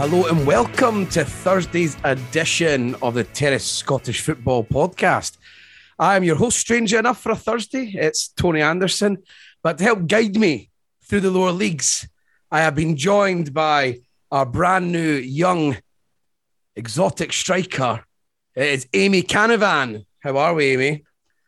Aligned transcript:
Hello 0.00 0.24
and 0.24 0.46
welcome 0.46 1.06
to 1.08 1.26
Thursday's 1.26 1.94
edition 2.04 2.94
of 3.02 3.12
the 3.12 3.24
Terrace 3.24 3.66
Scottish 3.70 4.22
Football 4.22 4.64
Podcast. 4.64 5.36
I 5.98 6.16
am 6.16 6.24
your 6.24 6.36
host, 6.36 6.58
stranger 6.58 6.98
enough 6.98 7.20
for 7.20 7.32
a 7.32 7.36
Thursday. 7.36 7.92
It's 7.94 8.28
Tony 8.28 8.62
Anderson. 8.62 9.18
But 9.62 9.76
to 9.76 9.84
help 9.84 10.06
guide 10.06 10.36
me 10.36 10.70
through 11.04 11.20
the 11.20 11.30
lower 11.30 11.52
leagues, 11.52 12.08
I 12.50 12.60
have 12.60 12.74
been 12.74 12.96
joined 12.96 13.52
by 13.52 13.98
our 14.32 14.46
brand 14.46 14.90
new 14.90 15.16
young 15.16 15.76
exotic 16.74 17.34
striker. 17.34 18.02
It 18.56 18.68
is 18.68 18.88
Amy 18.94 19.22
Canavan. 19.22 20.06
How 20.20 20.38
are 20.38 20.54
we, 20.54 20.72
Amy? 20.72 21.04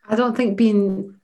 I 0.07 0.15
don't 0.15 0.37
think 0.37 0.57
being 0.57 1.19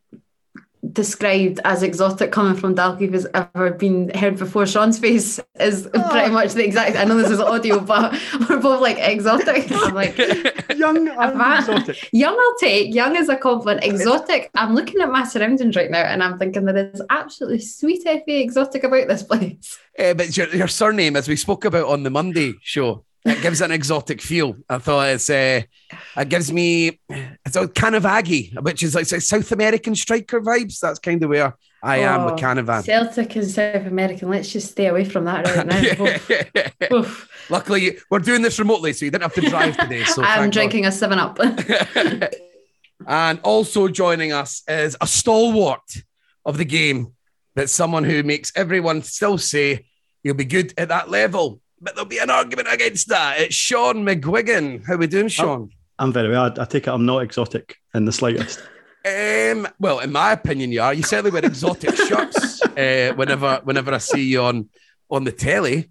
described 0.91 1.59
as 1.65 1.83
exotic 1.83 2.31
coming 2.31 2.55
from 2.55 2.75
Dalkeith 2.75 3.13
has 3.13 3.27
ever 3.33 3.71
been 3.71 4.09
heard 4.15 4.37
before. 4.37 4.65
Shaughan's 4.65 4.99
face 4.99 5.39
is 5.59 5.87
Oh. 5.93 6.09
pretty 6.09 6.31
much 6.31 6.53
the 6.53 6.63
exact. 6.65 6.95
I 6.97 7.03
know 7.03 7.17
this 7.17 7.31
is 7.31 7.39
audio, 7.39 7.79
but 7.93 8.13
we're 8.49 8.59
both 8.59 8.81
like 8.81 8.97
exotic. 8.99 9.71
I'm 9.71 9.93
like 9.93 10.17
Young 10.75 11.07
and 11.07 11.17
Advan- 11.17 11.59
exotic. 11.59 12.09
young. 12.13 12.37
I'll 12.39 12.57
take 12.59 12.93
young 12.93 13.15
is 13.15 13.29
a 13.29 13.35
compliment. 13.35 13.83
Exotic. 13.83 14.49
I'm 14.55 14.73
looking 14.75 15.01
at 15.01 15.11
my 15.11 15.23
surroundings 15.23 15.75
right 15.75 15.91
now, 15.91 16.03
and 16.03 16.23
I'm 16.23 16.37
thinking 16.37 16.65
there 16.65 16.91
is 16.93 17.01
absolutely 17.09 17.59
sweet 17.59 18.05
effie 18.05 18.41
exotic 18.41 18.83
about 18.83 19.07
this 19.07 19.23
place. 19.23 19.77
Uh, 19.97 20.13
but 20.13 20.35
your, 20.37 20.47
your 20.55 20.67
surname, 20.67 21.15
as 21.15 21.27
we 21.27 21.35
spoke 21.35 21.65
about 21.65 21.87
on 21.87 22.03
the 22.03 22.09
Monday 22.09 22.53
show, 22.61 23.03
it 23.25 23.41
gives 23.41 23.61
an 23.61 23.71
exotic 23.71 24.21
feel. 24.21 24.55
I 24.69 24.77
thought 24.77 25.09
it's 25.09 25.29
uh, 25.29 25.61
it 26.17 26.29
gives 26.29 26.51
me 26.51 26.99
it's 27.09 27.55
a 27.55 27.67
Canavaggi, 27.67 28.61
which 28.61 28.83
is 28.83 28.95
like 28.95 29.05
South 29.05 29.51
American 29.51 29.95
striker 29.95 30.41
vibes. 30.41 30.79
That's 30.79 30.99
kind 30.99 31.23
of 31.23 31.29
where 31.29 31.55
I 31.83 31.97
am 31.97 32.25
with 32.25 32.33
Oh, 32.33 32.37
Canavan. 32.37 32.83
Celtic 32.85 33.35
and 33.35 33.47
South 33.47 33.85
American. 33.85 34.29
Let's 34.29 34.51
just 34.51 34.71
stay 34.71 34.87
away 34.87 35.05
from 35.05 35.25
that 35.25 35.45
right 35.45 35.65
now. 35.65 36.03
Oof, 36.91 36.91
oof. 36.91 37.29
Luckily, 37.49 37.97
we're 38.09 38.19
doing 38.19 38.41
this 38.41 38.59
remotely, 38.59 38.93
so 38.93 39.05
you 39.05 39.11
didn't 39.11 39.23
have 39.23 39.33
to 39.35 39.41
drive 39.41 39.77
today. 39.77 40.03
So 40.03 40.23
I'm 40.23 40.49
drinking 40.49 40.85
a 40.85 40.91
Seven 40.91 41.19
Up. 41.19 41.39
And 43.07 43.39
also 43.43 43.87
joining 43.87 44.33
us 44.33 44.61
is 44.67 44.97
a 44.99 45.07
stalwart 45.07 46.03
of 46.45 46.57
the 46.57 46.65
game, 46.65 47.13
but 47.55 47.69
someone 47.69 48.03
who 48.03 48.23
makes 48.23 48.51
everyone 48.55 49.03
still 49.03 49.37
say 49.37 49.85
you'll 50.21 50.35
be 50.35 50.45
good 50.45 50.73
at 50.77 50.89
that 50.89 51.09
level. 51.09 51.61
But 51.81 51.95
there'll 51.95 52.09
be 52.09 52.19
an 52.19 52.29
argument 52.29 52.67
against 52.71 53.07
that. 53.09 53.39
It's 53.39 53.55
Shaughan 53.55 54.03
McGuigan. 54.03 54.85
How 54.85 54.97
we 54.97 55.07
doing, 55.07 55.27
Shaughan? 55.27 55.69
I'm 55.97 56.13
very 56.13 56.29
well. 56.29 56.53
I, 56.57 56.61
I 56.61 56.65
take 56.65 56.87
it 56.87 56.91
I'm 56.91 57.05
not 57.05 57.23
exotic 57.23 57.77
in 57.93 58.05
the 58.05 58.11
slightest. 58.11 58.59
Um, 59.05 59.67
well, 59.79 59.99
in 59.99 60.11
my 60.11 60.33
opinion, 60.33 60.71
you 60.71 60.81
are. 60.81 60.93
You 60.93 61.03
certainly 61.03 61.31
wear 61.31 61.45
exotic 61.45 61.95
shirts 62.07 62.61
uh, 62.61 63.13
whenever 63.15 63.61
whenever 63.63 63.93
I 63.93 63.97
see 63.97 64.23
you 64.23 64.41
on 64.41 64.69
on 65.09 65.23
the 65.23 65.31
telly. 65.31 65.89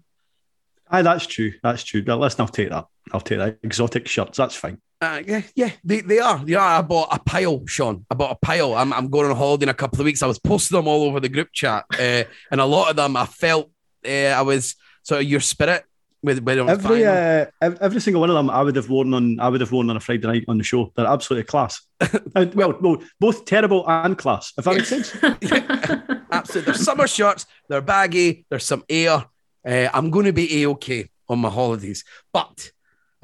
Aye, 0.91 1.01
that's 1.01 1.25
true. 1.25 1.53
That's 1.61 1.83
true. 1.83 2.03
Now, 2.05 2.17
listen, 2.17 2.41
I'll 2.41 2.47
take 2.47 2.69
that. 2.69 2.85
I'll 3.11 3.21
take 3.21 3.39
that. 3.39 3.57
Exotic 3.63 4.07
shirts. 4.07 4.37
That's 4.37 4.55
fine. 4.55 4.79
Uh, 5.01 5.21
yeah, 5.25 5.41
yeah, 5.55 5.71
they, 5.83 6.01
they 6.01 6.19
are. 6.19 6.37
Are. 6.37 6.79
I 6.79 6.81
bought 6.81 7.09
a 7.11 7.19
pile, 7.19 7.59
Shaughan. 7.61 8.03
I 8.11 8.15
bought 8.15 8.31
a 8.31 8.35
pile. 8.35 8.75
I'm, 8.75 8.91
I'm 8.91 9.09
going 9.09 9.29
on 9.29 9.35
holiday 9.35 9.63
in 9.63 9.69
a 9.69 9.73
couple 9.73 10.01
of 10.01 10.05
weeks. 10.05 10.21
I 10.21 10.27
was 10.27 10.39
posting 10.39 10.77
them 10.77 10.87
all 10.87 11.03
over 11.03 11.19
the 11.19 11.29
group 11.29 11.49
chat, 11.53 11.85
uh, 11.93 12.23
and 12.51 12.59
a 12.59 12.65
lot 12.65 12.89
of 12.89 12.95
them 12.95 13.15
I 13.15 13.25
felt 13.25 13.71
uh, 14.05 14.09
I 14.09 14.41
was 14.41 14.75
sort 15.09 15.21
of 15.21 15.27
your 15.27 15.39
spirit 15.39 15.83
with 16.21 16.39
when 16.43 16.59
I 16.59 16.63
was 16.63 16.85
Every 16.85 17.05
uh, 17.05 17.45
every 17.61 18.01
single 18.01 18.21
one 18.21 18.29
of 18.29 18.35
them, 18.35 18.49
I 18.49 18.61
would 18.61 18.75
have 18.75 18.89
worn 18.89 19.13
on. 19.13 19.39
I 19.39 19.49
would 19.49 19.61
have 19.61 19.71
worn 19.71 19.89
on 19.89 19.97
a 19.97 19.99
Friday 19.99 20.27
night 20.27 20.45
on 20.47 20.57
the 20.57 20.63
show. 20.63 20.91
They're 20.95 21.07
absolutely 21.07 21.45
class. 21.45 21.81
Well, 22.35 22.77
no, 22.81 23.01
both 23.19 23.45
terrible 23.45 23.83
and 23.87 24.17
class. 24.17 24.53
If 24.57 24.65
that 24.65 24.75
makes 24.75 24.89
sense. 24.89 25.15
Absolutely. 26.31 26.71
They're 26.71 26.81
summer 26.81 27.07
shirts. 27.07 27.45
They're 27.67 27.81
baggy. 27.81 28.45
There's 28.49 28.65
some 28.65 28.83
air. 28.87 29.25
Uh, 29.67 29.89
I'm 29.93 30.09
going 30.09 30.25
to 30.25 30.33
be 30.33 30.61
a 30.63 30.69
okay 30.69 31.09
on 31.27 31.39
my 31.39 31.49
holidays. 31.49 32.05
But 32.31 32.71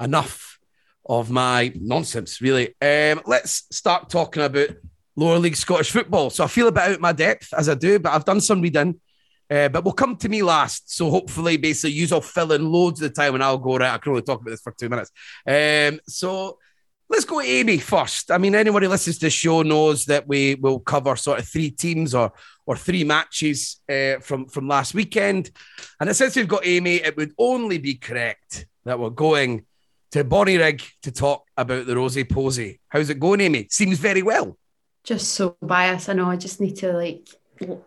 enough 0.00 0.58
of 1.06 1.30
my 1.30 1.72
nonsense, 1.76 2.40
really. 2.40 2.74
Um, 2.82 3.22
let's 3.26 3.64
start 3.70 4.10
talking 4.10 4.42
about 4.42 4.70
lower 5.14 5.38
league 5.38 5.56
Scottish 5.56 5.90
football. 5.90 6.30
So 6.30 6.44
I 6.44 6.48
feel 6.48 6.68
a 6.68 6.72
bit 6.72 6.82
out 6.82 6.90
of 6.92 7.00
my 7.00 7.12
depth 7.12 7.54
as 7.54 7.68
I 7.68 7.74
do, 7.74 7.98
but 7.98 8.12
I've 8.12 8.24
done 8.24 8.40
some 8.40 8.60
reading. 8.60 9.00
Uh, 9.48 9.68
but 9.68 9.84
we'll 9.84 9.94
come 9.94 10.16
to 10.16 10.28
me 10.28 10.42
last. 10.42 10.94
So 10.94 11.10
hopefully, 11.10 11.56
basically, 11.56 11.92
you 11.92 12.06
will 12.10 12.20
fill 12.20 12.52
in 12.52 12.70
loads 12.70 13.00
of 13.00 13.08
the 13.08 13.14
time 13.14 13.34
and 13.34 13.44
I'll 13.44 13.58
go 13.58 13.76
right. 13.76 13.92
I 13.94 13.98
can 13.98 14.10
only 14.10 14.22
talk 14.22 14.40
about 14.40 14.50
this 14.50 14.60
for 14.60 14.72
two 14.72 14.88
minutes. 14.88 15.10
Um, 15.46 16.00
so 16.08 16.58
let's 17.08 17.24
go 17.24 17.40
to 17.40 17.46
Amy 17.46 17.78
first. 17.78 18.30
I 18.30 18.38
mean, 18.38 18.54
anyone 18.54 18.82
who 18.82 18.88
listens 18.88 19.18
to 19.18 19.26
the 19.26 19.30
show 19.30 19.62
knows 19.62 20.04
that 20.06 20.26
we 20.26 20.56
will 20.56 20.80
cover 20.80 21.14
sort 21.16 21.38
of 21.38 21.48
three 21.48 21.70
teams 21.70 22.14
or 22.14 22.32
or 22.66 22.76
three 22.76 23.04
matches 23.04 23.80
uh, 23.88 24.18
from 24.20 24.46
from 24.46 24.66
last 24.66 24.92
weekend. 24.94 25.50
And 26.00 26.14
since 26.16 26.34
we've 26.34 26.48
got 26.48 26.66
Amy, 26.66 26.96
it 26.96 27.16
would 27.16 27.32
only 27.38 27.78
be 27.78 27.94
correct 27.94 28.66
that 28.84 28.98
we're 28.98 29.10
going 29.10 29.66
to 30.10 30.24
Bonnyrigg 30.24 30.82
to 31.02 31.12
talk 31.12 31.44
about 31.56 31.86
the 31.86 31.94
Rosie 31.94 32.24
Posey. 32.24 32.80
How's 32.88 33.10
it 33.10 33.20
going, 33.20 33.40
Amy? 33.40 33.68
Seems 33.70 33.98
very 33.98 34.22
well. 34.22 34.56
just 35.04 35.34
so 35.34 35.56
biased. 35.62 36.08
I 36.08 36.14
know. 36.14 36.28
I 36.30 36.36
just 36.36 36.60
need 36.60 36.76
to 36.78 36.92
like 36.92 37.28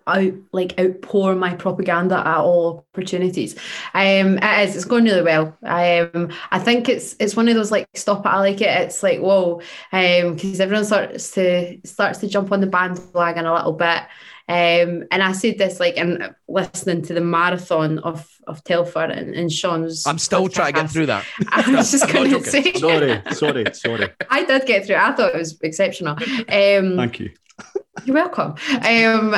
out 0.08 0.34
like 0.52 0.80
outpour 0.80 1.36
my 1.36 1.54
propaganda 1.56 2.18
at 2.20 2.38
all 2.38 2.86
opportunities. 2.94 3.56
Um, 3.94 4.38
it 4.38 4.70
is. 4.70 4.76
It's 4.76 4.86
going 4.86 5.06
really 5.06 5.22
well. 5.24 5.58
Um, 5.64 6.32
I 6.52 6.60
think 6.60 6.90
it's 6.90 7.16
it's 7.20 7.36
one 7.36 7.48
of 7.48 7.56
those 7.56 7.72
like 7.72 7.88
stop 7.96 8.26
it. 8.26 8.30
I 8.30 8.40
like 8.40 8.62
it. 8.62 8.82
It's 8.82 9.04
like 9.04 9.20
whoa, 9.20 9.62
um, 9.92 10.36
because 10.36 10.60
everyone 10.60 10.86
starts 10.86 11.32
to 11.32 11.80
starts 11.86 12.20
to 12.20 12.28
jump 12.28 12.52
on 12.52 12.62
the 12.62 12.68
bandwagon 12.68 13.46
a 13.46 13.54
little 13.54 13.74
bit. 13.74 14.04
Um, 14.48 15.04
and 15.12 15.22
I 15.22 15.34
said 15.34 15.60
this 15.60 15.80
like 15.80 15.96
and 15.96 16.34
listening 16.48 17.04
to 17.04 17.14
the 17.14 17.22
marathon 17.22 18.00
of 18.00 18.28
of 18.48 18.64
Telford 18.64 19.12
and, 19.12 19.36
and 19.36 19.52
Shaughan's. 19.52 20.08
I'm 20.08 20.18
still 20.18 20.50
trying 20.50 20.74
to 20.74 20.82
get 20.82 20.90
through 20.90 21.06
that. 21.06 21.24
I 21.50 21.70
was 21.70 21.92
just 21.92 22.08
going 22.12 22.32
to 22.32 22.40
joking. 22.40 22.64
say. 22.64 22.74
Sorry, 22.74 23.22
sorry, 23.34 23.66
sorry. 23.74 24.10
I 24.28 24.44
did 24.46 24.66
get 24.66 24.88
through. 24.88 24.96
it. 24.96 25.02
I 25.02 25.12
thought 25.12 25.36
it 25.36 25.38
was 25.38 25.60
exceptional. 25.62 26.14
Um, 26.14 26.98
Thank 26.98 27.20
you. 27.20 27.30
you're 28.06 28.16
welcome. 28.16 28.56
Um, 28.82 29.36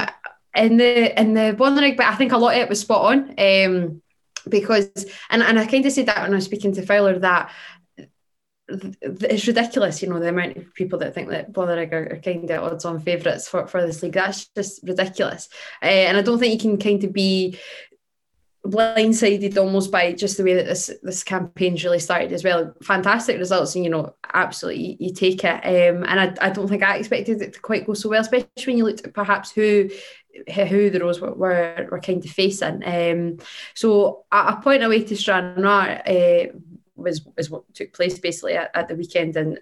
in 0.56 0.78
the 0.78 1.20
in 1.20 1.34
the 1.34 1.56
Bonnyrigg, 1.58 1.98
but 1.98 2.08
I 2.08 2.16
think 2.16 2.32
a 2.32 2.38
lot 2.38 2.56
of 2.56 2.62
it 2.62 2.70
was 2.70 2.80
spot 2.82 3.14
on. 3.14 3.36
Um, 3.38 4.02
because 4.50 4.90
and 5.30 5.44
and 5.44 5.60
I 5.60 5.66
kind 5.66 5.86
of 5.86 5.92
said 5.92 6.08
that 6.08 6.22
when 6.22 6.32
I 6.32 6.36
was 6.36 6.46
speaking 6.46 6.74
to 6.74 6.86
Fowler 6.86 7.20
that 7.20 7.52
it's 8.72 9.48
ridiculous, 9.48 10.02
you 10.02 10.10
know, 10.10 10.20
the 10.20 10.30
amount 10.30 10.58
of 10.58 10.74
people 10.74 11.00
that 11.00 11.14
think 11.14 11.30
that 11.30 11.52
Bonnyrigg 11.52 11.92
are, 11.92 12.14
are 12.14 12.22
kind 12.22 12.50
of 12.50 12.64
odds 12.64 12.86
on 12.86 13.00
favourites 13.00 13.48
for, 13.48 13.68
for 13.68 13.86
this 13.86 14.02
league. 14.02 14.14
That's 14.14 14.48
just 14.56 14.82
ridiculous. 14.84 15.50
Uh, 15.82 15.88
and 15.88 16.18
I 16.18 16.22
don't 16.22 16.40
think 16.40 16.54
you 16.54 16.70
can 16.70 16.80
kind 16.80 17.04
of 17.04 17.12
be 17.12 17.58
blindsided 18.66 19.58
almost 19.58 19.92
by 19.92 20.14
just 20.14 20.38
the 20.38 20.44
way 20.44 20.54
that 20.54 20.68
this 20.68 20.92
this 21.02 21.24
campaign's 21.24 21.84
really 21.84 22.00
started 22.00 22.32
as 22.32 22.44
well. 22.44 22.74
Fantastic 22.84 23.38
results, 23.38 23.76
and 23.76 23.84
you 23.84 23.90
know, 23.90 24.16
absolutely 24.34 24.84
you, 24.84 24.98
you 25.00 25.14
take 25.14 25.44
it. 25.44 25.66
Um, 25.66 26.04
and 26.04 26.20
I, 26.20 26.48
I 26.48 26.50
don't 26.52 26.68
think 26.68 26.84
I 26.84 26.98
expected 26.98 27.42
it 27.42 27.54
to 27.54 27.60
quite 27.60 27.86
go 27.86 27.94
so 27.94 28.10
well, 28.10 28.22
especially 28.22 28.48
when 28.66 28.78
you 28.78 28.86
looked 28.86 29.06
at 29.06 29.14
perhaps 29.14 29.52
who 29.52 29.90
who 30.70 30.90
the 30.90 31.00
Rose 31.00 31.20
were, 31.20 31.34
were, 31.34 31.88
were 31.92 32.00
kind 32.00 32.24
of 32.24 32.32
facing. 32.32 32.84
Um, 32.86 33.38
so 33.74 34.26
a, 34.32 34.38
a 34.38 34.62
point 34.62 34.84
away 34.84 35.04
to 35.04 35.16
Stranraer 35.16 36.02
uh, 36.08 36.58
was 36.96 37.26
was 37.38 37.50
what 37.50 37.72
took 37.74 37.94
place 37.94 38.20
basically 38.20 38.54
at, 38.54 38.72
at 38.74 38.88
the 38.88 38.96
weekend, 38.96 39.36
and 39.36 39.60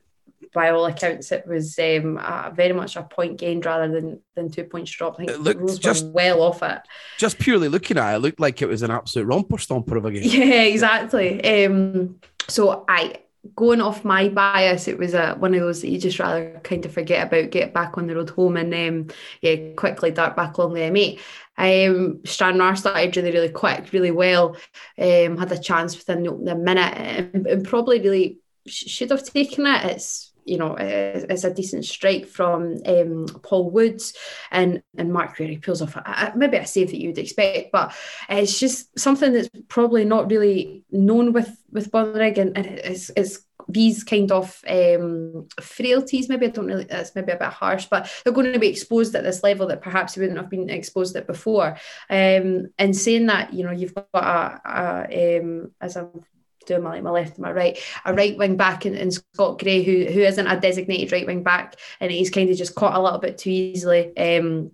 by 0.53 0.71
all 0.71 0.85
accounts, 0.85 1.31
it 1.31 1.45
was 1.47 1.77
um, 1.77 2.17
a, 2.17 2.51
very 2.55 2.73
much 2.73 2.95
a 2.95 3.03
point 3.03 3.37
gained 3.37 3.65
rather 3.65 3.87
than 3.87 4.19
than 4.35 4.49
two 4.49 4.63
points 4.63 4.91
dropped. 4.91 5.15
I 5.15 5.25
think 5.25 5.31
It 5.31 5.41
looked 5.41 5.61
Rose 5.61 5.79
just- 5.79 6.05
well 6.07 6.41
off 6.41 6.63
it. 6.63 6.79
Just 7.17 7.39
purely 7.39 7.67
looking 7.67 7.97
at 7.97 8.13
it, 8.13 8.15
it 8.17 8.19
looked 8.19 8.39
like 8.39 8.61
it 8.61 8.67
was 8.67 8.81
an 8.81 8.91
absolute 8.91 9.25
romper 9.25 9.57
stomper 9.57 9.97
of 9.97 10.05
a 10.05 10.11
game. 10.11 10.23
Yeah, 10.29 10.63
exactly. 10.63 11.65
Um, 11.65 12.19
so 12.47 12.85
I 12.87 13.17
going 13.55 13.81
off 13.81 14.05
my 14.05 14.29
bias, 14.29 14.87
it 14.87 14.97
was 14.97 15.13
a 15.13 15.35
one 15.35 15.53
of 15.53 15.61
those 15.61 15.81
that 15.81 15.89
you 15.89 15.99
just 15.99 16.19
rather 16.19 16.59
kind 16.63 16.85
of 16.85 16.93
forget 16.93 17.27
about, 17.27 17.51
get 17.51 17.73
back 17.73 17.97
on 17.97 18.07
the 18.07 18.15
road 18.15 18.29
home, 18.29 18.57
and 18.57 18.73
um, 18.73 19.15
yeah, 19.41 19.73
quickly 19.75 20.11
dart 20.11 20.35
back 20.35 20.57
along 20.57 20.73
the 20.73 20.81
M8. 20.81 21.19
Um, 21.57 22.21
Stranraer 22.25 22.75
started 22.75 23.15
really, 23.17 23.31
really 23.31 23.49
quick, 23.49 23.91
really 23.91 24.11
well. 24.11 24.55
Um, 24.97 25.37
had 25.37 25.51
a 25.51 25.59
chance 25.59 25.97
within 25.97 26.23
the 26.43 26.55
minute, 26.55 26.93
and, 26.95 27.47
and 27.47 27.67
probably 27.67 27.99
really 27.99 28.39
sh- 28.67 28.89
should 28.89 29.11
have 29.11 29.23
taken 29.23 29.65
it. 29.65 29.85
It's 29.85 30.28
you 30.45 30.57
know, 30.57 30.75
it's, 30.75 31.43
a 31.43 31.53
decent 31.53 31.85
strike 31.85 32.27
from 32.27 32.77
um, 32.85 33.27
Paul 33.43 33.69
Woods 33.69 34.13
and 34.51 34.81
and 34.97 35.13
Mark 35.13 35.37
Berry 35.37 35.57
pulls 35.57 35.81
off 35.81 35.95
a, 35.95 36.33
maybe 36.35 36.57
a 36.57 36.65
save 36.65 36.91
that 36.91 36.99
you 36.99 37.09
would 37.09 37.17
expect, 37.17 37.71
but 37.71 37.93
it's 38.27 38.59
just 38.59 38.97
something 38.99 39.33
that's 39.33 39.49
probably 39.67 40.05
not 40.05 40.29
really 40.29 40.83
known 40.91 41.33
with 41.33 41.55
with 41.71 41.91
Bonnyrigg, 41.91 42.37
and, 42.37 42.57
and 42.57 42.65
it's, 42.65 43.11
it's 43.15 43.45
these 43.67 44.03
kind 44.03 44.31
of 44.31 44.61
um, 44.67 45.47
frailties. 45.61 46.27
Maybe 46.27 46.47
I 46.47 46.49
don't 46.49 46.65
really. 46.65 46.85
That's 46.85 47.15
maybe 47.15 47.31
a 47.31 47.37
bit 47.37 47.49
harsh, 47.49 47.85
but 47.85 48.11
they're 48.23 48.33
going 48.33 48.51
to 48.51 48.59
be 48.59 48.67
exposed 48.67 49.15
at 49.15 49.23
this 49.23 49.43
level 49.43 49.67
that 49.67 49.81
perhaps 49.81 50.15
they 50.15 50.21
wouldn't 50.21 50.39
have 50.39 50.49
been 50.49 50.69
exposed 50.69 51.15
at 51.15 51.27
before. 51.27 51.77
Um, 52.09 52.67
and 52.77 52.95
saying 52.95 53.27
that, 53.27 53.53
you 53.53 53.63
know, 53.63 53.71
you've 53.71 53.93
got 53.93 54.07
a, 54.13 54.61
a 54.65 55.39
um, 55.39 55.71
as 55.79 55.95
I'm 55.95 56.23
doing 56.69 56.83
my, 56.83 57.01
my 57.01 57.11
left 57.11 57.35
and 57.35 57.39
my 57.39 57.51
right, 57.51 57.77
a 58.05 58.13
right 58.13 58.37
wing 58.37 58.55
back 58.55 58.85
in, 58.85 58.95
in 58.95 59.11
Scott 59.11 59.59
Gray 59.59 59.83
who 59.83 60.05
who 60.05 60.21
isn't 60.21 60.47
a 60.47 60.59
designated 60.59 61.11
right 61.11 61.27
wing 61.27 61.43
back, 61.43 61.75
and 61.99 62.11
he's 62.11 62.29
kind 62.29 62.49
of 62.49 62.57
just 62.57 62.75
caught 62.75 62.95
a 62.95 63.01
little 63.01 63.19
bit 63.19 63.37
too 63.37 63.49
easily. 63.49 64.15
Um, 64.15 64.71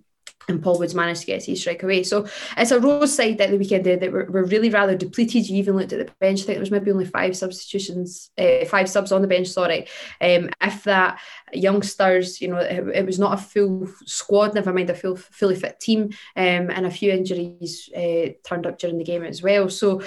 and 0.48 0.62
Paul 0.62 0.78
Woods 0.78 0.94
managed 0.94 1.22
to 1.22 1.26
get 1.26 1.44
his 1.44 1.60
strike 1.60 1.82
away. 1.82 2.02
So 2.02 2.26
it's 2.56 2.70
a 2.70 2.78
Rose 2.78 3.14
side 3.14 3.40
at 3.40 3.50
the 3.50 3.58
weekend 3.58 3.84
that 3.84 4.12
were, 4.12 4.26
were 4.26 4.44
really 4.44 4.70
rather 4.70 4.96
depleted. 4.96 5.48
You 5.48 5.56
even 5.56 5.76
looked 5.76 5.92
at 5.92 6.06
the 6.06 6.12
bench. 6.20 6.42
I 6.42 6.44
think 6.44 6.56
there 6.56 6.60
was 6.60 6.70
maybe 6.70 6.90
only 6.92 7.04
five 7.04 7.36
substitutions, 7.36 8.30
uh, 8.38 8.64
five 8.66 8.88
subs 8.88 9.12
on 9.12 9.22
the 9.22 9.28
bench. 9.28 9.48
Sorry, 9.48 9.86
um, 10.20 10.50
if 10.60 10.84
that 10.84 11.20
youngsters, 11.52 12.40
you 12.40 12.48
know, 12.48 12.58
it, 12.58 12.86
it 12.94 13.06
was 13.06 13.18
not 13.18 13.34
a 13.34 13.42
full 13.42 13.88
squad. 14.04 14.54
Never 14.54 14.72
mind 14.72 14.90
a 14.90 14.94
full 14.94 15.16
fully 15.16 15.56
fit 15.56 15.80
team, 15.80 16.10
um, 16.36 16.70
and 16.70 16.86
a 16.86 16.90
few 16.90 17.10
injuries 17.10 17.90
uh, 17.96 18.30
turned 18.44 18.66
up 18.66 18.78
during 18.78 18.98
the 18.98 19.04
game 19.04 19.24
as 19.24 19.42
well. 19.42 19.68
So 19.68 20.02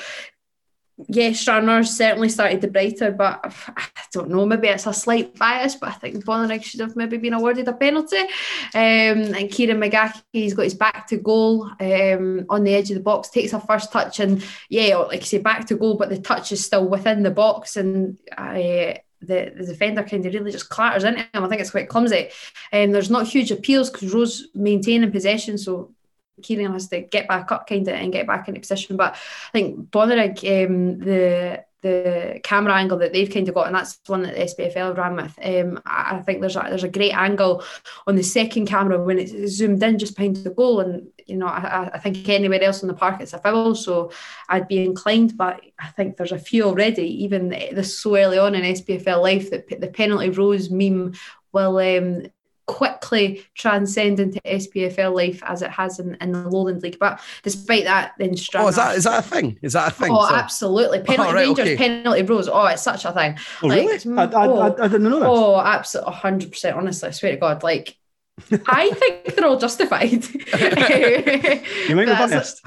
yeah, 1.07 1.31
Stranraer 1.31 1.83
certainly 1.83 2.29
started 2.29 2.61
the 2.61 2.67
brighter, 2.67 3.11
but 3.11 3.39
I 3.67 3.87
don't 4.11 4.29
know, 4.29 4.45
maybe 4.45 4.67
it's 4.67 4.85
a 4.85 4.93
slight 4.93 5.37
bias, 5.37 5.75
but 5.75 5.89
I 5.89 5.93
think 5.93 6.25
Bonnyrigg 6.25 6.63
should 6.63 6.81
have 6.81 6.95
maybe 6.95 7.17
been 7.17 7.33
awarded 7.33 7.67
a 7.67 7.73
penalty. 7.73 8.17
Um, 8.17 9.33
and 9.33 9.49
Kieran 9.49 9.79
McGachie, 9.79 10.21
he's 10.33 10.53
got 10.53 10.63
his 10.63 10.73
back 10.73 11.07
to 11.07 11.17
goal 11.17 11.69
um, 11.79 12.45
on 12.49 12.63
the 12.63 12.73
edge 12.73 12.91
of 12.91 12.95
the 12.95 13.03
box, 13.03 13.29
takes 13.29 13.53
a 13.53 13.59
first 13.59 13.91
touch, 13.91 14.19
and 14.19 14.43
yeah, 14.69 14.97
like 14.97 15.21
I 15.21 15.25
say, 15.25 15.37
back 15.37 15.67
to 15.67 15.75
goal, 15.75 15.95
but 15.95 16.09
the 16.09 16.19
touch 16.19 16.51
is 16.51 16.65
still 16.65 16.87
within 16.87 17.23
the 17.23 17.31
box, 17.31 17.77
and 17.77 18.17
I. 18.37 19.01
the, 19.21 19.51
the 19.55 19.65
defender 19.65 20.03
kind 20.03 20.25
of 20.25 20.33
really 20.33 20.51
just 20.51 20.69
clatters 20.69 21.03
into 21.03 21.19
him. 21.19 21.43
I 21.43 21.47
think 21.49 21.61
it's 21.61 21.71
quite 21.71 21.89
clumsy. 21.89 22.29
And 22.71 22.95
there's 22.95 23.09
not 23.09 23.27
huge 23.27 23.51
appeals 23.51 23.89
because 23.89 24.13
Rose 24.13 24.47
maintaining 24.55 25.11
possession, 25.11 25.57
so 25.57 25.93
Kieran 26.41 26.73
has 26.73 26.87
to 26.89 27.01
get 27.01 27.27
back 27.27 27.51
up 27.51 27.67
kind 27.67 27.87
of 27.87 27.93
and 27.93 28.11
get 28.11 28.27
back 28.27 28.47
into 28.47 28.59
position. 28.59 28.97
But 28.97 29.13
I 29.13 29.51
think 29.51 29.89
Bonnyrigg, 29.91 30.67
um, 30.67 30.99
the 30.99 31.63
the 31.81 32.41
camera 32.43 32.73
angle 32.73 32.97
that 32.97 33.13
they've 33.13 33.29
kind 33.29 33.47
of 33.47 33.55
got, 33.55 33.67
and 33.67 33.75
that's 33.75 33.99
one 34.07 34.23
that 34.23 34.35
the 34.35 34.41
SPFL 34.41 34.97
ran 34.97 35.15
with. 35.15 35.39
Um, 35.41 35.81
I, 35.85 36.19
think 36.19 36.41
there's 36.41 36.57
a, 36.57 36.65
there's 36.67 36.83
a 36.83 36.89
great 36.89 37.13
angle 37.13 37.63
on 38.05 38.15
the 38.15 38.23
second 38.23 38.65
camera 38.65 39.01
when 39.01 39.17
it's 39.17 39.31
zoomed 39.53 39.81
in 39.81 39.97
just 39.97 40.15
behind 40.15 40.35
the 40.37 40.49
goal, 40.49 40.81
and 40.81 41.07
you 41.25 41.37
know 41.37 41.47
I, 41.47 41.89
I 41.93 41.99
think 41.99 42.27
anywhere 42.27 42.61
else 42.61 42.81
in 42.81 42.89
the 42.89 42.93
park 42.93 43.21
it's 43.21 43.33
a 43.33 43.39
foul. 43.39 43.75
So 43.75 44.11
I'd 44.49 44.67
be 44.67 44.83
inclined, 44.83 45.37
but 45.37 45.61
I 45.79 45.87
think 45.87 46.17
there's 46.17 46.33
a 46.33 46.39
few 46.39 46.63
already, 46.65 47.23
even 47.23 47.49
this 47.49 47.97
so 47.97 48.17
early 48.17 48.37
on 48.37 48.55
in 48.55 48.75
SPFL 48.75 49.21
life 49.21 49.49
that 49.51 49.79
the 49.79 49.87
penalty 49.87 50.29
rose 50.31 50.69
meme 50.69 51.13
will 51.53 51.77
um, 51.77 52.27
quickly 52.69 53.43
transcend 53.55 54.19
into 54.19 54.39
SPFL 54.45 55.13
life 55.15 55.41
as 55.43 55.61
it 55.61 55.71
has 55.71 55.99
in, 55.99 56.15
in 56.21 56.31
the 56.31 56.47
Lowland 56.47 56.81
League. 56.83 56.97
But 56.99 57.19
despite 57.43 57.85
that, 57.85 58.13
then 58.19 58.35
Stranraer. 58.37 58.65
Oh, 58.65 58.69
is 58.69 58.75
that 58.75 58.95
is 58.95 59.03
that 59.05 59.19
a 59.25 59.27
thing? 59.27 59.57
Is 59.61 59.73
that 59.73 59.91
a 59.91 59.95
thing? 59.95 60.11
Oh, 60.11 60.27
So- 60.29 60.35
absolutely. 60.35 60.99
Penalty 61.03 61.29
Oh, 61.29 61.33
right, 61.33 61.45
Rangers, 61.45 61.67
okay. 61.67 61.77
penalty 61.77 62.21
Rose. 62.21 62.47
Oh, 62.47 62.65
it's 62.67 62.81
such 62.83 63.05
a 63.05 63.11
thing. 63.11 63.37
Oh, 63.63 63.67
Like, 63.67 63.79
really? 63.79 64.17
I, 64.17 64.23
I, 64.23 64.47
oh. 64.47 64.59
I, 64.59 64.67
I 64.85 64.87
didn't 64.87 65.03
know 65.09 65.19
that. 65.19 65.27
Oh, 65.29 65.59
absolutely, 65.59 66.13
hundred 66.13 66.51
percent. 66.51 66.77
Honestly, 66.77 67.09
I 67.09 67.11
swear 67.11 67.31
to 67.33 67.37
God, 67.37 67.63
like 67.63 67.97
I 68.67 68.91
think 68.91 69.35
they're 69.35 69.45
all 69.47 69.57
justified. 69.57 70.11
you 71.87 71.95
might 71.95 72.05
be 72.05 72.11
biased. 72.11 72.61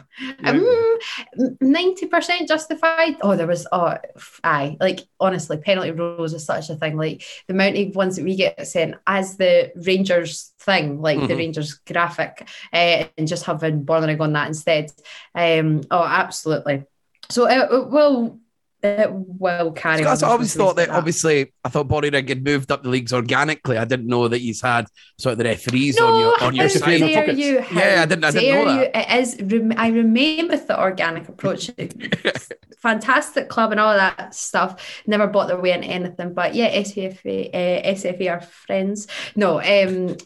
Ninety 1.61 2.07
percent 2.07 2.49
justified. 2.49 3.17
Oh, 3.23 3.37
there 3.37 3.47
was. 3.47 3.67
Oh, 3.73 3.97
aye. 4.45 4.77
Like 4.81 5.01
honestly, 5.19 5.57
penalty 5.59 5.91
rules 5.91 6.35
is 6.35 6.45
such 6.45 6.71
a 6.71 6.77
thing. 6.77 6.97
Like 6.97 7.25
the 7.47 7.55
amount 7.55 7.77
of 7.79 7.97
ones 7.97 8.17
that 8.17 8.25
we 8.25 8.37
get 8.37 8.67
sent 8.67 8.97
as 9.07 9.37
the 9.37 9.73
Rangers 9.77 10.53
thing, 10.61 11.01
like 11.01 11.19
the 11.21 11.35
Mhm. 11.35 11.39
Rangers 11.39 11.75
graphic, 11.87 12.49
uh, 12.73 13.05
and 13.17 13.27
just 13.29 13.45
having 13.45 13.85
Bonnyrigg 13.85 14.21
on 14.21 14.33
that 14.35 14.49
instead. 14.49 14.93
Um. 15.35 15.83
Oh, 15.91 16.05
absolutely. 16.05 16.85
So 17.31 17.47
it, 17.47 17.73
it 17.73 17.91
will. 17.91 18.39
It 18.85 19.11
will 19.13 19.71
carry. 19.71 19.99
Because 19.99 20.25
I 20.25 20.29
always 20.29 20.55
thought 20.55 20.75
that, 20.75 20.89
that. 20.89 20.97
obviously, 20.97 21.53
I 21.65 21.69
thought 21.69 21.87
Bonnyrigg 21.87 22.29
had 22.29 22.43
moved 22.43 22.73
up 22.73 22.83
the 22.83 22.89
leagues 22.89 23.13
organically. 23.13 23.79
I 23.79 23.85
didn't 23.85 24.09
know 24.09 24.27
that 24.27 24.39
he's 24.39 24.61
had 24.61 24.89
sort 25.19 25.33
of 25.35 25.39
the 25.39 25.45
referees 25.45 26.01
on 26.01 26.19
your 26.19 26.43
on 26.43 26.55
your 26.57 26.65
how 26.65 26.69
side. 26.69 26.99
dare 26.99 27.27
dare 27.27 27.31
you? 27.31 27.61
How 27.61 27.81
Yeah, 27.81 28.03
I 28.03 28.07
didn't- 28.07 28.25
I 28.25 28.31
didn't 28.33 28.49
know 28.49 28.65
dare 28.65 28.93
that. 28.93 29.11
you? 29.11 29.19
It 29.19 29.63
is. 29.63 29.77
I 29.79 29.89
remain 29.89 30.49
with 30.49 30.67
the 30.67 30.81
organic 30.81 31.29
approach. 31.29 31.71
Fantastic 32.79 33.49
club 33.49 33.71
and 33.71 33.79
all 33.79 33.95
that 33.95 34.35
stuff. 34.35 35.03
Never 35.07 35.29
bought 35.29 35.47
their 35.47 35.61
way 35.61 35.71
into 35.73 35.87
anything, 35.87 36.35
but 36.35 36.57
yeah, 36.57 36.69
SFA, 36.83 37.51
uh, 37.55 37.89
SFA 37.95 38.31
are 38.33 38.41
friends. 38.41 39.07
No, 39.37 39.61
um, 39.61 40.17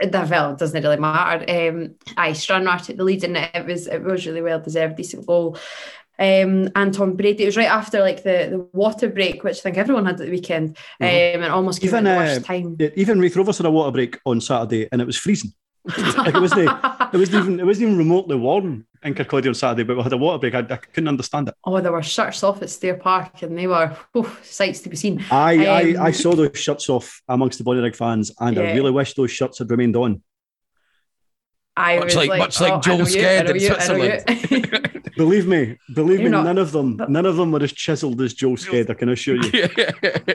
that 0.00 0.30
well, 0.30 0.54
doesn't 0.54 0.80
really 0.80 0.96
matter. 0.96 1.68
Um, 1.70 1.96
I 2.16 2.32
Stranraer 2.32 2.78
took 2.78 2.96
the 2.96 3.02
lead 3.04 3.24
in 3.24 3.34
it. 3.34 3.50
It 3.52 3.66
was 3.66 3.88
it 3.88 4.02
was 4.02 4.24
really 4.26 4.42
well 4.42 4.60
deserved, 4.60 4.94
decent 4.96 5.26
goal. 5.26 5.58
Um, 6.18 6.68
Anton 6.74 7.14
Brady. 7.14 7.44
It 7.44 7.46
was 7.46 7.56
right 7.56 7.68
after 7.70 8.00
like 8.00 8.24
the, 8.24 8.48
the 8.50 8.68
water 8.72 9.08
break, 9.08 9.44
which 9.44 9.58
I 9.58 9.60
think 9.60 9.76
everyone 9.78 10.04
had 10.06 10.20
at 10.20 10.26
the 10.26 10.30
weekend, 10.32 10.70
um, 11.00 11.06
and 11.06 11.44
almost 11.44 11.80
came 11.80 11.88
Even, 11.88 12.06
at 12.06 12.14
the 12.14 12.20
uh, 12.20 12.34
worst 12.34 12.44
time. 12.46 12.76
Yeah, 12.78 12.88
Even 12.96 13.20
Raith 13.20 13.36
Rovers 13.36 13.58
had 13.58 13.66
a 13.66 13.70
water 13.70 13.92
break 13.92 14.18
on 14.26 14.40
Saturday, 14.40 14.88
and 14.90 15.00
it 15.00 15.06
was 15.06 15.16
freezing. 15.16 15.52
like 15.96 16.34
it 16.34 16.40
wasn't, 16.40 16.68
it 16.68 17.16
wasn't 17.16 17.34
even, 17.42 17.60
it 17.60 17.64
wasn't 17.64 17.86
even 17.86 17.96
remotely 17.98 18.36
warm 18.36 18.84
in 19.04 19.14
Kirkcaldy 19.14 19.46
on 19.46 19.54
Saturday, 19.54 19.84
but 19.84 19.96
we 19.96 20.02
had 20.02 20.12
a 20.12 20.16
water 20.18 20.38
break. 20.38 20.54
I, 20.54 20.58
I 20.58 20.76
couldn't 20.76 21.08
understand 21.08 21.48
it. 21.48 21.54
Oh, 21.64 21.80
there 21.80 21.92
were 21.92 22.02
shirts 22.02 22.42
off 22.42 22.60
at 22.62 22.68
Stair 22.68 22.96
Park, 22.96 23.40
and 23.42 23.56
they 23.56 23.66
were 23.68 23.96
oof, 24.16 24.44
sights 24.44 24.80
to 24.80 24.88
be 24.88 24.96
seen. 24.96 25.24
I, 25.30 25.56
Um, 25.56 26.02
I, 26.02 26.06
I 26.06 26.10
saw 26.10 26.34
those 26.34 26.58
shirts 26.58 26.90
off 26.90 27.22
amongst 27.28 27.58
the 27.58 27.64
Bonnyrigg 27.64 27.94
fans, 27.96 28.32
and 28.40 28.58
I 28.58 28.74
really 28.74 28.90
wish 28.90 29.14
those 29.14 29.30
shirts 29.30 29.60
had 29.60 29.70
remained 29.70 29.96
on. 29.96 30.20
I 31.76 31.96
Much 32.00 32.04
was 32.06 32.16
like- 32.16 32.28
like, 32.28 32.38
much 32.40 32.60
like 32.60 32.72
oh, 32.72 32.76
I 32.76 32.80
Joel 32.80 32.98
know 32.98 33.06
you, 33.06 33.20
I 33.20 33.24
Sked 33.24 33.44
know 33.44 33.50
in 33.52 33.60
you, 33.60 33.68
I 33.70 33.86
know 33.86 33.94
you. 33.94 34.20
Switzerland. 34.20 34.90
Believe 35.18 35.46
me, 35.48 35.76
believe 35.92 36.20
You're 36.20 36.30
me, 36.30 36.36
not- 36.36 36.44
none 36.44 36.58
of 36.58 36.70
them, 36.72 36.96
but- 36.96 37.10
none 37.10 37.26
of 37.26 37.36
them 37.36 37.50
were 37.52 37.62
as 37.62 37.72
chiselled 37.72 38.20
as 38.22 38.32
Joe 38.34 38.52
Sked. 38.52 38.88
I 38.88 38.94
can 38.94 39.08
assure 39.10 39.36
you. 39.36 39.68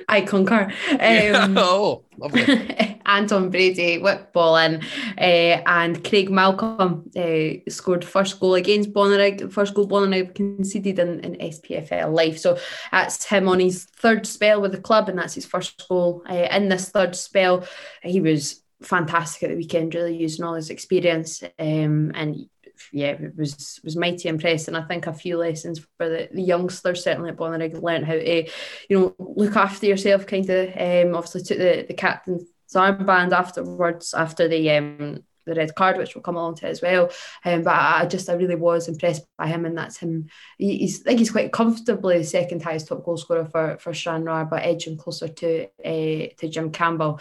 I 0.10 0.22
concur. 0.22 0.64
Um, 0.92 1.58
oh, 1.70 2.04
lovely. 2.18 2.46
Anton 3.06 3.50
Brady 3.50 3.98
whipped 3.98 4.34
ball 4.34 4.58
in, 4.58 4.82
uh, 5.18 5.62
and 5.66 6.04
Craig 6.04 6.30
Malcolm 6.30 7.10
uh, 7.18 7.50
scored 7.70 8.04
first 8.06 8.40
goal 8.40 8.56
against 8.56 8.94
Bonnyrigg. 8.94 9.52
First 9.52 9.74
goal 9.74 9.88
Bonnyrigg 9.88 10.36
conceded 10.36 11.00
in, 11.00 11.20
in 11.22 11.36
SPFL 11.52 12.14
life. 12.14 12.38
So 12.38 12.58
that's 12.92 13.26
him 13.26 13.48
on 13.48 13.60
his 13.60 13.86
third 13.98 14.26
spell 14.26 14.62
with 14.62 14.72
the 14.74 14.82
club, 14.82 15.10
and 15.10 15.18
that's 15.18 15.34
his 15.34 15.46
first 15.46 15.88
goal 15.88 16.24
uh, 16.30 16.48
in 16.52 16.70
this 16.70 16.90
third 16.90 17.16
spell. 17.16 17.66
He 18.04 18.20
was 18.22 18.62
fantastic 18.82 19.44
at 19.44 19.50
the 19.50 19.56
weekend, 19.56 19.96
really 19.96 20.18
using 20.18 20.44
all 20.46 20.56
his 20.56 20.70
experience, 20.70 21.42
um, 21.58 22.12
and 22.16 22.50
yeah, 22.92 23.12
it 23.12 23.38
was 23.38 23.80
was 23.84 23.96
mighty 23.96 24.30
impressed. 24.30 24.68
And 24.68 24.78
I 24.78 24.82
think 24.84 25.08
a 25.08 25.14
few 25.14 25.38
lessons 25.38 25.80
for 25.98 26.10
the, 26.10 26.30
the 26.32 26.42
youngsters 26.42 27.04
certainly 27.04 27.30
at 27.30 27.38
Bonnyrigg 27.38 27.82
learned 27.82 28.06
how 28.06 28.14
to, 28.14 28.50
you 28.90 29.00
know, 29.00 29.16
look 29.20 29.56
after 29.56 29.86
yourself. 29.86 30.26
Kind 30.28 30.50
of, 30.50 30.70
um, 30.70 31.16
obviously 31.16 31.42
took 31.42 31.58
the 31.58 31.86
the 31.88 31.94
captain's 31.94 32.44
armband 32.76 33.32
afterwards 33.32 34.14
after 34.14 34.48
the 34.48 34.72
um 34.72 35.24
the 35.46 35.56
red 35.56 35.76
card, 35.76 35.98
which 35.98 36.16
we'll 36.16 36.22
come 36.22 36.36
along 36.36 36.56
to 36.56 36.68
as 36.68 36.82
well. 36.82 37.10
Um, 37.46 37.64
but 37.64 37.74
I, 37.74 38.06
just 38.06 38.30
I 38.30 38.34
really 38.34 38.56
was 38.56 38.88
impressed 38.88 39.26
by 39.38 39.48
him, 39.48 39.66
and 39.66 39.78
that's 39.78 39.98
him. 39.98 40.28
He, 40.58 40.78
he's 40.78 41.02
I 41.02 41.04
think 41.04 41.20
he's 41.20 41.32
quite 41.32 41.52
comfortably 41.52 42.18
the 42.18 42.24
second 42.24 42.64
highest 42.64 42.88
top 42.88 43.04
goal 43.04 43.18
scorer 43.18 43.46
for 43.46 43.78
for 43.80 43.94
Stranraer, 43.94 44.46
but 44.46 44.64
edging 44.64 44.98
closer 44.98 45.28
to 45.28 45.66
uh, 45.86 46.28
to 46.38 46.50
Jim 46.50 46.72
Campbell, 46.72 47.20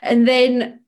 and 0.00 0.26
then 0.26 0.80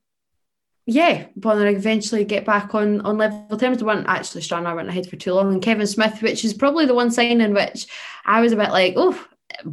yeah, 0.86 1.26
Bonnyrigg 1.38 1.76
eventually 1.76 2.24
get 2.24 2.44
back 2.44 2.74
on 2.74 3.00
on 3.02 3.16
level 3.16 3.56
terms. 3.56 3.78
They 3.78 3.84
weren't 3.84 4.06
actually 4.06 4.42
Stranraer 4.42 4.74
went 4.74 4.88
ahead 4.88 5.08
for 5.08 5.16
too 5.16 5.32
long, 5.32 5.52
and 5.52 5.62
Kevin 5.62 5.86
Smith, 5.86 6.20
which 6.20 6.44
is 6.44 6.52
probably 6.52 6.84
the 6.84 6.94
one 6.94 7.10
sign 7.10 7.40
in 7.40 7.54
which 7.54 7.86
I 8.26 8.40
was 8.40 8.52
a 8.52 8.56
bit 8.56 8.70
like, 8.70 8.94
oh, 8.96 9.18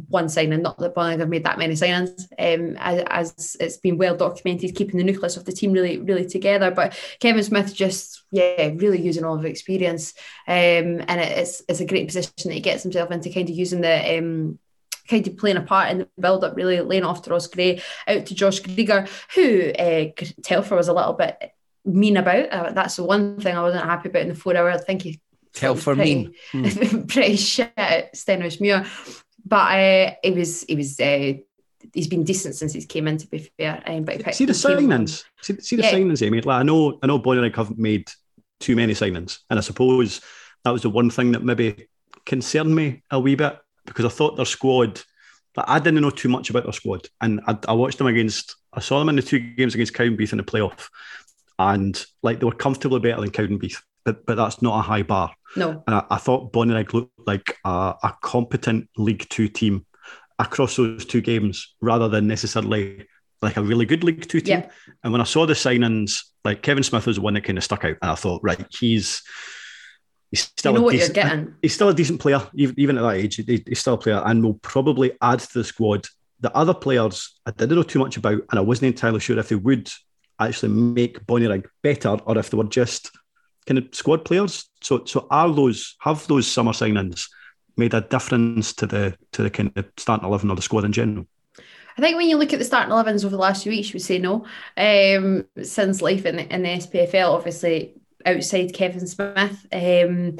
one 0.08 0.28
signing. 0.30 0.62
Not 0.62 0.78
that 0.78 0.94
Bonnyrigg 0.94 1.20
have 1.20 1.28
made 1.28 1.44
that 1.44 1.58
many 1.58 1.74
signings, 1.74 2.22
um, 2.38 2.76
as, 2.78 3.04
as, 3.10 3.56
it's 3.60 3.76
been 3.76 3.98
well 3.98 4.16
documented, 4.16 4.74
keeping 4.74 4.96
the 4.96 5.04
nucleus 5.04 5.36
of 5.36 5.44
the 5.44 5.52
team 5.52 5.72
really, 5.72 5.98
really 5.98 6.26
together. 6.26 6.70
But 6.70 6.98
Kevin 7.20 7.42
Smith 7.42 7.74
just, 7.74 8.22
yeah, 8.30 8.70
really 8.74 9.00
using 9.00 9.24
all 9.24 9.38
of 9.38 9.44
experience, 9.44 10.14
um, 10.48 11.04
and 11.08 11.20
it, 11.20 11.38
it's 11.38 11.62
it's 11.68 11.80
a 11.80 11.86
great 11.86 12.06
position 12.06 12.32
that 12.44 12.54
he 12.54 12.60
gets 12.60 12.82
himself 12.84 13.10
into, 13.10 13.32
kind 13.32 13.48
of 13.48 13.54
using 13.54 13.80
the. 13.80 14.18
Um, 14.18 14.58
kind 15.08 15.26
of 15.26 15.36
playing 15.36 15.56
a 15.56 15.62
part 15.62 15.90
in 15.90 15.98
the 15.98 16.08
build 16.18 16.44
up, 16.44 16.56
really 16.56 16.80
laying 16.80 17.04
off 17.04 17.22
to 17.22 17.30
Ross 17.30 17.46
Gray, 17.46 17.82
out 18.06 18.26
to 18.26 18.34
Josh 18.34 18.60
Krieger, 18.60 19.06
who 19.34 19.72
uh, 19.72 20.06
Telfer 20.42 20.76
was 20.76 20.88
a 20.88 20.92
little 20.92 21.14
bit 21.14 21.52
mean 21.84 22.16
about. 22.16 22.48
Uh, 22.50 22.72
that's 22.72 22.96
the 22.96 23.04
one 23.04 23.40
thing 23.40 23.56
I 23.56 23.62
wasn't 23.62 23.84
happy 23.84 24.08
about 24.08 24.22
in 24.22 24.28
the 24.28 24.34
four 24.34 24.56
hour. 24.56 24.70
I 24.70 24.78
think 24.78 25.02
he 25.02 25.20
Telfer 25.52 25.94
pretty, 25.94 26.34
mean. 26.54 27.06
pretty 27.08 27.36
shit 27.36 27.72
at 27.76 28.14
Stenhousemuir. 28.14 28.86
But 29.44 29.72
uh, 29.72 30.14
it 30.22 30.34
was 30.34 30.62
it 30.64 30.76
was 30.76 30.98
uh, 30.98 31.34
he's 31.92 32.08
been 32.08 32.24
decent 32.24 32.54
since 32.54 32.72
he's 32.72 32.86
came 32.86 33.08
in. 33.08 33.18
To 33.18 33.26
be 33.26 33.50
fair, 33.58 33.82
um, 33.86 34.04
but 34.04 34.34
see 34.34 34.46
the 34.46 34.52
signings. 34.52 35.24
See, 35.42 35.60
see 35.60 35.76
the 35.76 35.82
yeah. 35.82 35.92
signings, 35.92 36.24
Amy. 36.24 36.40
Like 36.40 36.60
I 36.60 36.62
know, 36.62 36.98
I 37.02 37.06
know, 37.06 37.18
Bonnyrigg 37.18 37.56
haven't 37.56 37.78
made 37.78 38.10
too 38.60 38.76
many 38.76 38.94
signings, 38.94 39.40
and 39.50 39.58
I 39.58 39.62
suppose 39.62 40.20
that 40.64 40.70
was 40.70 40.82
the 40.82 40.90
one 40.90 41.10
thing 41.10 41.32
that 41.32 41.42
maybe 41.42 41.88
concerned 42.24 42.74
me 42.74 43.02
a 43.10 43.18
wee 43.18 43.34
bit 43.34 43.58
because 43.86 44.04
I 44.04 44.08
thought 44.08 44.36
their 44.36 44.46
squad. 44.46 45.00
But 45.54 45.66
I 45.68 45.78
didn't 45.78 46.00
know 46.00 46.08
too 46.08 46.30
much 46.30 46.48
about 46.48 46.64
their 46.64 46.72
squad, 46.72 47.08
and 47.20 47.40
I, 47.46 47.58
I 47.68 47.72
watched 47.74 47.98
them 47.98 48.06
against. 48.06 48.56
I 48.72 48.80
saw 48.80 48.98
them 48.98 49.10
in 49.10 49.16
the 49.16 49.22
two 49.22 49.38
games 49.38 49.74
against 49.74 49.92
Cowdenbeath 49.92 50.32
in 50.32 50.38
the 50.38 50.44
playoff, 50.44 50.88
and 51.58 52.02
like 52.22 52.40
they 52.40 52.46
were 52.46 52.52
comfortably 52.52 53.00
better 53.00 53.20
than 53.20 53.30
Cowdenbeath, 53.30 53.82
but 54.02 54.24
but 54.24 54.36
that's 54.36 54.62
not 54.62 54.78
a 54.78 54.82
high 54.82 55.02
bar. 55.02 55.34
No, 55.54 55.84
and 55.86 55.94
I, 55.94 56.04
I 56.10 56.16
thought 56.16 56.54
Bonnyrigg 56.54 56.94
looked 56.94 57.12
like 57.26 57.58
a, 57.66 57.94
a 58.02 58.14
competent 58.22 58.88
League 58.96 59.26
Two 59.28 59.46
team 59.48 59.84
across 60.38 60.76
those 60.76 61.04
two 61.04 61.20
games, 61.20 61.74
rather 61.82 62.08
than 62.08 62.26
necessarily 62.26 63.06
like 63.42 63.58
a 63.58 63.62
really 63.62 63.84
good 63.84 64.04
League 64.04 64.26
Two 64.26 64.40
team. 64.40 64.60
Yeah. 64.60 64.70
And 65.04 65.12
when 65.12 65.20
I 65.20 65.24
saw 65.24 65.44
the 65.44 65.52
signings, 65.52 66.20
like 66.46 66.62
Kevin 66.62 66.82
Smith 66.82 67.06
was 67.06 67.16
the 67.16 67.22
one 67.22 67.34
that 67.34 67.44
kind 67.44 67.58
of 67.58 67.64
stuck 67.64 67.84
out, 67.84 67.98
and 68.00 68.10
I 68.10 68.14
thought, 68.14 68.40
right, 68.42 68.64
he's 68.70 69.22
he's 70.32 70.40
still 70.40 70.72
you 70.72 70.80
know 70.80 70.88
a 70.88 70.92
decent, 70.92 71.54
he's 71.62 71.74
still 71.74 71.90
a 71.90 71.94
decent 71.94 72.20
player, 72.20 72.42
even, 72.54 72.74
even 72.78 72.98
at 72.98 73.02
that 73.02 73.16
age. 73.16 73.36
he's 73.36 73.78
still 73.78 73.94
a 73.94 73.98
player, 73.98 74.20
and 74.24 74.42
will 74.42 74.54
probably 74.54 75.12
add 75.20 75.38
to 75.38 75.58
the 75.58 75.64
squad. 75.64 76.08
The 76.40 76.54
other 76.56 76.74
players 76.74 77.38
I 77.46 77.52
didn't 77.52 77.76
know 77.76 77.84
too 77.84 78.00
much 78.00 78.16
about, 78.16 78.40
and 78.50 78.58
I 78.58 78.60
wasn't 78.60 78.88
entirely 78.88 79.20
sure 79.20 79.38
if 79.38 79.50
they 79.50 79.54
would 79.54 79.92
actually 80.40 80.72
make 80.72 81.24
Bonnyrigg 81.26 81.66
better 81.82 82.16
or 82.26 82.38
if 82.38 82.50
they 82.50 82.56
were 82.56 82.64
just 82.64 83.12
kind 83.66 83.78
of 83.78 83.94
squad 83.94 84.24
players. 84.24 84.68
So 84.80 85.04
so 85.04 85.28
are 85.30 85.52
those 85.52 85.96
have 86.00 86.26
those 86.26 86.48
summer 86.48 86.72
signings 86.72 87.28
made 87.76 87.94
a 87.94 88.00
difference 88.00 88.72
to 88.74 88.86
the 88.86 89.16
to 89.32 89.42
the 89.42 89.50
kind 89.50 89.70
of 89.76 89.86
starting 89.98 90.26
eleven 90.26 90.50
or 90.50 90.56
the 90.56 90.62
squad 90.62 90.84
in 90.84 90.92
general? 90.92 91.26
I 91.98 92.00
think 92.00 92.16
when 92.16 92.26
you 92.26 92.38
look 92.38 92.54
at 92.54 92.58
the 92.58 92.64
starting 92.64 92.90
11s 92.90 93.22
over 93.22 93.36
the 93.36 93.42
last 93.42 93.64
few 93.64 93.70
weeks, 93.70 93.88
you 93.88 93.96
would 93.96 94.02
say 94.02 94.18
no. 94.18 94.46
Um, 94.78 95.44
since 95.62 96.00
life 96.00 96.24
in, 96.24 96.38
in 96.38 96.62
the 96.62 96.68
SPFL, 96.70 97.34
obviously 97.34 97.92
outside 98.26 98.74
Kevin 98.74 99.06
Smith, 99.06 99.66
um, 99.72 100.38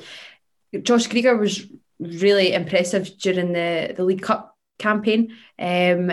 Josh 0.82 1.06
Krieger 1.06 1.36
was 1.36 1.66
really 1.98 2.52
impressive 2.52 3.16
during 3.18 3.52
the, 3.52 3.94
the 3.96 4.04
League 4.04 4.22
Cup 4.22 4.56
campaign. 4.78 5.36
Um, 5.58 6.12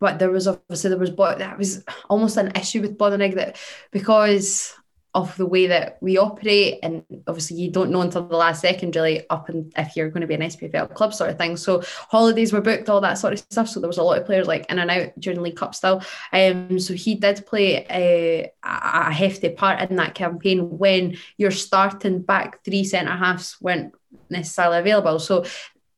but 0.00 0.18
there 0.18 0.30
was 0.30 0.48
obviously 0.48 0.90
there 0.90 0.98
was 0.98 1.14
that 1.14 1.58
was 1.58 1.84
almost 2.08 2.36
an 2.36 2.52
issue 2.56 2.80
with 2.80 2.96
Bonnyrigg 2.96 3.34
that 3.34 3.58
because 3.90 4.74
of 5.16 5.34
the 5.38 5.46
way 5.46 5.66
that 5.66 5.96
we 6.02 6.18
operate 6.18 6.78
and 6.82 7.02
obviously 7.26 7.56
you 7.56 7.70
don't 7.70 7.90
know 7.90 8.02
until 8.02 8.28
the 8.28 8.36
last 8.36 8.60
second 8.60 8.94
really 8.94 9.28
up 9.30 9.48
and 9.48 9.72
if 9.78 9.96
you're 9.96 10.10
going 10.10 10.20
to 10.20 10.26
be 10.26 10.34
an 10.34 10.42
SPFL 10.42 10.92
club 10.92 11.14
sort 11.14 11.30
of 11.30 11.38
thing. 11.38 11.56
So 11.56 11.82
holidays 12.10 12.52
were 12.52 12.60
booked 12.60 12.90
all 12.90 13.00
that 13.00 13.16
sort 13.16 13.32
of 13.32 13.38
stuff 13.38 13.66
so 13.66 13.80
there 13.80 13.88
was 13.88 13.96
a 13.96 14.02
lot 14.02 14.18
of 14.18 14.26
players 14.26 14.46
like 14.46 14.70
in 14.70 14.78
and 14.78 14.90
out 14.90 15.18
during 15.18 15.40
League 15.40 15.56
Cup 15.56 15.74
still. 15.74 16.02
Um, 16.34 16.78
so 16.78 16.92
he 16.92 17.14
did 17.14 17.46
play 17.46 17.86
a, 17.90 18.52
a 18.62 19.10
hefty 19.10 19.48
part 19.48 19.88
in 19.88 19.96
that 19.96 20.14
campaign 20.14 20.76
when 20.76 21.16
your 21.38 21.50
starting 21.50 22.20
back 22.20 22.62
three 22.62 22.84
centre 22.84 23.16
halves 23.16 23.56
weren't 23.58 23.94
necessarily 24.28 24.78
available. 24.80 25.18
So 25.18 25.46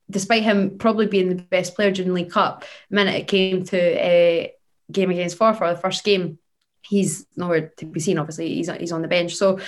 despite 0.08 0.44
him 0.44 0.78
probably 0.78 1.08
being 1.08 1.28
the 1.28 1.42
best 1.42 1.74
player 1.74 1.90
during 1.90 2.14
League 2.14 2.30
Cup, 2.30 2.64
minute 2.88 3.16
it 3.16 3.26
came 3.26 3.64
to 3.64 3.76
a 3.76 4.54
game 4.92 5.10
against 5.10 5.36
Forfar, 5.36 5.74
the 5.74 5.80
first 5.80 6.04
game, 6.04 6.38
he's 6.82 7.26
nowhere 7.36 7.72
to 7.78 7.86
be 7.86 8.00
seen. 8.00 8.18
Obviously, 8.18 8.54
he's 8.54 8.70
he's 8.70 8.92
on 8.92 9.02
the 9.02 9.08
bench. 9.08 9.36
So 9.36 9.58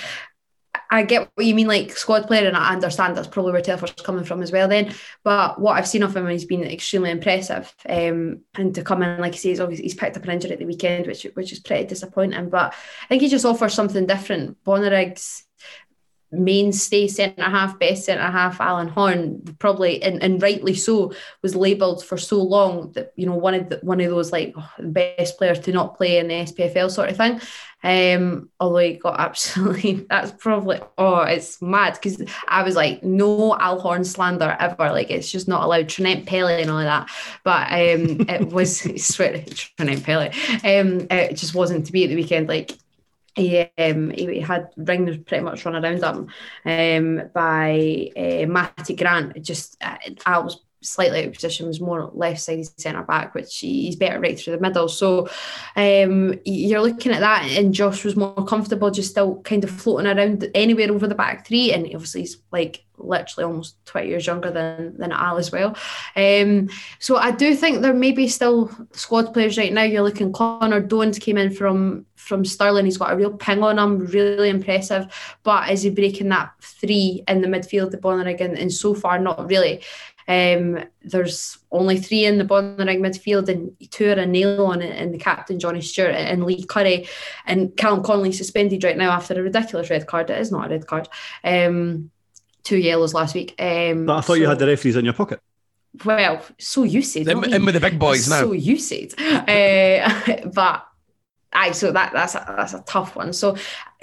I 0.93 1.03
get 1.03 1.29
what 1.35 1.45
you 1.45 1.55
mean, 1.55 1.67
like 1.67 1.95
squad 1.95 2.27
player, 2.27 2.47
and 2.47 2.57
I 2.57 2.73
understand 2.73 3.15
that's 3.15 3.27
probably 3.27 3.53
where 3.53 3.61
Telford's 3.61 4.01
coming 4.01 4.25
from 4.25 4.43
as 4.43 4.51
well. 4.51 4.67
Then, 4.67 4.93
but 5.23 5.59
what 5.59 5.77
I've 5.77 5.87
seen 5.87 6.03
of 6.03 6.15
him, 6.15 6.27
he's 6.27 6.45
been 6.45 6.63
extremely 6.63 7.11
impressive. 7.11 7.73
Um, 7.87 8.41
and 8.55 8.75
to 8.75 8.83
come 8.83 9.01
in, 9.01 9.19
like 9.21 9.33
he 9.33 9.39
says, 9.39 9.61
obviously 9.61 9.83
he's 9.83 9.95
picked 9.95 10.17
up 10.17 10.23
an 10.23 10.31
injury 10.31 10.51
at 10.51 10.59
the 10.59 10.65
weekend, 10.65 11.07
which 11.07 11.25
which 11.33 11.53
is 11.53 11.59
pretty 11.59 11.85
disappointing. 11.85 12.49
But 12.49 12.73
I 13.03 13.07
think 13.07 13.21
he 13.21 13.29
just 13.29 13.45
offers 13.45 13.73
something 13.73 14.05
different. 14.05 14.61
Bonnyriggs 14.65 15.43
mainstay 16.31 17.07
centre 17.07 17.43
half, 17.43 17.77
best 17.79 18.05
centre 18.05 18.23
half, 18.23 18.61
Alan 18.61 18.87
Horn, 18.87 19.41
probably 19.59 20.01
and, 20.01 20.21
and 20.23 20.41
rightly 20.41 20.73
so, 20.75 21.13
was 21.41 21.55
labelled 21.55 22.03
for 22.03 22.17
so 22.17 22.41
long 22.41 22.91
that 22.93 23.11
you 23.15 23.25
know 23.25 23.35
one 23.35 23.53
of 23.53 23.69
the, 23.69 23.79
one 23.83 23.99
of 23.99 24.09
those 24.09 24.31
like 24.31 24.53
oh, 24.57 24.69
best 24.79 25.37
players 25.37 25.59
to 25.59 25.71
not 25.71 25.97
play 25.97 26.17
in 26.17 26.27
the 26.27 26.33
SPFL 26.35 26.89
sort 26.89 27.09
of 27.09 27.17
thing. 27.17 27.41
Um, 27.83 28.49
although 28.59 28.77
he 28.77 28.93
got 28.93 29.19
absolutely 29.19 30.05
that's 30.07 30.31
probably 30.31 30.79
oh 30.97 31.21
it's 31.21 31.61
mad 31.61 31.95
because 31.95 32.21
I 32.47 32.61
was 32.61 32.75
like 32.75 33.03
no 33.03 33.57
Al 33.57 33.79
Horn 33.79 34.03
slander 34.03 34.55
ever. 34.59 34.91
Like 34.91 35.11
it's 35.11 35.31
just 35.31 35.47
not 35.47 35.63
allowed. 35.63 35.89
Trinent 35.89 36.25
Pelly 36.25 36.61
and 36.61 36.71
all 36.71 36.77
of 36.77 36.85
that. 36.85 37.09
But 37.43 37.71
um 37.71 38.29
it 38.29 38.49
was 38.49 38.81
swear 39.03 39.43
Trinent 39.77 40.03
Pelly 40.03 40.29
um 40.63 41.07
it 41.09 41.35
just 41.35 41.55
wasn't 41.55 41.85
to 41.87 41.91
be 41.91 42.03
at 42.03 42.09
the 42.09 42.15
weekend. 42.15 42.47
Like 42.47 42.71
he, 43.35 43.59
um, 43.77 44.09
he 44.11 44.39
had 44.39 44.69
rings 44.77 45.17
pretty 45.25 45.43
much 45.43 45.65
run 45.65 45.75
around 45.83 46.03
him 46.65 47.19
um, 47.21 47.29
by 47.33 48.09
uh, 48.17 48.45
Matty 48.47 48.95
Grant. 48.95 49.41
Just 49.43 49.77
uh, 49.81 49.97
I 50.25 50.39
was 50.39 50.61
slightly 50.81 51.19
out 51.19 51.27
of 51.27 51.33
position, 51.33 51.67
was 51.67 51.79
more 51.79 52.09
left 52.13 52.41
sided 52.41 52.67
centre 52.79 53.03
back, 53.03 53.33
which 53.33 53.57
he's 53.59 53.95
better 53.95 54.19
right 54.19 54.39
through 54.39 54.55
the 54.55 54.61
middle. 54.61 54.87
So 54.87 55.29
um, 55.75 56.39
you're 56.45 56.81
looking 56.81 57.11
at 57.11 57.21
that, 57.21 57.49
and 57.51 57.73
Josh 57.73 58.03
was 58.03 58.15
more 58.15 58.45
comfortable, 58.45 58.91
just 58.91 59.11
still 59.11 59.41
kind 59.41 59.63
of 59.63 59.71
floating 59.71 60.07
around 60.07 60.49
anywhere 60.53 60.91
over 60.91 61.07
the 61.07 61.15
back 61.15 61.47
three, 61.47 61.73
and 61.73 61.85
obviously 61.85 62.21
he's 62.21 62.37
like 62.51 62.83
literally 63.03 63.45
almost 63.45 63.83
20 63.85 64.07
years 64.07 64.27
younger 64.27 64.51
than 64.51 64.95
than 64.97 65.11
Al 65.11 65.37
as 65.37 65.51
well. 65.51 65.75
Um, 66.15 66.69
so 66.99 67.17
I 67.17 67.31
do 67.31 67.55
think 67.55 67.81
there 67.81 67.93
may 67.93 68.11
be 68.11 68.27
still 68.27 68.71
squad 68.91 69.33
players 69.33 69.57
right 69.57 69.73
now. 69.73 69.83
You're 69.83 70.03
looking 70.03 70.31
Connor 70.31 70.81
Doans 70.81 71.19
came 71.19 71.37
in 71.37 71.51
from 71.51 72.05
from 72.15 72.45
Stirling. 72.45 72.85
He's 72.85 72.97
got 72.97 73.11
a 73.11 73.15
real 73.15 73.33
ping 73.33 73.63
on 73.63 73.79
him, 73.79 74.05
really 74.05 74.49
impressive. 74.49 75.07
But 75.43 75.71
is 75.71 75.81
he 75.81 75.89
breaking 75.89 76.29
that 76.29 76.51
three 76.61 77.23
in 77.27 77.41
the 77.41 77.47
midfield, 77.47 77.91
the 77.91 77.97
Bonnyrigg, 77.97 78.41
and, 78.41 78.57
and 78.57 78.71
so 78.71 78.93
far 78.93 79.17
not 79.19 79.49
really. 79.49 79.81
Um, 80.27 80.83
there's 81.03 81.57
only 81.71 81.99
three 81.99 82.25
in 82.25 82.37
the 82.37 82.45
Bonnyrigg 82.45 82.99
midfield, 82.99 83.49
and 83.49 83.75
two 83.91 84.09
are 84.09 84.13
a 84.13 84.25
nail 84.25 84.65
on 84.65 84.81
it, 84.81 84.95
and 84.95 85.13
the 85.13 85.17
captain 85.17 85.59
Johnny 85.59 85.81
Stewart 85.81 86.15
and 86.15 86.45
Lee 86.45 86.63
Curry, 86.63 87.07
and 87.45 87.75
Callum 87.77 88.03
Connolly 88.03 88.31
suspended 88.31 88.83
right 88.83 88.97
now 88.97 89.11
after 89.11 89.39
a 89.39 89.43
ridiculous 89.43 89.89
red 89.89 90.07
card. 90.07 90.29
It 90.29 90.39
is 90.39 90.51
not 90.51 90.67
a 90.67 90.69
red 90.69 90.87
card. 90.87 91.09
Um, 91.43 92.11
two 92.63 92.77
yellows 92.77 93.13
last 93.13 93.35
week. 93.35 93.55
Um, 93.59 94.05
but 94.05 94.17
I 94.17 94.21
thought 94.21 94.27
so, 94.27 94.33
you 94.35 94.47
had 94.47 94.59
the 94.59 94.67
referees 94.67 94.95
in 94.95 95.05
your 95.05 95.13
pocket. 95.13 95.41
Well, 96.05 96.45
so 96.57 96.83
you 96.83 97.01
said. 97.01 97.27
In, 97.27 97.53
in 97.53 97.65
with 97.65 97.75
the 97.75 97.81
big 97.81 97.99
boys 97.99 98.29
now. 98.29 98.41
So 98.41 98.53
you 98.53 98.77
said. 98.77 99.13
Uh, 99.19 100.49
but 100.53 100.85
aye, 101.51 101.71
so 101.71 101.91
that 101.91 102.13
that's 102.13 102.35
a, 102.35 102.45
that's 102.57 102.73
a 102.73 102.83
tough 102.87 103.15
one. 103.15 103.33
So 103.33 103.57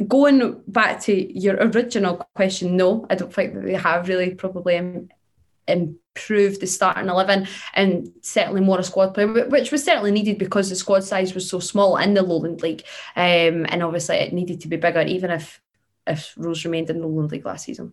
going 0.07 0.63
back 0.67 1.01
to 1.03 1.39
your 1.39 1.57
original 1.57 2.27
question, 2.35 2.77
no, 2.77 3.07
I 3.09 3.15
don't 3.15 3.33
think 3.33 3.55
that 3.55 3.65
they 3.65 3.75
have 3.75 4.09
really 4.09 4.35
probably 4.35 4.77
um, 4.77 5.09
improved 6.19 6.61
the 6.61 6.67
starting 6.67 7.09
11 7.09 7.47
and 7.75 8.13
certainly 8.23 8.61
more 8.61 8.79
a 8.79 8.83
squad 8.83 9.15
player, 9.15 9.49
which 9.49 9.71
was 9.71 9.85
certainly 9.85 10.11
needed 10.11 10.39
because 10.39 10.69
the 10.69 10.77
squad 10.77 11.05
size 11.05 11.35
was 11.35 11.49
so 11.49 11.61
small 11.61 11.97
in 11.97 12.15
the 12.15 12.23
Lowland 12.23 12.63
League. 12.63 12.83
Um, 13.17 13.67
and 13.69 13.83
obviously 13.83 14.17
it 14.17 14.33
needed 14.33 14.61
to 14.63 14.69
be 14.69 14.77
bigger, 14.77 15.03
even 15.03 15.31
if 15.31 15.61
if 16.07 16.33
Rose 16.39 16.65
remained 16.65 16.89
in 16.89 17.01
the 17.01 17.07
Lowland 17.07 17.33
League 17.33 17.45
last 17.45 17.67
season. 17.67 17.93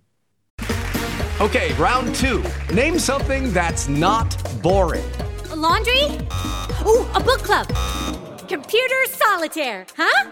Okay, 1.41 1.73
round 1.73 2.15
two. 2.15 2.43
Name 2.73 2.97
something 2.97 3.51
that's 3.51 3.89
not 3.89 4.31
boring. 4.63 5.11
A 5.51 5.55
laundry? 5.55 6.03
Ooh, 6.85 7.05
a 7.13 7.19
book 7.19 7.43
club. 7.43 7.67
Computer 8.47 9.03
solitaire, 9.09 9.85
huh? 9.97 10.31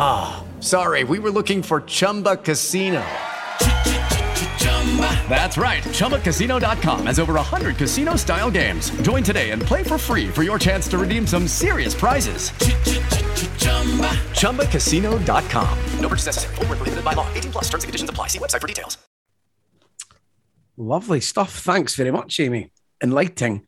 Ah, 0.00 0.40
oh, 0.40 0.60
sorry, 0.62 1.04
we 1.04 1.18
were 1.18 1.30
looking 1.30 1.62
for 1.62 1.82
Chumba 1.82 2.36
Casino. 2.36 3.04
That's 5.28 5.58
right. 5.58 5.82
ChumbaCasino.com 5.84 7.06
has 7.06 7.18
over 7.20 7.34
100 7.34 7.76
casino 7.76 8.16
style 8.16 8.50
games. 8.50 8.90
Join 9.02 9.22
today 9.22 9.50
and 9.50 9.60
play 9.60 9.82
for 9.82 9.98
free 9.98 10.28
for 10.28 10.42
your 10.42 10.58
chance 10.58 10.88
to 10.88 10.98
redeem 10.98 11.26
some 11.26 11.46
serious 11.46 11.94
prizes. 11.94 12.50
ChumbaCasino.com. 14.40 15.78
No 16.00 16.08
purchase 16.08 16.26
necessary. 16.26 16.54
Full 16.56 16.66
prohibited 16.66 17.04
by 17.04 17.12
law. 17.12 17.28
18 17.34 17.52
plus 17.52 17.64
terms 17.64 17.84
and 17.84 17.88
conditions 17.88 18.10
apply. 18.10 18.28
See 18.28 18.38
website 18.38 18.60
for 18.60 18.66
details. 18.66 18.98
Lovely 20.76 21.20
stuff. 21.20 21.52
Thanks 21.52 21.96
very 21.96 22.12
much, 22.12 22.38
Amy. 22.38 22.70
and. 23.02 23.66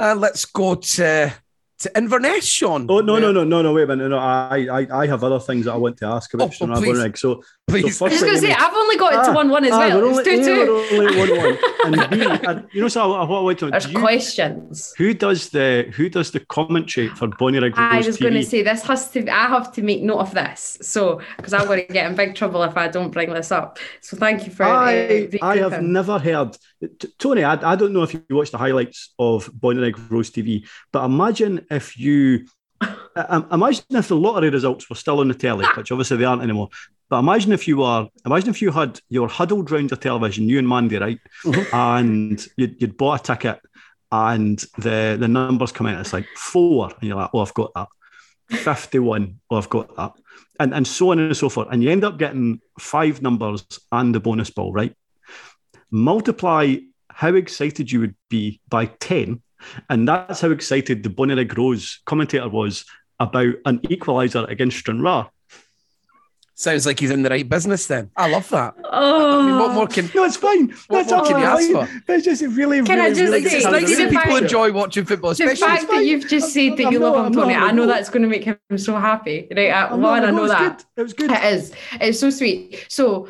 Uh, 0.00 0.14
let's 0.16 0.46
go 0.46 0.74
to 0.74 1.32
to 1.80 1.96
Inverness, 1.96 2.46
Shaughan. 2.46 2.86
Oh 2.88 3.00
no, 3.00 3.18
no, 3.18 3.32
no, 3.32 3.42
no, 3.44 3.62
no! 3.62 3.72
Wait 3.72 3.84
a 3.84 3.86
minute. 3.88 4.08
No, 4.10 4.18
I, 4.18 4.66
I, 4.70 5.02
I 5.02 5.06
have 5.06 5.24
other 5.24 5.40
things 5.40 5.64
that 5.64 5.72
I 5.72 5.76
want 5.76 5.96
to 5.98 6.06
ask 6.06 6.32
about 6.34 6.44
Oh, 6.44 6.46
oh, 6.48 6.52
Stranraer 6.76 7.10
please. 7.10 7.20
So, 7.20 7.42
Please. 7.68 7.96
so 7.98 8.06
I 8.06 8.08
was 8.08 8.18
firstly, 8.20 8.28
going 8.30 8.40
to 8.40 8.46
say, 8.48 8.52
I've 8.52 8.74
only 8.74 8.96
got 8.96 9.12
it 9.12 9.24
to 9.26 9.30
Ah, 9.30 9.34
1 9.34 9.48
1 9.48 9.64
as 9.64 9.72
ah, 9.72 9.78
well. 9.78 10.00
we're 10.02 10.20
It's 10.20 10.28
only, 10.28 10.44
2 10.44 10.50
yeah, 10.50 10.64
2. 10.64 10.72
we're 10.98 11.08
only 11.08 11.18
one 11.18 11.38
one. 11.38 11.58
And 11.82 12.10
B, 12.10 12.26
and 12.46 12.66
you 12.72 12.82
know, 12.82 12.88
so 12.88 13.12
I, 13.12 13.24
what 13.24 13.38
I 13.38 13.40
went 13.42 13.58
to. 13.60 13.70
There's 13.70 13.90
you- 13.90 13.98
questions. 13.98 14.92
who 14.98 15.14
does 15.14 15.48
the 15.50 15.90
who 15.96 16.08
does 16.10 16.30
the 16.30 16.40
commentary 16.40 17.08
for 17.08 17.28
Bonnyrigg 17.28 17.72
I 17.76 17.98
was 17.98 18.18
going 18.18 18.34
to 18.34 18.42
say 18.44 18.62
this 18.62 18.82
has 18.82 19.10
to. 19.12 19.26
I 19.28 19.46
have 19.46 19.72
to 19.72 19.82
make 19.82 20.02
note 20.02 20.18
of 20.18 20.34
this, 20.34 20.78
so 20.82 21.20
because 21.38 21.54
I'm 21.54 21.66
going 21.66 21.86
to 21.86 21.92
get 21.92 22.10
in 22.10 22.14
big 22.16 22.34
trouble 22.34 22.62
if 22.64 22.76
I 22.76 22.88
don't 22.88 23.10
bring 23.10 23.32
this 23.32 23.50
up. 23.50 23.78
So 24.02 24.16
thank 24.18 24.44
you 24.46 24.52
for. 24.52 24.64
uh, 24.64 24.68
I, 24.68 24.90
I 25.40 25.56
have 25.56 25.72
recouping. 25.72 25.92
never 25.92 26.18
heard 26.18 26.58
T- 26.98 27.08
Tony. 27.18 27.44
I, 27.44 27.72
I 27.72 27.76
don't 27.76 27.92
know 27.94 28.02
if 28.02 28.12
you 28.12 28.22
watched 28.30 28.52
the 28.52 28.58
highlights 28.58 29.14
of 29.18 29.46
Bonnyrigg 29.52 30.10
Rose 30.10 30.30
TV, 30.30 30.66
but 30.92 31.04
imagine 31.04 31.66
if 31.70 31.98
you 31.98 32.46
imagine 33.50 33.84
if 33.90 34.08
the 34.08 34.16
lottery 34.16 34.50
results 34.50 34.88
were 34.88 34.96
still 34.96 35.20
on 35.20 35.28
the 35.28 35.34
telly, 35.34 35.66
which 35.76 35.92
obviously 35.92 36.16
they 36.16 36.24
aren't 36.24 36.42
anymore. 36.42 36.68
But 37.08 37.18
imagine 37.18 37.52
if 37.52 37.66
you 37.66 37.78
were, 37.78 38.08
imagine 38.24 38.50
if 38.50 38.62
you 38.62 38.70
had 38.70 39.00
you 39.08 39.22
were 39.22 39.28
huddled 39.28 39.70
round 39.70 39.90
your 39.90 39.98
television, 39.98 40.48
you 40.48 40.58
and 40.58 40.68
Mandy, 40.68 40.98
right, 40.98 41.18
mm-hmm. 41.44 41.74
and 41.74 42.46
you'd, 42.56 42.80
you'd 42.80 42.96
bought 42.96 43.20
a 43.20 43.34
ticket, 43.34 43.60
and 44.12 44.58
the 44.78 45.16
the 45.18 45.28
numbers 45.28 45.72
come 45.72 45.86
in, 45.88 45.98
it's 45.98 46.12
like 46.12 46.26
four, 46.36 46.86
and 46.88 47.08
you're 47.08 47.16
like, 47.16 47.30
oh, 47.32 47.40
I've 47.40 47.54
got 47.54 47.72
that. 47.74 47.88
51, 48.50 49.40
oh, 49.50 49.56
I've 49.56 49.68
got 49.68 49.96
that. 49.96 50.12
And, 50.58 50.74
and 50.74 50.86
so 50.86 51.10
on 51.10 51.18
and 51.18 51.36
so 51.36 51.48
forth. 51.48 51.68
And 51.70 51.82
you 51.82 51.90
end 51.90 52.04
up 52.04 52.18
getting 52.18 52.60
five 52.78 53.22
numbers 53.22 53.64
and 53.92 54.14
the 54.14 54.20
bonus 54.20 54.50
ball, 54.50 54.72
right? 54.72 54.94
Multiply 55.90 56.76
how 57.08 57.34
excited 57.34 57.90
you 57.90 58.00
would 58.00 58.16
be 58.28 58.60
by 58.68 58.86
10. 58.86 59.40
And 59.88 60.06
that's 60.08 60.40
how 60.40 60.50
excited 60.50 61.02
the 61.02 61.10
Bonnyrigg 61.10 61.56
Rose 61.56 62.00
commentator 62.06 62.48
was 62.48 62.84
about 63.18 63.54
an 63.66 63.78
equaliser 63.80 64.48
against 64.48 64.78
Stranraer. 64.78 65.26
Sounds 66.54 66.84
like 66.84 67.00
he's 67.00 67.10
in 67.10 67.22
the 67.22 67.30
right 67.30 67.48
business 67.48 67.86
then. 67.86 68.10
I 68.18 68.28
love 68.30 68.46
that. 68.50 68.74
Oh, 68.84 69.40
I 69.40 69.46
mean, 69.46 69.58
what 69.58 69.72
more 69.72 69.86
can 69.86 70.10
No, 70.14 70.24
it's 70.24 70.36
fine. 70.36 70.68
What 70.88 71.08
That's 71.08 71.10
more 71.10 71.24
can 71.24 71.38
you 71.38 71.44
ask 71.46 71.70
fine. 71.88 72.02
But 72.06 72.16
it's 72.16 72.26
just 72.26 72.42
really, 72.54 72.82
Can 72.82 72.98
I 73.00 73.04
really, 73.04 73.14
just 73.14 73.20
really 73.22 73.48
say- 73.48 73.56
It's 73.56 73.64
good. 73.66 73.72
nice 73.72 73.96
that 73.96 74.10
people 74.10 74.20
fact- 74.32 74.42
enjoy 74.42 74.72
watching 74.72 75.04
football, 75.06 75.32
the 75.32 75.44
especially. 75.44 75.66
fact 75.78 75.90
that 75.90 76.04
you've 76.04 76.28
just 76.28 76.52
said 76.52 76.76
that 76.76 76.86
I'm 76.88 76.92
you 76.92 76.98
love 76.98 77.16
I'm 77.16 77.26
him, 77.28 77.32
Tony, 77.32 77.54
not- 77.54 77.62
I 77.62 77.72
know 77.72 77.86
that's 77.86 78.10
going 78.10 78.22
to 78.24 78.28
make 78.28 78.44
him 78.44 78.58
so 78.76 78.94
happy. 78.96 79.48
Right? 79.56 79.70
uh, 79.70 79.88
I'm 79.94 80.02
One, 80.02 80.20
not- 80.20 80.28
I 80.28 80.32
know 80.32 80.44
it 80.44 80.48
that. 80.48 80.76
good. 80.78 81.00
It 81.00 81.02
was 81.02 81.12
good. 81.14 81.30
It 81.30 81.44
is. 81.44 81.72
It's 81.92 82.20
so 82.20 82.28
sweet. 82.28 82.84
So 82.90 83.28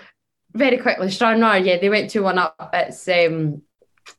very 0.52 0.78
quickly, 0.78 1.08
Stranraer, 1.12 1.58
yeah, 1.58 1.78
they 1.78 1.88
went 1.88 2.10
two 2.10 2.24
one 2.24 2.36
up. 2.38 2.70
It's 2.72 3.06
um, 3.06 3.62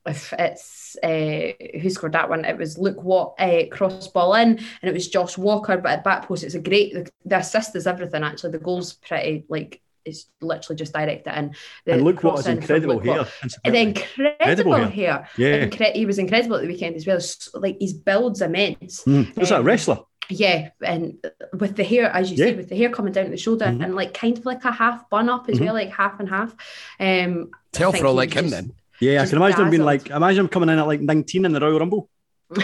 if 0.05 0.33
it's 0.37 0.95
uh, 1.03 1.51
who 1.79 1.89
scored 1.89 2.13
that 2.13 2.29
one? 2.29 2.45
It 2.45 2.57
was 2.57 2.77
Luke 2.77 3.01
Watt 3.03 3.35
uh, 3.39 3.63
cross 3.71 4.07
ball 4.07 4.33
in, 4.35 4.49
and 4.57 4.83
it 4.83 4.93
was 4.93 5.07
Josh 5.07 5.37
Walker. 5.37 5.77
But 5.77 5.91
at 5.91 6.03
back 6.03 6.27
post, 6.27 6.43
it's 6.43 6.55
a 6.55 6.59
great. 6.59 6.93
The, 6.93 7.09
the 7.25 7.37
assist 7.37 7.75
is 7.75 7.87
everything. 7.87 8.23
Actually, 8.23 8.51
the 8.51 8.59
goal's 8.59 8.93
pretty 8.93 9.45
like 9.49 9.81
it's 10.03 10.25
literally 10.41 10.77
just 10.77 10.93
direct 10.93 11.27
it 11.27 11.35
in. 11.37 11.55
The 11.85 11.93
and 11.93 12.03
look 12.03 12.23
what 12.23 12.35
cross 12.35 12.47
in 12.47 12.57
incredible 12.57 12.95
Luke 12.95 13.05
Watt. 13.05 13.27
here. 13.41 13.49
And 13.65 13.75
incredible 13.75 14.33
Incredible 14.39 14.85
here. 14.87 15.27
Yeah. 15.37 15.65
Incre- 15.67 15.93
he 15.93 16.05
was 16.07 16.17
incredible 16.17 16.55
at 16.55 16.61
the 16.63 16.67
weekend 16.67 16.95
as 16.95 17.05
well. 17.05 17.17
S- 17.17 17.49
Like 17.53 17.77
his 17.79 17.93
build's 17.93 18.41
immense. 18.41 19.03
Mm. 19.03 19.35
Was 19.37 19.49
that 19.49 19.57
a 19.57 19.59
Um, 19.59 19.65
wrestler? 19.65 19.99
Yeah, 20.29 20.69
and 20.83 21.17
with 21.53 21.75
the 21.75 21.83
hair, 21.83 22.05
as 22.05 22.31
you 22.31 22.37
Yeah. 22.37 22.45
say, 22.51 22.55
with 22.55 22.69
the 22.69 22.75
hair 22.77 22.89
coming 22.89 23.11
down 23.13 23.25
to 23.25 23.31
the 23.31 23.37
shoulder 23.37 23.65
Mhm. 23.65 23.83
and 23.83 23.95
like 23.95 24.13
kind 24.13 24.37
of 24.37 24.45
like 24.45 24.63
a 24.65 24.71
half 24.71 25.07
bun 25.09 25.29
up 25.29 25.49
as 25.49 25.59
Mhm. 25.59 25.65
well, 25.65 25.73
like 25.75 25.91
half 25.91 26.19
and 26.19 26.29
half. 26.29 26.55
Um, 26.99 27.51
I 27.53 27.57
Tell 27.73 27.91
for 27.91 28.05
all 28.07 28.13
like 28.15 28.33
was 28.33 28.45
him 28.45 28.49
then. 28.49 28.71
Yeah, 29.01 29.23
I 29.23 29.25
can 29.25 29.37
imagine 29.37 29.61
him 29.61 29.69
being 29.71 29.83
like, 29.83 30.09
imagine 30.09 30.41
him 30.41 30.47
coming 30.47 30.69
in 30.69 30.79
at 30.79 30.87
like 30.87 31.01
19 31.01 31.45
in 31.45 31.51
the 31.51 31.59
Royal 31.59 31.79
Rumble. 31.79 32.09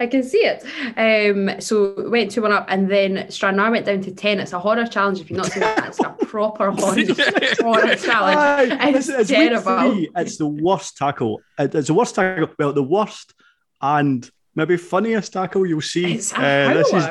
I 0.00 0.06
can 0.06 0.22
see 0.22 0.38
it. 0.44 0.62
Um, 0.96 1.60
so 1.60 2.08
went 2.08 2.30
two 2.30 2.42
one 2.42 2.52
up, 2.52 2.66
and 2.68 2.88
then 2.90 3.30
Stranraer 3.30 3.70
went 3.70 3.86
down 3.86 4.00
to 4.02 4.12
ten. 4.12 4.38
It's 4.38 4.52
a 4.52 4.58
horror 4.58 4.86
challenge. 4.86 5.20
If 5.20 5.28
you've 5.30 5.36
not 5.38 5.46
seen 5.46 5.60
that, 5.60 5.88
it's 5.88 5.98
a 6.00 6.10
proper 6.26 6.70
horror, 6.78 6.94
horror 7.60 7.94
challenge. 7.96 8.72
Aye, 8.72 8.90
It's 8.94 9.08
it's, 9.08 9.28
terrible. 9.30 9.92
three. 9.92 10.10
It's 10.16 10.36
the 10.38 10.46
worst 10.46 10.96
tackle. 10.96 11.40
It- 11.58 11.74
It's 11.74 11.88
the 11.88 11.94
worst 11.94 12.14
tackle. 12.14 12.48
Well, 12.58 12.72
the 12.72 12.82
worst 12.82 13.34
and 13.80 14.28
maybe 14.54 14.76
funniest 14.76 15.32
tackle 15.32 15.66
you'll 15.66 15.80
see. 15.80 16.14
Uh, 16.34 16.74
this 16.74 16.92
is 16.92 17.04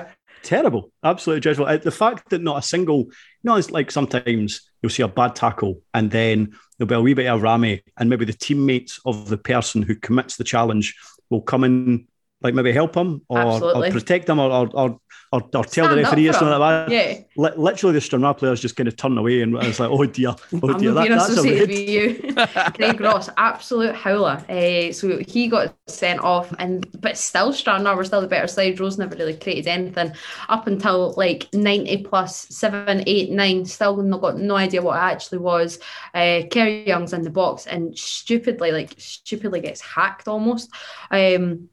terrible. 0.43 0.91
Absolutely 1.03 1.41
dreadful. 1.41 1.65
Uh, 1.65 1.77
The 1.77 1.91
fact 1.91 2.29
that 2.29 2.41
not 2.41 2.57
a 2.57 2.61
single, 2.61 3.05
know, 3.47 3.55
it's 3.55 3.71
like 3.71 3.89
sometimes 3.89 4.69
you'll 4.81 4.91
see 4.91 5.03
a 5.03 5.07
bad 5.07 5.35
tackle 5.35 5.81
and 5.93 6.11
then 6.11 6.55
there'll 6.77 6.87
be 6.87 6.95
a 6.95 7.01
wee 7.01 7.13
bit 7.13 7.27
of 7.27 7.41
rammy, 7.41 7.81
and 7.97 8.09
maybe 8.09 8.25
the 8.25 8.33
teammates 8.33 8.99
of 9.05 9.29
the 9.29 9.37
person 9.37 9.81
who 9.81 9.95
commits 9.95 10.37
the 10.37 10.43
challenge 10.43 10.95
will 11.29 11.41
come 11.41 11.63
in, 11.63 12.07
like 12.47 12.55
maybe 12.55 12.71
help 12.71 12.95
him 12.95 13.21
or, 13.27 13.63
or 13.63 13.91
protect 13.91 14.29
him 14.29 14.39
or 14.39 14.49
or, 14.49 14.69
or, 14.73 14.99
or, 15.33 15.41
or 15.41 15.49
tell 15.49 15.63
the 15.63 15.69
Stand 15.69 15.87
up 15.87 15.97
referee 15.97 16.29
or 16.29 16.33
something 16.33 16.57
like 16.57 16.87
that. 16.87 16.91
Yeah. 16.91 17.19
Li- 17.35 17.57
literally, 17.57 17.93
the 17.93 18.01
Stranraer 18.01 18.33
players 18.33 18.61
just 18.61 18.77
kind 18.77 18.87
of 18.87 18.95
turn 18.95 19.17
away, 19.17 19.41
and 19.41 19.55
it's 19.57 19.79
like, 19.79 19.89
oh 19.91 20.05
dear, 20.05 20.29
oh 20.29 20.73
I'm 20.73 20.79
dear, 20.79 20.93
that, 20.93 21.09
that's 21.09 21.37
a 21.37 21.41
with 21.43 21.69
you. 21.69 22.33
Craig 22.75 23.01
Ross, 23.01 23.29
absolute 23.35 23.93
howler. 23.93 24.43
Uh, 24.47 24.93
so 24.93 25.19
he 25.27 25.49
got 25.49 25.75
sent 25.87 26.21
off, 26.21 26.53
and 26.59 26.89
but 27.01 27.17
still, 27.17 27.51
Stranraer 27.51 27.95
were 27.95 28.05
still 28.05 28.21
the 28.21 28.27
better 28.27 28.47
side. 28.47 28.79
Rose 28.79 28.97
never 28.97 29.15
really 29.15 29.35
created 29.35 29.67
anything 29.67 30.13
up 30.47 30.67
until 30.67 31.13
like 31.17 31.47
90 31.53 32.03
plus 32.03 32.47
seven, 32.47 33.03
eight, 33.05 33.29
nine. 33.29 33.65
Still 33.65 33.97
not 33.97 34.21
got 34.21 34.37
no 34.37 34.55
idea 34.55 34.81
what 34.81 34.95
it 34.95 35.01
actually 35.01 35.39
was. 35.39 35.79
Uh, 36.13 36.43
Kerry 36.49 36.87
Young's 36.87 37.13
in 37.13 37.23
the 37.23 37.29
box 37.29 37.67
and 37.67 37.97
stupidly, 37.97 38.71
like 38.71 38.93
stupidly 38.97 39.59
gets 39.59 39.81
hacked 39.81 40.29
almost. 40.29 40.71
Um, 41.11 41.69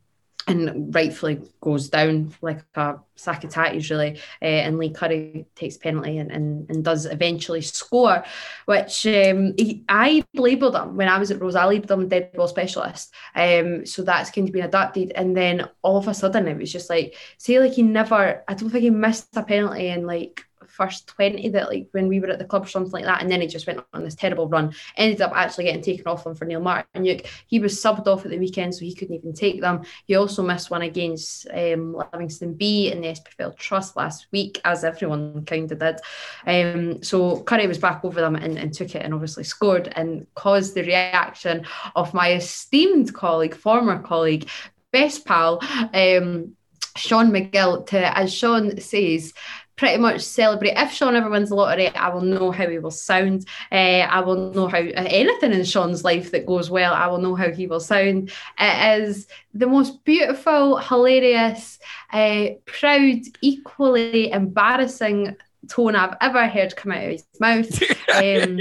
and 0.46 0.94
rightfully 0.94 1.40
goes 1.60 1.88
down 1.88 2.34
like 2.42 2.64
a 2.74 2.96
sack 3.16 3.44
of 3.44 3.50
tatties, 3.50 3.90
really. 3.90 4.18
Uh, 4.42 4.44
and 4.44 4.78
Lee 4.78 4.90
Curry 4.90 5.46
takes 5.54 5.76
penalty 5.76 6.18
and, 6.18 6.30
and, 6.30 6.68
and 6.68 6.84
does 6.84 7.06
eventually 7.06 7.62
score, 7.62 8.24
which 8.66 9.06
um, 9.06 9.54
he, 9.56 9.84
I 9.88 10.24
labelled 10.34 10.76
him 10.76 10.96
when 10.96 11.08
I 11.08 11.18
was 11.18 11.30
at 11.30 11.40
Rose. 11.40 11.54
I 11.54 11.64
labelled 11.64 11.90
him 11.90 12.08
dead 12.08 12.32
ball 12.32 12.48
specialist. 12.48 13.12
Um, 13.34 13.86
so 13.86 14.02
that's 14.02 14.30
kind 14.30 14.48
of 14.48 14.52
been 14.52 14.64
adapted. 14.64 15.12
And 15.12 15.36
then 15.36 15.68
all 15.82 15.96
of 15.96 16.08
a 16.08 16.14
sudden, 16.14 16.48
it 16.48 16.58
was 16.58 16.72
just 16.72 16.90
like, 16.90 17.16
say, 17.38 17.58
like 17.58 17.72
he 17.72 17.82
never, 17.82 18.44
I 18.46 18.54
don't 18.54 18.70
think 18.70 18.82
he 18.82 18.90
missed 18.90 19.36
a 19.36 19.42
penalty 19.42 19.88
in 19.88 20.06
like 20.06 20.44
first 20.76 21.06
20 21.08 21.48
that 21.50 21.68
like 21.68 21.88
when 21.92 22.08
we 22.08 22.20
were 22.20 22.28
at 22.28 22.38
the 22.38 22.44
club 22.44 22.64
or 22.64 22.68
something 22.68 22.92
like 22.92 23.04
that 23.04 23.22
and 23.22 23.30
then 23.30 23.40
he 23.40 23.46
just 23.46 23.66
went 23.66 23.80
on 23.92 24.04
this 24.04 24.14
terrible 24.14 24.48
run. 24.48 24.74
Ended 24.96 25.22
up 25.22 25.32
actually 25.34 25.64
getting 25.64 25.82
taken 25.82 26.06
off 26.06 26.26
him 26.26 26.34
for 26.34 26.44
Neil 26.44 26.60
Martin 26.60 27.04
he 27.46 27.60
was 27.60 27.80
subbed 27.80 28.06
off 28.06 28.24
at 28.24 28.30
the 28.30 28.38
weekend 28.38 28.74
so 28.74 28.84
he 28.84 28.94
couldn't 28.94 29.14
even 29.14 29.32
take 29.32 29.60
them. 29.60 29.82
He 30.06 30.14
also 30.14 30.42
missed 30.42 30.70
one 30.70 30.82
against 30.82 31.46
um, 31.52 31.96
Livingston 32.12 32.54
B 32.54 32.90
in 32.90 33.00
the 33.00 33.08
SPFL 33.08 33.56
Trust 33.56 33.96
last 33.96 34.26
week 34.32 34.60
as 34.64 34.84
everyone 34.84 35.44
kind 35.44 35.70
of 35.70 35.78
did. 35.78 36.00
Um, 36.46 37.02
so 37.02 37.42
Curry 37.42 37.66
was 37.66 37.78
back 37.78 38.04
over 38.04 38.20
them 38.20 38.36
and, 38.36 38.58
and 38.58 38.72
took 38.72 38.94
it 38.94 39.02
and 39.02 39.14
obviously 39.14 39.44
scored 39.44 39.92
and 39.96 40.26
caused 40.34 40.74
the 40.74 40.82
reaction 40.82 41.66
of 41.94 42.14
my 42.14 42.32
esteemed 42.32 43.14
colleague 43.14 43.54
former 43.54 43.98
colleague 44.00 44.48
best 44.92 45.24
pal 45.26 45.60
um, 45.92 46.54
Sean 46.96 47.30
McGill 47.30 47.86
to 47.88 48.18
as 48.18 48.32
Sean 48.32 48.78
says 48.80 49.32
pretty 49.76 49.98
much 50.00 50.20
celebrate. 50.20 50.76
If 50.76 50.92
Sean 50.92 51.16
ever 51.16 51.28
wins 51.28 51.48
the 51.48 51.56
lottery, 51.56 51.88
I 51.88 52.08
will 52.10 52.20
know 52.20 52.50
how 52.50 52.68
he 52.68 52.78
will 52.78 52.90
sound. 52.90 53.46
Uh, 53.72 53.74
I 54.08 54.20
will 54.20 54.52
know 54.52 54.68
how 54.68 54.78
anything 54.78 55.52
in 55.52 55.64
Sean's 55.64 56.04
life 56.04 56.30
that 56.30 56.46
goes 56.46 56.70
well, 56.70 56.94
I 56.94 57.06
will 57.08 57.18
know 57.18 57.34
how 57.34 57.50
he 57.50 57.66
will 57.66 57.80
sound. 57.80 58.30
It 58.58 59.00
is 59.02 59.26
the 59.52 59.66
most 59.66 60.04
beautiful, 60.04 60.78
hilarious, 60.78 61.78
uh, 62.12 62.46
proud, 62.66 63.20
equally 63.40 64.30
embarrassing 64.30 65.36
tone 65.68 65.96
I've 65.96 66.16
ever 66.20 66.46
heard 66.46 66.76
come 66.76 66.92
out 66.92 67.04
of 67.04 67.10
his 67.12 67.24
mouth. 67.40 67.82
Um, 68.14 68.60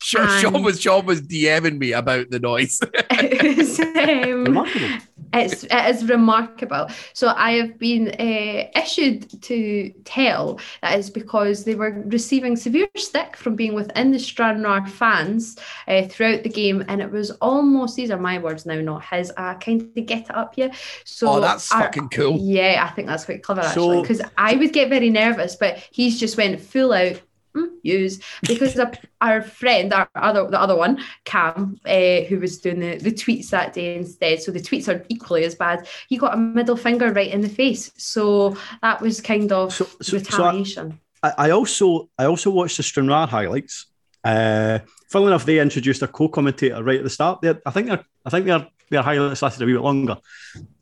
sure, 0.00 0.26
Sean 0.40 0.54
and- 0.54 0.64
was 0.64 0.80
Sean 0.80 1.04
was 1.04 1.20
DMing 1.20 1.76
me 1.76 1.92
about 1.92 2.30
the 2.30 2.40
noise. 2.40 2.80
it's, 3.10 3.78
um, 3.80 4.44
Remarkable. 4.44 4.88
It's 5.32 5.64
it 5.64 5.94
is 5.94 6.08
remarkable. 6.08 6.88
So 7.12 7.28
I 7.28 7.52
have 7.52 7.78
been 7.78 8.08
uh, 8.08 8.68
issued 8.78 9.42
to 9.42 9.90
tell 10.04 10.60
that 10.82 10.98
is 10.98 11.10
because 11.10 11.64
they 11.64 11.74
were 11.74 12.02
receiving 12.06 12.56
severe 12.56 12.88
stick 12.96 13.36
from 13.36 13.56
being 13.56 13.74
within 13.74 14.10
the 14.12 14.18
Stranraer 14.18 14.86
fans 14.86 15.58
uh, 15.88 16.02
throughout 16.06 16.42
the 16.42 16.48
game, 16.48 16.84
and 16.88 17.00
it 17.00 17.10
was 17.10 17.30
almost 17.42 17.96
these 17.96 18.10
are 18.10 18.18
my 18.18 18.38
words 18.38 18.66
now, 18.66 18.80
not 18.80 19.04
his. 19.04 19.32
I 19.36 19.54
kind 19.54 19.82
of 19.82 20.06
get 20.06 20.30
it 20.30 20.34
up 20.34 20.54
here. 20.54 20.70
So 21.04 21.28
oh, 21.28 21.40
that's 21.40 21.70
our- 21.72 21.82
fucking 21.82 22.08
cool. 22.10 22.36
yeah, 22.38 22.86
I 22.88 22.94
think 22.94 23.08
that's 23.08 23.24
quite 23.24 23.42
clever 23.42 23.62
So- 23.62 23.68
actually, 23.68 24.02
because 24.02 24.22
I 24.36 24.54
would 24.56 24.72
get 24.72 24.88
very 24.88 25.10
nervous, 25.10 25.56
but 25.56 25.78
he's 25.90 26.18
just 26.18 26.36
went 26.36 26.60
full 26.60 26.92
out. 26.92 27.20
Mm, 27.56 27.68
Use 27.82 28.20
because 28.46 28.78
our 29.20 29.42
friend, 29.42 29.92
our 29.92 30.08
other 30.14 30.48
the 30.50 30.60
other 30.60 30.76
one, 30.76 30.98
Cam, 31.24 31.78
uh, 31.86 32.20
who 32.28 32.38
was 32.38 32.58
doing 32.58 32.80
the, 32.80 32.96
the 32.98 33.12
tweets 33.12 33.50
that 33.50 33.72
day 33.72 33.96
instead. 33.96 34.42
So 34.42 34.50
the 34.52 34.60
tweets 34.60 34.88
are 34.92 35.04
equally 35.08 35.44
as 35.44 35.54
bad. 35.54 35.86
He 36.08 36.16
got 36.18 36.34
a 36.34 36.36
middle 36.36 36.76
finger 36.76 37.12
right 37.12 37.30
in 37.30 37.40
the 37.40 37.48
face. 37.48 37.90
So 37.96 38.56
that 38.82 39.00
was 39.00 39.20
kind 39.20 39.50
of 39.52 39.72
So- 39.72 39.84
so- 39.84 39.96
so 40.02 40.16
I- 40.16 40.20
retaliation. 40.20 41.00
I, 41.22 41.50
also 41.50 42.08
I 42.18 42.26
also 42.26 42.50
watched 42.50 42.76
the 42.76 42.84
Stranraer 42.84 43.26
highlights, 43.26 43.86
uh, 44.22 44.78
funnily 45.10 45.30
enough, 45.32 45.44
they 45.44 45.58
introduced 45.58 46.02
a 46.02 46.06
co-commentator 46.06 46.80
right 46.84 46.98
at 46.98 47.04
the 47.04 47.10
start. 47.10 47.40
They're, 47.40 47.60
I 47.66 47.70
think 47.72 47.88
they're, 47.88 48.04
I 48.24 48.30
think 48.30 48.46
their 48.46 48.68
their 48.90 49.02
highlights 49.02 49.42
lasted 49.42 49.62
a 49.62 49.66
wee 49.66 49.72
bit 49.72 49.82
longer. 49.82 50.18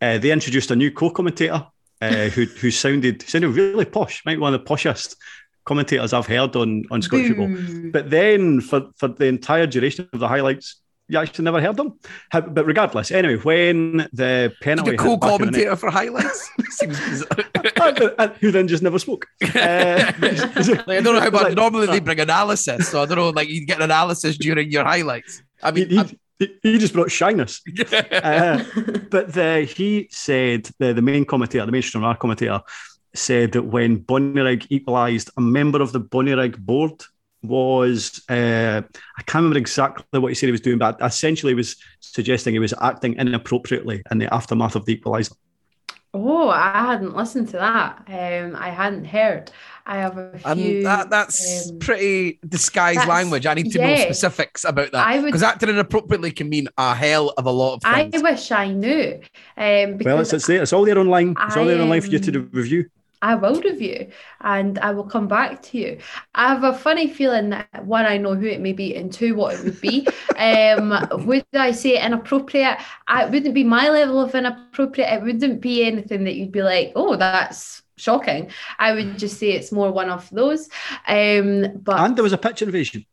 Uh, 0.03 0.19
they 0.19 0.31
introduced 0.31 0.71
a 0.71 0.77
new 0.77 0.91
co-commentator 0.91 1.67
uh, 2.03 2.25
who 2.35 2.45
who 2.45 2.71
sounded 2.71 3.23
sounded 3.23 3.51
really 3.51 3.87
posh, 3.87 4.23
maybe 4.27 4.41
one 4.41 4.53
of 4.53 4.61
the 4.61 4.67
poshest 4.67 5.17
commentators 5.65 6.13
I've 6.13 6.27
heard 6.27 6.57
on 6.57 6.85
on 6.91 7.03
Scottish 7.03 7.29
football. 7.29 7.91
But 7.91 8.11
then 8.11 8.61
for 8.61 8.91
for 8.97 9.09
the 9.09 9.27
entire 9.27 9.67
duration 9.67 10.09
of 10.13 10.21
the 10.21 10.29
highlights, 10.29 10.81
you 11.09 11.19
actually 11.19 11.45
never 11.45 11.61
heard 11.61 11.77
them. 11.77 11.99
But 12.33 12.67
regardless, 12.67 13.11
anyway, 13.11 13.37
when 13.37 14.09
the 14.13 14.53
penalty 14.63 14.97
The 14.97 15.03
hit 15.03 15.21
back 15.21 15.21
the 15.21 15.29
co-commentator 15.29 15.77
for 15.77 15.91
highlights. 15.91 16.51
Seems 16.71 16.99
bizarre. 17.01 17.29
and, 17.83 18.15
and 18.19 18.33
who 18.41 18.51
then 18.51 18.69
just 18.69 18.83
never 18.83 18.99
spoke. 18.99 19.27
Uh, 19.55 20.13
I 20.19 21.01
don't 21.01 21.15
know 21.15 21.21
how 21.21 21.31
much. 21.31 21.43
like- 21.43 21.55
normally 21.55 21.87
they 21.87 22.01
bring 22.01 22.21
analysis, 22.21 22.89
so 22.89 23.03
I 23.03 23.07
don't 23.07 23.17
know. 23.17 23.31
Like 23.31 23.49
you 23.49 23.65
get 23.67 23.81
analysis 23.81 24.37
during 24.37 24.71
your 24.71 24.85
highlights. 24.85 25.43
I 25.63 25.71
mean, 25.71 25.89
he, 26.39 26.49
he 26.63 26.79
just 26.79 26.93
brought 26.93 27.11
shyness. 27.11 27.63
Uh, 28.13 28.65
but 29.11 29.33
the, 29.33 29.69
he 29.77 30.09
said 30.11 30.69
the, 30.79 30.93
the 30.93 31.03
main 31.03 31.25
commentator, 31.25 31.65
the 31.65 31.73
mainstream 31.73 32.03
commentator, 32.17 32.61
said 33.15 33.53
that 33.53 33.63
when 33.63 34.01
Bonnyrigg 34.01 34.67
equalised, 34.71 35.31
a 35.37 35.41
member 35.41 35.81
of 35.81 35.93
the 35.93 36.01
Bonnyrigg 36.01 36.59
board 36.59 37.03
was 37.43 38.23
uh, 38.31 38.83
I 39.19 39.23
can't 39.23 39.43
remember 39.43 39.59
exactly 39.59 40.19
what 40.19 40.29
he 40.29 40.35
said 40.35 40.47
he 40.47 40.53
was 40.53 40.61
doing, 40.61 40.79
but 40.79 40.97
essentially 41.01 41.51
he 41.51 41.57
was 41.57 41.77
suggesting 42.01 42.55
he 42.55 42.59
was 42.59 42.75
acting 42.81 43.15
inappropriately 43.19 44.03
in 44.11 44.19
the 44.19 44.33
aftermath 44.33 44.77
of 44.77 44.85
the 44.87 44.97
equaliser. 44.97 45.35
Oh, 46.17 46.49
I 46.49 46.93
hadn't 46.93 47.17
listened 47.17 47.49
to 47.49 47.57
that. 47.57 48.05
Um, 48.07 48.55
I 48.57 48.71
hadn't 48.71 49.05
heard. 49.05 49.51
I 49.85 49.97
have 49.97 50.17
a 50.17 50.39
few. 50.39 50.77
and 50.77 50.87
that, 50.87 51.11
that's 51.11 51.71
um, 51.71 51.81
pretty 51.81 52.39
disguised 52.49 53.01
that's- 53.01 53.09
language. 53.09 53.47
I 53.47 53.55
need 53.55 53.73
to 53.73 53.81
know 53.81 53.97
specifics 53.97 54.65
about 54.65 54.93
that 54.93 55.07
I 55.07 55.17
would- 55.17 55.27
because 55.27 55.43
acting 55.43 55.71
inappropriately 55.71 56.31
can 56.31 56.49
mean 56.49 56.69
a 56.79 56.95
hell 56.95 57.31
of 57.37 57.47
a 57.47 57.51
lot 57.51 57.75
of 57.75 57.83
things. 57.83 58.15
I 58.15 58.31
wish 58.31 58.53
I 58.53 58.69
knew. 58.69 59.21
Um, 59.57 59.97
because 59.97 60.05
Well, 60.05 60.21
it's, 60.21 60.33
it's 60.33 60.47
there. 60.47 60.63
It's 60.63 60.73
all 60.73 60.85
there 60.85 60.99
online. 60.99 61.35
It's 61.39 61.57
all 61.57 61.67
there 61.67 61.83
online 61.83 62.01
for 62.01 62.09
you 62.09 62.21
to 62.21 62.39
um, 62.39 62.51
review. 62.53 62.89
I 63.25 63.37
will 63.37 63.59
review 63.63 64.09
and 64.43 64.79
I 64.81 64.91
will 64.91 65.05
come 65.05 65.29
back 65.29 65.63
to 65.63 65.79
you. 65.79 65.99
I 66.35 66.49
have 66.49 66.63
a 66.63 66.75
funny 66.75 67.09
feeling 67.09 67.49
that 67.51 67.87
one, 67.87 68.05
I 68.05 68.19
know 68.19 68.35
who 68.35 68.47
it 68.47 68.61
may 68.61 68.75
be, 68.75 68.95
and 68.95 69.11
two, 69.11 69.35
what 69.35 69.55
it 69.55 69.65
would 69.65 69.81
be. 69.81 70.07
um, 70.37 70.93
would 71.27 71.47
I 71.55 71.73
say 71.73 71.99
inappropriate? 72.05 72.77
It 73.09 73.31
wouldn't 73.31 73.55
be 73.55 73.65
my 73.65 73.89
level 73.89 74.21
of 74.21 74.35
inappropriate. 74.35 75.11
It 75.11 75.23
wouldn't 75.23 75.63
be 75.63 75.85
anything 75.85 76.25
that 76.25 76.35
you'd 76.35 76.53
be 76.53 76.63
like, 76.63 76.93
oh, 76.97 77.17
that's 77.17 77.83
shocking. 77.97 78.51
I 78.79 78.93
would 78.93 79.19
just 79.19 79.39
say 79.39 79.53
it's 79.53 79.73
more 79.73 79.91
one 79.91 80.11
of 80.11 80.29
those. 80.29 80.69
Um, 81.09 81.79
but 81.83 82.01
And 82.01 82.17
there 82.17 82.25
was 82.25 82.35
a 82.35 82.39
pitch 82.39 82.61
invasion. 82.61 83.07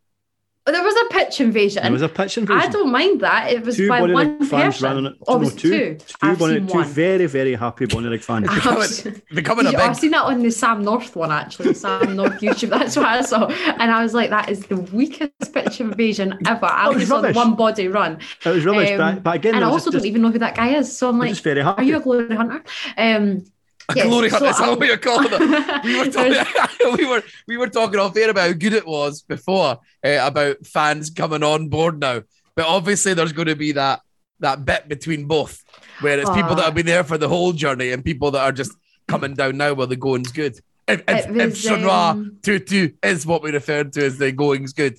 There 0.63 0.83
was 0.83 0.95
a 0.95 1.05
pitch 1.13 1.41
invasion. 1.41 1.81
There 1.81 1.91
was 1.91 2.03
a 2.03 2.07
pitch 2.07 2.37
invasion. 2.37 2.61
I 2.61 2.67
don't 2.71 2.91
mind 2.91 3.21
that. 3.21 3.51
It 3.51 3.63
was 3.65 3.77
two 3.77 3.89
by 3.89 3.99
Bonnie 4.01 4.13
one 4.13 4.39
Rig 4.39 4.47
fans 4.49 4.75
person. 4.75 4.85
ran 4.87 4.97
on 4.97 5.05
it. 5.07 5.13
Oh, 5.27 5.39
no, 5.39 5.49
two, 5.49 5.55
two? 5.57 5.95
two, 5.95 6.05
I've 6.21 6.37
Bonnie- 6.37 6.53
seen 6.59 6.67
two 6.67 6.73
one. 6.75 6.85
very, 6.87 7.25
very 7.25 7.55
happy 7.55 7.87
Bonnyrigg 7.87 8.23
fans. 8.23 8.47
becoming, 8.47 9.21
becoming 9.33 9.65
a 9.65 9.71
big. 9.71 9.79
I've 9.79 9.97
seen 9.97 10.11
that 10.11 10.23
on 10.23 10.43
the 10.43 10.51
Sam 10.51 10.83
North 10.83 11.15
one 11.15 11.31
actually, 11.31 11.73
Sam 11.73 12.15
North 12.15 12.39
YouTube. 12.41 12.69
That's 12.69 12.95
what 12.95 13.05
I 13.07 13.21
saw, 13.21 13.47
and 13.47 13.91
I 13.91 14.03
was 14.03 14.13
like, 14.13 14.29
"That 14.29 14.49
is 14.49 14.59
the 14.67 14.77
weakest 14.77 15.51
pitch 15.51 15.81
invasion 15.81 16.37
ever." 16.45 16.67
I 16.67 16.87
was 16.89 16.95
only 16.95 17.05
saw 17.07 17.21
the 17.21 17.33
one 17.33 17.55
body 17.55 17.87
run, 17.87 18.19
It 18.45 18.49
was 18.49 18.63
rubbish, 18.63 18.91
Um, 18.91 18.97
but, 18.97 19.23
but 19.23 19.35
again, 19.37 19.55
and 19.55 19.65
I 19.65 19.67
also 19.67 19.89
just, 19.89 20.03
don't 20.03 20.07
even 20.07 20.21
know 20.21 20.29
who 20.31 20.39
that 20.39 20.55
guy 20.55 20.75
is. 20.75 20.95
So 20.95 21.09
I'm 21.09 21.15
I'm 21.15 21.19
like, 21.21 21.29
just 21.29 21.43
very 21.43 21.61
"Are 21.61 21.63
happy. 21.63 21.87
you 21.87 21.97
a 21.97 21.99
glory 21.99 22.35
hunter?" 22.35 22.63
Um, 22.97 23.45
A 23.91 23.95
yes, 23.95 24.05
glory 24.07 24.29
hunt. 24.29 24.41
so 24.41 24.49
Is 24.49 24.57
that 24.57 24.77
what 24.77 24.87
you're 24.87 24.97
calling 24.97 25.29
it? 25.31 25.83
We 25.83 25.97
were 25.97 26.11
talking. 26.11 26.97
we 26.97 27.05
were 27.05 27.23
we 27.47 27.57
were 27.57 27.67
talking 27.67 27.99
off 27.99 28.15
air 28.15 28.29
about 28.29 28.47
how 28.47 28.53
good 28.53 28.73
it 28.73 28.85
was 28.85 29.21
before 29.21 29.79
uh, 30.05 30.19
about 30.21 30.65
fans 30.65 31.09
coming 31.09 31.43
on 31.43 31.69
board 31.69 31.99
now, 31.99 32.21
but 32.55 32.65
obviously 32.65 33.13
there's 33.13 33.33
going 33.33 33.47
to 33.47 33.55
be 33.55 33.73
that 33.73 34.01
that 34.39 34.65
bit 34.65 34.87
between 34.89 35.25
both, 35.25 35.63
where 36.01 36.19
it's 36.19 36.29
people 36.29 36.55
that 36.55 36.65
have 36.65 36.75
been 36.75 36.85
there 36.85 37.03
for 37.03 37.17
the 37.17 37.27
whole 37.27 37.53
journey 37.53 37.91
and 37.91 38.03
people 38.03 38.31
that 38.31 38.41
are 38.41 38.51
just 38.51 38.73
coming 39.07 39.33
down 39.33 39.57
now 39.57 39.73
while 39.73 39.87
the 39.87 39.95
going's 39.95 40.31
good. 40.31 40.59
If 40.87 41.01
if, 41.07 41.27
It 41.27 41.37
if 41.37 41.49
was, 41.49 41.63
Shanra 41.63 42.11
um, 42.11 42.37
Tutu 42.41 42.91
is 43.03 43.25
what 43.25 43.43
we 43.43 43.51
referred 43.51 43.93
to 43.93 44.05
as 44.05 44.17
the 44.17 44.31
going's 44.31 44.73
good. 44.73 44.97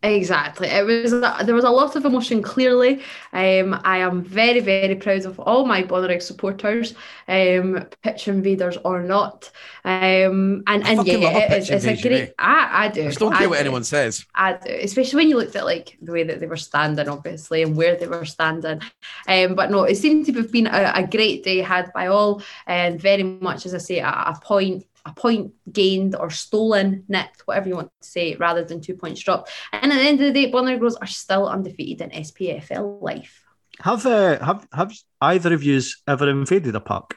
Exactly. 0.00 0.68
It 0.68 0.86
was 0.86 1.10
there 1.44 1.56
was 1.56 1.64
a 1.64 1.70
lot 1.70 1.96
of 1.96 2.04
emotion. 2.04 2.40
Clearly, 2.40 3.02
um, 3.32 3.80
I 3.82 3.98
am 3.98 4.22
very 4.22 4.60
very 4.60 4.94
proud 4.94 5.24
of 5.24 5.40
all 5.40 5.66
my 5.66 5.82
Bonnyrigg 5.82 6.22
supporters, 6.22 6.94
um, 7.26 7.84
pitch 8.04 8.28
invaders 8.28 8.76
or 8.84 9.02
not. 9.02 9.50
Um, 9.84 10.62
and 10.68 10.84
I 10.84 10.92
and 10.92 11.04
yeah, 11.04 11.16
it- 11.18 11.48
pitch 11.48 11.70
it's, 11.70 11.84
a 11.84 11.96
great. 12.00 12.32
I 12.38 12.84
I 12.84 12.88
do. 12.90 13.02
I 13.02 13.06
just 13.06 13.18
don't 13.18 13.34
care 13.34 13.48
what 13.48 13.56
do. 13.56 13.60
anyone 13.60 13.82
says. 13.82 14.24
I 14.36 14.52
do, 14.52 14.72
especially 14.82 15.16
when 15.16 15.28
you 15.30 15.36
looked 15.36 15.56
at 15.56 15.64
like 15.64 15.98
the 16.00 16.12
way 16.12 16.22
that 16.22 16.38
they 16.38 16.46
were 16.46 16.56
standing, 16.56 17.08
obviously, 17.08 17.62
and 17.64 17.76
where 17.76 17.96
they 17.96 18.06
were 18.06 18.24
standing. 18.24 18.80
Um, 19.26 19.56
but 19.56 19.68
no, 19.72 19.82
it 19.82 19.96
seemed 19.96 20.26
to 20.26 20.32
have 20.34 20.52
been 20.52 20.68
a, 20.68 20.92
a 20.94 21.06
great 21.08 21.42
day 21.42 21.58
had 21.58 21.92
by 21.92 22.06
all, 22.06 22.40
and 22.68 23.00
very 23.00 23.24
much, 23.24 23.66
as 23.66 23.74
I 23.74 23.78
say, 23.78 23.98
a, 23.98 24.06
a 24.06 24.38
point, 24.40 24.86
a 25.08 25.12
point 25.14 25.52
gained 25.72 26.14
or 26.14 26.30
stolen, 26.30 27.04
nicked, 27.08 27.42
whatever 27.46 27.68
you 27.68 27.76
want 27.76 27.90
to 28.02 28.08
say, 28.08 28.36
rather 28.36 28.64
than 28.64 28.80
two 28.80 28.94
points 28.94 29.20
dropped. 29.22 29.50
And 29.72 29.92
at 29.92 29.96
the 29.96 30.02
end 30.02 30.20
of 30.20 30.26
the 30.26 30.32
day, 30.32 30.50
Bonner 30.50 30.76
Girls 30.76 30.96
are 30.96 31.06
still 31.06 31.48
undefeated 31.48 32.12
in 32.12 32.22
SPFL 32.22 33.02
life. 33.02 33.44
Have 33.80 34.04
uh, 34.06 34.44
have 34.44 34.66
have 34.72 34.92
either 35.20 35.54
of 35.54 35.62
you 35.62 35.80
ever 36.06 36.28
invaded 36.28 36.74
a 36.74 36.80
park? 36.80 37.16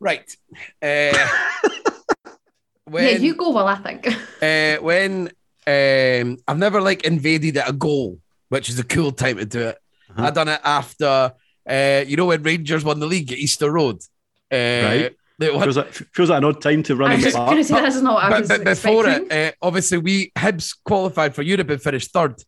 Right. 0.00 0.28
Uh, 0.82 1.16
when, 2.84 3.04
yeah, 3.08 3.18
you 3.18 3.34
go 3.36 3.50
well, 3.50 3.68
I 3.68 3.76
think. 3.76 4.06
uh, 4.42 4.82
when 4.82 5.30
um, 5.66 6.38
I've 6.48 6.58
never 6.58 6.80
like 6.80 7.04
invaded 7.04 7.56
at 7.56 7.68
a 7.68 7.72
goal, 7.72 8.18
which 8.48 8.68
is 8.68 8.80
a 8.80 8.84
cool 8.84 9.12
time 9.12 9.36
to 9.36 9.44
do 9.44 9.60
it. 9.68 9.78
Uh-huh. 10.10 10.26
I 10.26 10.30
done 10.30 10.48
it 10.48 10.60
after, 10.64 11.32
uh, 11.68 12.04
you 12.04 12.16
know, 12.16 12.26
when 12.26 12.42
Rangers 12.42 12.84
won 12.84 12.98
the 12.98 13.06
league 13.06 13.32
at 13.32 13.38
Easter 13.38 13.70
Road. 13.70 14.02
Uh, 14.52 14.82
Right. 14.84 15.16
They 15.42 15.50
won- 15.50 15.62
Feels 15.64 15.76
like 15.76 15.92
feels 15.92 16.30
like 16.30 16.38
an 16.38 16.44
odd 16.44 16.60
time 16.62 16.82
to 16.84 16.96
run 16.96 17.10
I 17.10 17.14
in 17.14 17.22
was 17.24 17.34
going 17.34 17.56
to 17.56 17.64
say 17.64 17.74
that's 17.74 18.00
not. 18.00 18.14
what 18.14 18.24
I 18.24 18.30
but, 18.30 18.40
was 18.40 18.48
but 18.48 18.64
before 18.64 19.06
expecting. 19.06 19.36
it, 19.38 19.54
uh, 19.60 19.66
obviously 19.66 19.98
we 19.98 20.30
Hibs 20.36 20.76
qualified 20.84 21.34
for 21.34 21.42
Europe 21.42 21.70
and 21.70 21.82
finished 21.82 22.12
third 22.12 22.42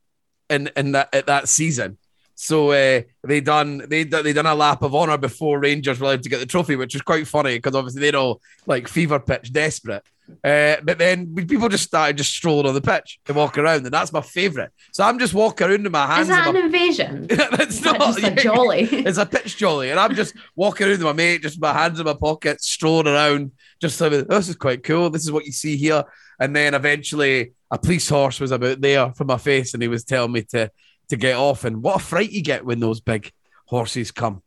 in 0.50 0.70
in 0.76 0.92
that 0.92 1.14
at 1.14 1.26
that 1.26 1.48
season. 1.48 1.98
So 2.36 2.70
uh, 2.72 3.02
they 3.22 3.40
done 3.40 3.82
they 3.88 4.04
done- 4.04 4.24
they 4.24 4.32
done 4.32 4.46
a 4.46 4.54
lap 4.54 4.82
of 4.82 4.94
honor 4.94 5.16
before 5.18 5.60
Rangers 5.60 6.00
were 6.00 6.06
allowed 6.06 6.22
to 6.24 6.28
get 6.28 6.40
the 6.40 6.46
trophy, 6.46 6.74
which 6.76 6.94
was 6.94 7.02
quite 7.02 7.26
funny 7.28 7.56
because 7.58 7.74
obviously 7.76 8.00
they're 8.02 8.18
all 8.20 8.40
like 8.66 8.88
fever 8.88 9.20
pitch 9.20 9.52
desperate. 9.52 10.02
Uh, 10.42 10.76
but 10.82 10.98
then 10.98 11.34
people 11.34 11.68
just 11.68 11.84
started 11.84 12.16
just 12.16 12.32
strolling 12.34 12.66
on 12.66 12.74
the 12.74 12.80
pitch 12.80 13.18
and 13.26 13.36
walking 13.36 13.62
around, 13.62 13.84
and 13.84 13.92
that's 13.92 14.12
my 14.12 14.20
favourite. 14.20 14.70
So 14.92 15.04
I'm 15.04 15.18
just 15.18 15.34
walking 15.34 15.66
around 15.68 15.82
with 15.82 15.92
my 15.92 16.06
hands. 16.06 16.28
Is 16.28 16.34
that 16.34 16.48
in 16.48 16.56
an 16.56 16.60
my- 16.62 16.66
invasion? 16.66 17.26
That's 17.28 17.74
Is 17.74 17.80
that 17.82 17.98
not 17.98 18.16
just 18.18 18.26
a 18.26 18.34
jolly? 18.42 18.82
it's 18.84 19.18
a 19.18 19.26
pitch 19.26 19.56
jolly, 19.56 19.90
and 19.90 20.00
I'm 20.00 20.14
just 20.14 20.34
walking 20.56 20.86
around 20.86 20.98
with 20.98 21.02
my 21.02 21.12
mate, 21.12 21.42
just 21.42 21.60
my 21.60 21.72
hands 21.72 21.98
in 22.00 22.06
my 22.06 22.14
pockets, 22.14 22.66
strolling 22.68 23.06
around, 23.08 23.52
just 23.80 23.96
so 23.98 24.08
this 24.08 24.48
is 24.48 24.56
quite 24.56 24.82
cool. 24.82 25.10
This 25.10 25.24
is 25.24 25.32
what 25.32 25.44
you 25.46 25.52
see 25.52 25.76
here. 25.76 26.04
And 26.40 26.54
then 26.56 26.74
eventually, 26.74 27.52
a 27.70 27.78
police 27.78 28.08
horse 28.08 28.40
was 28.40 28.50
about 28.50 28.80
there 28.80 29.12
for 29.12 29.24
my 29.24 29.38
face, 29.38 29.74
and 29.74 29.82
he 29.82 29.88
was 29.88 30.04
telling 30.04 30.32
me 30.32 30.42
to 30.50 30.70
to 31.10 31.16
get 31.16 31.36
off. 31.36 31.64
And 31.64 31.82
what 31.82 31.96
a 31.96 32.04
fright 32.04 32.30
you 32.32 32.42
get 32.42 32.64
when 32.64 32.80
those 32.80 33.00
big 33.00 33.30
horses 33.66 34.10
come 34.10 34.42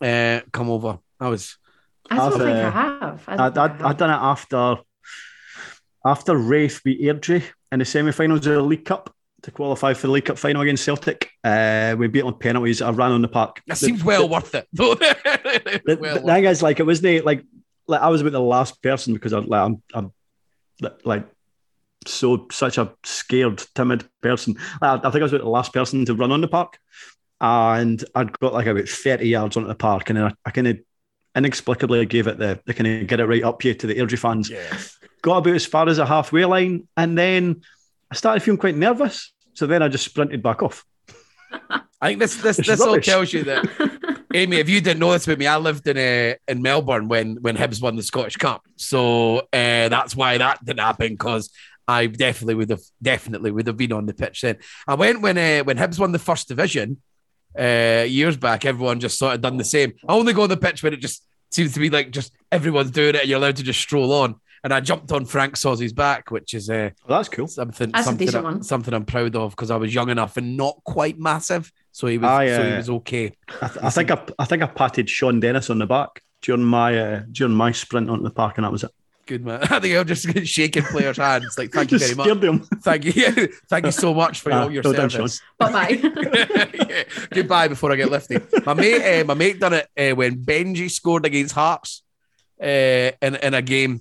uh, 0.00 0.40
come 0.52 0.70
over. 0.70 0.98
I 1.20 1.28
was 1.28 1.58
I 2.10 2.16
don't 2.16 2.32
I've, 2.32 2.38
think 2.38 2.48
I 2.56 2.62
uh, 2.62 2.70
have. 2.70 3.24
I, 3.28 3.32
I, 3.34 3.48
don't 3.50 3.58
I, 3.58 3.68
think 3.68 3.80
I 3.82 3.84
I 3.84 3.88
have. 3.88 3.96
done 3.98 4.10
it 4.10 4.14
after 4.14 4.76
after 6.08 6.36
Raith 6.36 6.80
beat 6.84 7.00
Airdrie 7.00 7.42
in 7.72 7.78
the 7.80 7.84
semi-finals 7.84 8.46
of 8.46 8.54
the 8.54 8.62
League 8.62 8.84
Cup 8.84 9.14
to 9.42 9.50
qualify 9.50 9.94
for 9.94 10.06
the 10.08 10.12
League 10.14 10.24
Cup 10.24 10.38
final 10.38 10.62
against 10.62 10.84
Celtic. 10.84 11.30
Uh, 11.44 11.94
we 11.98 12.08
beat 12.08 12.22
on 12.22 12.38
penalties. 12.38 12.82
I 12.82 12.90
ran 12.90 13.12
on 13.12 13.22
the 13.22 13.28
park. 13.28 13.60
that 13.66 13.78
The- 13.78 13.86
seems 13.86 14.02
well 14.02 14.22
the- 14.22 14.32
worth 14.34 14.54
it. 14.54 14.66
The, 14.74 15.98
well 16.00 16.14
the 16.16 16.20
worth 16.22 16.24
thing 16.24 16.44
is, 16.44 16.62
like, 16.62 16.80
it 16.80 16.86
wasn't 16.86 17.24
like 17.24 17.44
like 17.86 18.00
I 18.02 18.08
was 18.08 18.20
about 18.20 18.32
the 18.32 18.40
last 18.40 18.82
person 18.82 19.14
because 19.14 19.32
I, 19.32 19.38
like, 19.38 19.60
I'm 19.60 19.82
I'm 19.94 20.12
like 21.04 21.26
so 22.06 22.46
such 22.50 22.78
a 22.78 22.92
scared, 23.04 23.62
timid 23.74 24.04
person. 24.22 24.56
Like, 24.80 25.04
I 25.04 25.10
think 25.10 25.20
I 25.20 25.24
was 25.24 25.32
about 25.32 25.44
the 25.44 25.50
last 25.50 25.72
person 25.72 26.04
to 26.06 26.14
run 26.14 26.32
on 26.32 26.40
the 26.40 26.48
park, 26.48 26.78
and 27.40 28.02
I'd 28.14 28.38
got 28.40 28.52
like 28.54 28.66
about 28.66 28.88
thirty 28.88 29.28
yards 29.28 29.56
onto 29.56 29.68
the 29.68 29.74
park, 29.74 30.10
and 30.10 30.16
then 30.18 30.24
I, 30.26 30.32
I 30.44 30.50
kind 30.50 30.66
of 30.68 30.78
inexplicably 31.38 32.04
gave 32.06 32.26
it 32.26 32.38
the, 32.38 32.60
the 32.66 32.74
kind 32.74 32.86
of 32.86 33.06
get 33.06 33.20
it 33.20 33.26
right 33.26 33.42
up 33.42 33.62
here 33.62 33.74
to 33.74 33.86
the 33.86 33.94
Airdrie 33.94 34.18
fans. 34.18 34.50
Yes. 34.50 34.98
Got 35.22 35.38
about 35.38 35.54
as 35.54 35.66
far 35.66 35.88
as 35.88 35.98
a 35.98 36.06
halfway 36.06 36.44
line, 36.44 36.86
and 36.96 37.16
then 37.16 37.62
I 38.10 38.14
started 38.14 38.42
feeling 38.42 38.58
quite 38.58 38.76
nervous. 38.76 39.32
So 39.54 39.66
then 39.66 39.82
I 39.82 39.88
just 39.88 40.04
sprinted 40.04 40.42
back 40.42 40.62
off. 40.62 40.84
I 42.00 42.08
think 42.08 42.20
this 42.20 42.36
this 42.40 42.58
It's 42.58 42.68
this 42.68 42.80
all 42.80 43.00
tells 43.00 43.32
you 43.32 43.44
that 43.44 44.26
Amy, 44.34 44.58
if 44.58 44.68
you 44.68 44.80
didn't 44.80 45.00
know 45.00 45.12
this 45.12 45.26
about 45.26 45.38
me, 45.38 45.46
I 45.46 45.56
lived 45.56 45.86
in 45.88 45.96
uh, 45.96 46.34
in 46.46 46.62
Melbourne 46.62 47.08
when 47.08 47.36
when 47.36 47.56
Hibs 47.56 47.82
won 47.82 47.96
the 47.96 48.02
Scottish 48.02 48.36
Cup, 48.36 48.66
so 48.76 49.38
uh, 49.38 49.88
that's 49.88 50.14
why 50.14 50.38
that 50.38 50.64
didn't 50.64 50.80
happen 50.80 51.12
because 51.14 51.50
I 51.88 52.06
definitely 52.06 52.54
would 52.54 52.70
have 52.70 52.82
definitely 53.02 53.50
would 53.50 53.66
have 53.66 53.76
been 53.76 53.92
on 53.92 54.06
the 54.06 54.14
pitch 54.14 54.42
then. 54.42 54.58
I 54.86 54.94
went 54.94 55.22
when 55.22 55.38
uh, 55.38 55.64
when 55.64 55.78
Hibs 55.78 55.98
won 55.98 56.12
the 56.12 56.18
first 56.18 56.46
division 56.46 56.98
uh, 57.58 58.04
years 58.06 58.36
back. 58.36 58.64
Everyone 58.64 59.00
just 59.00 59.18
sort 59.18 59.34
of 59.34 59.40
done 59.40 59.56
the 59.56 59.64
same. 59.64 59.94
I 60.06 60.12
only 60.12 60.34
go 60.34 60.42
on 60.42 60.50
the 60.50 60.56
pitch 60.56 60.82
when 60.82 60.92
it 60.92 61.00
just 61.00 61.24
seems 61.50 61.72
to 61.74 61.80
be 61.80 61.90
like 61.90 62.10
just 62.10 62.32
everyone's 62.52 62.90
doing 62.90 63.14
it 63.14 63.20
and 63.22 63.28
you're 63.28 63.38
allowed 63.38 63.56
to 63.56 63.62
just 63.62 63.80
stroll 63.80 64.12
on. 64.12 64.34
and 64.64 64.74
I 64.74 64.80
jumped 64.80 65.12
on 65.12 65.24
Franck 65.24 65.54
Sauzée's 65.54 65.92
back, 65.92 66.30
which 66.30 66.52
is 66.54 66.68
uh, 66.68 66.90
Oh, 67.08 67.14
that's 67.16 67.28
cool. 67.28 67.46
something 67.46 67.90
That's 67.90 68.04
something, 68.06 68.26
decent 68.26 68.44
I- 68.44 68.50
one. 68.50 68.62
something 68.62 68.92
I'm 68.92 69.04
proud 69.04 69.36
of 69.36 69.50
because 69.52 69.70
I 69.70 69.76
was 69.76 69.94
young 69.94 70.10
enough 70.10 70.36
and 70.36 70.56
not 70.56 70.80
quite 70.84 71.18
massive, 71.18 71.70
so 71.92 72.06
he 72.06 72.18
was 72.18 72.28
Ah, 72.28 72.44
so 72.46 72.70
he 72.70 72.76
was 72.76 72.90
okay. 72.90 73.32
I, 73.62 73.68
th- 73.68 73.84
I 73.84 73.90
think 73.90 74.10
I, 74.10 74.22
I 74.38 74.44
think 74.46 74.62
I 74.62 74.66
patted 74.66 75.08
Shaun 75.08 75.40
Dennis 75.40 75.70
on 75.70 75.78
the 75.78 75.86
back 75.86 76.22
during 76.42 76.64
my 76.64 76.98
uh, 76.98 77.22
during 77.32 77.54
my 77.54 77.72
sprint 77.72 78.10
onto 78.10 78.24
the 78.24 78.30
park, 78.30 78.58
and 78.58 78.64
that 78.64 78.72
was 78.72 78.84
it. 78.84 78.90
Good 79.28 79.44
man. 79.44 79.60
I 79.70 79.78
think 79.78 79.94
I'm 79.94 80.06
just 80.06 80.26
shaking 80.46 80.84
players' 80.84 81.18
hands. 81.18 81.54
Like, 81.58 81.70
thank 81.70 81.92
you 81.92 81.98
very 81.98 82.14
much. 82.14 82.26
scared. 82.28 82.64
Thank 82.82 83.04
you, 83.04 83.48
thank 83.68 83.84
you 83.84 83.92
so 83.92 84.14
much 84.14 84.40
for 84.40 84.50
Ah, 84.50 84.62
all 84.62 84.72
your 84.72 84.82
well 84.82 84.94
done, 84.94 85.10
service. 85.10 85.42
Bye 85.58 85.70
bye. 85.70 85.88
Yeah. 86.88 87.02
Goodbye 87.30 87.68
before 87.68 87.92
I 87.92 87.96
get 87.96 88.10
lifted. 88.10 88.42
My 88.64 88.72
mate, 88.72 89.20
uh, 89.20 89.24
my 89.26 89.34
mate 89.34 89.60
done 89.60 89.74
it 89.74 89.86
uh, 89.98 90.16
when 90.16 90.38
Benji 90.42 90.90
scored 90.90 91.26
against 91.26 91.54
Hearts 91.54 92.02
uh, 92.62 93.10
in 93.20 93.36
in 93.36 93.52
a 93.52 93.60
game. 93.60 94.00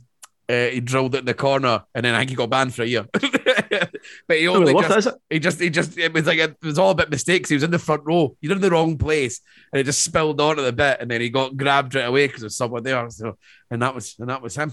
Uh, 0.50 0.68
he 0.70 0.80
drilled 0.80 1.14
it 1.14 1.18
in 1.20 1.26
the 1.26 1.34
corner, 1.34 1.84
and 1.94 2.06
then 2.06 2.16
I 2.16 2.20
think 2.20 2.30
he 2.30 2.36
got 2.38 2.50
banned 2.50 2.74
for 2.74 2.84
a 2.84 2.86
year. 2.86 3.06
but 3.12 4.38
he 4.38 4.48
only 4.48 4.72
really 4.72 4.76
worth 4.76 4.86
it, 4.86 4.94
just, 4.94 4.98
is 5.00 5.08
it? 5.08 5.16
he 5.30 5.40
just, 5.40 5.60
he 5.60 5.70
just, 5.70 5.98
it 5.98 6.14
was 6.14 6.26
like 6.26 6.40
a, 6.40 6.44
it 6.44 6.64
was 6.64 6.80
all 6.80 6.92
about 6.92 7.10
mistakes. 7.10 7.50
He 7.50 7.56
was 7.56 7.64
in 7.64 7.72
the 7.72 7.78
front 7.80 8.04
row. 8.06 8.38
You're 8.40 8.56
in 8.56 8.62
the 8.62 8.72
wrong 8.72 8.98
place, 8.98 9.42
and 9.74 9.82
it 9.82 9.84
just 9.84 10.06
spilled 10.06 10.40
onto 10.40 10.64
the 10.64 10.72
bit, 10.72 11.00
and 11.02 11.12
then 11.12 11.20
he 11.20 11.30
got 11.30 11.58
grabbed 11.58 11.96
right 11.96 12.04
away 12.08 12.28
because 12.28 12.40
there's 12.44 12.56
someone 12.56 12.84
there. 12.84 13.10
So, 13.10 13.38
and 13.70 13.82
that 13.82 13.94
was, 13.94 14.16
and 14.20 14.30
that 14.30 14.42
was 14.42 14.56
him. 14.56 14.72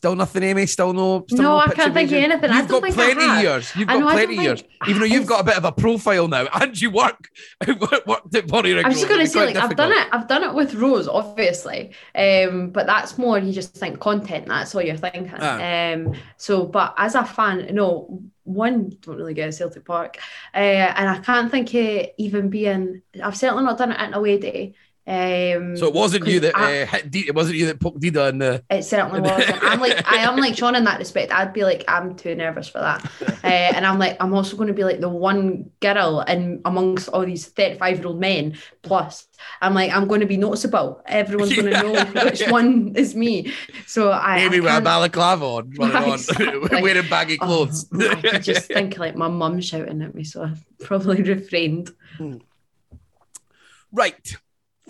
Still 0.00 0.16
nothing, 0.16 0.42
Amy. 0.44 0.64
Still 0.64 0.94
no. 0.94 1.26
Still 1.28 1.42
No, 1.42 1.56
I 1.58 1.66
can't 1.66 1.92
think 1.92 2.10
of 2.10 2.16
anything. 2.16 2.50
You've 2.50 2.68
got 2.68 2.82
plenty 2.84 3.20
have. 3.20 3.42
years. 3.42 3.76
You've 3.76 3.86
got 3.86 3.98
know, 4.00 4.10
plenty 4.10 4.36
don't 4.36 4.44
years. 4.46 4.60
think- 4.62 4.72
Even 4.88 5.00
though 5.00 5.06
you've 5.06 5.26
got 5.26 5.42
a 5.42 5.44
bit 5.44 5.58
of 5.58 5.64
a 5.66 5.72
profile 5.72 6.26
now, 6.26 6.46
and 6.54 6.80
you 6.80 6.90
work 6.90 7.28
worked 8.06 8.34
at 8.34 8.46
Bonnie 8.48 8.78
I 8.78 8.88
was 8.88 8.96
just 8.96 9.08
going 9.08 9.20
to 9.20 9.26
say, 9.26 9.44
like, 9.44 9.56
I've 9.56 9.76
done 9.76 9.92
it. 9.92 10.08
I've 10.10 10.26
done 10.26 10.42
it 10.44 10.54
with 10.54 10.74
Rose, 10.74 11.06
obviously, 11.06 11.90
um, 12.14 12.70
but 12.70 12.86
that's 12.86 13.18
more 13.18 13.38
you 13.38 13.52
just 13.52 13.74
think 13.74 14.00
content. 14.00 14.46
That's 14.46 14.74
all 14.74 14.80
you're 14.80 14.96
thinking. 14.96 15.34
Ah. 15.38 15.92
Um, 15.92 16.14
so, 16.38 16.64
but 16.64 16.94
as 16.96 17.14
a 17.14 17.26
fan, 17.26 17.68
no, 17.74 18.22
one 18.44 18.96
don't 19.02 19.18
really 19.18 19.34
get 19.34 19.44
to 19.48 19.52
Celtic 19.52 19.84
Park, 19.84 20.16
uh, 20.54 20.56
and 20.56 21.10
I 21.10 21.18
can't 21.18 21.50
think 21.50 21.74
of 21.74 22.06
even 22.16 22.48
being. 22.48 23.02
I've 23.22 23.36
certainly 23.36 23.64
not 23.64 23.76
done 23.76 23.92
it 23.92 24.00
at 24.00 24.08
an 24.08 24.14
away 24.14 24.38
day. 24.38 24.72
Um, 25.10 25.76
So 25.76 25.88
it 25.88 25.94
wasn't 25.94 26.26
you 26.28 26.38
that 26.40 26.56
I- 26.56 26.82
uh, 26.82 26.86
hit 26.86 27.10
D- 27.10 27.24
it 27.26 27.34
wasn't 27.34 27.56
you 27.56 27.66
that 27.66 27.80
poked 27.80 28.00
Dida 28.00 28.28
in 28.28 28.38
the. 28.38 28.62
It 28.70 28.84
certainly 28.84 29.20
wasn't. 29.20 29.60
I'm 29.64 29.80
like, 29.80 30.08
I 30.08 30.18
am 30.18 30.36
like 30.36 30.54
Shaughan 30.54 30.76
in 30.76 30.84
that 30.84 31.00
respect. 31.00 31.32
I'd 31.32 31.52
be 31.52 31.64
like, 31.64 31.82
I'm 31.88 32.14
too 32.14 32.34
nervous 32.36 32.68
for 32.68 32.78
that. 32.78 33.10
Uh, 33.42 33.46
and 33.74 33.86
I'm 33.86 33.98
like, 33.98 34.18
I'm 34.20 34.34
also 34.34 34.54
going 34.54 34.68
to 34.68 34.74
be 34.74 34.84
like 34.84 35.00
the 35.00 35.08
one 35.08 35.70
girl 35.80 36.20
in 36.28 36.60
amongst 36.66 37.08
all 37.08 37.24
these 37.24 37.46
35 37.46 37.96
year 37.98 38.06
old 38.06 38.20
men. 38.20 38.54
Plus, 38.82 39.26
I'm 39.62 39.72
like, 39.72 39.90
I'm 39.92 40.06
going 40.06 40.20
to 40.20 40.26
be 40.26 40.36
noticeable. 40.36 41.00
Everyone's 41.06 41.54
going 41.56 41.64
to 41.64 41.70
Yeah. 41.72 41.82
know 42.12 42.24
which 42.26 42.42
one 42.48 42.92
is 42.96 43.14
me. 43.14 43.54
So 43.86 44.12
I, 44.12 44.36
maybe 44.36 44.58
I 44.58 44.60
with 44.60 44.74
a 44.74 44.80
balaclava 44.82 45.44
on, 45.46 45.72
on, 45.80 46.12
Exactly. 46.18 46.82
wearing 46.82 47.08
baggy 47.08 47.38
Oh, 47.40 47.46
clothes. 47.46 47.86
I 47.98 48.14
could 48.20 48.42
just 48.42 48.66
think 48.66 48.98
like 48.98 49.16
my 49.16 49.28
mum 49.28 49.58
shouting 49.62 50.02
at 50.02 50.14
me, 50.14 50.22
so 50.22 50.42
I 50.44 50.52
probably 50.84 51.22
refrained. 51.22 51.90
Right. 53.90 54.36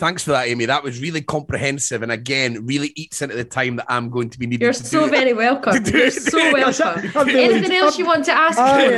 Thanks 0.01 0.25
for 0.25 0.31
that, 0.31 0.49
Amy. 0.49 0.65
That 0.65 0.83
was 0.83 0.99
really 1.01 1.21
comprehensive, 1.21 2.03
and 2.03 2.11
again, 2.11 2.65
really 2.65 2.91
eats 2.97 3.21
into 3.21 3.37
the 3.37 3.45
time 3.45 3.77
that 3.77 3.85
I'm 3.91 4.09
going 4.09 4.31
to 4.31 4.39
be 4.39 4.47
needing 4.47 4.65
You're 4.65 4.73
to 4.73 4.83
so 4.83 5.05
do. 5.05 5.11
very 5.11 5.35
welcome. 5.35 5.85
You're 5.85 6.11
so 6.11 6.39
welcome. 6.55 7.11
Anything 7.29 7.73
else 7.77 7.99
you 7.99 8.07
want 8.07 8.25
to 8.25 8.33
ask? 8.33 8.59
I, 8.59 8.89
me? 8.89 8.95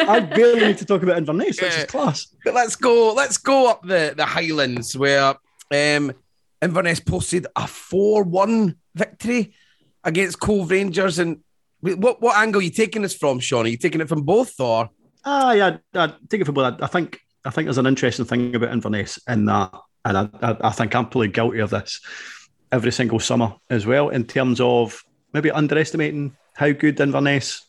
uh, 0.00 0.12
I 0.12 0.18
barely 0.20 0.60
need 0.66 0.78
to 0.78 0.84
talk 0.84 1.04
about 1.04 1.18
Inverness, 1.18 1.60
which 1.62 1.72
Yeah. 1.72 1.78
is 1.82 1.86
class. 1.86 2.26
But 2.44 2.54
let's 2.54 2.74
go. 2.74 3.14
Let's 3.14 3.36
go 3.36 3.70
up 3.70 3.82
the 3.86 4.12
the 4.16 4.26
Highlands 4.26 4.96
where 4.96 5.36
um, 5.70 6.12
Inverness 6.60 6.98
posted 6.98 7.46
a 7.54 7.68
four-one 7.68 8.74
victory 8.96 9.54
against 10.02 10.40
Cove 10.40 10.70
Rangers. 10.72 11.20
And 11.20 11.38
what 11.80 12.20
what 12.20 12.36
angle 12.36 12.60
are 12.60 12.64
you 12.64 12.70
taking 12.70 13.02
this 13.02 13.14
from, 13.14 13.38
Shaughan? 13.38 13.66
Are 13.66 13.68
you 13.68 13.76
taking 13.76 14.00
it 14.00 14.08
from 14.08 14.22
both, 14.22 14.58
or 14.58 14.90
Ah, 15.24 15.52
yeah, 15.52 15.76
I 15.94 16.12
take 16.28 16.40
it 16.40 16.44
for 16.46 16.52
both. 16.52 16.74
I, 16.80 16.84
I 16.84 16.88
think 16.88 17.20
I 17.44 17.50
think 17.50 17.66
there's 17.66 17.78
an 17.78 17.86
interesting 17.86 18.24
thing 18.24 18.52
about 18.56 18.72
Inverness 18.72 19.18
in 19.28 19.44
that, 19.46 19.70
and 20.04 20.16
I, 20.16 20.56
I, 20.60 20.70
think 20.70 20.94
I'm 20.94 21.08
probably 21.08 21.28
guilty 21.28 21.58
of 21.58 21.70
this 21.70 22.00
every 22.72 22.92
single 22.92 23.20
summer 23.20 23.54
as 23.68 23.86
well, 23.86 24.08
in 24.08 24.24
terms 24.24 24.60
of 24.60 25.02
maybe 25.32 25.50
underestimating 25.50 26.36
how 26.54 26.72
good 26.72 27.00
Inverness 27.00 27.66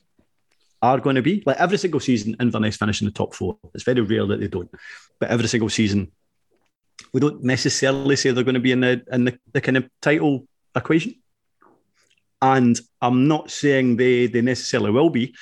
are 0.81 0.99
going 0.99 1.15
to 1.15 1.21
be. 1.21 1.43
Like 1.45 1.57
every 1.57 1.77
single 1.77 1.99
season, 1.99 2.35
Inverness 2.39 2.77
finish 2.77 3.01
in 3.01 3.05
the 3.05 3.11
top 3.11 3.35
four. 3.35 3.57
It's 3.73 3.83
very 3.83 4.01
rare 4.01 4.25
that 4.25 4.39
they 4.39 4.47
don't, 4.47 4.69
but 5.19 5.29
every 5.29 5.47
single 5.47 5.69
season, 5.69 6.11
we 7.13 7.19
don't 7.19 7.43
necessarily 7.43 8.15
say 8.15 8.31
they're 8.31 8.43
going 8.43 8.55
to 8.55 8.59
be 8.59 8.71
in 8.71 8.81
the 8.81 9.03
in 9.11 9.25
the, 9.25 9.39
the 9.53 9.61
kind 9.61 9.77
of 9.77 9.89
title 10.01 10.47
equation. 10.75 11.15
And 12.41 12.79
I'm 13.01 13.27
not 13.27 13.51
saying 13.51 13.97
they 13.97 14.27
they 14.27 14.41
necessarily 14.41 14.91
will 14.91 15.09
be. 15.09 15.35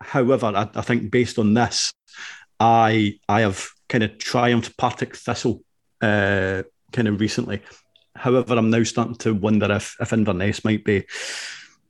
However, 0.00 0.52
I, 0.54 0.68
I 0.74 0.82
think 0.82 1.10
based 1.10 1.38
on 1.38 1.54
this, 1.54 1.92
I 2.60 3.18
I 3.28 3.40
have 3.40 3.68
kind 3.88 4.04
of 4.04 4.18
triumphed 4.18 4.76
Partick 4.76 5.16
Thistle 5.16 5.62
uh, 6.00 6.62
kind 6.92 7.08
of 7.08 7.20
recently. 7.20 7.62
However, 8.16 8.54
I'm 8.54 8.70
now 8.70 8.82
starting 8.84 9.16
to 9.16 9.34
wonder 9.34 9.70
if 9.72 9.96
if 10.00 10.12
Inverness 10.12 10.64
might 10.64 10.84
be 10.84 11.04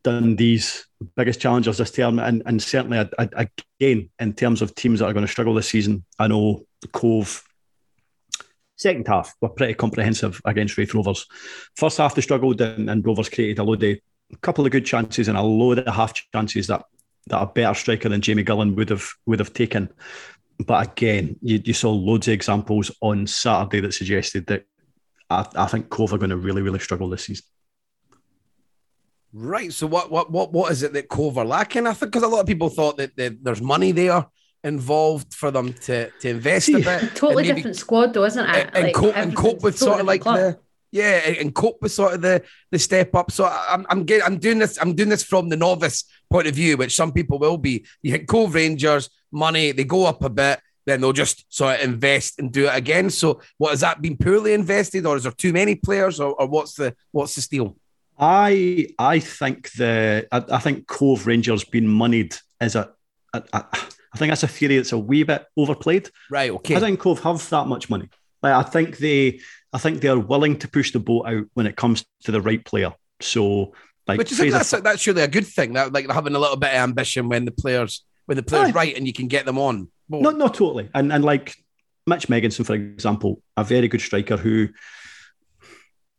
Dundee's 0.03 0.87
biggest 1.17 1.41
challengers 1.41 1.79
this 1.79 1.91
term, 1.91 2.19
and 2.19 2.43
and 2.47 2.63
certainly 2.63 2.99
I, 2.99 3.29
I, 3.37 3.49
again 3.81 4.11
in 4.19 4.33
terms 4.33 4.63
of 4.63 4.75
teams 4.75 5.01
that 5.01 5.07
are 5.07 5.13
going 5.13 5.27
to 5.27 5.31
struggle 5.31 5.55
this 5.55 5.69
season, 5.69 6.05
I 6.19 6.29
know 6.29 6.67
Cove. 6.93 7.43
Second 8.77 9.07
half 9.07 9.35
were 9.41 9.51
pretty 9.51 9.75
comprehensive 9.75 10.41
against 10.45 10.77
Raith 10.77 10.95
Rovers. 10.95 11.27
First 11.77 11.99
half 11.99 12.15
they 12.15 12.23
struggled, 12.23 12.61
and, 12.61 12.91
and 12.91 13.07
Rovers 13.07 13.29
created 13.29 13.61
a 13.61 13.65
load 13.65 13.83
of 13.83 13.99
a 14.33 14.37
couple 14.39 14.67
of 14.67 14.73
good 14.73 14.85
chances 14.85 15.29
and 15.29 15.39
a 15.39 15.43
load 15.43 15.79
of 15.79 15.95
half 15.95 16.13
chances 16.33 16.67
that 16.67 16.85
that 17.29 17.41
a 17.41 17.47
better 17.47 17.75
striker 17.75 18.09
than 18.09 18.21
Jamie 18.21 18.45
Gullan 18.45 18.75
would 18.77 18.91
have 18.91 19.09
would 19.27 19.39
have 19.39 19.53
taken. 19.53 19.91
But 20.59 20.89
again, 20.93 21.37
you, 21.43 21.61
you 21.65 21.73
saw 21.73 21.91
loads 21.91 22.29
of 22.29 22.35
examples 22.35 22.91
on 23.01 23.27
Saturday 23.27 23.81
that 23.81 23.93
suggested 23.95 24.47
that 24.47 24.65
I, 25.29 25.47
I 25.57 25.67
think 25.67 25.89
Cove 25.91 26.13
are 26.13 26.19
going 26.19 26.31
to 26.31 26.37
really, 26.37 26.63
really 26.63 26.79
struggle 26.79 27.09
this 27.09 27.25
season. 27.25 27.45
right? 29.33 29.73
So 29.73 29.87
what 29.87 30.11
what 30.11 30.31
what 30.31 30.53
what 30.53 30.73
is 30.73 30.83
it 30.83 30.93
that 30.93 31.09
Cove 31.09 31.39
are 31.39 31.45
lacking? 31.45 31.87
I 31.87 31.93
think 31.93 32.13
because 32.13 32.23
a 32.23 32.29
lot 32.29 32.41
of 32.41 32.47
people 32.47 32.69
thought 32.69 32.97
that, 32.99 33.17
that 33.17 33.43
there's 33.43 33.61
money 33.63 33.93
there 33.93 34.27
involved 34.63 35.35
for 35.35 35.51
them 35.51 35.73
to 35.73 36.11
to 36.21 36.29
invest 36.29 36.69
a 36.71 36.79
bit, 36.81 37.11
Totally 37.17 37.43
maybe- 37.45 37.55
different 37.57 37.77
squad, 37.77 38.15
though, 38.15 38.25
isn't 38.25 38.45
it? 38.45 38.49
and, 38.57 38.77
and 38.77 38.85
Like, 38.87 38.95
cope 38.95 39.17
and 39.17 39.37
cope 39.37 39.63
with 39.63 39.75
everything's 39.75 39.79
sort 39.81 40.01
of 40.01 40.07
like 40.07 40.21
club. 40.23 40.37
the 40.39 40.59
yeah, 40.93 41.23
and, 41.27 41.37
and 41.39 41.55
cope 41.55 41.83
with 41.83 41.91
sort 41.93 42.15
of 42.15 42.21
the 42.23 42.43
the 42.71 42.79
step 42.79 43.15
up. 43.17 43.31
So 43.33 43.45
I- 43.45 43.67
I'm 43.71 43.87
I'm 43.91 44.05
getting 44.05 44.25
I'm 44.25 44.39
doing 44.39 44.59
this 44.59 44.79
I'm 44.81 44.95
doing 44.95 45.09
this 45.09 45.25
from 45.25 45.49
the 45.49 45.57
novice 45.57 46.05
point 46.31 46.47
of 46.47 46.55
view, 46.55 46.77
which 46.77 46.95
some 46.95 47.13
people 47.13 47.39
will 47.39 47.59
be. 47.59 47.85
You 48.03 48.13
hit 48.13 48.29
Cove 48.29 48.55
Rangers 48.55 49.11
money, 49.35 49.73
they 49.73 49.85
go 49.85 50.07
up 50.07 50.23
a 50.25 50.31
bit, 50.31 50.61
then 50.87 51.01
they'll 51.01 51.13
just 51.13 51.45
sort 51.55 51.77
of 51.77 51.85
invest 51.85 52.39
and 52.39 52.53
do 52.53 52.67
it 52.67 52.75
again. 52.75 53.11
So 53.11 53.41
what 53.59 53.71
has 53.71 53.81
that 53.81 54.01
been 54.01 54.17
poorly 54.17 54.53
invested, 54.53 55.07
or 55.07 55.17
is 55.17 55.25
there 55.25 55.33
too 55.33 55.53
many 55.53 55.75
players, 55.75 56.21
or, 56.21 56.35
or 56.41 56.47
what's 56.47 56.75
the 56.75 56.95
what's 57.13 57.35
the 57.35 57.41
steal? 57.41 57.77
I 58.19 58.89
I 58.99 59.19
think 59.19 59.73
the 59.73 60.27
I, 60.31 60.45
I 60.51 60.59
think 60.59 60.87
Cove 60.87 61.27
Rangers 61.27 61.65
being 61.65 61.89
moneyed 61.89 62.37
is 62.61 62.77
a, 62.77 62.93
a, 63.33 63.43
a 63.53 63.65
I 64.15 64.17
think 64.17 64.31
that's 64.31 64.45
a 64.45 64.49
theory 64.49 64.77
that's 64.77 64.93
a 64.93 64.99
wee 64.99 65.25
bit 65.25 65.45
overplayed. 65.57 66.09
Right, 66.31 66.51
okay. 66.51 66.77
I 66.77 66.81
think 66.81 67.01
Cove 67.01 67.21
have 67.21 67.49
that 67.51 67.67
much 67.67 67.91
money. 67.91 68.09
Like 68.43 68.55
I 68.55 68.63
think 68.69 68.99
they 68.99 69.41
I 69.73 69.79
think 69.79 70.01
they 70.01 70.09
are 70.09 70.19
willing 70.19 70.59
to 70.61 70.69
push 70.69 70.93
the 70.93 71.01
boat 71.01 71.27
out 71.27 71.47
when 71.55 71.67
it 71.67 71.77
comes 71.77 72.05
to 72.25 72.33
the 72.33 72.41
right 72.41 72.65
player. 72.65 72.93
So 73.21 73.75
like 74.07 74.19
Which 74.19 74.33
is 74.33 74.39
that's 74.39 74.71
that's 74.71 75.01
surely 75.01 75.23
a 75.23 75.29
good 75.29 75.47
thing. 75.47 75.73
That 75.73 75.93
like 75.93 76.11
having 76.11 76.35
a 76.35 76.39
little 76.39 76.57
bit 76.57 76.71
of 76.71 76.77
ambition 76.77 77.29
when 77.29 77.45
the 77.45 77.51
players 77.51 78.05
when 78.27 78.37
the 78.37 78.43
players 78.43 78.69
Aye. 78.69 78.73
right 78.73 78.97
and 78.97 79.07
you 79.07 79.13
can 79.13 79.29
get 79.29 79.47
them 79.47 79.59
on. 79.59 79.89
Not 80.09 80.37
not 80.37 80.55
totally. 80.55 80.89
And 80.95 81.13
and 81.13 81.25
like 81.25 81.57
Mitch 82.07 82.29
Megginson, 82.29 82.67
for 82.67 82.75
example, 82.75 83.41
a 83.57 83.65
very 83.65 83.89
good 83.89 84.01
striker 84.01 84.37
who 84.37 84.69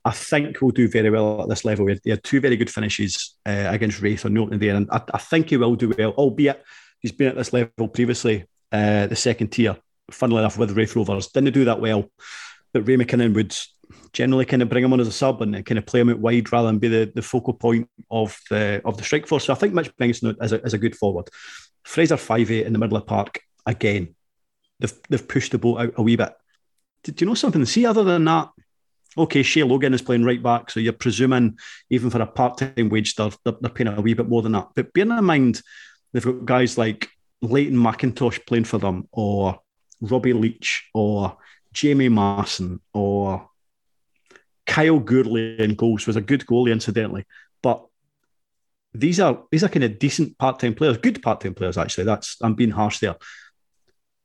I 0.03 0.11
think 0.11 0.61
will 0.61 0.71
do 0.71 0.87
very 0.87 1.09
well 1.09 1.41
at 1.41 1.49
this 1.49 1.65
level. 1.65 1.87
He 1.87 2.09
had, 2.09 2.23
two 2.23 2.39
very 2.39 2.57
good 2.57 2.69
finishes 2.69 3.35
uh, 3.45 3.67
against 3.69 4.01
Raith 4.01 4.25
on 4.25 4.35
Norton 4.35 4.59
there, 4.59 4.75
and 4.75 4.89
I, 4.91 5.01
I 5.13 5.17
think 5.17 5.49
he 5.49 5.57
will 5.57 5.75
do 5.75 5.93
well, 5.97 6.11
albeit 6.11 6.63
he's 6.99 7.11
been 7.11 7.27
at 7.27 7.35
this 7.35 7.53
level 7.53 7.87
previously, 7.87 8.45
uh, 8.71 9.07
the 9.07 9.15
second 9.15 9.49
tier, 9.49 9.75
funnily 10.11 10.39
enough, 10.39 10.59
with 10.59 10.77
Raith 10.77 10.95
Rovers. 10.95 11.27
Didn't 11.27 11.53
do 11.53 11.65
that 11.65 11.81
well, 11.81 12.09
but 12.71 12.87
Ray 12.87 12.97
McKinnon 12.97 13.33
would 13.33 13.55
generally 14.13 14.45
kind 14.45 14.61
of 14.61 14.69
bring 14.69 14.83
him 14.83 14.93
on 14.93 14.99
as 14.99 15.07
a 15.07 15.11
sub 15.11 15.41
and 15.41 15.65
kind 15.65 15.77
of 15.77 15.85
play 15.85 15.99
him 15.99 16.09
out 16.09 16.19
wide 16.19 16.51
rather 16.51 16.67
than 16.67 16.79
be 16.79 16.87
the, 16.87 17.11
the 17.13 17.21
focal 17.21 17.53
point 17.53 17.89
of 18.09 18.39
the 18.49 18.81
of 18.85 18.97
the 18.97 19.03
strike 19.03 19.27
force. 19.27 19.45
So 19.45 19.53
I 19.53 19.55
think 19.55 19.73
Mitch 19.73 19.95
Megginson 19.97 20.35
is 20.41 20.53
a, 20.53 20.61
is 20.61 20.73
a 20.73 20.77
good 20.77 20.95
forward. 20.95 21.29
Fraser 21.85 22.17
Fyvie 22.17 22.65
in 22.65 22.73
the 22.73 22.79
middle 22.79 22.97
of 22.97 23.03
the 23.03 23.07
park, 23.07 23.39
again, 23.65 24.15
they've, 24.79 24.93
they've 25.07 25.27
pushed 25.27 25.51
the 25.51 25.57
boat 25.57 25.79
out 25.79 25.93
a 25.95 26.01
wee 26.01 26.15
bit. 26.15 26.33
Do, 27.03 27.11
do 27.11 27.23
you 27.23 27.29
know 27.29 27.35
something? 27.35 27.63
See, 27.65 27.85
other 27.85 28.03
than 28.03 28.25
that, 28.25 28.49
okay, 29.17 29.43
Shay 29.43 29.63
Logan 29.63 29.93
is 29.93 30.01
playing 30.01 30.25
right 30.25 30.41
back, 30.41 30.71
so 30.71 30.79
you're 30.79 30.93
presuming 30.93 31.57
even 31.89 32.09
for 32.09 32.21
a 32.21 32.27
part-time 32.27 32.89
wage, 32.89 33.15
they're, 33.15 33.29
they're, 33.43 33.53
they're 33.61 33.69
paying 33.69 33.87
a 33.87 34.01
wee 34.01 34.15
bit 34.15 34.27
more 34.27 34.41
than 34.41 34.53
that. 34.53 34.69
But 34.75 34.91
bearing 34.93 35.11
in 35.11 35.23
mind, 35.23 35.61
they've 36.11 36.25
got 36.25 36.45
guys 36.45 36.77
like 36.77 37.09
Leighton 37.41 37.77
McIntosh 37.77 38.45
playing 38.45 38.65
for 38.65 38.79
them, 38.79 39.07
or 39.11 39.59
Robbie 40.01 40.33
Leitch, 40.33 40.89
or 40.93 41.37
Jamie 41.71 42.09
Masson, 42.09 42.81
or 42.93 43.47
Kyle 44.65 44.99
Gourley 44.99 45.59
in 45.59 45.75
goals 45.75 46.07
was 46.07 46.15
a 46.15 46.21
good 46.21 46.45
goalie, 46.47 46.71
incidentally, 46.71 47.25
but 47.61 47.85
these 48.99 49.19
are 49.19 49.43
these 49.51 49.63
are 49.63 49.69
kind 49.69 49.83
of 49.83 49.99
decent 49.99 50.37
part-time 50.37 50.73
players, 50.73 50.97
good 50.97 51.21
part-time 51.21 51.53
players 51.53 51.77
actually. 51.77 52.05
That's 52.05 52.37
I'm 52.41 52.55
being 52.55 52.71
harsh 52.71 52.99
there. 52.99 53.15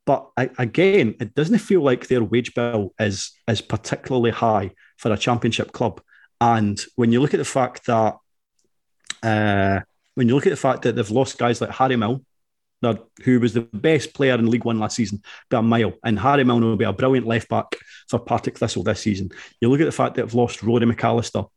But 0.05 0.29
I, 0.35 0.49
again, 0.57 1.15
it 1.19 1.35
doesn't 1.35 1.59
feel 1.59 1.81
like 1.81 2.07
their 2.07 2.23
wage 2.23 2.53
bill 2.53 2.93
is 2.99 3.31
is 3.47 3.61
particularly 3.61 4.31
high 4.31 4.71
for 4.97 5.11
a 5.11 5.17
championship 5.17 5.71
club. 5.71 6.01
And 6.39 6.79
when 6.95 7.11
you 7.11 7.21
look 7.21 7.33
at 7.33 7.37
the 7.37 7.45
fact 7.45 7.85
that 7.85 8.17
uh, 9.21 9.81
when 10.15 10.27
you 10.27 10.35
look 10.35 10.47
at 10.47 10.51
the 10.51 10.55
fact 10.55 10.81
that 10.83 10.95
they've 10.95 11.09
lost 11.11 11.37
guys 11.37 11.61
like 11.61 11.69
Harry 11.69 11.95
Milne, 11.95 12.25
who 13.23 13.39
was 13.39 13.53
the 13.53 13.61
best 13.61 14.13
player 14.15 14.33
in 14.33 14.49
League 14.49 14.65
One 14.65 14.79
last 14.79 14.95
season 14.95 15.21
by 15.49 15.59
a 15.59 15.61
mile, 15.61 15.93
and 16.03 16.17
Harry 16.19 16.43
Milne 16.43 16.63
will 16.63 16.77
be 16.77 16.85
a 16.85 16.93
brilliant 16.93 17.27
left 17.27 17.47
back 17.47 17.77
for 18.09 18.19
Partick 18.19 18.57
Thistle 18.57 18.83
this 18.83 19.01
season. 19.01 19.29
You 19.59 19.69
look 19.69 19.81
at 19.81 19.85
the 19.85 19.91
fact 19.91 20.15
that 20.15 20.23
they've 20.23 20.33
lost 20.33 20.63
Rory 20.63 20.87
McAllister, 20.87 21.47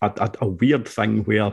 a, 0.00 0.12
a, 0.16 0.32
a 0.42 0.48
weird 0.48 0.86
thing 0.86 1.24
where 1.24 1.52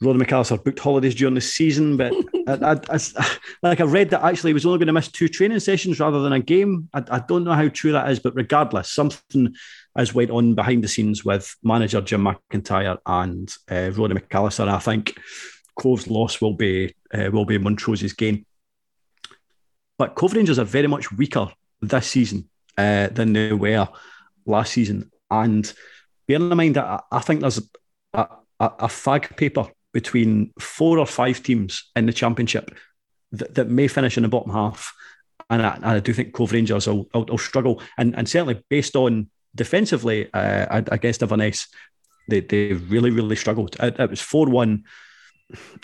Rory 0.00 0.18
McAllister 0.18 0.62
booked 0.62 0.78
holidays 0.78 1.16
during 1.16 1.34
the 1.34 1.40
season, 1.40 1.96
but 1.96 2.12
I, 2.46 2.72
I, 2.72 2.80
I, 2.90 3.36
like 3.62 3.80
I 3.80 3.84
read 3.84 4.10
that 4.10 4.22
actually 4.22 4.50
he 4.50 4.54
was 4.54 4.64
only 4.64 4.78
going 4.78 4.86
to 4.86 4.92
miss 4.92 5.08
two 5.08 5.28
training 5.28 5.58
sessions 5.58 5.98
rather 5.98 6.20
than 6.20 6.32
a 6.32 6.40
game. 6.40 6.88
I, 6.94 7.18
don't 7.18 7.42
know 7.42 7.52
how 7.52 7.68
true 7.68 7.92
that 7.92 8.08
is, 8.08 8.20
but 8.20 8.34
regardless, 8.36 8.90
something 8.90 9.54
has 9.96 10.14
went 10.14 10.30
on 10.30 10.54
behind 10.54 10.84
the 10.84 10.88
scenes 10.88 11.24
with 11.24 11.56
manager 11.64 12.00
Jim 12.00 12.24
McIntyre 12.24 12.98
and 13.06 13.52
uh, 13.70 13.90
Rory 13.90 14.14
McAllister. 14.14 14.60
And 14.60 14.70
I 14.70 14.78
think 14.78 15.18
Cove's 15.80 16.06
loss 16.06 16.40
will 16.40 16.54
be 16.54 16.94
uh, 17.12 17.30
will 17.32 17.44
be 17.44 17.58
Montrose's 17.58 18.12
gain. 18.12 18.46
But 19.98 20.14
Cove 20.14 20.34
Rangers 20.34 20.60
are 20.60 20.64
very 20.64 20.86
much 20.86 21.10
weaker 21.10 21.50
this 21.80 22.06
season 22.06 22.48
uh, 22.76 23.08
than 23.08 23.32
they 23.32 23.52
were 23.52 23.88
last 24.46 24.74
season, 24.74 25.10
and 25.28 25.72
bearing 26.28 26.52
in 26.52 26.56
mind 26.56 26.76
that 26.76 27.04
I, 27.10 27.18
think 27.18 27.40
there's 27.40 27.60
a, 28.14 28.28
a, 28.60 28.66
a 28.66 28.86
fag 28.86 29.36
paper 29.36 29.66
between 29.92 30.52
four 30.58 30.98
or 30.98 31.06
five 31.06 31.42
teams 31.42 31.90
in 31.96 32.06
the 32.06 32.12
championship 32.12 32.74
that, 33.32 33.54
that 33.54 33.68
may 33.68 33.88
finish 33.88 34.16
in 34.16 34.22
the 34.22 34.28
bottom 34.28 34.52
half. 34.52 34.92
And 35.50 35.62
I, 35.62 35.74
and 35.76 35.84
I 35.86 36.00
do 36.00 36.12
think 36.12 36.32
Cove 36.32 36.52
Rangers 36.52 36.86
will, 36.86 37.08
will, 37.14 37.24
will, 37.24 37.38
struggle. 37.38 37.82
And, 37.96 38.14
and 38.16 38.28
certainly 38.28 38.62
based 38.68 38.96
on 38.96 39.30
defensively 39.54 40.32
uh, 40.34 40.82
against 40.90 41.22
Inverness, 41.22 41.68
they, 42.28 42.40
they 42.40 42.74
really, 42.74 43.10
really 43.10 43.36
struggled. 43.36 43.76
It, 43.80 43.98
it 43.98 44.10
was 44.10 44.20
4 44.20 44.48
1. 44.48 44.84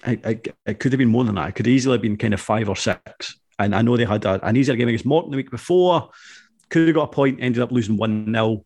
It, 0.06 0.54
it, 0.66 0.78
could 0.78 0.92
have 0.92 0.98
been 0.98 1.08
more 1.08 1.24
than 1.24 1.36
that. 1.36 1.48
It 1.48 1.54
could 1.54 1.66
easily 1.66 1.94
have 1.94 2.02
been 2.02 2.18
kind 2.18 2.34
of 2.34 2.40
five 2.40 2.68
or 2.68 2.76
six. 2.76 3.38
And 3.58 3.74
I 3.74 3.80
know 3.80 3.96
they 3.96 4.04
had 4.04 4.24
a, 4.26 4.44
an 4.46 4.56
easier 4.56 4.76
game 4.76 4.88
against 4.88 5.06
Morton 5.06 5.30
the 5.30 5.38
week 5.38 5.50
before. 5.50 6.10
Could 6.68 6.88
have 6.88 6.94
got 6.94 7.04
a 7.04 7.12
point, 7.12 7.38
ended 7.40 7.62
up 7.62 7.72
losing 7.72 7.96
1 7.96 8.32
0 8.32 8.64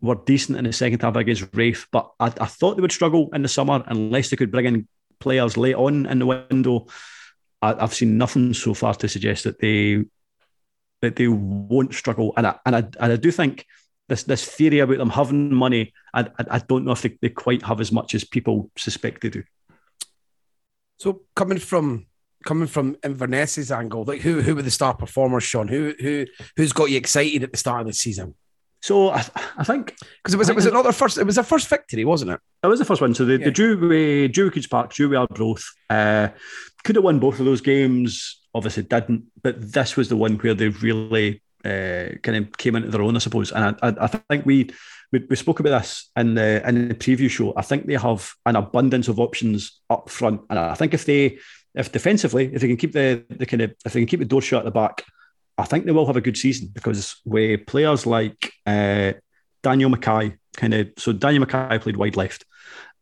were 0.00 0.14
decent 0.14 0.58
in 0.58 0.64
the 0.64 0.72
second 0.72 1.02
half 1.02 1.16
against 1.16 1.48
Raith, 1.52 1.86
but 1.90 2.10
I, 2.20 2.26
I, 2.26 2.46
thought 2.46 2.76
they 2.76 2.82
would 2.82 2.92
struggle 2.92 3.30
in 3.32 3.42
the 3.42 3.48
summer 3.48 3.82
unless 3.86 4.30
they 4.30 4.36
could 4.36 4.50
bring 4.50 4.66
in 4.66 4.88
players 5.18 5.56
late 5.56 5.74
on 5.74 6.06
in 6.06 6.18
the 6.18 6.26
window. 6.26 6.86
I, 7.60 7.74
have 7.80 7.94
seen 7.94 8.18
nothing 8.18 8.54
so 8.54 8.74
far 8.74 8.94
to 8.94 9.08
suggest 9.08 9.44
that 9.44 9.58
they 9.58 10.04
that 11.00 11.16
they 11.16 11.28
won't 11.28 11.94
struggle, 11.94 12.32
and 12.36 12.46
I 12.46 12.58
and 12.64 12.76
I, 12.76 12.78
and 12.78 13.12
I 13.12 13.16
do 13.16 13.30
think 13.30 13.66
this 14.08 14.22
this 14.22 14.44
theory 14.44 14.78
about 14.78 14.98
them 14.98 15.10
having 15.10 15.52
money, 15.52 15.92
I, 16.14 16.22
I, 16.38 16.44
I 16.50 16.58
don't 16.58 16.84
know 16.84 16.92
if 16.92 17.02
they, 17.02 17.18
they 17.20 17.28
quite 17.30 17.62
have 17.62 17.80
as 17.80 17.92
much 17.92 18.14
as 18.14 18.24
people 18.24 18.70
suspect 18.76 19.22
they 19.22 19.30
do. 19.30 19.42
So 20.98 21.22
coming 21.34 21.58
from 21.58 22.06
coming 22.44 22.68
from 22.68 22.96
Inverness's 23.02 23.72
angle, 23.72 24.04
like 24.04 24.20
who 24.20 24.40
who 24.40 24.54
were 24.54 24.62
the 24.62 24.70
star 24.70 24.94
performers, 24.94 25.44
Shaughan? 25.44 25.68
Who 25.68 25.94
who 26.00 26.26
who's 26.56 26.72
got 26.72 26.90
you 26.90 26.96
excited 26.96 27.42
at 27.42 27.52
the 27.52 27.58
start 27.58 27.82
of 27.82 27.86
the 27.88 27.92
season? 27.92 28.34
So 28.80 29.10
I, 29.10 29.24
I 29.56 29.64
think 29.64 29.96
because 30.22 30.34
it 30.34 30.38
was 30.38 30.48
it 30.48 30.56
was 30.56 30.66
another 30.66 30.92
first 30.92 31.18
it 31.18 31.24
was 31.24 31.38
a 31.38 31.42
first 31.42 31.68
victory, 31.68 32.04
wasn't 32.04 32.32
it? 32.32 32.40
It 32.62 32.66
was 32.66 32.78
the 32.78 32.84
first 32.84 33.00
one. 33.00 33.14
So 33.14 33.24
they, 33.24 33.36
yeah. 33.36 33.46
they 33.46 33.50
drew 33.50 33.88
with 33.88 34.32
drew 34.32 34.50
Cooch 34.50 34.70
Park, 34.70 34.92
drew 34.92 35.08
with 35.08 35.18
Arbroath. 35.18 35.64
Uh, 35.90 36.28
could 36.84 36.96
have 36.96 37.04
won 37.04 37.18
both 37.18 37.40
of 37.40 37.44
those 37.44 37.60
games. 37.60 38.40
Obviously 38.54 38.84
didn't, 38.84 39.24
but 39.42 39.72
this 39.72 39.96
was 39.96 40.08
the 40.08 40.16
one 40.16 40.36
where 40.36 40.54
they 40.54 40.68
really 40.68 41.42
uh, 41.64 42.16
kind 42.22 42.36
of 42.36 42.56
came 42.56 42.76
into 42.76 42.88
their 42.88 43.02
own, 43.02 43.16
I 43.16 43.18
suppose. 43.18 43.52
And 43.52 43.76
I, 43.82 43.88
I, 43.88 43.94
I 44.00 44.06
think 44.06 44.46
we, 44.46 44.70
we, 45.12 45.24
we 45.28 45.36
spoke 45.36 45.60
about 45.60 45.78
this 45.80 46.10
in 46.16 46.34
the 46.34 46.66
in 46.66 46.88
the 46.88 46.94
preview 46.94 47.28
show. 47.28 47.52
I 47.56 47.62
think 47.62 47.86
they 47.86 47.94
have 47.94 48.32
an 48.46 48.56
abundance 48.56 49.08
of 49.08 49.20
options 49.20 49.80
up 49.90 50.08
front, 50.08 50.40
and 50.50 50.58
I 50.58 50.74
think 50.74 50.94
if 50.94 51.04
they 51.04 51.38
if 51.74 51.92
defensively 51.92 52.50
if 52.52 52.60
they 52.60 52.68
can 52.68 52.76
keep 52.76 52.92
the 52.92 53.24
the 53.28 53.46
kind 53.46 53.62
of 53.62 53.74
if 53.84 53.92
they 53.92 54.00
can 54.00 54.08
keep 54.08 54.20
the 54.20 54.26
door 54.26 54.42
shut 54.42 54.60
at 54.60 54.64
the 54.64 54.70
back 54.70 55.04
I 55.58 55.64
think 55.64 55.84
they 55.84 55.92
will 55.92 56.06
have 56.06 56.16
a 56.16 56.20
good 56.20 56.36
season 56.36 56.70
because 56.72 57.16
with 57.24 57.66
players 57.66 58.06
like 58.06 58.52
uh, 58.64 59.12
Daniel 59.62 59.90
Mackay, 59.90 60.36
kind 60.56 60.74
of, 60.74 60.88
so 60.96 61.12
Daniel 61.12 61.40
Mackay 61.40 61.80
played 61.80 61.96
wide 61.96 62.16
left. 62.16 62.44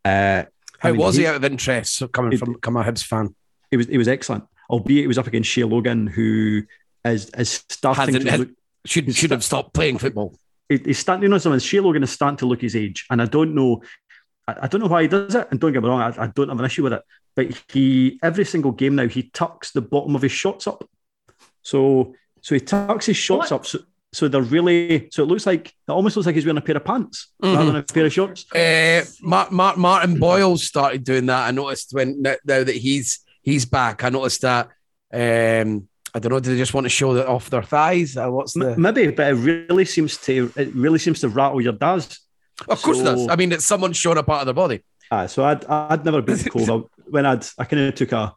Uh, 0.03 0.43
How 0.79 0.89
I 0.89 0.91
mean, 0.91 1.01
was 1.01 1.15
he, 1.15 1.21
he, 1.21 1.27
out 1.27 1.35
of 1.35 1.43
interest? 1.43 2.01
Coming 2.11 2.33
it, 2.33 2.39
from 2.39 2.55
coming 2.55 2.81
a 2.81 2.85
Hibs 2.85 3.03
fan, 3.03 3.35
It 3.71 3.77
was 3.77 3.87
he 3.87 3.97
was 3.97 4.07
excellent. 4.07 4.45
Albeit 4.69 5.05
it 5.05 5.07
was 5.07 5.17
up 5.17 5.27
against 5.27 5.49
Shay 5.49 5.63
Logan, 5.63 6.07
who 6.07 6.63
is 7.05 7.29
is 7.37 7.63
starting 7.69 8.15
Hasn't, 8.15 8.25
to 8.25 8.37
look, 8.37 8.49
should 8.85 9.13
should 9.15 9.31
have 9.31 9.43
stopped 9.43 9.73
playing 9.73 9.97
football. 9.97 10.37
He, 10.67 10.77
he's 10.77 10.99
starting, 10.99 11.23
you 11.23 11.29
know, 11.29 11.37
something. 11.37 11.59
Shay 11.59 11.79
Logan 11.79 12.03
is 12.03 12.11
starting 12.11 12.37
to 12.37 12.45
look 12.45 12.61
his 12.61 12.75
age, 12.75 13.05
and 13.09 13.21
I 13.21 13.25
don't 13.25 13.53
know. 13.55 13.81
I, 14.47 14.55
I 14.63 14.67
don't 14.67 14.81
know 14.81 14.87
why 14.87 15.03
he 15.03 15.07
does 15.07 15.35
it, 15.35 15.47
and 15.51 15.59
don't 15.59 15.73
get 15.73 15.83
me 15.83 15.89
wrong, 15.89 16.01
I, 16.01 16.23
I 16.23 16.27
don't 16.27 16.49
have 16.49 16.59
an 16.59 16.65
issue 16.65 16.83
with 16.83 16.93
it. 16.93 17.01
But 17.35 17.61
he 17.71 18.19
every 18.23 18.45
single 18.45 18.71
game 18.71 18.95
now 18.95 19.07
he 19.07 19.23
tucks 19.23 19.71
the 19.71 19.81
bottom 19.81 20.15
of 20.15 20.21
his 20.21 20.31
shots 20.31 20.67
up. 20.67 20.83
So 21.61 22.15
so 22.41 22.55
he 22.55 22.61
tucks 22.61 23.05
his 23.05 23.17
shorts 23.17 23.51
what? 23.51 23.61
up. 23.61 23.65
So, 23.65 23.79
so 24.13 24.27
they're 24.27 24.41
really, 24.41 25.09
so 25.11 25.23
it 25.23 25.27
looks 25.27 25.45
like, 25.45 25.67
it 25.67 25.91
almost 25.91 26.15
looks 26.15 26.25
like 26.25 26.35
he's 26.35 26.45
wearing 26.45 26.57
a 26.57 26.61
pair 26.61 26.77
of 26.77 26.85
pants 26.85 27.27
mm-hmm. 27.43 27.55
rather 27.55 27.71
than 27.71 27.75
a 27.77 27.83
pair 27.83 28.05
of 28.05 28.13
shorts. 28.13 28.51
Uh, 28.53 29.03
Mark, 29.21 29.51
Mark, 29.51 29.77
Martin 29.77 30.17
Boyle 30.17 30.57
started 30.57 31.03
doing 31.03 31.25
that. 31.27 31.47
I 31.47 31.51
noticed 31.51 31.93
when, 31.93 32.21
now 32.21 32.35
that 32.45 32.75
he's, 32.75 33.19
he's 33.41 33.65
back, 33.65 34.03
I 34.03 34.09
noticed 34.09 34.41
that, 34.41 34.69
um, 35.13 35.87
I 36.17 36.19
don't 36.19 36.31
know. 36.31 36.39
Do 36.39 36.49
they 36.49 36.57
just 36.57 36.73
want 36.73 36.85
to 36.85 36.89
show 36.89 37.13
that 37.13 37.27
off 37.27 37.49
their 37.49 37.61
thighs? 37.61 38.17
Uh, 38.17 38.29
what's 38.29 38.53
the 38.53 38.75
maybe? 38.75 39.11
But 39.11 39.27
it 39.27 39.35
really 39.35 39.85
seems 39.85 40.17
to 40.21 40.51
it 40.55 40.73
really 40.73 40.97
seems 40.97 41.19
to 41.21 41.29
rattle 41.29 41.61
your 41.61 41.73
dads. 41.73 42.21
Of 42.67 42.81
course, 42.81 42.97
so, 42.97 43.03
it 43.03 43.05
does. 43.05 43.27
I 43.27 43.35
mean, 43.35 43.51
it's 43.51 43.65
someone 43.65 43.93
showing 43.93 44.17
a 44.17 44.23
part 44.23 44.41
of 44.41 44.47
their 44.47 44.55
body. 44.55 44.83
Uh, 45.11 45.27
so 45.27 45.43
I'd 45.43 45.63
I'd 45.65 46.05
never 46.05 46.23
been 46.23 46.39
cold. 46.49 46.89
when 47.09 47.25
I'd 47.25 47.45
I 47.59 47.65
kind 47.65 47.83
of 47.83 47.93
took 47.93 48.13
a 48.13 48.33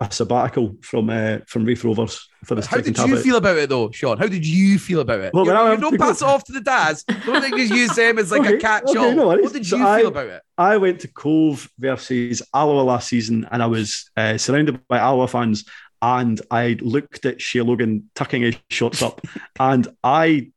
a 0.00 0.12
sabbatical 0.12 0.76
from 0.80 1.10
uh, 1.10 1.38
from 1.46 1.64
Raith 1.64 1.82
Rovers 1.82 2.28
for 2.44 2.54
this. 2.54 2.66
How 2.66 2.80
did 2.80 2.96
you 2.98 3.16
feel 3.16 3.36
about 3.36 3.56
it 3.56 3.68
though, 3.68 3.88
Shaughan? 3.88 4.18
How 4.18 4.28
did 4.28 4.46
you 4.46 4.78
feel 4.78 5.00
about 5.00 5.20
it? 5.20 5.34
Well, 5.34 5.44
you, 5.44 5.72
you 5.72 5.80
don't 5.80 5.98
pass 5.98 6.22
it 6.22 6.24
off 6.24 6.44
to 6.44 6.52
the 6.52 6.60
dads. 6.60 7.02
Don't 7.02 7.42
think 7.42 7.56
just 7.56 7.72
use 7.72 7.96
them 7.96 8.18
as 8.18 8.30
like 8.30 8.42
okay, 8.42 8.54
a 8.54 8.60
catch-all. 8.60 8.96
Okay, 8.96 9.14
no 9.14 9.26
what 9.26 9.52
did 9.52 9.54
you 9.56 9.64
so 9.64 9.76
feel 9.76 9.86
I, 9.86 10.00
about 10.00 10.26
it? 10.26 10.42
I 10.56 10.76
went 10.76 11.00
to 11.00 11.08
Cove 11.08 11.68
versus 11.78 12.42
Alloa 12.54 12.82
last 12.82 13.08
season, 13.08 13.48
and 13.50 13.60
I 13.62 13.66
was 13.66 14.08
uh, 14.16 14.38
surrounded 14.38 14.86
by 14.86 14.98
Alloa 14.98 15.26
fans, 15.26 15.64
and 16.00 16.40
I 16.48 16.76
looked 16.80 17.26
at 17.26 17.40
Shay 17.40 17.62
Logan 17.62 18.08
tucking 18.14 18.42
his 18.42 18.56
shorts 18.70 19.02
up, 19.02 19.20
and 19.58 19.88
I 20.04 20.52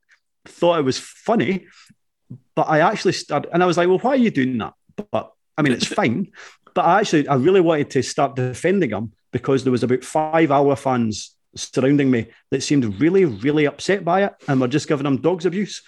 thought 0.46 0.78
it 0.78 0.86
was 0.86 1.00
funny, 1.00 1.66
but 2.56 2.70
I 2.70 2.82
actually 2.82 3.14
started, 3.14 3.50
and 3.52 3.64
I 3.64 3.66
was 3.66 3.78
like, 3.78 3.88
"Well, 3.88 4.00
why 4.00 4.12
are 4.12 4.18
you 4.18 4.30
doing 4.30 4.60
that?" 4.60 4.74
But 5.12 5.34
I 5.58 5.64
mean, 5.64 5.74
it's 5.74 5.88
fine. 5.88 6.32
But 6.74 6.86
I 6.86 7.00
actually, 7.02 7.28
I 7.28 7.36
really 7.36 7.60
wanted 7.60 7.90
to 7.90 8.02
start 8.02 8.38
defending 8.38 8.92
him 8.92 9.12
because 9.32 9.64
there 9.64 9.72
was 9.72 9.84
about 9.84 10.04
five 10.04 10.52
Alloa 10.52 10.76
fans 10.76 11.36
surrounding 11.56 12.10
me 12.10 12.28
that 12.50 12.64
seemed 12.64 13.00
really, 13.02 13.26
really 13.26 13.66
upset 13.66 14.06
by 14.06 14.24
it 14.24 14.34
and 14.48 14.60
were 14.60 14.68
just 14.68 14.88
giving 14.88 15.06
him 15.06 15.22
dogs 15.22 15.46
abuse. 15.46 15.82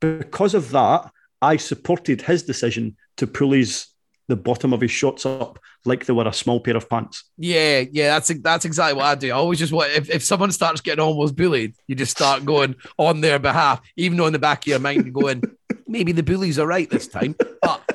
Because 0.00 0.54
of 0.54 0.70
that, 0.70 1.10
I 1.40 1.56
supported 1.56 2.22
his 2.22 2.42
decision 2.42 2.96
to 3.16 3.26
pull 3.26 3.52
his 3.52 3.88
the 4.28 4.36
bottom 4.36 4.74
of 4.74 4.80
his 4.82 4.90
shorts 4.90 5.24
up 5.24 5.58
like 5.84 6.04
they 6.04 6.12
were 6.12 6.28
a 6.28 6.32
small 6.32 6.60
pair 6.60 6.76
of 6.76 6.88
pants. 6.88 7.24
Yeah, 7.38 7.84
yeah, 7.90 8.14
that's 8.14 8.28
that's 8.40 8.64
exactly 8.66 8.96
what 8.96 9.06
I 9.06 9.14
do. 9.14 9.28
I 9.28 9.36
always 9.36 9.58
just 9.58 9.72
want 9.72 9.90
if, 9.92 10.10
if 10.10 10.22
someone 10.22 10.52
starts 10.52 10.82
getting 10.82 11.02
almost 11.02 11.34
bullied, 11.34 11.74
you 11.86 11.94
just 11.94 12.16
start 12.16 12.44
going 12.44 12.76
on 12.98 13.20
their 13.22 13.38
behalf, 13.38 13.80
even 13.96 14.18
though 14.18 14.26
in 14.26 14.34
the 14.34 14.38
back 14.38 14.64
of 14.64 14.66
your 14.66 14.78
mind 14.80 15.04
you're 15.04 15.12
going, 15.12 15.42
maybe 15.86 16.12
the 16.12 16.22
bullies 16.22 16.58
are 16.58 16.66
right 16.66 16.90
this 16.90 17.08
time. 17.08 17.34
But 17.62 17.87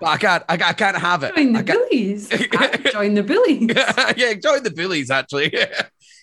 but 0.00 0.08
I 0.08 0.16
can't. 0.16 0.44
I, 0.48 0.54
I 0.54 0.72
can't 0.72 0.96
have 0.96 1.22
it. 1.22 1.34
Join 1.34 1.52
the 1.52 1.62
bullies. 1.62 2.28
join 2.92 3.14
the 3.14 3.22
bullies. 3.22 3.70
yeah, 4.16 4.34
join 4.34 4.62
the 4.62 4.72
bullies. 4.74 5.10
Actually, 5.10 5.56
uh, 5.62 5.76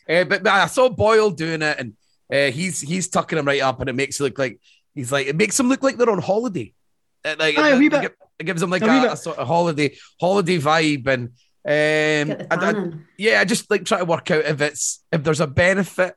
but, 0.07 0.43
but, 0.43 0.47
I 0.47 0.67
saw 0.67 0.89
Boyle 0.89 1.31
doing 1.31 1.61
it, 1.61 1.77
and 1.79 1.93
uh, 2.31 2.51
he's 2.51 2.81
he's 2.81 3.07
tucking 3.07 3.37
him 3.37 3.45
right 3.45 3.61
up, 3.61 3.79
and 3.79 3.89
it 3.89 3.93
makes 3.93 4.19
it 4.19 4.23
look 4.23 4.37
like 4.37 4.59
he's 4.95 5.11
like 5.11 5.27
it 5.27 5.35
makes 5.35 5.57
them 5.57 5.69
look 5.69 5.83
like 5.83 5.97
they're 5.97 6.09
on 6.09 6.21
holiday. 6.21 6.73
Uh, 7.25 7.35
like 7.39 7.57
Aye, 7.57 7.75
it, 7.75 7.93
it, 7.93 8.17
it, 8.39 8.43
gives 8.43 8.61
them 8.61 8.69
like 8.69 8.83
a, 8.83 8.85
a, 8.85 9.13
a, 9.13 9.17
sort 9.17 9.37
of 9.37 9.47
holiday 9.47 9.95
holiday 10.19 10.59
vibe, 10.59 11.07
and 11.07 11.27
um, 11.65 12.47
I, 12.51 12.71
I, 12.71 12.91
yeah, 13.17 13.41
I 13.41 13.45
just 13.45 13.69
like 13.69 13.85
try 13.85 13.97
to 13.97 14.05
work 14.05 14.29
out 14.31 14.45
if 14.45 14.61
it's 14.61 15.03
if 15.11 15.23
there's 15.23 15.41
a 15.41 15.47
benefit 15.47 16.15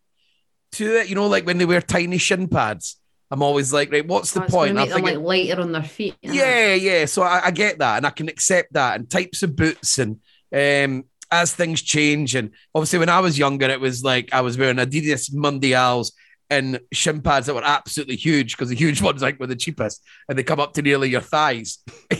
to 0.72 1.00
it. 1.00 1.08
You 1.08 1.14
know, 1.14 1.26
like 1.26 1.46
when 1.46 1.58
they 1.58 1.64
wear 1.64 1.80
tiny 1.80 2.18
shin 2.18 2.48
pads 2.48 2.99
I'm 3.30 3.42
always 3.42 3.72
like, 3.72 3.92
right, 3.92 4.06
what's 4.06 4.32
the 4.32 4.44
oh, 4.44 4.48
point? 4.48 4.74
Make 4.74 4.90
them 4.90 5.02
like 5.02 5.18
lighter 5.18 5.60
on 5.60 5.72
their 5.72 5.84
feet. 5.84 6.16
Yeah, 6.20 6.74
it? 6.74 6.82
yeah. 6.82 7.04
So 7.06 7.22
I, 7.22 7.46
I, 7.46 7.50
get 7.50 7.78
that, 7.78 7.98
and 7.98 8.06
I 8.06 8.10
can 8.10 8.28
accept 8.28 8.72
that, 8.72 8.96
and 8.96 9.08
types 9.08 9.42
of 9.42 9.54
boots, 9.54 9.98
and 9.98 10.20
um, 10.52 11.04
as 11.30 11.54
things 11.54 11.80
change, 11.82 12.34
and 12.34 12.50
obviously 12.74 12.98
when 12.98 13.08
I 13.08 13.20
was 13.20 13.38
younger, 13.38 13.68
it 13.68 13.80
was 13.80 14.02
like 14.02 14.30
I 14.32 14.40
was 14.40 14.58
wearing 14.58 14.78
Adidas 14.78 15.32
Mundials, 15.32 16.10
and 16.50 16.80
shin 16.92 17.22
pads 17.22 17.46
that 17.46 17.54
were 17.54 17.64
absolutely 17.64 18.16
huge 18.16 18.56
because 18.56 18.68
the 18.68 18.76
huge 18.76 19.00
ones 19.02 19.22
like 19.22 19.38
were 19.38 19.46
the 19.46 19.56
cheapest 19.56 20.02
and 20.28 20.36
they 20.36 20.42
come 20.42 20.60
up 20.60 20.74
to 20.74 20.82
nearly 20.82 21.08
your 21.08 21.20
thighs. 21.20 21.78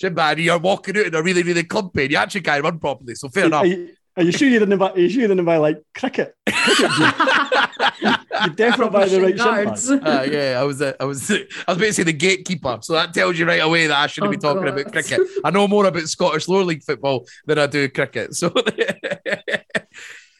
shin 0.00 0.14
pad, 0.14 0.40
you're 0.40 0.58
walking 0.58 0.98
out 0.98 1.04
and 1.04 1.14
they're 1.14 1.22
really, 1.22 1.44
really 1.44 1.62
clumpy 1.62 2.02
and 2.02 2.10
you 2.10 2.18
actually 2.18 2.40
can't 2.40 2.64
run 2.64 2.80
properly. 2.80 3.14
So 3.14 3.28
fair 3.28 3.46
enough. 3.46 3.62
Are 3.62 3.66
you, 3.66 3.90
are 4.16 4.22
you 4.22 4.32
sure 4.32 4.48
you 4.48 4.58
didn't 4.58 4.78
buy? 4.78 4.90
Are 4.92 4.98
you 4.98 5.08
sure 5.08 5.22
you 5.22 5.28
didn't 5.28 5.44
buy 5.44 5.56
like 5.56 5.82
cricket? 5.94 6.34
cricket 6.46 6.90
you 8.00 8.50
definitely 8.54 8.90
buy 8.90 9.06
the 9.08 9.20
right 9.22 9.36
guards. 9.36 9.86
shin 9.88 10.00
pad. 10.00 10.28
Uh, 10.28 10.30
yeah, 10.30 10.60
I 10.60 10.64
was, 10.64 10.80
uh, 10.82 10.92
I 11.00 11.04
was, 11.04 11.30
I 11.30 11.44
was 11.68 11.78
basically 11.78 12.12
the 12.12 12.18
gatekeeper, 12.18 12.78
so 12.82 12.92
that 12.94 13.12
tells 13.14 13.38
you 13.38 13.46
right 13.46 13.62
away 13.62 13.86
that 13.86 13.98
I 13.98 14.06
shouldn't 14.06 14.28
Oh, 14.28 14.36
be 14.36 14.40
talking 14.40 14.62
God. 14.64 14.78
about 14.78 14.92
cricket. 14.92 15.20
I 15.44 15.50
know 15.50 15.66
more 15.68 15.86
about 15.86 16.02
Scottish 16.08 16.46
lower 16.48 16.64
league 16.64 16.82
football 16.82 17.26
than 17.46 17.58
I 17.58 17.66
do 17.66 17.88
cricket. 17.88 18.34
So 18.34 18.48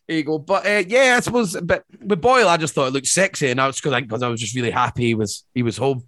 there 0.08 0.16
you 0.18 0.22
go. 0.22 0.38
But 0.38 0.66
uh, 0.66 0.82
yeah, 0.86 1.14
I 1.16 1.20
suppose. 1.20 1.56
But 1.60 1.84
with 2.00 2.20
Boyle, 2.20 2.48
I 2.48 2.56
just 2.56 2.74
thought 2.74 2.88
it 2.88 2.92
looked 2.92 3.06
sexy, 3.06 3.50
and 3.50 3.58
that's 3.58 3.80
because 3.80 3.92
I, 3.92 4.02
'cause 4.02 4.22
I 4.22 4.28
was 4.28 4.40
just 4.40 4.54
really 4.54 4.70
happy 4.70 5.04
he 5.06 5.14
was 5.14 5.44
he 5.54 5.62
was 5.62 5.76
home. 5.76 6.04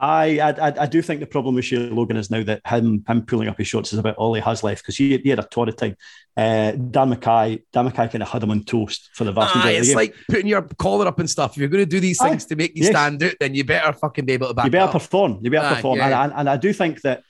I, 0.00 0.38
I 0.38 0.82
I 0.82 0.86
do 0.86 1.02
think 1.02 1.20
the 1.20 1.26
problem 1.26 1.56
with 1.56 1.64
Shay 1.64 1.76
Logan 1.78 2.16
is 2.16 2.30
now 2.30 2.42
that 2.44 2.60
him 2.66 3.04
him 3.08 3.22
pulling 3.22 3.48
up 3.48 3.58
his 3.58 3.66
shorts 3.66 3.92
is 3.92 3.98
about 3.98 4.16
all 4.16 4.34
he 4.34 4.40
has 4.40 4.62
left 4.62 4.82
because 4.82 4.96
he, 4.96 5.18
he 5.18 5.30
had 5.30 5.40
a 5.40 5.48
torrid 5.50 5.76
time. 5.76 5.96
Uh, 6.36 6.70
Dan 6.72 7.08
Mackay 7.08 7.62
Dan 7.72 7.86
Mackay 7.86 8.06
kind 8.08 8.22
of 8.22 8.28
had 8.28 8.42
him 8.44 8.52
on 8.52 8.62
toast 8.62 9.10
for 9.14 9.24
the 9.24 9.32
vast 9.32 9.56
Aye, 9.56 9.58
majority 9.58 9.76
of 9.76 9.80
it's 9.80 9.88
the 9.88 9.94
game. 9.94 9.96
like 9.96 10.14
putting 10.30 10.46
your 10.46 10.62
collar 10.78 11.08
up 11.08 11.18
and 11.18 11.28
stuff. 11.28 11.52
If 11.52 11.56
you're 11.58 11.68
going 11.68 11.84
to 11.84 11.90
do 11.90 11.98
these 12.00 12.20
Aye, 12.20 12.28
things 12.30 12.44
ah, 12.44 12.48
to 12.50 12.56
make 12.56 12.76
you 12.76 12.82
yes. 12.84 12.92
stand 12.92 13.22
out, 13.22 13.32
then 13.40 13.54
you 13.54 13.64
better 13.64 13.92
fucking 13.92 14.24
be 14.24 14.34
able 14.34 14.48
to 14.48 14.54
back 14.54 14.66
you 14.66 14.70
better 14.70 14.84
up. 14.86 14.92
perform. 14.92 15.40
You 15.42 15.50
better 15.50 15.66
Aye, 15.66 15.74
perform. 15.74 15.98
yeah. 15.98 16.06
And, 16.06 16.14
and, 16.14 16.32
and 16.40 16.48
I 16.50 16.56
do 16.56 16.72
think 16.72 17.00
that 17.02 17.24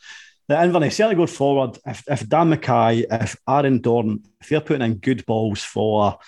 that 0.49 0.65
Inverness 0.65 0.97
certainly 0.97 1.17
going 1.17 1.29
forward. 1.29 1.79
If, 1.87 2.05
if 2.07 2.29
Dan 2.29 2.51
Mackay, 2.51 3.05
if 3.11 3.37
Aaron 3.49 3.81
Doran, 3.81 4.23
if 4.41 4.49
they're 4.51 4.61
putting 4.61 4.83
in 4.83 4.97
good 4.99 5.25
balls 5.27 5.63
for 5.63 6.19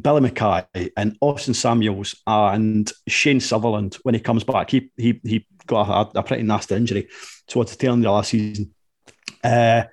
Billy 0.00 0.20
Mackay 0.20 0.64
and 0.96 1.16
Austin 1.20 1.54
Samuels 1.54 2.14
and 2.26 2.90
Shane 3.08 3.40
Sutherland 3.40 3.98
when 4.04 4.14
he 4.14 4.20
comes 4.20 4.42
back, 4.42 4.70
he 4.70 4.90
he 4.96 5.20
he 5.22 5.46
got 5.66 6.14
a, 6.14 6.18
a 6.18 6.22
pretty 6.22 6.42
nasty 6.42 6.74
injury 6.74 7.08
towards 7.46 7.70
the 7.70 7.76
tail 7.76 7.92
end 7.92 8.04
of 8.04 8.10
the 8.10 8.12
last 8.12 8.30
season. 8.30 8.74
Uh, 9.42 9.84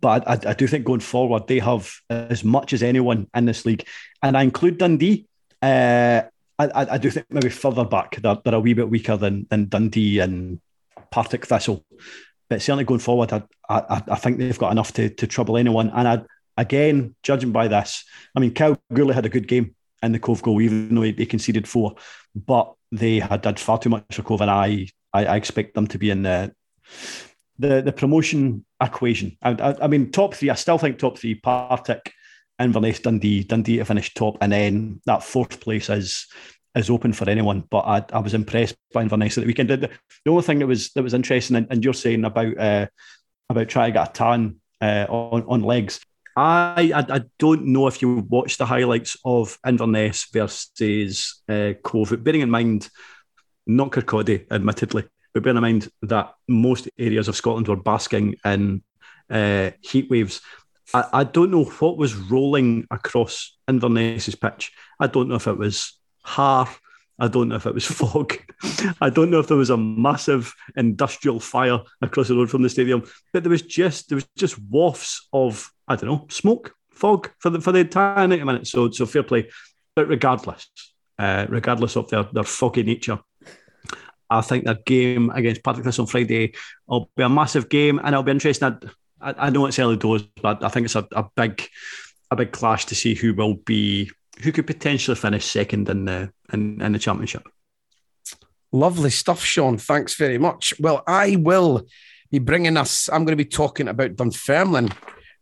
but 0.00 0.28
I, 0.28 0.50
I 0.50 0.54
do 0.54 0.66
think 0.66 0.84
going 0.84 1.00
forward, 1.00 1.46
they 1.46 1.58
have 1.58 1.92
as 2.08 2.44
much 2.44 2.72
as 2.72 2.82
anyone 2.82 3.28
in 3.34 3.46
this 3.46 3.66
league, 3.66 3.84
and 4.22 4.36
I 4.36 4.42
include 4.42 4.78
Dundee. 4.78 5.26
Uh, 5.60 6.22
I, 6.58 6.66
I 6.66 6.94
I 6.94 6.98
do 6.98 7.10
think 7.10 7.26
maybe 7.30 7.48
further 7.48 7.84
back 7.84 8.16
they're, 8.16 8.38
they're 8.44 8.54
a 8.54 8.60
wee 8.60 8.74
bit 8.74 8.88
weaker 8.88 9.16
than 9.16 9.46
than 9.50 9.68
Dundee 9.68 10.20
and 10.20 10.60
Partick 11.10 11.46
Thistle, 11.46 11.84
but 12.48 12.62
certainly 12.62 12.84
going 12.84 13.00
forward, 13.00 13.32
I 13.32 13.42
I, 13.68 14.02
I 14.08 14.16
think 14.16 14.38
they've 14.38 14.58
got 14.58 14.72
enough 14.72 14.92
to, 14.94 15.08
to 15.10 15.26
trouble 15.26 15.56
anyone. 15.56 15.90
And 15.90 16.08
I, 16.08 16.22
again, 16.56 17.16
judging 17.22 17.52
by 17.52 17.68
this, 17.68 18.04
I 18.36 18.40
mean, 18.40 18.54
Kyle 18.54 18.80
Gourlay 18.92 19.14
had 19.14 19.26
a 19.26 19.30
good 19.30 19.48
game 19.48 19.74
in 20.02 20.12
the 20.12 20.18
Cove 20.20 20.42
goal, 20.42 20.60
even 20.60 20.94
though 20.94 21.02
he, 21.02 21.12
he 21.12 21.26
conceded 21.26 21.66
four, 21.66 21.96
but 22.34 22.72
they 22.90 23.18
had 23.18 23.42
did 23.42 23.60
far 23.60 23.78
too 23.78 23.90
much 23.90 24.04
for 24.12 24.22
I 24.48 24.88
I, 25.12 25.24
I 25.26 25.36
expect 25.36 25.74
them 25.74 25.86
to 25.88 25.98
be 25.98 26.10
in 26.10 26.22
the 26.22 26.52
the 27.58 27.82
the 27.82 27.92
promotion 27.92 28.64
equation. 28.82 29.36
I, 29.42 29.50
I, 29.50 29.84
I 29.84 29.86
mean, 29.88 30.10
top 30.10 30.34
three. 30.34 30.50
I 30.50 30.54
still 30.54 30.78
think 30.78 30.98
top 30.98 31.18
three: 31.18 31.34
Partick, 31.34 32.12
Inverness, 32.58 33.00
Dundee. 33.00 33.44
Dundee 33.44 33.78
to 33.78 33.84
finish 33.84 34.14
top, 34.14 34.38
and 34.40 34.52
then 34.52 35.00
that 35.06 35.22
fourth 35.22 35.60
place 35.60 35.90
is 35.90 36.26
is 36.74 36.90
open 36.90 37.12
for 37.12 37.28
anyone. 37.28 37.64
But 37.70 37.80
I, 37.80 38.04
I 38.12 38.20
was 38.20 38.34
impressed 38.34 38.76
by 38.92 39.02
Inverness 39.02 39.36
at 39.36 39.42
the 39.42 39.46
weekend. 39.46 39.70
The, 39.70 39.76
the 40.24 40.30
only 40.30 40.42
thing 40.42 40.60
that 40.60 40.66
was 40.66 40.90
that 40.90 41.02
was 41.02 41.14
interesting, 41.14 41.56
and, 41.56 41.66
and 41.70 41.84
you're 41.84 41.94
saying 41.94 42.24
about 42.24 42.58
uh, 42.58 42.86
about 43.50 43.68
trying 43.68 43.92
to 43.92 43.98
get 43.98 44.08
a 44.08 44.12
tan 44.12 44.56
uh, 44.80 45.06
on 45.08 45.44
on 45.48 45.62
legs. 45.62 46.00
I, 46.38 46.92
I 46.94 47.16
I 47.16 47.20
don't 47.40 47.66
know 47.66 47.88
if 47.88 48.00
you 48.00 48.18
watched 48.28 48.58
the 48.58 48.66
highlights 48.66 49.16
of 49.24 49.58
Inverness 49.66 50.26
versus 50.32 51.42
uh, 51.48 51.72
Cove, 51.82 52.22
bearing 52.22 52.42
in 52.42 52.50
mind 52.50 52.88
not 53.66 53.90
Kirkcaldy, 53.90 54.46
admittedly, 54.48 55.04
but 55.34 55.42
bearing 55.42 55.56
in 55.56 55.62
mind 55.62 55.88
that 56.02 56.34
most 56.46 56.88
areas 56.96 57.26
of 57.26 57.34
Scotland 57.34 57.66
were 57.66 57.74
basking 57.74 58.36
in 58.44 58.84
uh, 59.28 59.72
heat 59.80 60.08
waves. 60.10 60.40
I, 60.94 61.04
I 61.12 61.24
don't 61.24 61.50
know 61.50 61.64
what 61.64 61.98
was 61.98 62.14
rolling 62.14 62.86
across 62.92 63.58
Inverness's 63.66 64.36
pitch. 64.36 64.72
I 65.00 65.08
don't 65.08 65.28
know 65.28 65.34
if 65.34 65.48
it 65.48 65.58
was 65.58 65.98
haar. 66.22 66.68
I 67.18 67.26
don't 67.26 67.48
know 67.48 67.56
if 67.56 67.66
it 67.66 67.74
was 67.74 67.84
fog. 68.00 68.34
I 69.00 69.10
don't 69.10 69.30
know 69.30 69.40
if 69.40 69.48
there 69.48 69.56
was 69.56 69.70
a 69.70 69.76
massive 69.76 70.54
industrial 70.76 71.40
fire 71.40 71.80
across 72.00 72.28
the 72.28 72.36
road 72.36 72.48
from 72.48 72.62
the 72.62 72.70
stadium. 72.70 73.02
But 73.32 73.42
there 73.42 73.50
was 73.50 73.62
just 73.62 74.08
there 74.08 74.16
was 74.16 74.28
just 74.36 74.56
wafts 74.60 75.26
of 75.32 75.68
I 75.88 75.96
don't 75.96 76.10
know 76.10 76.26
smoke, 76.30 76.74
fog 76.90 77.30
for 77.38 77.50
the 77.50 77.60
for 77.60 77.72
the 77.72 77.80
entire 77.80 78.26
ninety 78.28 78.44
minutes. 78.44 78.70
So 78.70 78.90
so 78.90 79.06
fair 79.06 79.22
play. 79.22 79.48
But 79.96 80.08
regardless, 80.08 80.70
uh, 81.18 81.46
regardless 81.48 81.96
of 81.96 82.08
their 82.08 82.24
their 82.32 82.44
foggy 82.44 82.82
nature, 82.82 83.18
I 84.30 84.40
think 84.42 84.64
their 84.64 84.78
game 84.86 85.30
against 85.30 85.62
Partick 85.62 85.86
on 85.98 86.06
Friday 86.06 86.54
will 86.86 87.10
be 87.16 87.22
a 87.22 87.28
massive 87.28 87.68
game, 87.68 87.98
and 87.98 88.08
it'll 88.08 88.22
be 88.22 88.32
interesting. 88.32 88.76
I, 89.20 89.30
I, 89.30 89.46
I 89.46 89.50
know 89.50 89.66
it's 89.66 89.78
early 89.78 89.96
doors, 89.96 90.22
but 90.42 90.62
I 90.62 90.68
think 90.68 90.84
it's 90.84 90.96
a, 90.96 91.06
a 91.12 91.24
big 91.34 91.66
a 92.30 92.36
big 92.36 92.52
clash 92.52 92.84
to 92.86 92.94
see 92.94 93.14
who 93.14 93.34
will 93.34 93.54
be 93.54 94.10
who 94.42 94.52
could 94.52 94.66
potentially 94.66 95.16
finish 95.16 95.46
second 95.46 95.88
in 95.88 96.04
the 96.04 96.30
in, 96.52 96.80
in 96.82 96.92
the 96.92 96.98
championship. 96.98 97.48
Lovely 98.70 99.08
stuff, 99.08 99.42
Shaughan. 99.42 99.80
Thanks 99.80 100.14
very 100.14 100.36
much. 100.36 100.74
Well, 100.78 101.02
I 101.06 101.36
will 101.36 101.86
be 102.30 102.38
bringing 102.38 102.76
us, 102.76 103.08
I'm 103.08 103.24
going 103.24 103.36
to 103.36 103.42
be 103.42 103.48
talking 103.48 103.88
about 103.88 104.16
Dunfermline 104.16 104.90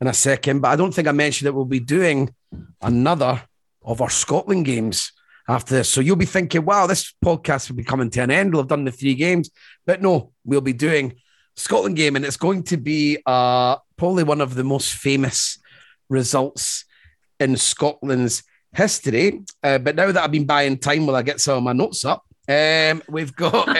in 0.01 0.07
a 0.07 0.15
second, 0.15 0.61
but 0.61 0.69
I 0.69 0.77
don't 0.77 0.93
think 0.93 1.09
I 1.09 1.13
mentioned 1.13 1.47
that 1.47 1.53
we'll 1.55 1.65
be 1.65 1.81
doing 1.81 2.35
another 2.83 3.43
of 3.83 4.01
our 4.01 4.11
Scotland 4.11 4.67
games 4.67 5.13
after 5.49 5.75
this. 5.75 5.89
So 5.89 6.01
you'll 6.01 6.17
be 6.17 6.27
thinking, 6.27 6.65
wow, 6.65 6.87
this 6.87 7.15
podcast 7.25 7.69
will 7.69 7.77
be 7.77 7.85
coming 7.85 8.11
to 8.11 8.21
an 8.21 8.31
end. 8.31 8.53
We'll 8.53 8.63
have 8.63 8.69
done 8.69 8.85
the 8.85 8.93
three 8.93 9.15
games. 9.15 9.51
But 9.87 10.03
no, 10.03 10.33
we'll 10.45 10.61
be 10.61 10.73
doing 10.73 11.15
Scotland 11.55 11.97
game, 11.97 12.17
and 12.17 12.25
it's 12.25 12.37
going 12.37 12.65
to 12.65 12.77
be 12.77 13.19
uh, 13.25 13.77
probably 13.97 14.25
one 14.25 14.41
of 14.41 14.55
the 14.55 14.65
most 14.65 14.95
famous 14.95 15.59
results 16.09 16.85
in 17.41 17.57
Scotland's 17.57 18.43
history. 18.73 19.43
Uh, 19.63 19.79
but 19.79 19.97
now 19.97 20.13
that 20.13 20.23
I've 20.23 20.33
been 20.33 20.47
buying 20.47 20.77
time 20.79 21.07
while 21.07 21.17
I 21.17 21.23
get 21.23 21.41
some 21.41 21.59
of 21.59 21.63
my 21.63 21.73
notes 21.73 22.05
up, 22.05 22.25
um, 22.49 23.03
we've 23.09 23.35
got. 23.35 23.69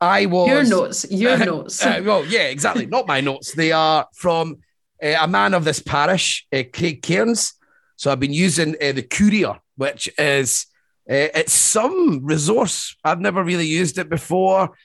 I 0.00 0.26
was 0.26 0.48
Your 0.48 0.64
notes, 0.64 1.10
your 1.10 1.38
notes. 1.44 1.84
Uh, 1.84 2.00
well, 2.04 2.24
yeah, 2.24 2.44
exactly. 2.44 2.86
Not 2.86 3.08
my 3.08 3.20
notes. 3.20 3.52
They 3.52 3.72
are 3.72 4.06
from 4.14 4.58
uh, 5.02 5.16
a 5.20 5.28
man 5.28 5.54
of 5.54 5.64
this 5.64 5.80
parish, 5.80 6.46
uh, 6.52 6.62
Craig 6.72 7.02
Cairns. 7.02 7.54
So 7.96 8.10
I've 8.12 8.20
been 8.20 8.32
using 8.32 8.76
uh, 8.82 8.92
the 8.92 9.02
Courier, 9.02 9.58
which 9.76 10.08
is 10.18 10.66
uh, 11.10 11.32
it's 11.34 11.52
some 11.52 12.24
resource. 12.24 12.94
I've 13.04 13.20
never 13.20 13.42
really 13.42 13.66
used 13.66 13.98
it 13.98 14.08
before. 14.08 14.76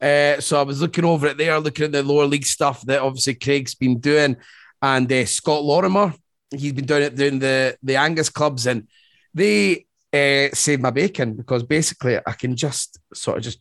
Uh, 0.00 0.40
so 0.40 0.58
I 0.58 0.62
was 0.62 0.80
looking 0.80 1.04
over 1.04 1.28
it 1.28 1.38
there, 1.38 1.60
looking 1.60 1.84
at 1.84 1.92
the 1.92 2.02
lower 2.02 2.26
league 2.26 2.46
stuff 2.46 2.82
that 2.82 3.00
obviously 3.00 3.34
Craig's 3.34 3.74
been 3.74 4.00
doing, 4.00 4.36
and 4.80 5.10
uh, 5.12 5.24
Scott 5.26 5.62
Lorimer, 5.62 6.12
he's 6.50 6.72
been 6.72 6.86
doing 6.86 7.02
it 7.02 7.14
doing 7.14 7.38
the 7.38 7.76
the 7.82 7.96
Angus 7.96 8.28
clubs, 8.28 8.66
and 8.66 8.88
they 9.34 9.86
uh, 10.12 10.48
saved 10.54 10.82
my 10.82 10.90
bacon 10.90 11.34
because 11.34 11.62
basically 11.62 12.18
I 12.26 12.32
can 12.32 12.56
just 12.56 12.98
sort 13.14 13.38
of 13.38 13.44
just 13.44 13.60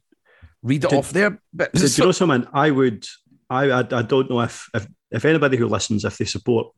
read 0.64 0.84
it 0.84 0.90
Did- 0.90 1.00
off 1.00 1.12
there. 1.12 1.40
But 1.54 1.74
Do 1.74 1.86
you 1.86 2.06
know 2.06 2.12
something? 2.12 2.48
I 2.54 2.72
would. 2.72 3.08
I, 3.50 3.70
I 3.70 3.80
I 3.80 4.02
don't 4.02 4.30
know 4.30 4.42
if 4.42 4.70
if 4.74 4.88
if 5.12 5.26
anybody 5.26 5.58
who 5.58 5.68
listens, 5.68 6.06
if 6.06 6.18
they 6.18 6.26
support 6.26 6.74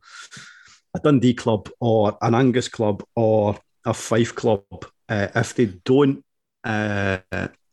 a 0.96 1.00
Dundee 1.00 1.34
club 1.34 1.70
or 1.80 2.18
an 2.22 2.36
Angus 2.36 2.68
club 2.68 3.04
or 3.16 3.58
a 3.86 3.94
Fife 3.94 4.36
club, 4.36 4.64
uh, 5.10 5.28
if 5.36 5.56
they 5.56 5.66
don't, 5.86 6.24
uh, 6.64 7.18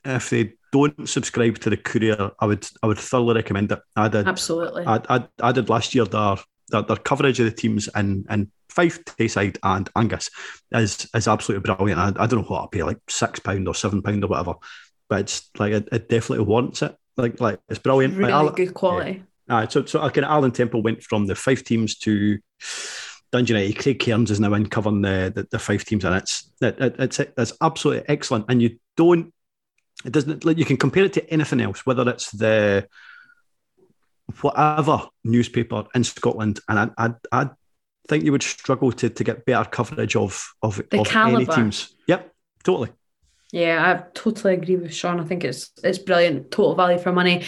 if 0.05 0.31
they 0.31 0.55
don't 0.73 1.09
subscribe 1.09 1.59
to 1.59 1.71
the 1.71 1.77
Courier, 1.77 2.31
I 2.39 2.47
would 2.47 2.67
I 2.83 2.87
would 2.87 2.99
thoroughly 2.99 3.35
recommend 3.35 3.73
it. 3.73 3.81
I 3.97 4.09
did. 4.09 4.27
Absolutely. 4.27 4.85
I, 4.87 5.01
I, 5.09 5.25
I 5.43 5.53
did 5.53 5.69
last 5.69 5.95
year 5.95 6.05
their, 6.05 6.37
their 6.69 6.83
their 6.83 6.97
coverage 6.97 7.41
of 7.41 7.47
the 7.47 7.53
teams 7.53 7.89
in 7.95 8.25
in 8.31 8.51
Fife, 8.69 9.05
Tayside, 9.05 9.59
and 9.63 9.89
Angus 9.97 10.31
is 10.73 11.09
is 11.15 11.29
absolutely 11.29 11.75
brilliant. 11.75 12.01
I, 12.01 12.23
I 12.23 12.27
don't 12.27 12.43
know 12.43 12.47
what 12.47 12.61
I'll 12.61 12.69
pay 12.69 12.83
like 12.83 12.99
six 13.09 13.41
pound 13.41 13.67
or 13.69 13.75
seven 13.75 14.01
pound 14.03 14.25
or 14.25 14.29
whatever, 14.29 14.55
but 15.09 15.21
it's 15.21 15.51
like 15.59 15.73
it, 15.73 15.89
it 15.93 16.09
definitely 16.09 16.45
wants 16.45 16.83
it. 16.83 16.95
Like 17.17 17.41
like 17.41 17.61
it's 17.69 17.81
brilliant. 17.81 18.17
really 18.17 18.33
Like, 18.33 18.57
good 18.57 18.75
quality. 18.75 19.25
Aye, 19.51 19.67
so 19.69 19.85
so 19.85 20.01
again, 20.03 20.25
Alan 20.25 20.53
Temple 20.53 20.83
went 20.83 21.03
from 21.03 21.27
the 21.27 21.35
Fife 21.35 21.65
teams 21.65 21.99
to 21.99 22.39
Dundee 23.33 23.53
United. 23.53 23.79
Craig 23.79 23.99
Cairns 23.99 24.31
is 24.31 24.41
now 24.41 24.55
in 24.55 24.69
covering 24.69 25.03
the, 25.03 25.33
the, 25.35 25.47
the 25.51 25.59
Fife 25.59 25.85
teams, 25.85 26.05
and 26.05 26.15
it's 26.15 26.51
it, 26.61 26.81
it, 26.81 26.97
it's 26.99 27.21
it's 27.21 27.53
absolutely 27.61 28.09
excellent. 28.09 28.47
And 28.49 28.63
you 28.63 28.79
don't 28.97 29.35
it 30.05 30.13
doesn't 30.13 30.45
like 30.45 30.57
you 30.57 30.65
can 30.65 30.77
compare 30.77 31.05
it 31.05 31.13
to 31.15 31.31
anything 31.31 31.61
else, 31.61 31.85
whether 31.85 32.09
it's 32.09 32.31
the 32.31 32.87
whatever 34.41 35.09
newspaper 35.25 35.85
in 35.95 36.05
Scotland, 36.05 36.61
and 36.69 36.93
I 36.97 37.07
I, 37.07 37.15
I 37.33 37.51
think 38.09 38.25
you 38.25 38.33
would 38.33 38.43
struggle 38.43 38.93
to, 38.93 39.11
to 39.11 39.25
get 39.25 39.45
better 39.45 39.69
coverage 39.69 40.17
of 40.17 40.53
of, 40.63 40.81
of 40.93 41.17
any 41.17 41.47
teams. 41.47 41.97
Yep, 42.07 42.33
totally. 42.63 42.91
Yeah, 43.53 43.85
I 43.85 44.09
totally 44.15 44.55
agree 44.55 44.77
with 44.77 44.93
Shaughan. 44.93 45.21
I 45.21 45.25
think 45.25 45.43
it's 45.43 45.73
it's 45.83 45.99
brilliant, 45.99 46.53
total 46.53 46.77
value 46.77 46.99
for 46.99 47.11
money. 47.11 47.45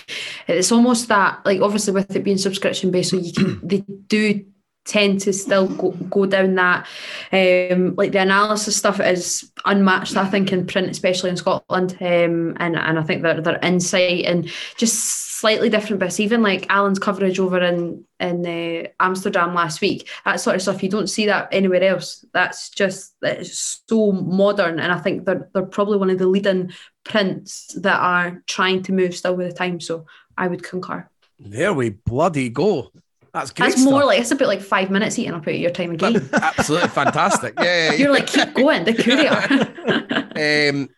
It's 0.49 0.73
almost 0.73 1.07
that 1.09 1.45
like 1.47 1.61
obviously 1.61 1.93
with 1.93 2.15
it 2.17 2.25
being 2.25 2.39
subscription 2.39 2.91
based, 2.91 3.11
so 3.11 3.19
you 3.19 3.33
can 3.33 3.61
they 3.67 3.85
do 4.09 4.45
tend 4.85 5.21
to 5.21 5.33
still 5.33 5.69
go, 5.69 5.93
go 5.93 6.27
down 6.27 6.57
that 6.57 6.87
um, 7.33 7.95
like 7.95 8.13
the 8.13 8.21
analysis 8.21 8.77
stuff 8.77 8.99
is 9.01 9.51
unmatched 9.65 10.17
I 10.17 10.29
think 10.29 10.53
in 10.53 10.67
print 10.67 10.89
especially 10.91 11.31
in 11.31 11.37
Scotland. 11.37 11.97
Um, 12.01 12.57
and 12.59 12.77
and 12.77 12.99
I 12.99 13.03
think 13.03 13.23
their 13.23 13.41
their 13.41 13.59
insight 13.63 14.25
and 14.25 14.51
just 14.77 15.39
slightly 15.41 15.69
different 15.69 16.01
bits 16.01 16.21
even 16.21 16.43
like 16.43 16.67
Alan's 16.69 16.99
coverage 16.99 17.39
over 17.39 17.61
in 17.63 18.05
in 18.19 18.47
uh, 18.47 18.89
Amsterdam 19.01 19.55
last 19.55 19.81
week 19.81 20.09
that 20.25 20.41
sort 20.41 20.57
of 20.57 20.63
stuff 20.63 20.83
you 20.83 20.89
don't 20.89 21.09
see 21.09 21.27
that 21.27 21.49
anywhere 21.53 21.83
else. 21.85 22.25
That's 22.33 22.71
just 22.71 23.15
it's 23.23 23.83
so 23.87 24.13
modern 24.13 24.81
and 24.81 24.93
I 24.93 24.99
think 24.99 25.27
they're, 25.27 25.49
they're 25.55 25.65
probably 25.65 25.99
one 25.99 26.11
of 26.11 26.19
the 26.19 26.27
leading 26.27 26.73
prints 27.05 27.73
that 27.81 28.01
are 28.01 28.43
trying 28.47 28.83
to 28.85 28.93
move 28.93 29.15
still 29.15 29.37
with 29.37 29.49
the 29.49 29.57
time 29.57 29.81
so 29.81 30.07
I 30.37 30.49
would 30.49 30.63
concur. 30.63 31.09
There 31.39 31.73
we 31.73 31.91
bloody 31.91 32.49
go 32.49 32.93
that's 33.33 33.51
great. 33.51 33.71
That's 33.71 33.83
more 33.83 34.05
like 34.05 34.21
it's 34.21 34.31
about 34.31 34.49
like 34.49 34.61
five 34.61 34.91
minutes 34.91 35.19
eating 35.19 35.33
up 35.33 35.43
out 35.43 35.49
of 35.49 35.55
your 35.55 35.71
time 35.71 35.93
again. 35.93 36.29
Absolutely 36.35 36.89
fantastic. 36.91 37.55
Yeah, 37.59 37.65
yeah, 37.65 37.91
yeah. 37.91 37.97
you're 37.97 38.13
like 38.13 38.27
keep 38.27 38.53
going. 38.55 38.85
The 38.85 38.95
courier. 38.95 40.71
um, 40.75 40.89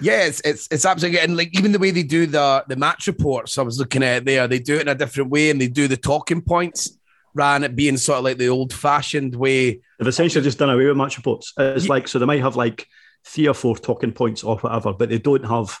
yeah, 0.00 0.24
it's 0.24 0.42
it's 0.44 0.68
it's 0.70 0.84
absolutely 0.84 1.20
and 1.20 1.38
like 1.38 1.56
even 1.56 1.72
the 1.72 1.78
way 1.78 1.90
they 1.90 2.02
do 2.02 2.26
the 2.26 2.64
the 2.68 2.76
match 2.76 3.06
reports. 3.06 3.56
I 3.56 3.62
was 3.62 3.78
looking 3.78 4.02
at 4.02 4.26
there. 4.26 4.46
They 4.46 4.58
do 4.58 4.76
it 4.76 4.82
in 4.82 4.88
a 4.88 4.94
different 4.94 5.30
way, 5.30 5.48
and 5.48 5.58
they 5.58 5.68
do 5.68 5.88
the 5.88 5.96
talking 5.96 6.42
points 6.42 6.98
rather 7.32 7.60
than 7.60 7.70
it 7.70 7.76
being 7.76 7.96
sort 7.96 8.18
of 8.18 8.24
like 8.24 8.36
the 8.36 8.48
old 8.48 8.74
fashioned 8.74 9.34
way. 9.34 9.80
They've 9.98 10.08
essentially 10.08 10.44
just 10.44 10.58
done 10.58 10.68
away 10.68 10.86
with 10.86 10.98
match 10.98 11.16
reports. 11.16 11.54
It's 11.56 11.86
yeah. 11.86 11.90
like 11.90 12.08
so 12.08 12.18
they 12.18 12.26
might 12.26 12.42
have 12.42 12.56
like 12.56 12.86
three 13.24 13.48
or 13.48 13.54
four 13.54 13.76
talking 13.76 14.12
points 14.12 14.44
or 14.44 14.58
whatever, 14.58 14.92
but 14.92 15.08
they 15.08 15.18
don't 15.18 15.46
have 15.46 15.78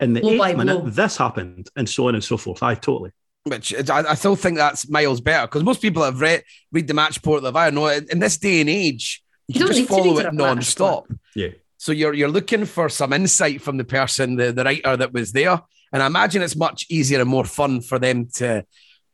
in 0.00 0.14
the 0.14 0.20
blow 0.20 0.44
eighth 0.44 0.56
minute 0.56 0.80
blow. 0.80 0.90
this 0.90 1.16
happened 1.16 1.68
and 1.76 1.88
so 1.88 2.08
on 2.08 2.16
and 2.16 2.24
so 2.24 2.36
forth. 2.36 2.60
I 2.60 2.74
totally 2.74 3.12
which 3.44 3.74
I, 3.90 4.10
I 4.10 4.14
still 4.14 4.36
think 4.36 4.56
that's 4.56 4.88
miles 4.88 5.20
better 5.20 5.46
because 5.46 5.64
most 5.64 5.82
people 5.82 6.02
have 6.02 6.20
read 6.20 6.44
read 6.70 6.86
the 6.86 6.94
match 6.94 7.16
report 7.16 7.42
that 7.42 7.56
I 7.56 7.70
know 7.70 7.88
in 7.88 8.18
this 8.18 8.38
day 8.38 8.60
and 8.60 8.70
age 8.70 9.22
you, 9.48 9.60
you 9.60 9.66
can 9.66 9.74
just 9.74 9.88
follow 9.88 10.18
it 10.18 10.32
non-stop. 10.32 11.08
Yeah. 11.34 11.48
So 11.76 11.90
you're 11.90 12.14
you're 12.14 12.28
looking 12.28 12.64
for 12.64 12.88
some 12.88 13.12
insight 13.12 13.60
from 13.60 13.76
the 13.76 13.84
person, 13.84 14.36
the, 14.36 14.52
the 14.52 14.64
writer 14.64 14.96
that 14.96 15.12
was 15.12 15.32
there. 15.32 15.60
And 15.92 16.02
I 16.02 16.06
imagine 16.06 16.40
it's 16.42 16.56
much 16.56 16.86
easier 16.88 17.20
and 17.20 17.28
more 17.28 17.44
fun 17.44 17.80
for 17.80 17.98
them 17.98 18.28
to 18.34 18.64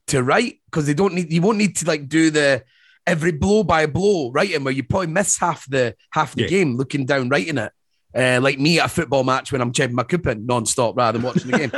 to 0.09 0.23
write 0.23 0.61
because 0.67 0.87
they 0.87 0.95
don't 0.95 1.15
need 1.15 1.33
you 1.33 1.41
won't 1.41 1.59
need 1.59 1.77
to 1.77 1.87
like 1.87 2.09
do 2.09 2.31
the 2.31 2.65
every 3.07 3.33
blow 3.33 3.65
by 3.65 3.87
blow 3.87 4.31
writing 4.31 4.65
where 4.65 4.75
you 4.75 4.83
probably 4.83 5.07
miss 5.07 5.39
half 5.39 5.67
the 5.69 5.95
half 6.13 6.35
the 6.35 6.43
yeah. 6.43 6.49
game 6.49 6.77
looking 6.77 7.07
down 7.07 7.31
writing 7.31 7.59
it. 7.59 7.73
Uh, 8.15 8.41
like 8.43 8.59
me 8.59 8.81
at 8.81 8.87
a 8.87 8.89
football 8.89 9.23
match 9.23 9.53
when 9.53 9.61
I'm 9.61 9.73
checking 9.73 9.95
my 9.95 10.03
coupon 10.03 10.47
non-stop 10.47 10.97
rather 10.97 11.19
than 11.19 11.27
watching 11.27 11.51
the 11.51 11.59
game. 11.59 11.71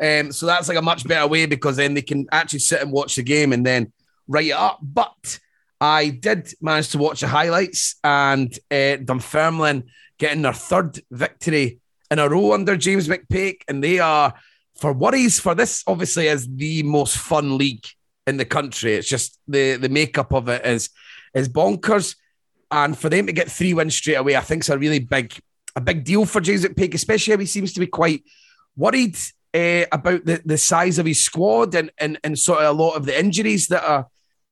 um, 0.26 0.32
so 0.32 0.44
that's 0.46 0.68
like 0.68 0.76
a 0.76 0.82
much 0.82 1.08
better 1.08 1.26
way 1.26 1.46
because 1.46 1.76
then 1.76 1.94
they 1.94 2.02
can 2.02 2.26
actually 2.30 2.58
sit 2.58 2.82
and 2.82 2.92
watch 2.92 3.16
the 3.16 3.22
game 3.22 3.54
and 3.54 3.64
then 3.64 3.90
write 4.28 4.48
it 4.48 4.52
up. 4.52 4.80
But 4.82 5.38
I 5.80 6.10
did 6.10 6.52
manage 6.60 6.90
to 6.90 6.98
watch 6.98 7.20
the 7.20 7.28
highlights 7.28 7.96
and 8.04 8.52
uh, 8.70 8.96
Dunfermline 8.96 9.84
getting 10.18 10.42
their 10.42 10.52
third 10.52 11.00
victory 11.10 11.78
in 12.10 12.18
a 12.18 12.28
row 12.28 12.52
under 12.52 12.76
James 12.76 13.08
McPake, 13.08 13.62
and 13.68 13.82
they 13.82 13.98
are 13.98 14.34
for 14.76 14.92
worries 14.92 15.38
for 15.38 15.54
this 15.54 15.84
obviously 15.86 16.26
is 16.26 16.48
the 16.48 16.82
most 16.82 17.16
fun 17.16 17.58
league 17.58 17.86
in 18.26 18.36
the 18.36 18.44
country. 18.44 18.94
It's 18.94 19.08
just 19.08 19.38
the 19.48 19.76
the 19.76 19.88
makeup 19.88 20.32
of 20.32 20.48
it 20.48 20.64
is 20.64 20.90
is 21.34 21.48
bonkers. 21.48 22.16
And 22.74 22.98
for 22.98 23.08
them 23.08 23.26
to 23.26 23.32
get 23.32 23.48
three 23.48 23.72
wins 23.72 23.94
straight 23.94 24.16
away, 24.16 24.34
I 24.34 24.40
think 24.40 24.64
is 24.64 24.68
a 24.68 24.76
really 24.76 24.98
big, 24.98 25.32
a 25.76 25.80
big 25.80 26.02
deal 26.02 26.26
for 26.26 26.40
James 26.40 26.64
McPake, 26.64 26.94
especially 26.94 27.36
he 27.36 27.46
seems 27.46 27.72
to 27.74 27.78
be 27.78 27.86
quite 27.86 28.24
worried 28.76 29.16
uh, 29.54 29.84
about 29.92 30.24
the, 30.24 30.42
the 30.44 30.58
size 30.58 30.98
of 30.98 31.06
his 31.06 31.22
squad 31.22 31.76
and, 31.76 31.92
and 31.98 32.18
and 32.24 32.36
sort 32.36 32.58
of 32.58 32.76
a 32.76 32.82
lot 32.82 32.96
of 32.96 33.06
the 33.06 33.16
injuries 33.16 33.68
that 33.68 33.88
are 33.88 34.08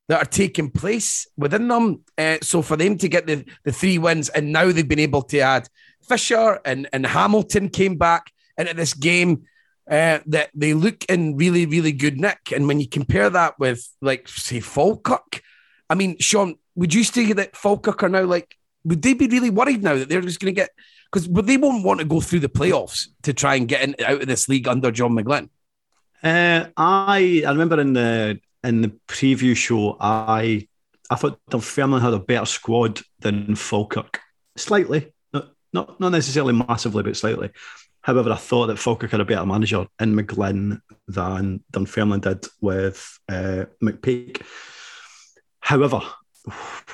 that 0.07 0.21
are 0.21 0.29
taking 0.29 0.71
place 0.71 1.27
within 1.35 1.67
them. 1.67 2.05
Uh, 2.17 2.37
so 2.41 2.61
for 2.61 2.77
them 2.77 2.97
to 2.97 3.09
get 3.09 3.27
the, 3.27 3.43
the 3.65 3.73
three 3.73 3.97
wins, 3.97 4.29
and 4.29 4.53
now 4.53 4.71
they've 4.71 4.87
been 4.87 4.99
able 4.99 5.23
to 5.23 5.39
add 5.39 5.67
Fisher 6.07 6.61
and, 6.63 6.87
and 6.93 7.05
Hamilton 7.05 7.67
came 7.67 7.97
back 7.97 8.31
into 8.57 8.73
this 8.73 8.93
game. 8.93 9.43
Uh, 9.91 10.19
that 10.25 10.49
they 10.55 10.73
look 10.73 11.03
in 11.09 11.35
really, 11.35 11.65
really 11.65 11.91
good 11.91 12.17
nick. 12.17 12.53
And 12.55 12.69
when 12.69 12.79
you 12.79 12.87
compare 12.87 13.29
that 13.29 13.59
with, 13.59 13.85
like, 14.01 14.29
say, 14.29 14.61
Falkirk, 14.61 15.41
I 15.89 15.95
mean, 15.95 16.15
Shaughan, 16.19 16.57
would 16.75 16.93
you 16.93 17.03
say 17.03 17.33
that 17.33 17.55
Falkirk 17.55 18.03
are 18.03 18.09
now 18.09 18.23
like, 18.23 18.55
would 18.83 19.01
they 19.01 19.13
be 19.13 19.27
really 19.27 19.49
worried 19.49 19.83
now 19.83 19.95
that 19.95 20.09
they're 20.09 20.21
just 20.21 20.39
going 20.39 20.53
to 20.53 20.61
get, 20.61 20.69
because 21.11 21.29
they 21.29 21.57
won't 21.57 21.85
want 21.85 21.99
to 21.99 22.05
go 22.05 22.19
through 22.19 22.39
the 22.39 22.49
playoffs 22.49 23.07
to 23.21 23.33
try 23.33 23.55
and 23.55 23.67
get 23.67 23.81
in, 23.81 23.95
out 24.05 24.21
of 24.21 24.27
this 24.27 24.49
league 24.49 24.67
under 24.67 24.91
John 24.91 25.11
McGlynn? 25.11 25.49
Uh, 26.23 26.67
I 26.77 27.43
I 27.45 27.49
remember 27.51 27.79
in 27.79 27.93
the 27.93 28.39
in 28.63 28.81
the 28.81 28.91
preview 29.07 29.55
show, 29.55 29.97
I 29.99 30.67
I 31.09 31.15
thought 31.15 31.39
Dunfermline 31.49 32.01
had 32.01 32.13
a 32.13 32.19
better 32.19 32.45
squad 32.45 33.01
than 33.19 33.55
Falkirk, 33.55 34.19
slightly, 34.55 35.13
not 35.33 35.51
not, 35.73 35.99
not 35.99 36.09
necessarily 36.09 36.53
massively, 36.53 37.03
but 37.03 37.17
slightly. 37.17 37.51
However, 38.01 38.31
I 38.31 38.37
thought 38.37 38.67
that 38.67 38.79
Falkirk 38.79 39.11
had 39.11 39.21
a 39.21 39.25
better 39.25 39.45
manager 39.45 39.85
in 39.99 40.15
McGlynn 40.15 40.81
than 41.07 41.63
Dunfermline 41.71 42.19
did 42.19 42.45
with 42.59 43.19
uh, 43.29 43.65
McPake. 43.81 44.41
However, 45.59 46.01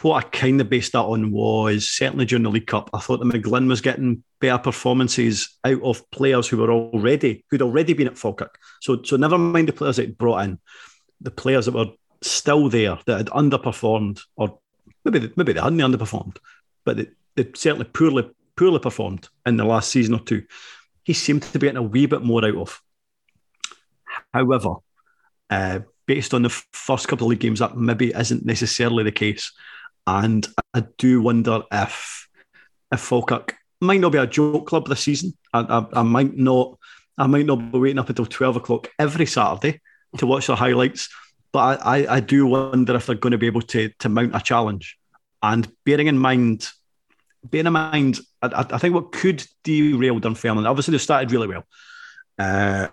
what 0.02 0.26
I 0.26 0.28
kind 0.30 0.62
of 0.62 0.70
based 0.70 0.92
that 0.92 1.00
on 1.00 1.32
was 1.32 1.90
certainly 1.90 2.26
during 2.26 2.44
the 2.44 2.52
League 2.52 2.68
Cup, 2.68 2.90
I 2.94 3.00
thought 3.00 3.20
that 3.20 3.26
McGlynn 3.26 3.68
was 3.68 3.82
getting 3.82 4.24
better 4.40 4.60
performances 4.60 5.58
out 5.64 5.82
of 5.82 6.10
players 6.12 6.48
who 6.48 6.58
were 6.58 6.72
already 6.72 7.46
who'd 7.50 7.62
already 7.62 7.94
been 7.94 8.08
at 8.08 8.18
Falkirk. 8.18 8.60
So, 8.82 9.02
so 9.04 9.18
never 9.18 9.38
mind 9.38 9.68
the 9.68 9.74
players 9.74 9.98
that 9.98 10.18
brought 10.18 10.44
in, 10.44 10.60
the 11.22 11.32
players 11.32 11.66
that 11.66 11.74
were 11.74 11.92
still 12.22 12.70
there 12.70 13.00
that 13.06 13.18
had 13.18 13.28
underperformed, 13.28 14.22
or 14.36 14.60
maybe 15.04 15.32
maybe 15.36 15.54
they 15.54 15.62
hadn't 15.62 15.80
underperformed, 15.80 16.38
but 16.86 16.98
they, 16.98 17.08
they 17.36 17.50
certainly 17.56 17.86
poorly 17.86 18.30
poorly 18.56 18.80
performed 18.80 19.30
in 19.46 19.58
the 19.58 19.66
last 19.66 19.90
season 19.90 20.14
or 20.14 20.20
two. 20.20 20.44
He 21.04 21.14
seemed 21.14 21.42
to 21.42 21.58
be 21.58 21.66
getting 21.66 21.78
a 21.78 21.82
wee 21.82 22.06
bit 22.06 22.22
more 22.22 22.46
out 22.46 22.56
of. 22.56 22.82
However, 24.32 24.76
uh, 25.50 25.80
based 26.10 26.34
on 26.34 26.42
the 26.42 26.50
first 26.50 27.08
couple 27.08 27.28
of 27.28 27.30
league 27.30 27.40
games, 27.40 27.60
that 27.60 27.78
maybe 27.78 28.10
isn't 28.10 28.44
necessarily 28.44 29.04
the 29.04 29.12
case. 29.12 29.52
And 30.08 30.46
I 30.74 30.84
do 30.98 31.22
wonder 31.22 31.62
if 31.72 32.28
if 32.92 33.00
Falkirk 33.00 33.56
might 33.80 34.00
not 34.00 34.12
be 34.12 34.18
a 34.18 34.26
joke 34.26 34.66
club 34.66 34.88
this 34.88 35.02
season. 35.02 35.38
I, 35.54 35.60
I, 35.60 36.00
I 36.00 36.02
might 36.02 36.36
not 36.36 36.80
I 37.16 37.28
might 37.28 37.46
not 37.46 37.72
be 37.72 37.78
waiting 37.78 38.00
up 38.00 38.10
until 38.10 38.26
12 38.26 38.56
o'clock 38.56 38.90
every 38.98 39.28
Saturday 39.28 39.82
to 40.18 40.26
watch 40.26 40.48
the 40.48 40.56
highlights. 40.56 41.10
But 41.52 41.80
I, 41.80 42.00
I, 42.00 42.16
I 42.16 42.20
do 42.22 42.48
wonder 42.48 42.96
if 42.96 43.06
they're 43.06 43.16
going 43.16 43.34
to 43.34 43.38
be 43.38 43.46
able 43.46 43.62
to 43.62 43.90
to 44.00 44.10
mount 44.10 44.36
a 44.36 44.40
challenge. 44.40 44.98
And 45.44 45.72
bearing 45.86 46.08
in 46.08 46.18
mind, 46.18 46.72
bearing 47.44 47.68
in 47.68 47.74
mind, 47.74 48.20
I, 48.42 48.66
I 48.72 48.80
think 48.80 48.96
what 48.96 49.12
could 49.12 49.46
derail 49.64 50.20
Dunfermline, 50.20 50.66
obviously 50.66 50.94
they 50.94 50.98
started 50.98 51.32
really 51.32 51.50
well. 51.50 51.66
Uh, 52.40 52.88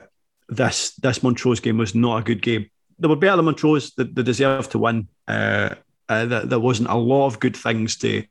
this 0.51 0.95
this 0.97 1.23
Montrose 1.23 1.61
game 1.61 1.79
was 1.79 1.95
not 1.95 2.19
a 2.19 2.23
good 2.23 2.43
game 2.43 2.69
they 2.99 3.09
were 3.09 3.17
better 3.17 3.37
than 3.37 3.45
Montrose. 3.45 3.93
They, 3.95 4.05
they 4.05 4.23
deserved 4.23 4.73
to 4.73 4.79
win. 4.79 5.09
Uh, 5.27 5.75
uh, 6.09 6.25
there, 6.45 6.61
wasn't 6.61 6.89
a 6.89 6.95
lot 6.95 7.27
of 7.27 7.41
good 7.41 7.57
things 7.57 7.97
to 7.99 8.25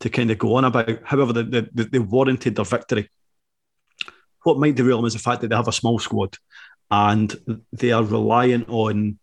to 0.00 0.10
kind 0.10 0.30
of 0.30 0.38
go 0.38 0.56
on 0.56 0.64
about. 0.64 1.04
However, 1.04 1.32
they, 1.32 1.60
they, 1.60 1.84
they 1.84 1.98
warranted 1.98 2.56
their 2.56 2.64
victory. 2.64 3.08
What 4.42 4.58
might 4.58 4.74
derail 4.74 4.98
them 4.98 5.06
is 5.06 5.12
the 5.12 5.20
fact 5.20 5.40
that 5.40 5.48
they 5.48 5.56
have 5.56 5.68
a 5.68 5.72
small 5.72 5.98
squad 5.98 6.36
and 6.90 7.34
they 7.72 7.92
are 7.92 8.02
reliant 8.02 8.68
on 8.68 9.18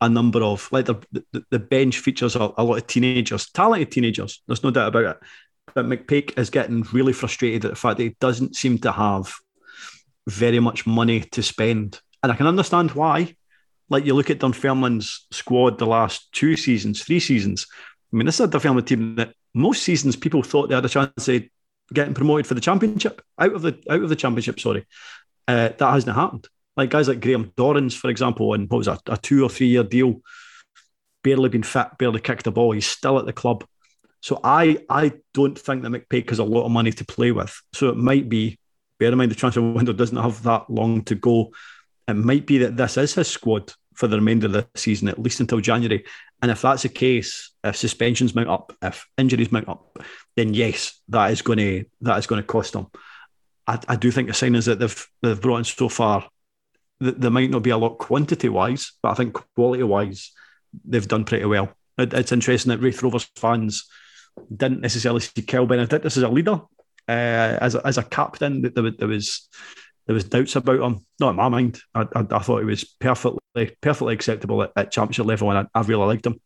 a 0.00 0.08
number 0.08 0.42
of 0.42 0.68
like 0.72 0.86
the, 0.86 0.94
the, 1.12 1.44
the 1.50 1.58
bench 1.58 1.98
features 1.98 2.34
a, 2.34 2.52
a 2.56 2.64
lot 2.64 2.78
of 2.78 2.86
teenagers, 2.86 3.50
talented 3.50 3.92
teenagers. 3.92 4.42
There's 4.46 4.64
no 4.64 4.70
doubt 4.70 4.88
about 4.88 5.16
it. 5.16 5.16
But 5.74 5.86
McPake 5.86 6.38
is 6.38 6.50
getting 6.50 6.82
really 6.92 7.12
frustrated 7.12 7.64
at 7.64 7.70
the 7.70 7.76
fact 7.76 7.98
that 7.98 8.02
he 8.04 8.16
doesn't 8.20 8.56
seem 8.56 8.78
to 8.78 8.92
have 8.92 9.32
very 10.28 10.60
much 10.60 10.86
money 10.86 11.20
to 11.20 11.42
spend, 11.42 12.00
and 12.22 12.32
I 12.32 12.36
can 12.36 12.46
understand 12.46 12.92
why 12.92 13.34
like 13.92 14.06
you 14.06 14.14
look 14.14 14.30
at 14.30 14.38
Dunfermline's 14.38 15.26
squad 15.30 15.78
the 15.78 15.86
last 15.86 16.32
two 16.32 16.56
seasons, 16.56 17.02
three 17.02 17.20
seasons. 17.20 17.66
I 18.12 18.16
mean, 18.16 18.26
this 18.26 18.36
is 18.36 18.46
a 18.46 18.48
Dunfermline 18.48 18.84
team 18.84 19.16
that 19.16 19.34
most 19.54 19.82
seasons 19.82 20.16
people 20.16 20.42
thought 20.42 20.68
they 20.68 20.74
had 20.74 20.84
a 20.84 20.88
chance 20.88 21.28
of 21.28 21.42
getting 21.92 22.14
promoted 22.14 22.46
for 22.46 22.54
the 22.54 22.60
championship 22.60 23.22
out 23.38 23.52
of 23.52 23.62
the 23.62 23.78
out 23.90 24.02
of 24.02 24.08
the 24.08 24.16
championship. 24.16 24.58
Sorry, 24.58 24.86
uh, 25.46 25.68
that 25.76 25.92
hasn't 25.92 26.16
happened. 26.16 26.48
Like 26.76 26.90
guys 26.90 27.06
like 27.06 27.20
Graham 27.20 27.52
Dorrans, 27.56 27.94
for 27.94 28.08
example, 28.08 28.54
and 28.54 28.68
what 28.70 28.78
was 28.78 28.88
a, 28.88 28.98
a 29.06 29.18
two 29.18 29.44
or 29.44 29.50
three 29.50 29.68
year 29.68 29.84
deal, 29.84 30.22
barely 31.22 31.50
been 31.50 31.62
fit, 31.62 31.98
barely 31.98 32.20
kicked 32.20 32.44
the 32.44 32.50
ball. 32.50 32.72
He's 32.72 32.86
still 32.86 33.18
at 33.18 33.26
the 33.26 33.32
club. 33.32 33.64
So 34.20 34.40
I 34.42 34.78
I 34.88 35.12
don't 35.34 35.58
think 35.58 35.82
that 35.82 35.90
McPake 35.90 36.30
has 36.30 36.38
a 36.38 36.44
lot 36.44 36.64
of 36.64 36.70
money 36.70 36.92
to 36.92 37.04
play 37.04 37.30
with. 37.30 37.60
So 37.74 37.90
it 37.90 37.96
might 37.96 38.28
be, 38.28 38.58
bear 38.98 39.12
in 39.12 39.18
mind 39.18 39.30
the 39.30 39.36
transfer 39.36 39.60
window 39.60 39.92
doesn't 39.92 40.16
have 40.16 40.42
that 40.44 40.70
long 40.70 41.02
to 41.04 41.14
go. 41.14 41.52
It 42.08 42.14
might 42.14 42.46
be 42.46 42.58
that 42.58 42.76
this 42.76 42.96
is 42.96 43.14
his 43.14 43.28
squad 43.28 43.72
for 43.94 44.08
the 44.08 44.16
remainder 44.16 44.46
of 44.46 44.52
the 44.52 44.66
season, 44.74 45.08
at 45.08 45.18
least 45.18 45.40
until 45.40 45.60
January. 45.60 46.04
And 46.40 46.50
if 46.50 46.62
that's 46.62 46.82
the 46.82 46.88
case, 46.88 47.52
if 47.62 47.76
suspensions 47.76 48.34
mount 48.34 48.48
up, 48.48 48.76
if 48.82 49.06
injuries 49.16 49.52
mount 49.52 49.68
up, 49.68 49.98
then 50.36 50.54
yes, 50.54 51.00
that 51.08 51.30
is 51.30 51.42
going 51.42 51.58
to 51.58 51.84
that 52.00 52.18
is 52.18 52.26
going 52.26 52.42
to 52.42 52.46
cost 52.46 52.72
them. 52.72 52.88
I, 53.66 53.78
I 53.88 53.96
do 53.96 54.10
think 54.10 54.28
the 54.28 54.34
signings 54.34 54.66
that 54.66 54.78
they've 54.78 55.06
they've 55.22 55.40
brought 55.40 55.58
in 55.58 55.64
so 55.64 55.88
far, 55.88 56.28
there 57.00 57.30
might 57.30 57.50
not 57.50 57.62
be 57.62 57.70
a 57.70 57.76
lot 57.76 57.98
quantity 57.98 58.48
wise, 58.48 58.92
but 59.02 59.10
I 59.10 59.14
think 59.14 59.38
quality 59.54 59.82
wise, 59.82 60.32
they've 60.84 61.06
done 61.06 61.24
pretty 61.24 61.44
well. 61.44 61.72
It, 61.98 62.12
it's 62.14 62.32
interesting 62.32 62.70
that 62.70 62.80
Raith 62.80 63.02
Rovers 63.02 63.28
fans 63.36 63.88
didn't 64.54 64.80
necessarily 64.80 65.20
see 65.20 65.42
Kyle 65.42 65.66
Benedictus 65.66 66.16
as 66.16 66.22
a 66.22 66.28
leader, 66.28 66.60
uh, 67.08 67.58
as 67.60 67.74
a, 67.74 67.86
as 67.86 67.98
a 67.98 68.02
captain. 68.02 68.62
There, 68.62 68.90
there 68.90 69.08
was 69.08 69.48
there 70.06 70.14
was 70.14 70.24
doubts 70.24 70.56
about 70.56 70.80
him. 70.80 71.06
Not 71.20 71.30
in 71.30 71.36
my 71.36 71.48
mind. 71.48 71.80
I, 71.94 72.02
I, 72.14 72.26
I 72.30 72.38
thought 72.40 72.60
he 72.60 72.64
was 72.64 72.84
perfectly 72.84 73.76
perfectly 73.80 74.14
acceptable 74.14 74.62
at, 74.62 74.72
at 74.76 74.90
championship 74.90 75.26
level, 75.26 75.50
and 75.50 75.68
I, 75.74 75.78
I 75.78 75.82
really 75.82 76.06
liked 76.06 76.26
him. 76.26 76.40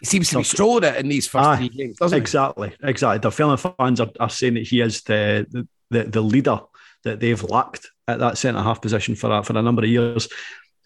He 0.00 0.06
seems 0.06 0.30
to 0.30 0.38
be 0.38 0.44
strolling 0.44 0.82
it 0.82 0.96
in 0.96 1.08
these 1.08 1.28
first 1.28 1.58
three 1.58 1.68
games, 1.68 1.96
doesn't 1.96 2.18
exactly, 2.18 2.70
he? 2.70 2.88
Exactly, 2.88 3.18
The 3.18 3.30
Dunfermline 3.30 3.74
fans 3.78 4.00
are, 4.00 4.10
are 4.18 4.28
saying 4.28 4.54
that 4.54 4.66
he 4.66 4.80
is 4.80 5.02
the, 5.02 5.46
the, 5.48 5.68
the, 5.90 6.10
the 6.10 6.20
leader 6.20 6.58
that 7.04 7.20
they've 7.20 7.42
lacked 7.44 7.88
at 8.08 8.18
that 8.18 8.36
centre 8.36 8.60
half 8.60 8.82
position 8.82 9.14
for 9.14 9.30
a, 9.30 9.44
for 9.44 9.56
a 9.56 9.62
number 9.62 9.84
of 9.84 9.88
years. 9.88 10.28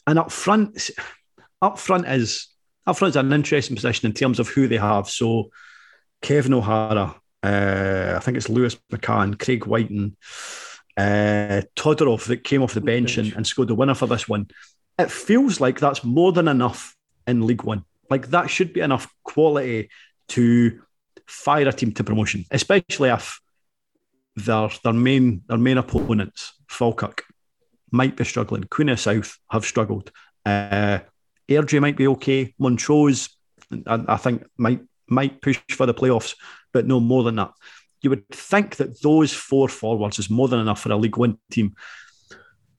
And 0.07 0.19
up 0.19 0.31
front, 0.31 0.91
up 1.63 1.79
front 1.79 2.07
is 2.07 2.49
up 2.87 2.99
front 2.99 3.13
is 3.13 3.17
an 3.17 3.33
interesting 3.33 3.75
position 3.75 4.07
in 4.07 4.13
terms 4.13 4.39
of 4.39 4.49
who 4.49 4.69
they 4.69 4.77
have. 4.77 5.09
So 5.09 5.51
Kevin 6.23 6.55
O'Hara, 6.55 7.15
uh, 7.43 8.15
I 8.17 8.21
think 8.21 8.37
it's 8.37 8.49
Lewis 8.49 8.77
McCann, 8.93 9.39
Craig 9.39 9.67
Wighton, 9.67 10.17
uh, 10.97 11.63
Todorov 11.77 12.27
that 12.27 12.45
came 12.45 12.63
off 12.63 12.75
the 12.75 12.81
bench. 12.81 13.19
And, 13.19 13.33
and 13.35 13.47
scored 13.47 13.69
the 13.69 13.75
winner 13.75 13.95
for 13.95 14.07
this 14.07 14.29
one. 14.29 14.49
It 14.99 15.11
feels 15.11 15.61
like 15.61 15.79
that's 15.79 16.05
more 16.05 16.33
than 16.33 16.49
enough 16.49 16.97
in 17.27 17.47
League 17.47 17.65
One. 17.65 17.85
Like 18.09 18.29
that 18.29 18.49
should 18.49 18.73
be 18.73 18.81
enough 18.81 19.13
quality 19.25 19.91
to 20.29 20.81
fire 21.27 21.69
a 21.69 21.73
team 21.73 21.93
to 21.93 22.05
promotion, 22.05 22.45
especially 22.51 23.11
if 23.11 23.41
their 24.37 24.69
their 24.85 24.93
main 24.93 25.43
their 25.49 25.59
main 25.59 25.79
opponents, 25.79 26.55
Falkirk, 26.69 27.25
might 27.91 28.17
be 28.17 28.25
struggling. 28.25 28.65
Queen 28.65 28.89
of 28.89 29.01
South 29.01 29.39
have 29.51 29.65
struggled. 29.65 30.11
Uh, 30.45 31.01
Airdrie 31.49 31.81
might 31.81 31.97
be 31.97 32.09
okay. 32.09 32.55
Montrose, 32.59 33.29
I, 33.87 34.05
I 34.09 34.17
think, 34.17 34.45
might 34.57 34.81
might 35.09 35.41
push 35.43 35.61
for 35.71 35.87
the 35.87 35.95
playoffs, 35.95 36.37
but 36.73 36.87
no 36.87 37.01
more 37.01 37.23
than 37.25 37.37
that. 37.37 37.53
You 38.07 38.11
would 38.11 38.29
think 38.29 38.77
that 38.77 39.03
those 39.03 39.33
four 39.33 39.69
forwards 39.69 40.21
is 40.21 40.31
more 40.31 40.47
than 40.47 40.61
enough 40.61 40.81
for 40.81 40.93
a 40.93 40.97
League 40.97 41.17
One 41.17 41.39
team. 41.51 41.75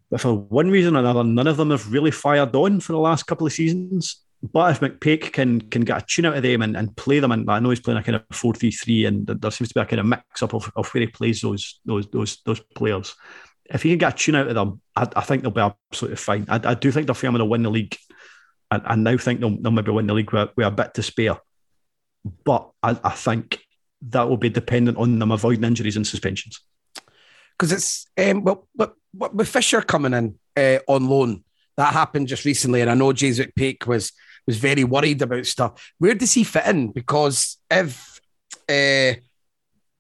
But 0.10 0.22
for 0.22 0.34
one 0.34 0.72
reason 0.72 0.96
or 0.96 1.00
another, 1.00 1.26
none 1.26 1.48
of 1.48 1.58
them 1.58 1.72
have 1.72 1.92
really 1.92 2.12
fired 2.12 2.56
on 2.56 2.80
for 2.80 2.94
the 2.94 3.00
last 3.00 3.24
couple 3.24 3.46
of 3.46 3.52
seasons. 3.52 4.24
But 4.42 4.72
if 4.72 4.80
McPake 4.80 5.34
can 5.34 5.60
can 5.60 5.82
get 5.82 6.02
a 6.02 6.06
tune 6.06 6.28
out 6.28 6.38
of 6.38 6.44
them 6.44 6.62
and, 6.62 6.78
and 6.78 6.96
play 6.96 7.20
them, 7.20 7.34
and 7.34 7.52
I 7.52 7.60
know 7.60 7.72
he's 7.72 7.82
playing 7.82 8.00
a 8.00 8.04
kind 8.04 8.16
of 8.16 8.24
four 8.32 8.54
three 8.54 8.72
three, 8.72 9.04
and 9.04 9.28
there 9.28 9.52
seems 9.52 9.68
to 9.68 9.74
be 9.74 9.82
a 9.82 9.86
kind 9.86 10.00
of 10.00 10.06
mix 10.06 10.42
up 10.42 10.54
of, 10.54 10.72
of 10.78 10.88
where 10.94 11.02
he 11.02 11.08
plays 11.08 11.42
those 11.42 11.82
those 11.84 12.08
those 12.08 12.38
those 12.46 12.62
players. 12.74 13.14
If 13.66 13.84
he 13.84 13.90
can 13.90 13.98
get 13.98 14.14
a 14.14 14.16
tune 14.16 14.36
out 14.36 14.48
of 14.48 14.56
them, 14.56 14.82
I, 14.96 15.10
I 15.14 15.22
think 15.24 15.42
they'll 15.42 15.52
be 15.52 15.60
absolutely 15.60 16.16
fine. 16.16 16.46
I, 16.48 16.62
I 16.64 16.74
do 16.76 16.90
think 16.90 17.08
they're 17.08 17.22
going 17.22 17.38
to 17.40 17.44
win 17.44 17.64
the 17.64 17.70
league. 17.70 17.98
I, 18.72 18.80
I 18.86 18.96
now 18.96 19.18
think 19.18 19.42
they'll, 19.42 19.62
they'll 19.62 19.74
maybe 19.74 19.92
win 19.92 20.08
the 20.08 20.14
league 20.14 20.32
with, 20.32 20.52
with 20.56 20.68
a 20.68 20.72
bit 20.72 20.94
to 20.94 21.04
spare. 21.04 21.38
But 22.46 22.72
I, 22.82 22.98
I 23.04 23.10
think 23.10 23.60
that 24.02 24.30
will 24.30 24.38
be 24.38 24.50
dependent 24.50 24.98
on 24.98 25.20
them 25.20 25.32
avoiding 25.32 25.64
injuries 25.64 25.95
and 25.95 26.06
suspensions. 26.06 26.62
Because 27.58 27.72
it's 27.72 28.08
um, 28.18 28.43
well, 28.43 28.68
but, 28.76 28.95
but 29.14 29.34
with 29.34 29.48
Fisher 29.48 29.82
coming 29.82 30.14
in 30.14 30.36
uh, 30.56 30.80
on 30.88 31.10
loan, 31.10 31.43
that 31.76 31.93
happened 31.93 32.28
just 32.28 32.45
recently, 32.45 32.82
and 32.82 32.89
I 32.89 32.93
know 32.93 33.14
James 33.14 33.39
McPake 33.39 33.88
was 33.88 34.12
was 34.45 34.58
very 34.58 34.84
worried 34.84 35.22
about 35.22 35.45
stuff. 35.45 35.93
Where 35.98 36.16
does 36.16 36.34
he 36.34 36.43
fit 36.43 36.66
in? 36.68 36.91
Because 36.91 37.58
if 37.70 38.20
uh, 38.70 39.20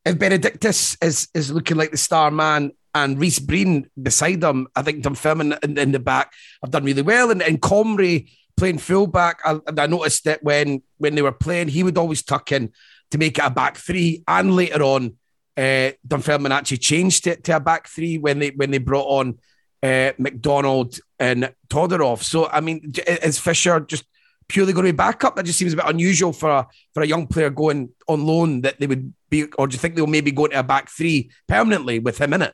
if 0.05 0.19
Benedictus 0.19 0.97
is 1.01 1.27
is 1.33 1.51
looking 1.51 1.77
like 1.77 1.91
the 1.91 1.97
star 1.97 2.31
man 2.31 2.71
and 2.95 3.19
Rhys 3.19 3.39
Breen 3.39 3.89
beside 4.01 4.43
him, 4.43 4.67
I 4.75 4.81
think 4.81 5.03
Dunfermline 5.03 5.57
in, 5.63 5.77
in 5.77 5.91
the 5.91 5.99
back 5.99 6.31
have 6.61 6.71
done 6.71 6.85
really 6.85 7.01
well. 7.01 7.29
And, 7.29 7.41
and 7.41 7.61
Comrie 7.61 8.31
playing 8.55 8.79
fullback, 8.79 9.39
I, 9.45 9.59
I 9.77 9.87
noticed 9.87 10.23
that 10.23 10.43
when 10.43 10.81
when 10.97 11.15
they 11.15 11.21
were 11.21 11.31
playing, 11.31 11.67
he 11.67 11.83
would 11.83 11.97
always 11.97 12.23
tuck 12.23 12.51
in 12.51 12.71
to 13.11 13.17
make 13.17 13.37
it 13.37 13.45
a 13.45 13.49
back 13.49 13.77
three. 13.77 14.23
And 14.27 14.55
later 14.55 14.83
on, 14.83 15.17
uh, 15.55 15.91
Dunfermline 16.07 16.51
actually 16.51 16.77
changed 16.77 17.27
it 17.27 17.43
to 17.45 17.55
a 17.55 17.59
back 17.59 17.87
three 17.87 18.17
when 18.17 18.39
they 18.39 18.49
when 18.51 18.71
they 18.71 18.77
brought 18.77 19.07
on 19.07 19.39
uh, 19.83 20.11
McDonald 20.17 20.99
and 21.19 21.53
Todorov. 21.69 22.23
So 22.23 22.47
I 22.47 22.61
mean, 22.61 22.93
is 23.07 23.39
Fisher 23.39 23.79
just 23.79 24.05
purely 24.47 24.73
going 24.73 24.85
to 24.85 24.93
be 24.93 24.97
backup? 24.97 25.35
That 25.35 25.45
just 25.45 25.57
seems 25.57 25.73
a 25.73 25.77
bit 25.77 25.85
unusual 25.85 26.31
for 26.31 26.49
a 26.49 26.67
for 26.93 27.01
a 27.01 27.07
young 27.07 27.27
player 27.27 27.49
going 27.49 27.89
on 28.07 28.25
loan 28.25 28.61
that 28.61 28.79
they 28.79 28.87
would 28.87 29.13
be, 29.29 29.45
or 29.57 29.67
do 29.67 29.73
you 29.73 29.79
think 29.79 29.95
they'll 29.95 30.07
maybe 30.07 30.31
go 30.31 30.47
to 30.47 30.59
a 30.59 30.63
back 30.63 30.89
three 30.89 31.31
permanently 31.47 31.99
with 31.99 32.19
him 32.19 32.33
in 32.33 32.43
it? 32.43 32.53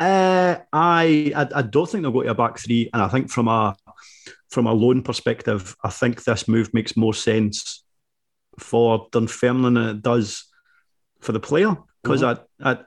Uh, 0.00 0.56
I, 0.72 1.32
I, 1.36 1.48
I 1.54 1.62
don't 1.62 1.88
think 1.88 2.02
they'll 2.02 2.10
go 2.10 2.22
to 2.22 2.30
a 2.30 2.34
back 2.34 2.58
three, 2.58 2.90
and 2.92 3.02
I 3.02 3.08
think 3.08 3.30
from 3.30 3.48
a 3.48 3.76
from 4.50 4.66
a 4.66 4.72
loan 4.72 5.02
perspective, 5.02 5.76
I 5.84 5.90
think 5.90 6.24
this 6.24 6.48
move 6.48 6.74
makes 6.74 6.96
more 6.96 7.14
sense 7.14 7.84
for 8.58 9.08
Dunfermline 9.12 9.74
than 9.74 9.88
it 9.88 10.02
does 10.02 10.44
for 11.20 11.32
the 11.32 11.40
player 11.40 11.76
because 12.02 12.22
mm-hmm. 12.22 12.66
I, 12.66 12.78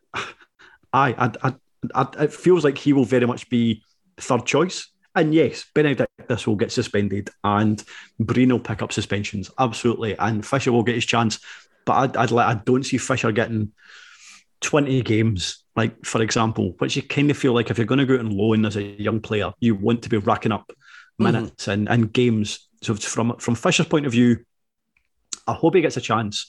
I, 0.93 1.13
I, 1.13 1.29
I, 1.43 1.55
I, 1.93 2.23
it 2.23 2.33
feels 2.33 2.63
like 2.63 2.77
he 2.77 2.93
will 2.93 3.05
very 3.05 3.25
much 3.25 3.49
be 3.49 3.83
third 4.17 4.45
choice. 4.45 4.89
And 5.15 5.33
yes, 5.33 5.65
Benedictus 5.73 6.45
will 6.45 6.57
get 6.57 6.71
suspended 6.71 7.29
and 7.43 7.81
Breen 8.19 8.49
will 8.49 8.59
pick 8.59 8.81
up 8.81 8.91
suspensions, 8.91 9.49
absolutely. 9.57 10.17
And 10.17 10.45
Fisher 10.45 10.71
will 10.71 10.83
get 10.83 10.95
his 10.95 11.05
chance. 11.05 11.39
But 11.85 12.17
I'd, 12.17 12.17
I'd 12.17 12.33
I 12.33 12.55
don't 12.55 12.83
see 12.83 12.97
Fisher 12.97 13.31
getting 13.31 13.71
20 14.61 15.03
games, 15.03 15.63
like 15.75 16.05
for 16.05 16.21
example, 16.21 16.75
which 16.79 16.95
you 16.95 17.03
kind 17.03 17.31
of 17.31 17.37
feel 17.37 17.53
like 17.53 17.69
if 17.69 17.77
you're 17.77 17.85
going 17.85 17.99
to 17.99 18.05
go 18.05 18.15
out 18.15 18.21
on 18.21 18.35
loan 18.35 18.65
as 18.65 18.75
a 18.75 18.83
young 18.83 19.21
player, 19.21 19.51
you 19.59 19.75
want 19.75 20.01
to 20.03 20.09
be 20.09 20.17
racking 20.17 20.51
up 20.51 20.65
mm-hmm. 20.67 21.23
minutes 21.23 21.63
mm-hmm. 21.63 21.71
and, 21.71 21.89
and 21.89 22.13
games. 22.13 22.67
So 22.81 22.95
from 22.95 23.37
from 23.37 23.55
Fisher's 23.55 23.87
point 23.87 24.05
of 24.05 24.11
view, 24.11 24.43
I 25.47 25.53
hope 25.53 25.75
he 25.75 25.81
gets 25.81 25.97
a 25.97 26.01
chance, 26.01 26.47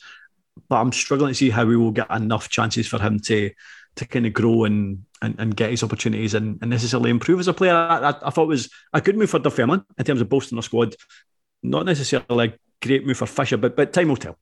but 0.68 0.76
I'm 0.76 0.92
struggling 0.92 1.30
to 1.30 1.34
see 1.34 1.50
how 1.50 1.64
we 1.64 1.76
will 1.76 1.90
get 1.90 2.10
enough 2.10 2.48
chances 2.48 2.86
for 2.86 3.00
him 3.00 3.20
to 3.20 3.50
to 3.96 4.06
kind 4.06 4.26
of 4.26 4.34
grow 4.34 4.64
and 4.64 5.04
and, 5.22 5.34
and 5.38 5.56
get 5.56 5.70
his 5.70 5.82
opportunities 5.82 6.34
and, 6.34 6.58
and 6.60 6.70
necessarily 6.70 7.10
improve 7.10 7.40
as 7.40 7.48
a 7.48 7.54
player. 7.54 7.74
I, 7.74 8.10
I, 8.10 8.14
I 8.26 8.30
thought 8.30 8.48
was 8.48 8.70
a 8.92 9.00
good 9.00 9.16
move 9.16 9.30
for 9.30 9.38
Dunfermline 9.38 9.84
in 9.98 10.04
terms 10.04 10.20
of 10.20 10.28
boosting 10.28 10.56
the 10.56 10.62
squad. 10.62 10.94
Not 11.62 11.86
necessarily 11.86 12.48
a 12.48 12.86
great 12.86 13.06
move 13.06 13.16
for 13.16 13.26
Fisher, 13.26 13.56
but 13.56 13.76
but 13.76 13.92
time 13.92 14.08
will 14.08 14.16
tell. 14.16 14.38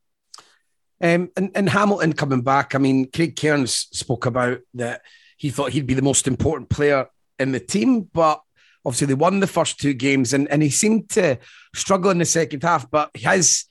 Um, 1.01 1.31
and, 1.37 1.51
and 1.55 1.69
Hamilton 1.69 2.13
coming 2.13 2.43
back, 2.43 2.75
I 2.75 2.79
mean, 2.79 3.11
Craig 3.11 3.37
Cairns 3.37 3.89
spoke 3.93 4.27
about 4.27 4.61
that 4.75 5.03
he 5.37 5.51
thought 5.51 5.73
he'd 5.73 5.87
be 5.87 5.95
the 5.95 6.03
most 6.03 6.27
important 6.27 6.71
player 6.71 7.09
in 7.39 7.53
the 7.53 7.61
team, 7.61 8.03
but 8.03 8.41
obviously 8.85 9.09
they 9.09 9.15
won 9.15 9.41
the 9.41 9.47
first 9.47 9.79
two 9.79 9.93
games 9.93 10.33
and, 10.33 10.49
and 10.49 10.63
he 10.63 10.71
seemed 10.71 11.11
to 11.11 11.39
struggle 11.75 12.11
in 12.11 12.19
the 12.19 12.25
second 12.25 12.63
half, 12.63 12.91
but 12.91 13.11
his 13.15 13.65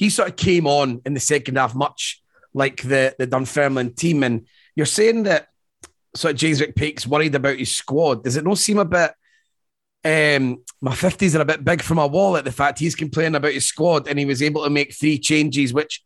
he 0.00 0.08
sort 0.08 0.30
of 0.30 0.36
came 0.36 0.66
on 0.66 1.02
in 1.04 1.12
the 1.12 1.20
second 1.20 1.58
half 1.58 1.74
much 1.74 2.22
like 2.54 2.80
the, 2.80 3.14
the 3.18 3.26
Dunfermline 3.26 3.92
team. 3.92 4.22
And 4.22 4.46
you're 4.74 4.86
saying 4.86 5.24
that 5.24 5.48
sort 6.16 6.32
of 6.32 6.40
James 6.40 6.58
McPake's 6.58 7.06
worried 7.06 7.34
about 7.34 7.58
his 7.58 7.76
squad. 7.76 8.24
Does 8.24 8.38
it 8.38 8.44
not 8.44 8.56
seem 8.56 8.78
a 8.78 8.86
bit 8.86 9.12
um, 10.02 10.64
my 10.80 10.92
50s 10.92 11.36
are 11.36 11.42
a 11.42 11.44
bit 11.44 11.66
big 11.66 11.82
for 11.82 11.94
my 11.94 12.06
wallet. 12.06 12.46
The 12.46 12.50
fact 12.50 12.78
he's 12.78 12.94
complaining 12.94 13.34
about 13.34 13.52
his 13.52 13.66
squad 13.66 14.08
and 14.08 14.18
he 14.18 14.24
was 14.24 14.40
able 14.40 14.64
to 14.64 14.70
make 14.70 14.94
three 14.94 15.18
changes, 15.18 15.74
which 15.74 16.02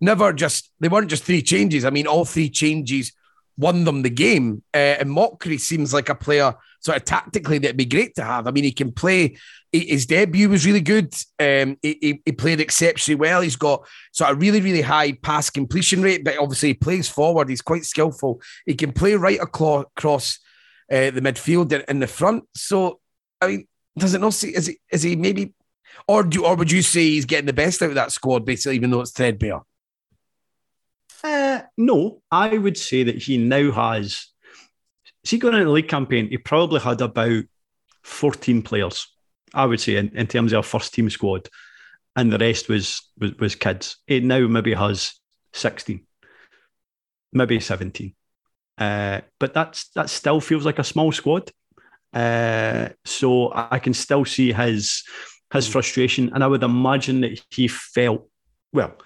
never 0.00 0.32
just, 0.32 0.72
they 0.80 0.88
weren't 0.88 1.08
just 1.08 1.22
three 1.22 1.40
changes. 1.40 1.84
I 1.84 1.90
mean, 1.90 2.08
all 2.08 2.24
three 2.24 2.50
changes 2.50 3.12
won 3.56 3.84
them 3.84 4.02
the 4.02 4.10
game. 4.10 4.64
Uh, 4.74 4.98
and 4.98 5.10
Mochrie 5.10 5.60
seems 5.60 5.94
like 5.94 6.08
a 6.08 6.16
player 6.16 6.56
sort 6.88 6.96
of 6.96 7.04
tactically 7.04 7.58
that'd 7.58 7.76
be 7.76 7.84
great 7.84 8.14
to 8.14 8.24
have. 8.24 8.46
I 8.46 8.50
mean, 8.50 8.64
he 8.64 8.72
can 8.72 8.92
play. 8.92 9.36
His 9.70 10.06
debut 10.06 10.48
was 10.48 10.64
really 10.64 10.80
good. 10.80 11.14
Um, 11.38 11.76
he, 11.82 12.22
he, 12.24 12.32
played 12.32 12.60
exceptionally 12.60 13.16
well. 13.16 13.42
He's 13.42 13.56
got 13.56 13.86
sort 14.12 14.30
of 14.30 14.40
really, 14.40 14.62
really 14.62 14.80
high 14.80 15.12
pass 15.12 15.50
completion 15.50 16.00
rate, 16.00 16.24
but 16.24 16.38
obviously 16.38 16.70
he 16.70 16.74
plays 16.74 17.06
forward. 17.06 17.50
He's 17.50 17.60
quite 17.60 17.84
skillful. 17.84 18.40
He 18.64 18.74
can 18.74 18.92
play 18.92 19.16
right 19.16 19.38
across 19.38 20.38
uh, 20.90 21.10
the 21.10 21.20
midfield 21.20 21.70
and 21.72 21.84
in 21.88 21.98
the 21.98 22.06
front. 22.06 22.44
So, 22.54 23.00
I 23.42 23.48
mean, 23.48 23.68
does 23.98 24.14
it 24.14 24.22
not 24.22 24.32
see? 24.32 24.54
Is 24.54 24.68
he? 24.68 24.80
Is 24.90 25.02
he 25.02 25.14
maybe? 25.14 25.52
Or 26.06 26.22
do? 26.22 26.46
Or 26.46 26.56
would 26.56 26.72
you 26.72 26.80
say 26.80 27.02
he's 27.02 27.26
getting 27.26 27.44
the 27.44 27.52
best 27.52 27.82
out 27.82 27.90
of 27.90 27.96
that 27.96 28.12
squad, 28.12 28.46
basically, 28.46 28.76
even 28.76 28.90
though 28.90 29.02
it's 29.02 29.10
threadbare? 29.10 29.60
Uh, 31.22 31.60
no, 31.76 32.22
I 32.30 32.56
would 32.56 32.78
say 32.78 33.02
that 33.02 33.22
he 33.22 33.36
now 33.36 33.72
has. 33.72 34.28
See, 35.28 35.36
going 35.36 35.52
into 35.52 35.66
the 35.66 35.72
league 35.72 35.88
campaign, 35.88 36.30
he 36.30 36.38
probably 36.38 36.80
had 36.80 37.02
about 37.02 37.44
14 38.02 38.62
players, 38.62 39.14
I 39.52 39.66
would 39.66 39.78
say, 39.78 39.96
in, 39.96 40.08
in 40.16 40.26
terms 40.26 40.54
of 40.54 40.56
our 40.56 40.62
first 40.62 40.94
team 40.94 41.10
squad. 41.10 41.50
And 42.16 42.32
the 42.32 42.38
rest 42.38 42.70
was, 42.70 43.02
was, 43.18 43.34
was 43.34 43.54
kids. 43.54 43.98
It 44.06 44.24
now 44.24 44.48
maybe 44.48 44.72
has 44.72 45.12
16, 45.52 46.00
maybe 47.34 47.60
17. 47.60 48.14
Uh, 48.78 49.20
but 49.38 49.52
that's 49.52 49.90
that 49.90 50.08
still 50.08 50.40
feels 50.40 50.64
like 50.64 50.78
a 50.78 50.84
small 50.84 51.12
squad. 51.12 51.50
Uh, 52.14 52.88
so 53.04 53.52
I 53.54 53.80
can 53.80 53.92
still 53.92 54.24
see 54.24 54.54
his 54.54 55.04
his 55.52 55.66
hmm. 55.66 55.72
frustration, 55.72 56.30
and 56.32 56.42
I 56.42 56.46
would 56.46 56.62
imagine 56.62 57.20
that 57.20 57.38
he 57.50 57.68
felt 57.68 58.26
well 58.72 58.96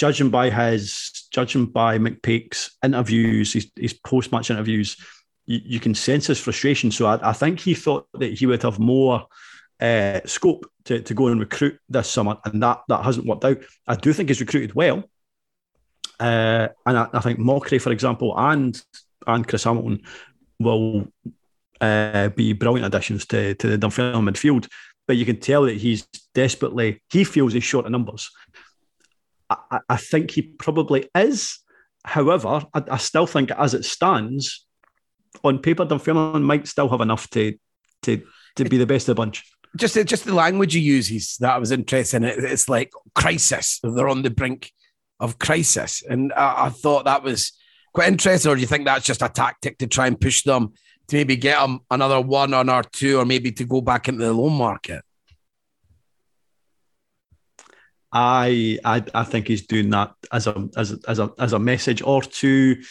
judging 0.00 0.30
by 0.30 0.48
his, 0.48 1.28
judging 1.30 1.66
by 1.66 1.98
McPake's 1.98 2.76
interviews, 2.82 3.52
his, 3.52 3.70
his 3.76 3.92
post 3.92 4.32
match 4.32 4.50
interviews, 4.50 4.96
you, 5.50 5.60
you, 5.64 5.80
can 5.80 5.96
sense 5.96 6.28
his 6.28 6.38
frustration. 6.38 6.92
So 6.92 7.06
I, 7.06 7.30
I, 7.30 7.32
think 7.32 7.58
he 7.58 7.74
thought 7.74 8.06
that 8.14 8.38
he 8.38 8.46
would 8.46 8.62
have 8.62 8.78
more 8.78 9.26
uh, 9.80 10.20
scope 10.24 10.70
to, 10.84 11.00
to 11.02 11.12
go 11.12 11.26
and 11.26 11.40
recruit 11.40 11.76
this 11.88 12.08
summer, 12.08 12.38
and 12.44 12.62
that 12.62 12.82
that 12.86 13.04
hasn't 13.04 13.26
worked 13.26 13.44
out. 13.44 13.58
I 13.88 13.96
do 13.96 14.12
think 14.12 14.28
he's 14.28 14.40
recruited 14.40 14.74
well, 14.74 15.02
uh, 16.20 16.68
and 16.86 16.98
I, 16.98 17.08
I, 17.12 17.20
think 17.20 17.40
Mochrie, 17.40 17.82
for 17.82 17.90
example, 17.90 18.32
and 18.38 18.80
and 19.26 19.46
Chris 19.46 19.64
Hamilton 19.64 20.02
will 20.60 21.08
uh, 21.80 22.28
be 22.28 22.52
brilliant 22.52 22.86
additions 22.86 23.26
to 23.26 23.54
to 23.56 23.66
the 23.66 23.78
Dunfermline 23.78 24.32
midfield. 24.32 24.68
But 25.08 25.16
you 25.16 25.26
can 25.26 25.40
tell 25.40 25.62
that 25.62 25.78
he's 25.78 26.06
desperately 26.32 27.02
he 27.10 27.24
feels 27.24 27.52
he's 27.52 27.64
short 27.64 27.86
of 27.86 27.90
numbers. 27.90 28.30
I, 29.50 29.80
I 29.88 29.96
think 29.96 30.30
he 30.30 30.42
probably 30.42 31.10
is. 31.16 31.58
However, 32.04 32.62
I, 32.72 32.84
I 32.88 32.96
still 32.98 33.26
think 33.26 33.50
as 33.50 33.74
it 33.74 33.84
stands, 33.84 34.64
on 35.44 35.58
paper, 35.58 35.84
Dunfermline 35.84 36.42
might 36.42 36.66
still 36.66 36.88
have 36.88 37.00
enough 37.00 37.28
to 37.30 37.56
to 38.02 38.22
to 38.56 38.64
be 38.64 38.78
the 38.78 38.86
best 38.86 39.08
of 39.08 39.16
the 39.16 39.20
bunch. 39.20 39.44
Just 39.76 39.94
just 40.06 40.24
the 40.24 40.34
language 40.34 40.74
he 40.74 40.80
uses 40.80 41.36
that 41.38 41.60
was 41.60 41.70
interesting. 41.70 42.24
It, 42.24 42.38
it's 42.38 42.68
like 42.68 42.92
crisis. 43.14 43.80
They're 43.82 44.08
on 44.08 44.22
the 44.22 44.30
brink 44.30 44.72
of 45.18 45.38
crisis, 45.38 46.02
and 46.08 46.32
I, 46.32 46.66
I 46.66 46.68
thought 46.70 47.04
that 47.04 47.22
was 47.22 47.52
quite 47.94 48.08
interesting. 48.08 48.50
Or 48.50 48.54
do 48.54 48.60
you 48.60 48.66
think 48.66 48.84
that's 48.84 49.06
just 49.06 49.22
a 49.22 49.28
tactic 49.28 49.78
to 49.78 49.86
try 49.86 50.06
and 50.06 50.20
push 50.20 50.42
them 50.42 50.72
to 51.08 51.16
maybe 51.16 51.36
get 51.36 51.60
them 51.60 51.80
another 51.90 52.20
one 52.20 52.54
on 52.54 52.68
or 52.68 52.82
two, 52.82 53.18
or 53.18 53.24
maybe 53.24 53.52
to 53.52 53.64
go 53.64 53.80
back 53.80 54.08
into 54.08 54.24
the 54.24 54.32
loan 54.32 54.54
market? 54.54 55.04
I, 58.12 58.78
I 58.84 59.04
I 59.14 59.22
think 59.22 59.46
he's 59.46 59.66
doing 59.66 59.90
that 59.90 60.14
as 60.32 60.48
a 60.48 60.68
as 60.76 60.92
a, 60.92 60.98
as 61.06 61.18
a 61.20 61.32
as 61.38 61.52
a 61.52 61.58
message 61.58 62.02
or 62.02 62.22
to. 62.22 62.82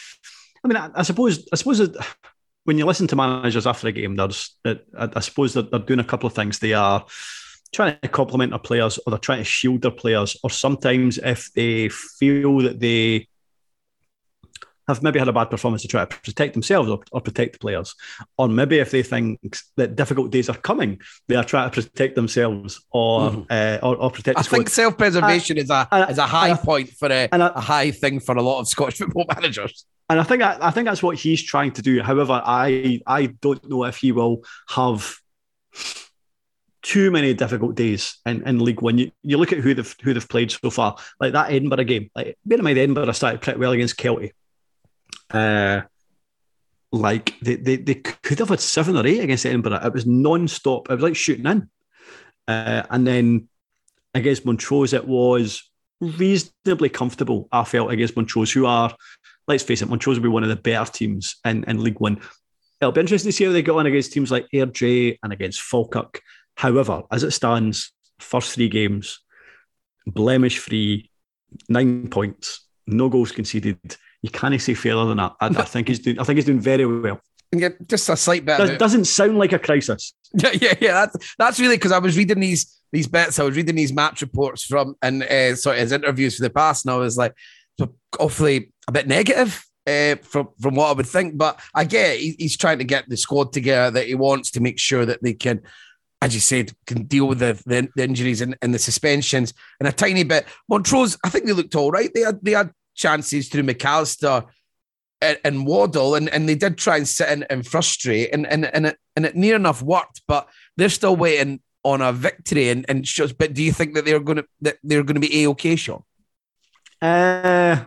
I 0.64 0.68
mean, 0.68 0.76
I, 0.76 0.90
I 0.94 1.02
suppose 1.02 1.46
I 1.52 1.56
suppose 1.56 1.80
it, 1.80 1.96
when 2.64 2.78
you 2.78 2.86
listen 2.86 3.06
to 3.08 3.16
managers 3.16 3.66
after 3.66 3.88
a 3.88 3.92
game, 3.92 4.16
there's 4.16 4.56
I, 4.64 4.78
I 4.98 5.20
suppose 5.20 5.54
they're, 5.54 5.62
they're 5.64 5.80
doing 5.80 6.00
a 6.00 6.04
couple 6.04 6.26
of 6.26 6.34
things. 6.34 6.58
They 6.58 6.74
are 6.74 7.04
trying 7.72 7.98
to 8.02 8.08
compliment 8.08 8.50
their 8.52 8.58
players, 8.58 8.98
or 8.98 9.10
they're 9.10 9.18
trying 9.18 9.38
to 9.38 9.44
shield 9.44 9.82
their 9.82 9.90
players, 9.90 10.36
or 10.42 10.50
sometimes 10.50 11.18
if 11.18 11.52
they 11.54 11.88
feel 11.88 12.58
that 12.58 12.80
they 12.80 13.28
have 14.90 15.02
maybe 15.02 15.18
had 15.18 15.28
a 15.28 15.32
bad 15.32 15.50
performance 15.50 15.82
to 15.82 15.88
try 15.88 16.04
to 16.04 16.20
protect 16.20 16.54
themselves 16.54 16.90
or, 16.90 17.00
or, 17.12 17.20
protect 17.20 17.54
the 17.54 17.58
players. 17.58 17.94
Or 18.36 18.48
maybe 18.48 18.78
if 18.78 18.90
they 18.90 19.02
think 19.02 19.40
that 19.76 19.96
difficult 19.96 20.30
days 20.30 20.48
are 20.48 20.56
coming, 20.56 21.00
they 21.28 21.36
are 21.36 21.44
trying 21.44 21.70
to 21.70 21.82
protect 21.82 22.16
themselves 22.16 22.84
or 22.90 23.30
mm. 23.30 23.46
uh, 23.50 23.78
or, 23.86 23.96
or, 23.96 24.10
protect. 24.10 24.38
I 24.38 24.42
think 24.42 24.68
self 24.68 24.98
preservation 24.98 25.58
is 25.58 25.70
a 25.70 25.88
is 26.10 26.18
a 26.18 26.26
high 26.26 26.54
point 26.54 26.90
for 26.90 27.10
a, 27.10 27.28
a, 27.30 27.38
a 27.38 27.60
high 27.60 27.90
thing 27.90 28.20
for 28.20 28.36
a 28.36 28.42
lot 28.42 28.60
of 28.60 28.68
Scottish 28.68 28.98
football 28.98 29.26
managers. 29.34 29.86
And 30.10 30.18
I 30.18 30.24
think 30.24 30.42
I, 30.42 30.58
I 30.60 30.70
think 30.72 30.86
that's 30.86 31.04
what 31.04 31.16
he's 31.16 31.40
trying 31.40 31.70
to 31.72 31.82
do. 31.82 32.02
However, 32.02 32.42
I 32.44 33.00
I 33.06 33.26
don't 33.26 33.66
know 33.70 33.84
if 33.84 33.96
he 33.98 34.10
will 34.10 34.42
have 34.68 35.14
too 36.82 37.12
many 37.12 37.32
difficult 37.32 37.76
days 37.76 38.18
in, 38.26 38.42
in 38.46 38.58
League 38.58 38.82
One. 38.82 38.98
You, 38.98 39.12
you 39.22 39.38
look 39.38 39.52
at 39.52 39.60
who 39.60 39.72
they've 39.72 39.96
who 40.02 40.12
they've 40.12 40.28
played 40.28 40.50
so 40.50 40.68
far, 40.68 40.96
like 41.20 41.32
that 41.34 41.52
Edinburgh 41.52 41.84
game. 41.84 42.10
Like 42.16 42.36
bear 42.44 42.58
in 42.58 42.64
mind, 42.64 42.78
Edinburgh 42.78 43.12
started 43.12 43.40
pretty 43.40 43.60
well 43.60 43.70
against 43.70 43.98
Kelty. 43.98 44.32
Uh, 45.30 45.82
like 46.90 47.38
they, 47.40 47.54
they, 47.54 47.76
they 47.76 47.94
could 47.94 48.40
have 48.40 48.48
had 48.48 48.60
seven 48.60 48.96
or 48.96 49.06
eight 49.06 49.20
against 49.20 49.46
Edinburgh. 49.46 49.80
It 49.84 49.92
was 49.92 50.06
non-stop. 50.06 50.90
It 50.90 50.94
was 50.94 51.04
like 51.04 51.14
shooting 51.14 51.46
in. 51.46 51.70
Uh, 52.48 52.82
and 52.90 53.06
then 53.06 53.48
against 54.12 54.44
Montrose, 54.44 54.92
it 54.92 55.06
was 55.06 55.70
reasonably 56.00 56.88
comfortable. 56.88 57.48
I 57.52 57.62
felt 57.62 57.92
against 57.92 58.16
Montrose, 58.16 58.50
who 58.50 58.66
are, 58.66 58.92
let's 59.50 59.62
face 59.62 59.82
it, 59.82 59.88
Montrose 59.88 60.18
will 60.18 60.22
be 60.22 60.28
one 60.28 60.42
of 60.42 60.48
the 60.48 60.56
better 60.56 60.90
teams 60.90 61.36
in, 61.44 61.64
in 61.64 61.82
League 61.82 62.00
One. 62.00 62.20
It'll 62.80 62.92
be 62.92 63.00
interesting 63.00 63.30
to 63.30 63.36
see 63.36 63.44
how 63.44 63.52
they 63.52 63.62
go 63.62 63.78
on 63.78 63.86
against 63.86 64.12
teams 64.12 64.30
like 64.30 64.46
Airdrie 64.54 65.18
and 65.22 65.32
against 65.32 65.60
Falkirk. 65.60 66.22
However, 66.56 67.02
as 67.10 67.24
it 67.24 67.32
stands, 67.32 67.92
first 68.18 68.54
three 68.54 68.68
games, 68.68 69.20
blemish 70.06 70.58
free, 70.58 71.10
nine 71.68 72.08
points, 72.08 72.66
no 72.86 73.08
goals 73.08 73.32
conceded 73.32 73.78
you 74.22 74.30
can't 74.30 74.60
say 74.60 74.74
fairer 74.74 75.06
than 75.06 75.16
that. 75.16 75.32
I, 75.40 75.46
I, 75.46 75.64
think 75.64 75.88
he's 75.88 75.98
doing. 75.98 76.18
I 76.18 76.24
think 76.24 76.36
he's 76.36 76.44
doing 76.44 76.60
very 76.60 76.84
well. 76.84 77.20
Yeah, 77.52 77.70
just 77.86 78.08
a 78.08 78.16
slight 78.16 78.44
bit. 78.44 78.58
Does, 78.58 78.78
doesn't 78.78 79.06
sound 79.06 79.38
like 79.38 79.52
a 79.52 79.58
crisis. 79.58 80.14
Yeah, 80.32 80.50
yeah, 80.60 80.74
yeah. 80.80 80.92
That's 80.92 81.34
that's 81.38 81.58
really 81.58 81.76
because 81.76 81.90
I 81.90 81.98
was 81.98 82.16
reading 82.16 82.38
these 82.38 82.80
these 82.92 83.08
bits. 83.08 83.40
I 83.40 83.42
was 83.42 83.56
reading 83.56 83.74
these 83.74 83.92
match 83.92 84.20
reports 84.20 84.62
from 84.62 84.94
and 85.02 85.24
uh, 85.24 85.56
sorry, 85.56 85.80
his 85.80 85.90
interviews 85.90 86.36
for 86.36 86.42
the 86.42 86.50
past, 86.50 86.86
and 86.86 86.94
I 86.94 86.98
was 86.98 87.16
like, 87.16 87.34
awfully 88.20 88.72
a 88.90 88.92
bit 88.92 89.06
negative 89.06 89.64
uh, 89.86 90.16
from 90.16 90.48
from 90.60 90.74
what 90.74 90.90
I 90.90 90.92
would 90.92 91.06
think. 91.06 91.38
But 91.38 91.60
I 91.74 91.84
get 91.84 92.18
he, 92.18 92.36
he's 92.38 92.56
trying 92.56 92.78
to 92.78 92.84
get 92.84 93.08
the 93.08 93.16
squad 93.16 93.52
together 93.52 93.90
that 93.92 94.06
he 94.06 94.14
wants 94.14 94.50
to 94.52 94.60
make 94.60 94.78
sure 94.78 95.06
that 95.06 95.22
they 95.22 95.32
can, 95.32 95.62
as 96.20 96.34
you 96.34 96.40
said, 96.40 96.72
can 96.86 97.04
deal 97.04 97.26
with 97.26 97.38
the, 97.38 97.60
the, 97.66 97.88
the 97.96 98.04
injuries 98.04 98.40
and, 98.40 98.56
and, 98.60 98.74
the 98.74 98.78
suspensions 98.78 99.54
and 99.78 99.88
a 99.88 99.92
tiny 99.92 100.24
bit. 100.24 100.46
Montrose, 100.68 101.16
I 101.24 101.30
think 101.30 101.46
they 101.46 101.52
looked 101.52 101.76
all 101.76 101.90
right. 101.90 102.10
They 102.12 102.20
had 102.20 102.40
they 102.42 102.52
had 102.52 102.72
chances 102.94 103.48
through 103.48 103.62
McAllister 103.62 104.46
and, 105.22 105.38
and 105.44 105.66
Waddle, 105.66 106.16
and, 106.16 106.28
and 106.28 106.48
they 106.48 106.56
did 106.56 106.76
try 106.76 106.96
and 106.96 107.08
sit 107.08 107.28
in 107.30 107.44
and 107.44 107.66
frustrate, 107.66 108.30
and 108.32 108.46
and 108.46 108.66
and 108.66 108.86
it, 108.86 108.98
and 109.16 109.24
it 109.24 109.36
near 109.36 109.56
enough 109.56 109.82
worked, 109.82 110.22
but 110.26 110.48
they're 110.76 110.88
still 110.88 111.16
waiting 111.16 111.60
on 111.84 112.02
a 112.02 112.12
victory. 112.12 112.70
And 112.70 112.84
and 112.88 113.04
just, 113.04 113.38
but 113.38 113.54
do 113.54 113.62
you 113.62 113.72
think 113.72 113.94
that 113.94 114.04
they're 114.04 114.20
going 114.20 114.38
to 114.38 114.46
that 114.62 114.78
they're 114.82 115.04
going 115.04 115.20
to 115.20 115.26
be 115.28 115.44
a 115.44 115.48
okay, 115.50 115.76
Shaughan? 115.76 116.02
Uh, 117.02 117.84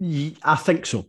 I 0.00 0.56
think 0.56 0.86
so. 0.86 1.06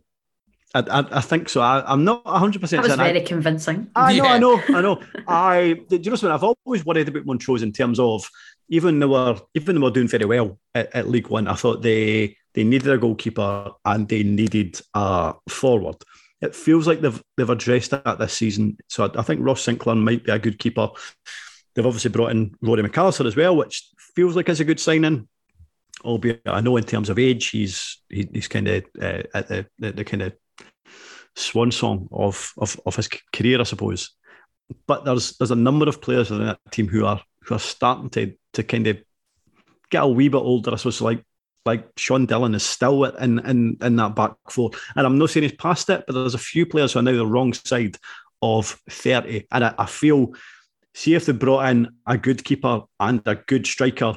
I, 0.74 0.80
I, 0.80 1.18
I, 1.18 1.20
think 1.20 1.48
so. 1.48 1.60
I, 1.60 1.92
am 1.92 2.04
not 2.04 2.24
100. 2.24 2.60
percent 2.60 2.82
That 2.82 2.88
was 2.90 2.96
very 2.96 3.20
convincing. 3.20 3.90
I 3.94 4.16
know, 4.16 4.24
yeah. 4.24 4.32
I 4.32 4.38
know, 4.38 4.62
I 4.68 4.80
know. 4.80 5.02
I 5.28 5.80
do 5.88 5.96
you 5.96 6.10
know 6.10 6.16
something? 6.16 6.30
I've 6.30 6.56
always 6.64 6.84
worried 6.84 7.08
about 7.08 7.26
Montrose 7.26 7.62
in 7.62 7.72
terms 7.72 7.98
of 8.00 8.28
even 8.68 8.98
though 8.98 9.08
we're 9.08 9.40
even 9.54 9.74
though 9.74 9.82
we're 9.82 9.90
doing 9.90 10.08
very 10.08 10.24
well 10.24 10.58
at, 10.74 10.94
at 10.94 11.08
League 11.08 11.28
One. 11.28 11.46
I 11.46 11.54
thought 11.54 11.82
they 11.82 12.36
they 12.54 12.64
needed 12.64 12.90
a 12.90 12.98
goalkeeper 12.98 13.72
and 13.84 14.08
they 14.08 14.22
needed 14.22 14.80
a 14.94 15.34
forward. 15.48 15.96
It 16.40 16.54
feels 16.54 16.86
like 16.86 17.00
they've 17.00 17.22
they've 17.36 17.50
addressed 17.50 17.90
that 17.90 18.18
this 18.18 18.32
season. 18.32 18.78
So 18.88 19.04
I, 19.04 19.20
I 19.20 19.22
think 19.22 19.40
Ross 19.42 19.62
Sinclair 19.62 19.96
might 19.96 20.24
be 20.24 20.32
a 20.32 20.38
good 20.38 20.58
keeper. 20.58 20.88
They've 21.74 21.86
obviously 21.86 22.10
brought 22.10 22.30
in 22.30 22.56
Rory 22.60 22.82
McAllister 22.82 23.26
as 23.26 23.36
well, 23.36 23.56
which 23.56 23.90
feels 24.14 24.36
like 24.36 24.48
it's 24.48 24.60
a 24.60 24.64
good 24.64 24.80
signing. 24.80 25.28
Albeit, 26.04 26.42
I 26.46 26.60
know 26.60 26.76
in 26.76 26.84
terms 26.84 27.10
of 27.10 27.18
age, 27.18 27.48
he's 27.48 28.02
he, 28.08 28.28
he's 28.32 28.48
kind 28.48 28.68
of 28.68 28.84
uh, 29.00 29.22
at 29.34 29.48
the, 29.48 29.66
the, 29.78 29.92
the 29.92 30.04
kind 30.04 30.22
of 30.22 30.32
swan 31.36 31.70
song 31.70 32.08
of, 32.10 32.52
of 32.58 32.80
of 32.84 32.96
his 32.96 33.08
career, 33.32 33.60
I 33.60 33.64
suppose. 33.64 34.10
But 34.86 35.04
there's 35.04 35.36
there's 35.36 35.50
a 35.50 35.56
number 35.56 35.88
of 35.88 36.00
players 36.00 36.30
within 36.30 36.46
that 36.46 36.58
team 36.70 36.88
who 36.88 37.04
are 37.04 37.22
who 37.44 37.54
are 37.54 37.60
starting 37.60 38.10
to 38.10 38.34
to 38.54 38.62
kind 38.62 38.86
of 38.86 38.98
get 39.90 40.02
a 40.02 40.08
wee 40.08 40.28
bit 40.28 40.38
older. 40.38 40.72
I 40.72 40.76
suppose 40.76 41.00
like 41.00 41.24
like 41.64 41.86
Sean 41.96 42.26
Dillon 42.26 42.54
is 42.54 42.64
still 42.64 43.04
in 43.04 43.38
in 43.40 43.76
in 43.80 43.96
that 43.96 44.16
back 44.16 44.32
four, 44.50 44.70
and 44.96 45.06
I'm 45.06 45.18
not 45.18 45.30
saying 45.30 45.44
he's 45.44 45.52
past 45.52 45.88
it, 45.90 46.04
but 46.06 46.14
there's 46.14 46.34
a 46.34 46.38
few 46.38 46.66
players 46.66 46.92
who 46.92 46.98
are 46.98 47.02
now 47.02 47.12
the 47.12 47.26
wrong 47.26 47.52
side 47.52 47.96
of 48.40 48.80
thirty, 48.90 49.46
and 49.50 49.64
I, 49.64 49.74
I 49.78 49.86
feel. 49.86 50.34
See 50.94 51.14
if 51.14 51.24
they 51.24 51.32
brought 51.32 51.70
in 51.70 51.88
a 52.06 52.18
good 52.18 52.44
keeper 52.44 52.82
and 53.00 53.22
a 53.24 53.36
good 53.36 53.66
striker 53.66 54.14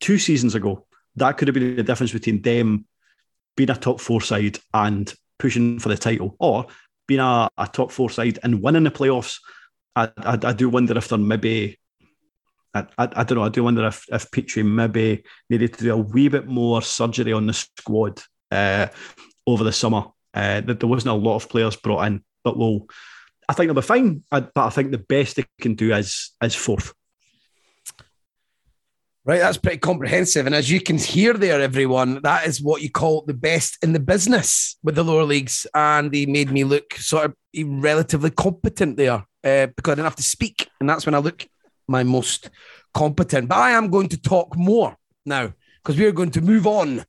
two 0.00 0.16
seasons 0.16 0.54
ago, 0.54 0.86
that 1.16 1.36
could 1.36 1.48
have 1.48 1.54
been 1.54 1.76
the 1.76 1.82
difference 1.82 2.12
between 2.12 2.42
them 2.42 2.86
being 3.56 3.70
a 3.70 3.76
top 3.76 4.00
four 4.00 4.20
side 4.20 4.58
and 4.72 5.12
pushing 5.38 5.78
for 5.78 5.88
the 5.88 5.96
title, 5.96 6.36
or 6.38 6.66
being 7.06 7.20
a, 7.20 7.48
a 7.56 7.68
top 7.68 7.92
four 7.92 8.10
side 8.10 8.38
and 8.42 8.62
winning 8.62 8.84
the 8.84 8.90
playoffs. 8.90 9.38
I, 9.96 10.10
I, 10.18 10.38
I 10.42 10.52
do 10.52 10.68
wonder 10.68 10.96
if 10.98 11.08
they're 11.08 11.18
maybe 11.18 11.78
I, 12.74 12.86
I, 12.98 13.08
I, 13.16 13.24
don't 13.24 13.38
know. 13.38 13.44
I 13.44 13.48
do 13.48 13.64
wonder 13.64 13.86
if 13.86 14.04
if 14.10 14.30
Petrie 14.30 14.62
maybe 14.62 15.22
needed 15.48 15.74
to 15.74 15.84
do 15.84 15.94
a 15.94 15.96
wee 15.96 16.28
bit 16.28 16.46
more 16.46 16.82
surgery 16.82 17.32
on 17.32 17.46
the 17.46 17.52
squad 17.52 18.20
uh, 18.50 18.88
over 19.46 19.64
the 19.64 19.72
summer. 19.72 20.06
Uh, 20.32 20.60
there 20.60 20.88
wasn't 20.88 21.12
a 21.12 21.14
lot 21.14 21.36
of 21.36 21.48
players 21.48 21.76
brought 21.76 22.06
in, 22.06 22.24
but 22.42 22.56
we'll. 22.58 22.88
I 23.48 23.52
think 23.52 23.68
they'll 23.68 23.74
be 23.74 23.82
fine. 23.82 24.24
but 24.30 24.50
I 24.56 24.70
think 24.70 24.90
the 24.90 24.98
best 24.98 25.36
they 25.36 25.44
can 25.60 25.74
do 25.74 25.94
is 25.94 26.32
is 26.42 26.54
fourth. 26.54 26.92
Right, 29.26 29.40
that's 29.40 29.56
pretty 29.56 29.78
comprehensive. 29.78 30.44
And 30.44 30.54
as 30.54 30.70
you 30.70 30.82
can 30.82 30.98
hear 30.98 31.32
there, 31.32 31.58
everyone, 31.62 32.20
that 32.24 32.46
is 32.46 32.60
what 32.60 32.82
you 32.82 32.90
call 32.90 33.22
the 33.22 33.32
best 33.32 33.82
in 33.82 33.94
the 33.94 34.00
business 34.00 34.76
with 34.82 34.96
the 34.96 35.02
lower 35.02 35.24
leagues. 35.24 35.66
And 35.74 36.12
he 36.12 36.26
made 36.26 36.50
me 36.50 36.62
look 36.62 36.92
sort 36.96 37.24
of 37.24 37.34
relatively 37.64 38.30
competent 38.30 38.98
there 38.98 39.24
uh, 39.42 39.68
because 39.68 39.92
I 39.92 39.94
didn't 39.94 40.04
have 40.04 40.16
to 40.16 40.22
speak. 40.22 40.68
And 40.78 40.90
that's 40.90 41.06
when 41.06 41.14
I 41.14 41.18
look 41.18 41.48
my 41.88 42.02
most 42.02 42.50
competent. 42.92 43.48
But 43.48 43.56
I 43.56 43.70
am 43.70 43.88
going 43.88 44.08
to 44.08 44.20
talk 44.20 44.58
more 44.58 44.94
now 45.24 45.54
because 45.82 45.98
we 45.98 46.04
are 46.04 46.12
going 46.12 46.32
to 46.32 46.42
move 46.42 46.66
on 46.66 47.06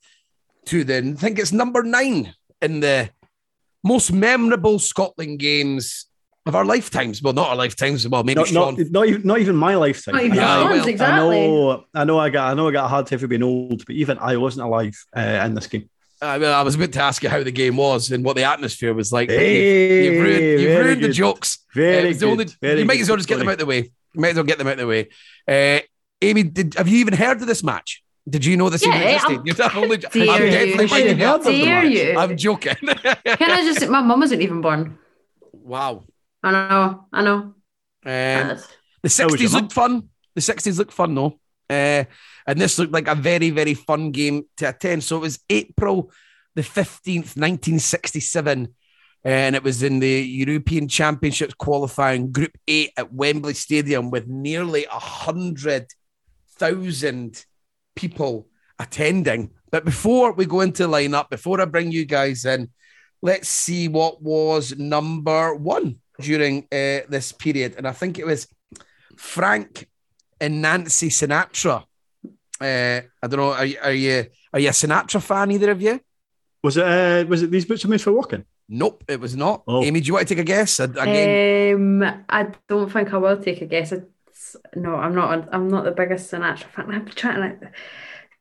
to 0.66 0.84
the, 0.84 0.96
I 0.96 1.20
think 1.20 1.38
it's 1.38 1.52
number 1.52 1.82
nine 1.82 2.34
in 2.62 2.80
the 2.80 3.10
most 3.84 4.10
memorable 4.10 4.78
Scotland 4.78 5.38
games 5.38 6.05
of 6.46 6.54
our 6.54 6.64
lifetimes. 6.64 7.22
Well, 7.22 7.32
not 7.32 7.50
our 7.50 7.56
lifetimes. 7.56 8.08
Well, 8.08 8.24
maybe 8.24 8.40
not, 8.40 8.52
not, 8.52 8.78
not, 8.90 9.06
even 9.06 9.22
not 9.22 9.40
even 9.40 9.56
my 9.56 9.74
lifetime. 9.74 10.14
Not 10.14 10.24
even 10.24 10.36
yeah, 10.36 10.64
well, 10.64 10.88
exactly. 10.88 11.44
I 11.44 11.46
know, 11.46 11.84
I 11.94 12.04
know, 12.04 12.18
I 12.18 12.30
got, 12.30 12.50
I 12.50 12.54
know, 12.54 12.68
I 12.68 12.72
got 12.72 12.84
a 12.84 12.88
hard 12.88 13.06
time 13.06 13.18
for 13.18 13.26
being 13.26 13.42
old, 13.42 13.84
but 13.84 13.94
even 13.94 14.18
I 14.18 14.36
wasn't 14.36 14.66
alive 14.66 14.96
uh, 15.16 15.20
in 15.20 15.54
this 15.54 15.66
game. 15.66 15.90
I, 16.22 16.38
mean, 16.38 16.48
I 16.48 16.62
was 16.62 16.76
about 16.76 16.92
to 16.92 17.02
ask 17.02 17.22
you 17.22 17.28
how 17.28 17.42
the 17.42 17.50
game 17.50 17.76
was 17.76 18.10
and 18.10 18.24
what 18.24 18.36
the 18.36 18.44
atmosphere 18.44 18.94
was 18.94 19.12
like. 19.12 19.28
Hey, 19.28 20.04
you've, 20.04 20.14
you've 20.14 20.22
ruined, 20.22 20.60
you've 20.60 20.84
ruined 20.84 21.02
the 21.02 21.08
jokes. 21.10 21.58
Very 21.74 22.10
uh, 22.10 22.12
good. 22.12 22.24
Only, 22.24 22.44
very 22.60 22.80
you 22.80 22.86
might 22.86 23.00
as 23.00 23.08
well 23.08 23.18
just 23.18 23.28
get 23.28 23.38
them 23.38 23.48
out 23.48 23.54
of 23.54 23.58
the 23.58 23.66
way. 23.66 23.92
You 24.14 24.20
might 24.20 24.30
as 24.30 24.36
well 24.36 24.44
get 24.44 24.58
them 24.58 24.66
out 24.66 24.74
of 24.74 24.78
the 24.78 24.86
way. 24.86 25.08
Uh, 25.46 25.80
Amy, 26.22 26.44
did, 26.44 26.74
have 26.74 26.88
you 26.88 26.98
even 26.98 27.12
heard 27.12 27.42
of 27.42 27.46
this 27.46 27.62
match? 27.62 28.02
Did 28.28 28.44
you 28.44 28.56
know 28.56 28.70
this 28.70 28.82
even 28.84 29.00
existed? 29.02 29.36
I'm- 29.36 29.42
You're 29.44 29.56
not 29.56 29.76
only, 29.76 29.96
Dare 29.98 30.10
I'm 30.14 30.40
definitely 30.40 31.02
you 31.02 31.14
heard 31.16 31.22
up. 31.22 31.40
of 31.40 31.44
the 31.44 31.64
Dare 31.64 31.84
you? 31.84 32.18
I'm 32.18 32.36
joking. 32.36 32.74
Can 32.80 32.96
I 33.24 33.72
just? 33.72 33.88
My 33.88 34.00
mum 34.00 34.20
wasn't 34.20 34.42
even 34.42 34.60
born. 34.60 34.98
wow. 35.52 36.04
I 36.46 36.68
know. 36.68 37.06
I 37.12 37.22
know. 37.22 37.34
Um, 37.38 37.54
the 38.04 38.06
How 38.06 38.54
was 39.02 39.18
your 39.18 39.28
60s 39.28 39.52
mum? 39.52 39.62
looked 39.62 39.72
fun. 39.72 40.08
The 40.34 40.40
60s 40.40 40.78
looked 40.78 40.92
fun, 40.92 41.14
though. 41.14 41.38
Uh, 41.68 42.04
and 42.46 42.60
this 42.60 42.78
looked 42.78 42.92
like 42.92 43.08
a 43.08 43.16
very, 43.16 43.50
very 43.50 43.74
fun 43.74 44.12
game 44.12 44.44
to 44.58 44.68
attend. 44.68 45.02
So 45.02 45.16
it 45.16 45.20
was 45.20 45.40
April 45.50 46.12
the 46.54 46.62
15th, 46.62 47.34
1967. 47.36 48.72
And 49.24 49.56
it 49.56 49.64
was 49.64 49.82
in 49.82 49.98
the 49.98 50.22
European 50.22 50.86
Championships 50.86 51.54
qualifying 51.54 52.30
Group 52.30 52.56
8 52.68 52.92
at 52.96 53.12
Wembley 53.12 53.54
Stadium 53.54 54.12
with 54.12 54.28
nearly 54.28 54.84
a 54.84 54.90
100,000 54.90 57.44
people 57.96 58.46
attending. 58.78 59.50
But 59.72 59.84
before 59.84 60.30
we 60.32 60.46
go 60.46 60.60
into 60.60 60.86
lineup, 60.86 61.28
before 61.28 61.60
I 61.60 61.64
bring 61.64 61.90
you 61.90 62.04
guys 62.04 62.44
in, 62.44 62.70
let's 63.20 63.48
see 63.48 63.88
what 63.88 64.22
was 64.22 64.78
number 64.78 65.56
one 65.56 65.96
during 66.20 66.64
uh, 66.72 67.00
this 67.08 67.32
period. 67.32 67.74
And 67.78 67.86
I 67.86 67.92
think 67.92 68.18
it 68.18 68.26
was 68.26 68.48
Frank 69.16 69.88
and 70.40 70.60
Nancy 70.62 71.08
Sinatra. 71.08 71.84
Uh, 72.60 73.00
I 73.22 73.26
don't 73.28 73.36
know. 73.40 73.52
Are, 73.52 73.64
you- 73.66 73.78
are 73.82 73.92
you 73.92 74.26
are 74.52 74.60
you 74.60 74.68
a 74.68 74.72
Sinatra 74.72 75.20
fan? 75.22 75.50
Either 75.50 75.70
of 75.72 75.82
you? 75.82 76.00
Was 76.62 76.76
it? 76.76 76.84
Uh, 76.84 77.24
was 77.28 77.42
it 77.42 77.50
these 77.50 77.64
boots 77.66 77.84
are 77.84 77.88
made 77.88 78.00
for 78.00 78.12
walking? 78.12 78.44
Nope, 78.68 79.04
it 79.08 79.20
was 79.20 79.36
not. 79.36 79.62
Oh. 79.68 79.84
Amy, 79.84 80.00
do 80.00 80.06
you 80.08 80.14
want 80.14 80.26
to 80.26 80.34
take 80.34 80.40
a 80.40 80.44
guess? 80.44 80.80
Again, 80.80 81.74
Um, 82.02 82.24
I 82.28 82.48
don't 82.66 82.90
think 82.90 83.12
I 83.12 83.18
will 83.18 83.36
take 83.40 83.60
a 83.62 83.66
guess. 83.66 83.92
It's, 83.92 84.56
no, 84.74 84.96
I'm 84.96 85.14
not. 85.14 85.48
I'm 85.52 85.68
not 85.68 85.84
the 85.84 85.92
biggest 85.92 86.32
Sinatra 86.32 86.64
fan. 86.64 86.90
I'm 86.90 87.06
trying 87.06 87.34
to. 87.36 87.40
Like, 87.40 87.72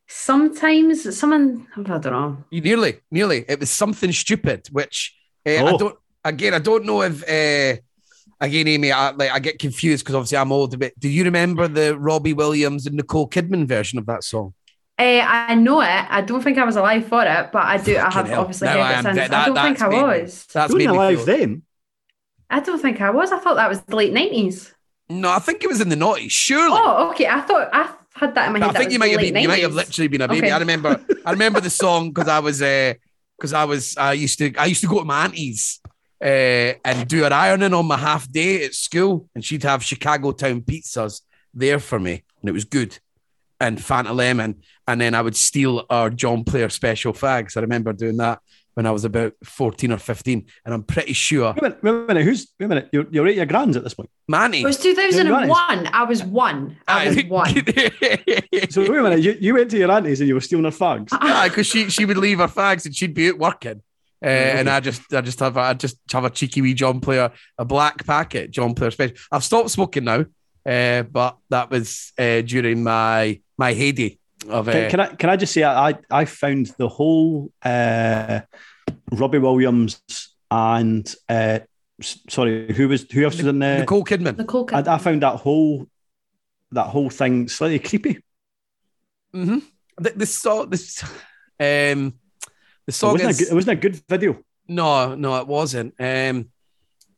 Sometimes 0.08 1.18
someone 1.18 1.68
I 1.76 1.82
don't 1.98 2.06
know. 2.06 2.38
you 2.52 2.62
nearly, 2.62 3.00
nearly. 3.12 3.44
It 3.48 3.60
was 3.60 3.72
something 3.72 4.12
stupid, 4.12 4.68
which 4.72 5.16
uh, 5.48 5.50
I 5.52 5.58
Oh. 5.74 5.78
don't. 5.78 5.98
Again, 6.26 6.54
I 6.54 6.60
don't 6.60 6.84
know 6.86 7.02
if. 7.04 7.24
Uh, 7.24 7.80
again, 8.42 8.68
Amy, 8.68 8.92
I, 8.92 9.12
like 9.12 9.32
I 9.32 9.40
get 9.40 9.60
confused 9.60 10.04
because 10.04 10.16
obviously 10.16 10.38
I'm 10.40 10.52
old 10.52 10.74
a 10.74 10.78
bit. 10.78 11.00
Do 11.00 11.08
you 11.08 11.24
remember 11.24 11.68
the 11.70 11.98
Robbie 11.98 12.34
Williams 12.34 12.86
and 12.88 12.96
Nicole 12.98 13.30
Kidman 13.30 13.66
version 13.68 13.98
of 14.00 14.06
that 14.08 14.24
song? 14.24 14.54
Uh, 14.98 15.04
I 15.26 15.56
know 15.56 15.82
it. 15.82 15.88
I 15.88 16.22
don't 16.22 16.42
think 16.42 16.58
I 16.58 16.64
was 16.66 16.76
alive 16.78 17.06
for 17.08 17.22
it, 17.24 17.52
but 17.52 17.64
I 17.64 17.78
do. 17.78 17.98
I 17.98 18.04
have 18.04 18.14
Fucking 18.14 18.32
hell. 18.32 18.42
obviously 18.42 18.68
No, 18.68 18.74
heard 18.74 18.80
I 18.82 19.00
it 19.00 19.04
since. 19.04 19.16
dead. 19.18 19.34
I 19.34 19.46
don't 19.46 19.56
think 19.56 19.66
I 19.66 19.70
that's 19.70 19.82
made 19.92 19.98
me- 19.98 20.04
was. 20.22 20.46
That's 20.54 20.72
You 20.72 20.78
made 20.78 20.88
were 20.90 20.94
alive 20.96 21.18
feel- 21.24 21.26
then. 21.38 21.62
I 22.50 22.60
don't 22.60 22.80
think 22.82 23.02
I 23.02 23.10
was. 23.12 23.32
I 23.32 23.40
thought 23.40 23.56
that 23.56 23.70
was 23.70 23.82
the 23.82 23.96
late 23.96 24.14
nineties. 24.14 24.74
No, 25.10 25.30
I 25.30 25.40
think 25.40 25.64
it 25.64 25.68
was 25.68 25.82
in 25.82 25.90
the 25.90 25.96
noughties. 25.96 26.32
Surely. 26.32 26.76
Oh, 26.80 27.10
okay. 27.12 27.28
I 27.28 27.42
thought 27.42 27.70
I 27.74 27.94
had 28.16 28.34
that 28.36 28.48
in 28.48 28.54
my 28.54 28.60
No, 28.60 28.68
head. 28.68 28.76
I 28.76 28.80
think 28.80 28.92
you 28.92 28.96
was 28.96 29.00
might 29.00 29.12
have 29.12 29.22
late 29.22 29.34
been. 29.34 29.42
You 29.44 29.48
might 29.50 29.62
have 29.62 29.74
literally 29.76 30.08
been 30.08 30.22
a 30.22 30.28
baby. 30.28 30.48
Okay. 30.48 30.52
I 30.52 30.58
remember. 30.60 31.00
I 31.26 31.32
remember 31.32 31.60
the 31.62 31.70
song 31.84 32.10
because 32.12 32.28
I 32.30 32.40
was. 32.40 32.60
Because 32.60 33.54
I 33.54 33.66
was. 33.66 33.98
I 33.98 34.14
used 34.14 34.38
to. 34.40 34.56
I 34.56 34.66
used 34.66 34.82
to 34.82 34.88
go 34.88 35.00
to 35.00 35.06
my 35.06 35.26
auntie's 35.26 35.82
uh, 36.22 36.74
and 36.84 37.08
do 37.08 37.24
her 37.24 37.34
ironing 37.34 37.74
on 37.74 37.86
my 37.86 37.98
half 37.98 38.32
day 38.32 38.64
at 38.64 38.74
school, 38.74 39.30
and 39.36 39.44
she'd 39.44 39.64
have 39.64 39.84
Chicago 39.84 40.32
Town 40.32 40.62
pizzas 40.62 41.22
there 41.54 41.80
for 41.80 42.00
me, 42.00 42.24
and 42.42 42.50
it 42.50 42.54
was 42.54 42.66
good, 42.66 42.98
and 43.60 43.78
Fanta 43.78 44.16
lemon, 44.16 44.62
and 44.88 45.00
then 45.00 45.14
I 45.14 45.22
would 45.22 45.36
steal 45.36 45.86
our 45.90 46.10
John 46.10 46.44
Player 46.44 46.70
special 46.70 47.14
fags. 47.14 47.58
I 47.58 47.62
remember 47.62 47.94
doing 47.94 48.18
that 48.18 48.40
when 48.76 48.86
I 48.86 48.92
was 48.92 49.06
about 49.06 49.34
fourteen 49.44 49.92
or 49.92 49.98
fifteen, 49.98 50.46
and 50.64 50.74
I'm 50.74 50.84
pretty 50.84 51.14
sure 51.14 51.54
Wait 51.54 51.60
a 51.60 51.64
minute. 51.64 51.84
Wait 51.84 51.92
a 51.92 52.08
minute. 52.08 52.24
Who's? 52.24 52.48
Wait 52.60 52.66
a 52.66 52.70
minute. 52.70 52.90
You're, 52.92 53.06
you're 53.10 53.28
at 53.28 53.36
your 53.36 53.46
grands 53.46 53.78
at 53.78 53.84
this 53.84 53.94
point. 53.94 54.10
Manny. 54.28 54.62
It 54.62 54.66
was 54.66 54.78
2001. 54.78 55.88
I 55.88 56.04
was 56.04 56.24
one. 56.24 56.78
I 56.88 57.08
was 57.08 57.24
one. 57.26 57.54
So 58.70 58.82
wait 58.82 58.90
a 58.90 59.04
minute. 59.04 59.22
You, 59.22 59.38
you 59.40 59.54
went 59.54 59.70
to 59.72 59.78
your 59.78 59.92
aunties 59.92 60.22
and 60.22 60.28
you 60.28 60.34
were 60.34 60.42
stealing 60.42 60.64
their 60.64 60.72
fags. 60.72 61.10
Yeah, 61.12 61.48
because 61.48 61.68
she 61.68 61.90
she 61.90 62.06
would 62.06 62.18
leave 62.18 62.40
her 62.40 62.48
fags 62.48 62.86
and 62.86 62.96
she'd 62.96 63.14
be 63.14 63.30
out 63.30 63.38
working. 63.38 63.82
Uh, 64.24 64.28
okay. 64.28 64.60
And 64.60 64.70
I 64.70 64.80
just 64.80 65.14
I 65.14 65.22
just 65.22 65.40
have 65.40 65.58
I 65.58 65.74
just 65.74 65.98
have 66.12 66.26
a 66.26 66.30
cheeky 66.30 66.62
wee 66.62 66.74
John 66.74 67.00
Player, 67.02 67.32
a 67.58 67.66
black 67.66 68.06
packet 68.06 68.52
John 68.52 68.74
Player 68.74 68.92
special. 68.92 69.16
I've 69.32 69.44
stopped 69.44 69.70
smoking 69.70 70.06
now, 70.06 70.26
uh, 70.66 71.04
but 71.04 71.38
that 71.50 71.70
was 71.70 72.14
uh, 72.18 72.42
during 72.42 72.84
my 72.84 73.40
my 73.58 73.74
heyday 73.74 74.18
of. 74.50 74.68
Uh, 74.68 74.72
Can, 74.72 74.90
can 74.90 75.00
I 75.00 75.08
can 75.08 75.30
I 75.30 75.36
just 75.36 75.54
say 75.54 75.64
I 75.64 75.90
I 75.90 75.96
I 76.10 76.26
found 76.26 76.72
the 76.78 76.88
whole 76.88 77.52
uh, 77.64 78.42
Robbie 79.12 79.40
Williams 79.40 80.02
and 80.50 81.14
uh, 81.28 81.60
sorry 82.02 82.74
who 82.74 82.88
was 82.88 83.06
who 83.12 83.24
else 83.24 83.38
was 83.38 83.48
in 83.48 83.60
there? 83.60 83.80
Nicole 83.80 84.04
Kidman. 84.04 84.38
Nicole 84.38 84.68
I, 84.72 84.82
Kidman. 84.82 84.88
I 84.88 84.98
found 84.98 85.24
that 85.24 85.36
whole 85.38 85.88
that 86.72 86.88
whole 86.88 87.10
thing 87.10 87.48
slightly 87.48 87.80
creepy. 87.80 88.24
Mm-hmm. 89.34 89.60
The, 89.98 90.10
the 90.12 90.26
song 90.26 90.70
this 90.70 91.04
um 91.60 92.14
the 92.88 92.92
It 92.92 92.94
song 92.94 93.14
wasn't, 93.14 93.32
is 93.32 93.40
a 93.40 93.44
good, 93.44 93.52
it 93.52 93.56
wasn't 93.56 93.78
a 93.78 93.82
good 93.82 93.96
video. 94.10 94.44
no 94.68 95.16
no 95.16 95.38
it 95.38 95.48
wasn't 95.48 95.94
um 96.00 96.50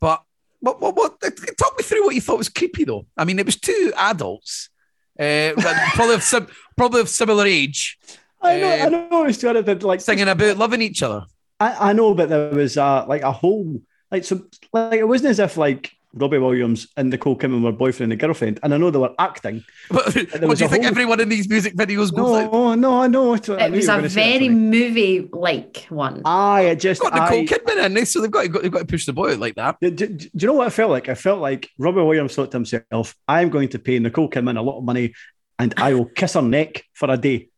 but 0.00 0.22
what 0.60 0.80
what 0.80 0.96
what 0.96 1.20
talk 1.20 1.78
me 1.78 1.82
through 1.84 2.04
what 2.04 2.14
you 2.14 2.20
thought 2.20 2.38
was 2.38 2.48
creepy 2.48 2.84
though. 2.84 3.06
I 3.16 3.24
mean 3.24 3.38
it 3.38 3.46
was 3.46 3.56
two 3.60 3.92
adults. 3.96 4.70
Uh, 5.18 5.52
probably 5.94 6.14
of 6.14 6.22
sim- 6.22 6.46
probably 6.76 7.00
of 7.00 7.08
similar 7.08 7.44
age, 7.46 7.98
I 8.40 8.60
know, 8.60 8.68
I 8.68 8.80
Um, 8.82 8.92
know. 9.10 9.24
It's 9.24 9.42
kind 9.42 9.56
of 9.56 9.82
like 9.82 10.00
singing 10.00 10.28
about 10.28 10.56
loving 10.58 10.80
each 10.82 11.02
other. 11.02 11.24
I, 11.58 11.90
I 11.90 11.92
know, 11.92 12.14
but 12.14 12.28
there 12.28 12.50
was 12.50 12.76
uh, 12.76 13.04
like 13.08 13.22
a 13.22 13.32
whole 13.32 13.80
like 14.12 14.24
so 14.24 14.46
like 14.72 14.98
it 15.00 15.08
wasn't 15.08 15.30
as 15.30 15.40
if 15.40 15.56
like 15.56 15.90
Robbie 16.14 16.38
Williams 16.38 16.88
and 16.96 17.10
Nicole 17.10 17.36
Kidman 17.36 17.62
were 17.62 17.70
boyfriend 17.72 18.12
and 18.12 18.20
girlfriend, 18.20 18.58
and 18.62 18.72
I 18.72 18.78
know 18.78 18.90
they 18.90 18.98
were 18.98 19.14
acting. 19.18 19.62
But 19.90 20.06
what 20.06 20.14
do 20.14 20.40
you 20.40 20.48
was 20.48 20.58
think 20.60 20.72
whole- 20.72 20.86
everyone 20.86 21.20
in 21.20 21.28
these 21.28 21.48
music 21.48 21.74
videos 21.74 22.10
goes 22.10 22.16
No, 22.16 22.50
oh, 22.50 22.74
no, 22.74 23.02
I 23.02 23.06
know. 23.08 23.34
It, 23.34 23.48
It 23.48 23.70
was 23.72 23.88
a 23.88 24.00
very 24.08 24.48
movie 24.48 25.28
like 25.32 25.86
one. 25.90 26.22
Aye, 26.24 26.62
it 26.62 26.80
just 26.80 27.02
Got 27.02 27.12
Nicole 27.14 27.40
I, 27.40 27.44
Kidman 27.44 27.84
in 27.86 27.94
this, 27.94 28.10
so 28.12 28.20
they've 28.22 28.30
got, 28.30 28.44
to, 28.44 28.58
they've 28.58 28.72
got 28.72 28.80
to 28.80 28.86
push 28.86 29.04
the 29.06 29.12
boy 29.12 29.32
out 29.32 29.38
like 29.38 29.54
that. 29.56 29.76
Do, 29.80 29.90
do- 29.90 30.06
do 30.08 30.28
you 30.32 30.46
know 30.46 30.54
what 30.54 30.66
I 30.66 30.70
felt 30.70 30.90
like? 30.90 31.08
I 31.08 31.14
felt 31.14 31.40
like 31.40 31.68
Robbie 31.78 32.00
Williams 32.02 32.34
thought 32.34 32.50
to 32.52 32.56
himself, 32.56 33.14
I'm 33.28 33.50
going 33.50 33.68
to 33.70 33.78
pay 33.78 33.98
Nicole 33.98 34.30
Kidman 34.30 34.58
a 34.58 34.62
lot 34.62 34.78
of 34.78 34.84
money 34.84 35.12
and 35.58 35.74
I 35.76 35.92
will 35.94 36.06
kiss 36.06 36.34
her 36.34 36.42
neck 36.42 36.84
for 36.94 37.10
a 37.10 37.16
day. 37.18 37.48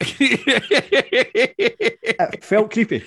It 1.10 2.44
felt 2.44 2.72
creepy. 2.72 3.04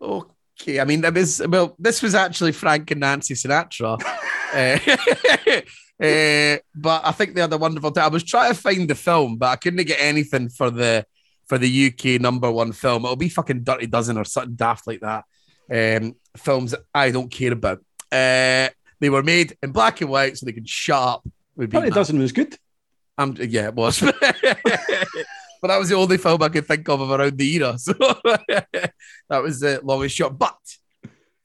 Oh, 0.00 0.26
okay, 0.60 0.80
I 0.80 0.84
mean, 0.84 1.00
that 1.02 1.14
was 1.14 1.42
well. 1.46 1.74
This 1.78 2.02
was 2.02 2.14
actually 2.14 2.52
Frank 2.52 2.90
and 2.90 3.00
Nancy 3.00 3.34
Sinatra, 3.34 4.00
uh, 4.54 6.04
uh, 6.04 6.58
but 6.74 7.06
I 7.06 7.12
think 7.12 7.34
they 7.34 7.40
had 7.40 7.52
a 7.52 7.58
wonderful 7.58 7.90
time. 7.90 8.04
I 8.04 8.08
was 8.08 8.24
trying 8.24 8.54
to 8.54 8.60
find 8.60 8.88
the 8.88 8.94
film, 8.94 9.36
but 9.36 9.46
I 9.46 9.56
couldn't 9.56 9.86
get 9.86 10.00
anything 10.00 10.48
for 10.48 10.70
the 10.70 11.06
for 11.48 11.58
the 11.58 11.86
UK 11.86 12.20
number 12.20 12.50
one 12.50 12.72
film. 12.72 13.04
It'll 13.04 13.16
be 13.16 13.28
fucking 13.28 13.64
Dirty 13.64 13.86
Dozen 13.86 14.16
or 14.16 14.24
something 14.24 14.54
daft 14.54 14.86
like 14.86 15.00
that. 15.00 15.24
Um, 15.70 16.16
films 16.36 16.72
that 16.72 16.80
I 16.94 17.10
don't 17.10 17.30
care 17.30 17.52
about. 17.52 17.78
Uh, 18.10 18.68
they 19.00 19.10
were 19.10 19.22
made 19.22 19.56
in 19.62 19.72
black 19.72 20.00
and 20.00 20.10
white, 20.10 20.38
so 20.38 20.46
they 20.46 20.52
could 20.52 20.68
shut 20.68 20.96
up. 20.96 21.28
Would 21.56 21.70
be 21.70 21.78
Dirty 21.78 21.90
Dozen 21.90 22.18
was 22.18 22.32
good. 22.32 22.56
Um, 23.18 23.36
yeah, 23.38 23.66
it 23.66 23.74
was. 23.74 24.02
but 25.62 25.68
that 25.68 25.78
was 25.78 25.88
the 25.88 25.94
only 25.94 26.18
film 26.18 26.42
I 26.42 26.48
could 26.50 26.66
think 26.66 26.86
of 26.88 27.00
of 27.00 27.10
around 27.10 27.38
the 27.38 27.54
era. 27.54 27.78
So 27.78 27.92
that 29.30 29.42
was 29.42 29.60
the 29.60 29.80
longest 29.82 30.16
shot. 30.16 30.36
But 30.38 30.58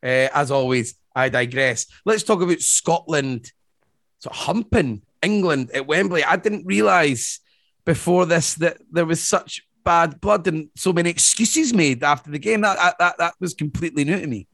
uh, 0.03 0.27
as 0.33 0.51
always, 0.51 0.95
I 1.15 1.29
digress. 1.29 1.85
Let's 2.03 2.23
talk 2.23 2.41
about 2.41 2.59
Scotland. 2.59 3.51
So 4.19 4.31
humping 4.33 5.03
England 5.21 5.69
at 5.73 5.85
Wembley. 5.87 6.23
I 6.23 6.35
didn't 6.35 6.65
realise 6.65 7.39
before 7.85 8.25
this 8.25 8.55
that 8.55 8.77
there 8.91 9.05
was 9.05 9.21
such 9.21 9.61
bad 9.85 10.19
blood 10.19 10.47
and 10.47 10.69
so 10.75 10.91
many 10.91 11.09
excuses 11.09 11.73
made 11.73 12.03
after 12.03 12.31
the 12.31 12.39
game. 12.39 12.61
That 12.61 12.95
that, 12.99 13.17
that 13.19 13.33
was 13.39 13.53
completely 13.53 14.03
new 14.03 14.19
to 14.19 14.27
me. 14.27 14.47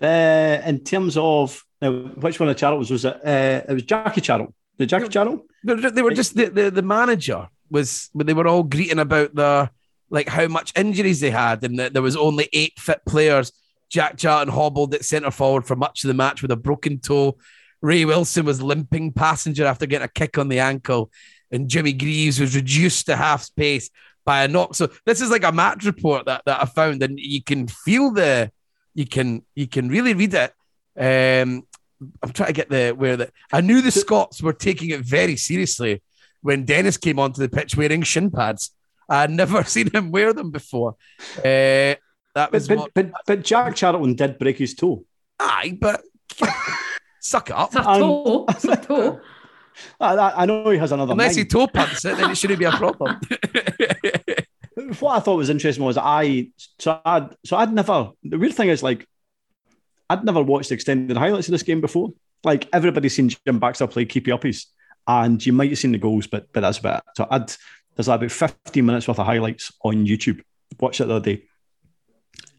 Uh, 0.00 0.60
in 0.66 0.80
terms 0.80 1.16
of 1.16 1.64
now, 1.80 1.92
which 1.92 2.40
one 2.40 2.48
of 2.48 2.56
the 2.56 2.60
Charltons 2.66 2.90
was 2.90 3.04
it? 3.04 3.14
Uh, 3.24 3.62
it 3.68 3.72
was 3.72 3.82
Jackie 3.84 4.20
Charlton. 4.20 4.52
The 4.76 4.86
Jackie 4.86 5.08
Charlton? 5.08 5.42
They 5.64 5.74
were- 5.74 5.90
they 5.90 6.02
were 6.02 6.10
just 6.10 6.34
the, 6.34 6.46
the, 6.46 6.70
the 6.70 6.82
manager 6.82 7.48
was 7.72 8.10
when 8.12 8.26
they 8.26 8.34
were 8.34 8.46
all 8.46 8.62
greeting 8.62 8.98
about 8.98 9.34
the 9.34 9.70
like 10.10 10.28
how 10.28 10.46
much 10.46 10.72
injuries 10.76 11.20
they 11.20 11.30
had 11.30 11.64
and 11.64 11.78
that 11.78 11.94
there 11.94 12.02
was 12.02 12.16
only 12.16 12.48
eight 12.52 12.78
fit 12.78 13.00
players. 13.06 13.50
Jack 13.88 14.18
Charlton 14.18 14.52
hobbled 14.52 14.94
at 14.94 15.04
centre 15.04 15.30
forward 15.30 15.66
for 15.66 15.74
much 15.74 16.04
of 16.04 16.08
the 16.08 16.14
match 16.14 16.42
with 16.42 16.50
a 16.50 16.56
broken 16.56 16.98
toe. 16.98 17.36
Ray 17.80 18.04
Wilson 18.04 18.44
was 18.44 18.62
limping 18.62 19.12
passenger 19.12 19.66
after 19.66 19.86
getting 19.86 20.04
a 20.04 20.08
kick 20.08 20.38
on 20.38 20.48
the 20.48 20.60
ankle, 20.60 21.10
and 21.50 21.68
Jimmy 21.68 21.92
Greaves 21.92 22.38
was 22.38 22.54
reduced 22.54 23.06
to 23.06 23.16
half 23.16 23.42
space 23.42 23.90
by 24.24 24.44
a 24.44 24.48
knock. 24.48 24.74
So 24.74 24.90
this 25.04 25.20
is 25.20 25.30
like 25.30 25.44
a 25.44 25.50
match 25.50 25.84
report 25.84 26.26
that, 26.26 26.42
that 26.46 26.62
I 26.62 26.66
found, 26.66 27.02
and 27.02 27.18
you 27.18 27.42
can 27.42 27.66
feel 27.66 28.12
the, 28.12 28.52
you 28.94 29.06
can 29.06 29.42
you 29.54 29.66
can 29.66 29.88
really 29.88 30.14
read 30.14 30.34
it. 30.34 30.52
Um, 30.96 31.66
I'm 32.22 32.32
trying 32.32 32.48
to 32.48 32.52
get 32.52 32.70
the 32.70 32.92
where 32.92 33.16
that 33.16 33.30
I 33.52 33.60
knew 33.60 33.80
the 33.80 33.90
Scots 33.90 34.42
were 34.42 34.52
taking 34.52 34.90
it 34.90 35.00
very 35.00 35.36
seriously 35.36 36.02
when 36.42 36.64
Denis 36.64 36.96
came 36.96 37.18
onto 37.18 37.40
the 37.40 37.48
pitch 37.48 37.76
wearing 37.76 38.02
shin 38.02 38.30
pads. 38.30 38.70
I'd 39.08 39.30
never 39.30 39.64
seen 39.74 39.90
him 39.90 40.10
wear 40.10 40.32
them 40.32 40.50
before. 40.50 40.96
Uh, 41.38 41.42
that 41.44 41.98
But, 42.34 42.52
was 42.52 42.68
but, 42.68 42.78
what, 42.78 42.94
but, 42.94 43.10
but 43.26 43.42
Jack 43.42 43.74
Charlton 43.76 44.14
did 44.14 44.38
break 44.38 44.58
his 44.58 44.74
toe. 44.74 45.04
aye, 45.38 45.76
but 45.80 46.02
suck 47.20 47.50
it 47.50 47.56
up. 47.56 47.68
It's 47.74 47.76
a 47.76 47.82
toe. 47.82 48.44
It's 48.48 48.64
a 48.64 48.76
toe. 48.76 49.20
I, 50.00 50.42
I 50.42 50.46
know 50.46 50.68
he 50.70 50.78
has 50.78 50.92
another. 50.92 51.12
Unless 51.12 51.36
mind. 51.36 51.38
he 51.38 51.44
toe 51.46 51.66
punts 51.66 52.04
it, 52.04 52.16
then 52.16 52.30
it 52.30 52.36
shouldn't 52.36 52.58
be 52.58 52.66
a 52.66 52.72
problem. 52.72 53.18
what 55.00 55.16
I 55.16 55.20
thought 55.20 55.36
was 55.36 55.50
interesting 55.50 55.84
was 55.84 55.96
I 55.98 56.48
so 56.78 57.00
I 57.04 57.28
so 57.44 57.56
I'd 57.56 57.72
never 57.72 58.10
the 58.22 58.38
weird 58.38 58.54
thing 58.54 58.68
is 58.68 58.82
like 58.82 59.06
I'd 60.10 60.24
never 60.24 60.42
watched 60.42 60.72
extended 60.72 61.16
highlights 61.16 61.48
of 61.48 61.52
this 61.52 61.62
game 61.62 61.80
before. 61.80 62.10
Like 62.44 62.68
everybody's 62.72 63.14
seen 63.14 63.28
Jim 63.30 63.58
Baxter 63.58 63.86
play 63.86 64.04
keepy 64.04 64.30
uppies, 64.30 64.66
and 65.06 65.44
you 65.44 65.52
might 65.52 65.70
have 65.70 65.78
seen 65.78 65.92
the 65.92 65.98
goals, 65.98 66.26
but 66.26 66.52
but 66.52 66.60
that's 66.60 66.78
about 66.78 66.98
it. 66.98 67.04
So 67.16 67.26
I'd 67.30 67.52
there's 67.94 68.08
about 68.08 68.30
15 68.30 68.84
minutes 68.84 69.06
worth 69.06 69.18
of 69.18 69.26
highlights 69.26 69.72
on 69.82 70.06
YouTube. 70.06 70.42
Watch 70.80 71.00
it 71.00 71.06
the 71.06 71.16
other 71.16 71.34
day. 71.34 71.44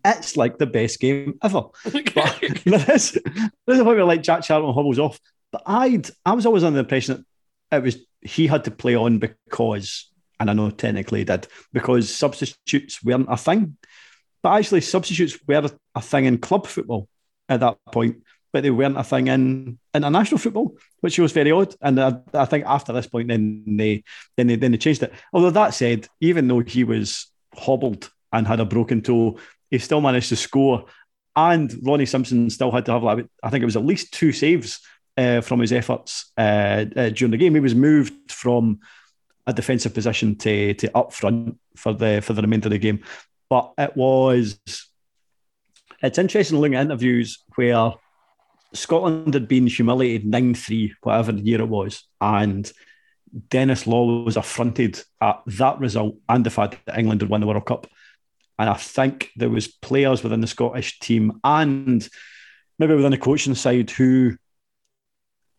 It's 0.06 0.38
like 0.38 0.58
the 0.58 0.68
best 0.68 1.00
game 1.00 1.40
ever. 1.42 1.64
But 2.14 2.40
this, 2.66 3.12
this 3.12 3.78
is 3.78 3.82
probably 3.82 4.04
like 4.04 4.22
Jack 4.22 4.44
Charlton 4.44 4.74
hobbles 4.74 5.00
off. 5.00 5.20
But 5.52 5.64
I'd 5.66 6.10
I 6.26 6.34
was 6.34 6.46
always 6.46 6.64
under 6.64 6.76
the 6.76 6.84
impression 6.84 7.26
that 7.72 7.78
it 7.78 7.84
was 7.84 7.98
he 8.22 8.48
had 8.48 8.66
to 8.66 8.72
play 8.72 8.96
on 8.96 9.18
because 9.20 10.12
and 10.40 10.50
I 10.50 10.54
know 10.54 10.70
technically 10.72 11.20
he 11.20 11.26
did, 11.26 11.48
because 11.72 12.14
substitutes 12.14 13.04
weren't 13.04 13.28
a 13.30 13.38
thing. 13.38 13.78
But 14.42 14.60
actually, 14.60 14.82
substitutes 14.82 15.40
were 15.48 15.70
a 15.96 16.02
thing 16.02 16.26
in 16.26 16.38
club 16.38 16.68
football 16.68 17.08
at 17.48 17.62
that 17.62 17.78
point, 17.92 18.24
but 18.52 18.64
they 18.64 18.72
weren't 18.72 18.98
a 18.98 19.04
thing 19.04 19.28
in 19.28 19.80
international 19.94 20.40
football, 20.40 20.78
which 21.02 21.20
was 21.20 21.32
very 21.32 21.52
odd. 21.52 21.76
And 21.82 22.00
I, 22.00 22.20
I 22.34 22.46
think 22.46 22.66
after 22.66 22.94
this 22.94 23.08
point, 23.08 23.28
then 23.28 23.64
they 23.68 24.04
then 24.38 24.48
they 24.48 24.56
then 24.56 24.72
they 24.72 24.78
changed 24.78 25.04
it. 25.04 25.14
Although 25.32 25.52
that 25.52 25.74
said, 25.74 26.08
even 26.20 26.48
though 26.48 26.60
he 26.60 26.84
was 26.84 27.28
hobbled 27.56 28.12
and 28.32 28.48
had 28.48 28.60
a 28.60 28.66
broken 28.66 29.02
toe, 29.02 29.38
he 29.70 29.80
still 29.80 30.02
managed 30.02 30.30
to 30.30 30.36
score. 30.36 30.86
And 31.36 31.74
Ronnie 31.84 32.06
Simpson 32.06 32.50
still 32.50 32.72
had 32.72 32.86
to 32.86 32.92
have, 32.92 33.02
like, 33.02 33.26
I 33.42 33.50
think 33.50 33.64
it 33.64 33.66
was 33.66 33.76
at 33.76 33.86
least 33.86 34.14
two 34.14 34.32
saves 34.32 34.80
uh, 35.18 35.42
from 35.42 35.60
his 35.60 35.74
efforts 35.74 36.32
uh, 36.38 36.86
uh, 36.96 37.10
during 37.10 37.32
the 37.32 37.38
game. 37.38 37.56
He 37.56 37.60
was 37.60 37.74
moved 37.74 38.32
from 38.32 38.80
a 39.46 39.54
defensive 39.54 39.94
position 39.94 40.36
to 40.38 40.74
to 40.76 40.98
up 40.98 41.14
front 41.14 41.60
for 41.76 41.94
the 41.94 42.22
for 42.22 42.34
the 42.34 42.42
remainder 42.42 42.68
of 42.68 42.72
the 42.72 42.78
game. 42.78 43.04
But 43.50 43.74
it 43.78 43.96
was 43.96 44.60
it's 46.02 46.18
interesting 46.18 46.60
looking 46.60 46.76
at 46.76 46.86
interviews 46.86 47.44
where 47.56 47.94
Scotland 48.74 49.34
had 49.34 49.48
been 49.48 49.68
humiliated 49.68 50.30
9-3, 50.30 50.94
whatever 51.02 51.32
the 51.32 51.42
year 51.42 51.62
it 51.62 51.68
was, 51.68 52.08
and 52.20 52.72
Denis 53.50 53.88
Law 53.88 54.24
was 54.24 54.38
affronted 54.38 55.02
at 55.22 55.42
that 55.46 55.80
result 55.80 56.16
and 56.30 56.46
the 56.46 56.50
fact 56.50 56.78
that 56.86 56.98
England 56.98 57.22
had 57.22 57.30
won 57.30 57.42
the 57.42 57.48
World 57.48 57.66
Cup. 57.66 57.88
And 58.60 58.70
I 58.70 58.76
think 58.76 59.32
there 59.36 59.50
was 59.50 59.68
players 59.68 60.22
within 60.22 60.42
the 60.42 60.48
Scottish 60.48 61.00
team 61.00 61.40
and 61.44 62.08
maybe 62.78 62.94
within 62.94 63.12
the 63.12 63.18
coaching 63.18 63.56
side 63.56 63.90
who 63.90 64.36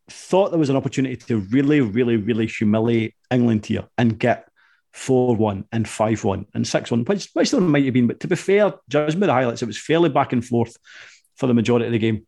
thought 0.08 0.50
there 0.50 0.58
was 0.58 0.70
an 0.70 0.76
opportunity 0.76 1.16
to 1.16 1.38
really, 1.38 1.80
really, 1.80 2.16
really 2.16 2.46
humiliate 2.46 3.14
England 3.30 3.66
here 3.66 3.84
and 3.98 4.18
get 4.18 4.48
4 4.92 5.34
1 5.34 5.64
and 5.72 5.88
5 5.88 6.24
1 6.24 6.46
and 6.54 6.66
6 6.66 6.90
1, 6.90 7.04
which, 7.04 7.30
which 7.32 7.50
there 7.50 7.60
might 7.60 7.84
have 7.84 7.94
been. 7.94 8.06
But 8.06 8.20
to 8.20 8.28
be 8.28 8.36
fair, 8.36 8.72
judging 8.88 9.18
by 9.18 9.26
the 9.26 9.32
highlights, 9.32 9.62
it 9.62 9.66
was 9.66 9.78
fairly 9.78 10.08
back 10.08 10.32
and 10.32 10.44
forth 10.44 10.76
for 11.36 11.48
the 11.48 11.54
majority 11.54 11.86
of 11.86 11.92
the 11.92 11.98
game. 11.98 12.26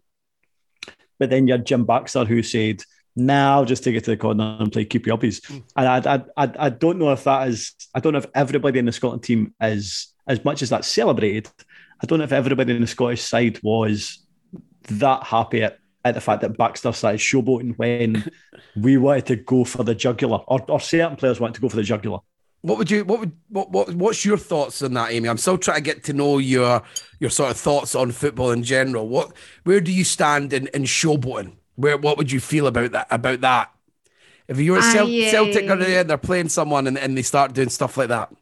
But 1.18 1.30
then 1.30 1.46
you 1.46 1.52
had 1.52 1.66
Jim 1.66 1.84
Baxter 1.84 2.24
who 2.24 2.42
said, 2.42 2.82
now 3.14 3.64
just 3.64 3.82
take 3.82 3.94
it 3.94 4.04
to 4.04 4.10
the 4.10 4.16
corner 4.16 4.56
and 4.60 4.70
play 4.70 4.84
keepy 4.84 5.10
uppies. 5.10 5.40
Mm. 5.46 5.62
And 5.76 5.88
I, 5.88 6.14
I, 6.14 6.44
I, 6.44 6.52
I 6.66 6.68
don't 6.68 6.98
know 6.98 7.12
if 7.12 7.24
that 7.24 7.48
is, 7.48 7.72
I 7.94 8.00
don't 8.00 8.12
know 8.12 8.18
if 8.18 8.26
everybody 8.34 8.78
in 8.78 8.84
the 8.84 8.92
Scotland 8.92 9.22
team 9.22 9.54
is, 9.60 10.12
as 10.26 10.44
much 10.44 10.60
as 10.60 10.70
that's 10.70 10.88
celebrated, 10.88 11.48
I 12.02 12.06
don't 12.06 12.18
know 12.18 12.24
if 12.24 12.32
everybody 12.32 12.74
in 12.74 12.82
the 12.82 12.86
Scottish 12.86 13.22
side 13.22 13.58
was 13.62 14.26
that 14.88 15.24
happy 15.24 15.62
at 15.62 15.78
at 16.04 16.14
the 16.14 16.20
fact 16.20 16.40
that 16.42 16.56
Baxter 16.56 16.92
started 16.92 17.18
showboating 17.18 17.76
when 17.78 18.30
we 18.76 18.96
wanted 18.96 19.26
to 19.26 19.34
go 19.34 19.64
for 19.64 19.82
the 19.82 19.92
jugular, 19.92 20.38
or, 20.46 20.64
or 20.70 20.78
certain 20.78 21.16
players 21.16 21.40
wanted 21.40 21.54
to 21.54 21.60
go 21.60 21.68
for 21.68 21.74
the 21.74 21.82
jugular. 21.82 22.20
What 22.66 22.78
would 22.78 22.90
you? 22.90 23.04
What 23.04 23.20
would? 23.20 23.32
What, 23.48 23.70
what? 23.70 23.94
What's 23.94 24.24
your 24.24 24.36
thoughts 24.36 24.82
on 24.82 24.94
that, 24.94 25.12
Amy? 25.12 25.28
I'm 25.28 25.38
still 25.38 25.56
trying 25.56 25.76
to 25.76 25.82
get 25.82 26.02
to 26.04 26.12
know 26.12 26.38
your 26.38 26.82
your 27.20 27.30
sort 27.30 27.52
of 27.52 27.56
thoughts 27.56 27.94
on 27.94 28.10
football 28.10 28.50
in 28.50 28.64
general. 28.64 29.08
What? 29.08 29.32
Where 29.62 29.80
do 29.80 29.92
you 29.92 30.02
stand 30.02 30.52
in, 30.52 30.66
in 30.74 30.82
showboating? 30.82 31.52
Where? 31.76 31.96
What 31.96 32.18
would 32.18 32.32
you 32.32 32.40
feel 32.40 32.66
about 32.66 32.90
that? 32.90 33.06
About 33.08 33.40
that? 33.42 33.72
If 34.48 34.58
you're 34.58 34.78
at 34.78 34.92
Cel- 34.92 35.06
Celtic 35.06 35.68
or 35.68 35.74
um, 35.74 35.78
they're 35.78 36.18
playing 36.18 36.48
someone 36.48 36.88
and, 36.88 36.98
and 36.98 37.16
they 37.16 37.22
start 37.22 37.52
doing 37.52 37.68
stuff 37.68 37.96
like 37.96 38.08
that 38.08 38.32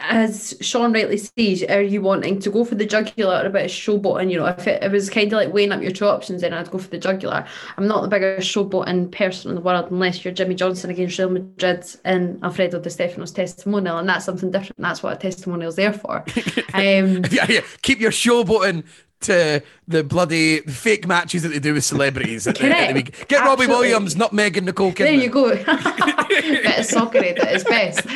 as 0.00 0.54
Shaughan 0.60 0.92
rightly 0.92 1.16
says, 1.16 1.62
are 1.68 1.80
you 1.80 2.02
wanting 2.02 2.40
to 2.40 2.50
go 2.50 2.64
for 2.64 2.74
the 2.74 2.84
jugular 2.84 3.36
or 3.36 3.46
a 3.46 3.50
bit 3.50 3.66
of 3.66 3.70
showboating? 3.70 4.30
You 4.30 4.38
know, 4.38 4.46
if 4.46 4.66
it, 4.66 4.82
it 4.82 4.90
was 4.90 5.08
kind 5.08 5.32
of 5.32 5.36
like 5.36 5.52
weighing 5.52 5.72
up 5.72 5.82
your 5.82 5.92
two 5.92 6.06
options, 6.06 6.40
then 6.40 6.52
I'd 6.52 6.70
go 6.70 6.78
for 6.78 6.88
the 6.88 6.98
jugular. 6.98 7.46
I'm 7.76 7.86
not 7.86 8.02
the 8.02 8.08
biggest 8.08 8.52
showboating 8.52 9.12
person 9.12 9.50
in 9.50 9.54
the 9.54 9.60
world 9.60 9.90
unless 9.90 10.24
you're 10.24 10.34
Jimmy 10.34 10.56
Johnstone 10.56 10.90
against 10.90 11.18
Real 11.18 11.30
Madrid 11.30 11.84
and 12.04 12.42
Alfredo 12.42 12.80
Di 12.80 12.90
Stefano's 12.90 13.32
testimonial, 13.32 13.98
and 13.98 14.08
that's 14.08 14.24
something 14.24 14.50
different. 14.50 14.78
That's 14.78 15.02
what 15.02 15.14
a 15.14 15.16
testimonial's 15.16 15.76
there 15.76 15.92
for. 15.92 16.24
Um, 16.74 17.22
yeah, 17.30 17.46
yeah. 17.48 17.60
Keep 17.82 18.00
your 18.00 18.10
showboating 18.10 18.84
to 19.24 19.62
the 19.86 20.02
bloody 20.02 20.60
fake 20.60 21.06
matches 21.06 21.42
that 21.42 21.50
they 21.50 21.58
do 21.58 21.74
with 21.74 21.84
celebrities. 21.84 22.46
At 22.46 22.56
the, 22.56 22.66
at 22.66 22.94
the 22.94 23.02
Get 23.02 23.14
Absolutely. 23.32 23.66
Robbie 23.66 23.66
Williams, 23.66 24.16
not 24.16 24.32
Megan 24.32 24.64
Nicole 24.64 24.92
Kidman. 24.92 24.96
There 24.96 25.12
you 25.12 25.28
go. 25.28 25.54
Bit 26.28 26.78
of 26.78 26.84
soccer 26.86 27.18
at 27.18 27.38
its 27.38 27.64
best. 27.64 28.06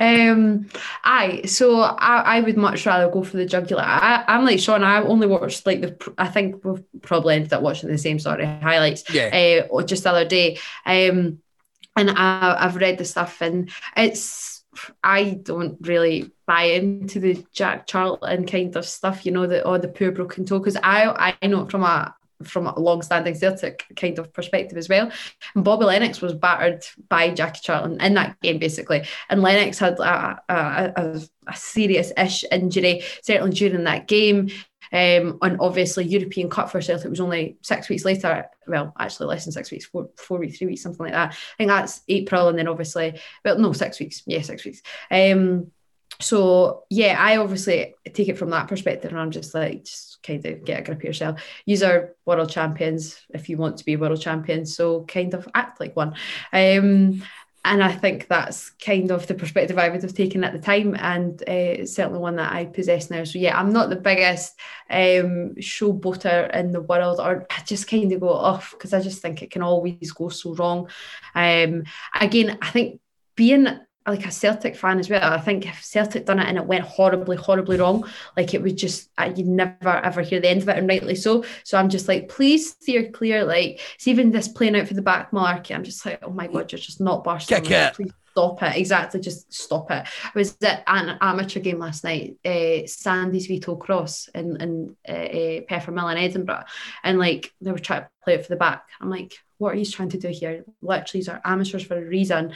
Um, 0.00 0.68
aye, 1.04 1.42
so 1.46 1.80
I, 1.80 2.36
I 2.36 2.40
would 2.40 2.56
much 2.56 2.86
rather 2.86 3.10
go 3.10 3.22
for 3.22 3.36
the 3.36 3.46
jugular. 3.46 3.82
I, 3.82 4.24
am 4.26 4.44
like 4.44 4.58
Shaughan. 4.58 4.82
I 4.82 5.02
only 5.02 5.26
watched 5.26 5.66
like 5.66 5.80
the. 5.80 6.14
I 6.18 6.28
think 6.28 6.64
we've 6.64 6.82
probably 7.02 7.36
ended 7.36 7.52
up 7.52 7.62
watching 7.62 7.90
the 7.90 7.98
same 7.98 8.18
sort 8.18 8.40
of 8.40 8.48
highlights. 8.62 9.04
Yeah. 9.12 9.66
Uh, 9.70 9.82
just 9.82 10.04
the 10.04 10.10
other 10.10 10.24
day. 10.24 10.58
Um, 10.86 11.40
and 11.96 12.10
I, 12.10 12.56
I've 12.58 12.76
read 12.76 12.98
the 12.98 13.04
stuff, 13.04 13.40
and 13.42 13.70
it's 13.96 14.64
I 15.02 15.38
don't 15.42 15.76
really 15.80 16.30
buy 16.48 16.62
into 16.62 17.20
the 17.20 17.44
Jack 17.52 17.86
Charlton 17.86 18.46
kind 18.46 18.74
of 18.74 18.84
stuff, 18.84 19.24
you 19.24 19.32
know, 19.32 19.46
the 19.46 19.64
or 19.64 19.78
the 19.78 19.86
poor 19.86 20.10
broken 20.10 20.44
toe, 20.44 20.58
because 20.58 20.78
I 20.82 21.34
I 21.42 21.46
know 21.46 21.66
from 21.66 21.84
a 21.84 22.14
from 22.42 22.68
a 22.68 22.78
long-standing 22.78 23.34
Celtic 23.34 23.84
kind 23.96 24.18
of 24.18 24.32
perspective 24.32 24.78
as 24.78 24.88
well. 24.88 25.10
And 25.54 25.64
Bobby 25.64 25.86
Lennox 25.86 26.20
was 26.20 26.34
battered 26.34 26.84
by 27.08 27.30
Jackie 27.30 27.60
Charlton 27.62 28.00
in 28.00 28.14
that 28.14 28.40
game, 28.40 28.58
basically. 28.58 29.02
And 29.28 29.42
Lennox 29.42 29.78
had 29.78 29.98
a, 29.98 30.40
a, 30.48 30.92
a, 30.96 31.20
a 31.48 31.56
serious-ish 31.56 32.44
injury, 32.52 33.02
certainly 33.22 33.56
during 33.56 33.84
that 33.84 34.06
game. 34.06 34.50
Um, 34.92 35.38
and 35.42 35.56
obviously, 35.60 36.04
European 36.04 36.48
Cup 36.48 36.70
for 36.70 36.80
Celtic 36.80 37.10
was 37.10 37.20
only 37.20 37.58
six 37.62 37.88
weeks 37.88 38.04
later. 38.04 38.46
Well, 38.68 38.94
actually, 38.98 39.26
less 39.26 39.44
than 39.44 39.52
six 39.52 39.72
weeks, 39.72 39.86
four, 39.86 40.08
four 40.16 40.38
weeks, 40.38 40.58
three 40.58 40.68
weeks, 40.68 40.82
something 40.82 41.04
like 41.04 41.12
that. 41.12 41.32
I 41.32 41.56
think 41.58 41.68
that's 41.68 42.02
April, 42.08 42.48
and 42.48 42.58
then 42.58 42.68
obviously, 42.68 43.20
well, 43.44 43.58
no, 43.58 43.72
six 43.72 43.98
weeks. 43.98 44.22
Yeah, 44.26 44.42
six 44.42 44.64
weeks. 44.64 44.80
Um, 45.10 45.72
so 46.20 46.84
yeah, 46.90 47.16
I 47.18 47.36
obviously 47.36 47.94
take 48.12 48.28
it 48.28 48.38
from 48.38 48.50
that 48.50 48.68
perspective, 48.68 49.10
and 49.10 49.20
I'm 49.20 49.30
just 49.30 49.54
like, 49.54 49.84
just 49.84 50.22
kind 50.22 50.44
of 50.44 50.64
get 50.64 50.80
a 50.80 50.82
grip 50.82 50.98
of 50.98 51.04
yourself. 51.04 51.40
Use 51.64 51.82
our 51.82 52.14
world 52.26 52.50
champions 52.50 53.20
if 53.30 53.48
you 53.48 53.56
want 53.56 53.78
to 53.78 53.84
be 53.84 53.96
world 53.96 54.20
champions. 54.20 54.76
So 54.76 55.04
kind 55.04 55.32
of 55.34 55.48
act 55.54 55.80
like 55.80 55.94
one. 55.94 56.14
Um, 56.52 57.22
and 57.64 57.82
I 57.82 57.92
think 57.92 58.28
that's 58.28 58.70
kind 58.70 59.10
of 59.10 59.26
the 59.26 59.34
perspective 59.34 59.78
I 59.78 59.88
would 59.90 60.02
have 60.02 60.14
taken 60.14 60.42
at 60.42 60.52
the 60.52 60.58
time, 60.58 60.96
and 60.98 61.40
uh, 61.48 61.86
certainly 61.86 62.18
one 62.18 62.36
that 62.36 62.52
I 62.52 62.64
possess 62.64 63.10
now. 63.10 63.24
So 63.24 63.38
yeah, 63.38 63.58
I'm 63.58 63.72
not 63.72 63.90
the 63.90 63.96
biggest 63.96 64.58
um, 64.90 65.54
showboater 65.56 66.54
in 66.54 66.72
the 66.72 66.80
world, 66.80 67.20
or 67.20 67.46
I 67.50 67.62
just 67.64 67.88
kind 67.88 68.10
of 68.10 68.20
go 68.20 68.30
off 68.30 68.72
because 68.72 68.92
I 68.92 69.00
just 69.00 69.22
think 69.22 69.42
it 69.42 69.50
can 69.50 69.62
always 69.62 70.12
go 70.12 70.30
so 70.30 70.54
wrong. 70.54 70.88
Um, 71.34 71.84
again, 72.18 72.58
I 72.62 72.70
think 72.70 73.00
being 73.36 73.68
like 74.10 74.26
a 74.26 74.30
Celtic 74.30 74.76
fan 74.76 74.98
as 74.98 75.10
well. 75.10 75.32
I 75.32 75.40
think 75.40 75.66
if 75.66 75.84
Celtic 75.84 76.26
done 76.26 76.38
it 76.38 76.46
and 76.46 76.56
it 76.56 76.66
went 76.66 76.84
horribly, 76.84 77.36
horribly 77.36 77.78
wrong, 77.78 78.08
like 78.36 78.54
it 78.54 78.62
would 78.62 78.76
just 78.76 79.10
uh, 79.18 79.32
you'd 79.34 79.46
never 79.46 79.88
ever 79.88 80.22
hear 80.22 80.40
the 80.40 80.48
end 80.48 80.62
of 80.62 80.68
it, 80.68 80.78
and 80.78 80.88
rightly 80.88 81.14
so. 81.14 81.44
So 81.64 81.78
I'm 81.78 81.88
just 81.88 82.08
like, 82.08 82.28
please 82.28 82.70
steer 82.70 83.10
clear. 83.10 83.44
Like 83.44 83.80
it's 83.94 84.08
even 84.08 84.30
this 84.30 84.48
playing 84.48 84.76
out 84.76 84.88
for 84.88 84.94
the 84.94 85.02
back 85.02 85.32
market. 85.32 85.74
I'm 85.74 85.84
just 85.84 86.04
like, 86.04 86.20
oh 86.22 86.30
my 86.30 86.46
god, 86.46 86.72
you're 86.72 86.78
just 86.78 87.00
not 87.00 87.24
Barcelona. 87.24 87.64
Please 87.94 88.12
stop 88.38 88.62
it. 88.62 88.76
Exactly, 88.76 89.20
just 89.20 89.52
stop 89.52 89.90
it. 89.90 90.06
I 90.24 90.30
was 90.34 90.56
at 90.62 90.84
an 90.86 91.18
amateur 91.20 91.60
game 91.60 91.78
last 91.78 92.04
night, 92.04 92.36
uh, 92.44 92.86
Sandy's 92.86 93.46
Vito 93.46 93.74
Cross 93.76 94.28
in 94.34 94.60
in 94.60 94.96
uh, 95.08 95.12
uh, 95.12 95.60
Peffermill 95.68 96.10
in 96.12 96.18
Edinburgh, 96.18 96.64
and 97.02 97.18
like 97.18 97.52
they 97.60 97.72
were 97.72 97.78
trying 97.78 98.02
to 98.02 98.10
play 98.22 98.34
it 98.34 98.42
for 98.42 98.50
the 98.50 98.56
back. 98.56 98.84
I'm 99.00 99.10
like, 99.10 99.36
what 99.58 99.74
are 99.74 99.78
you 99.78 99.84
trying 99.84 100.10
to 100.10 100.18
do 100.18 100.28
here? 100.28 100.64
Literally, 100.82 101.20
these 101.20 101.28
are 101.28 101.40
amateurs 101.44 101.82
for 101.82 101.98
a 101.98 102.04
reason. 102.04 102.52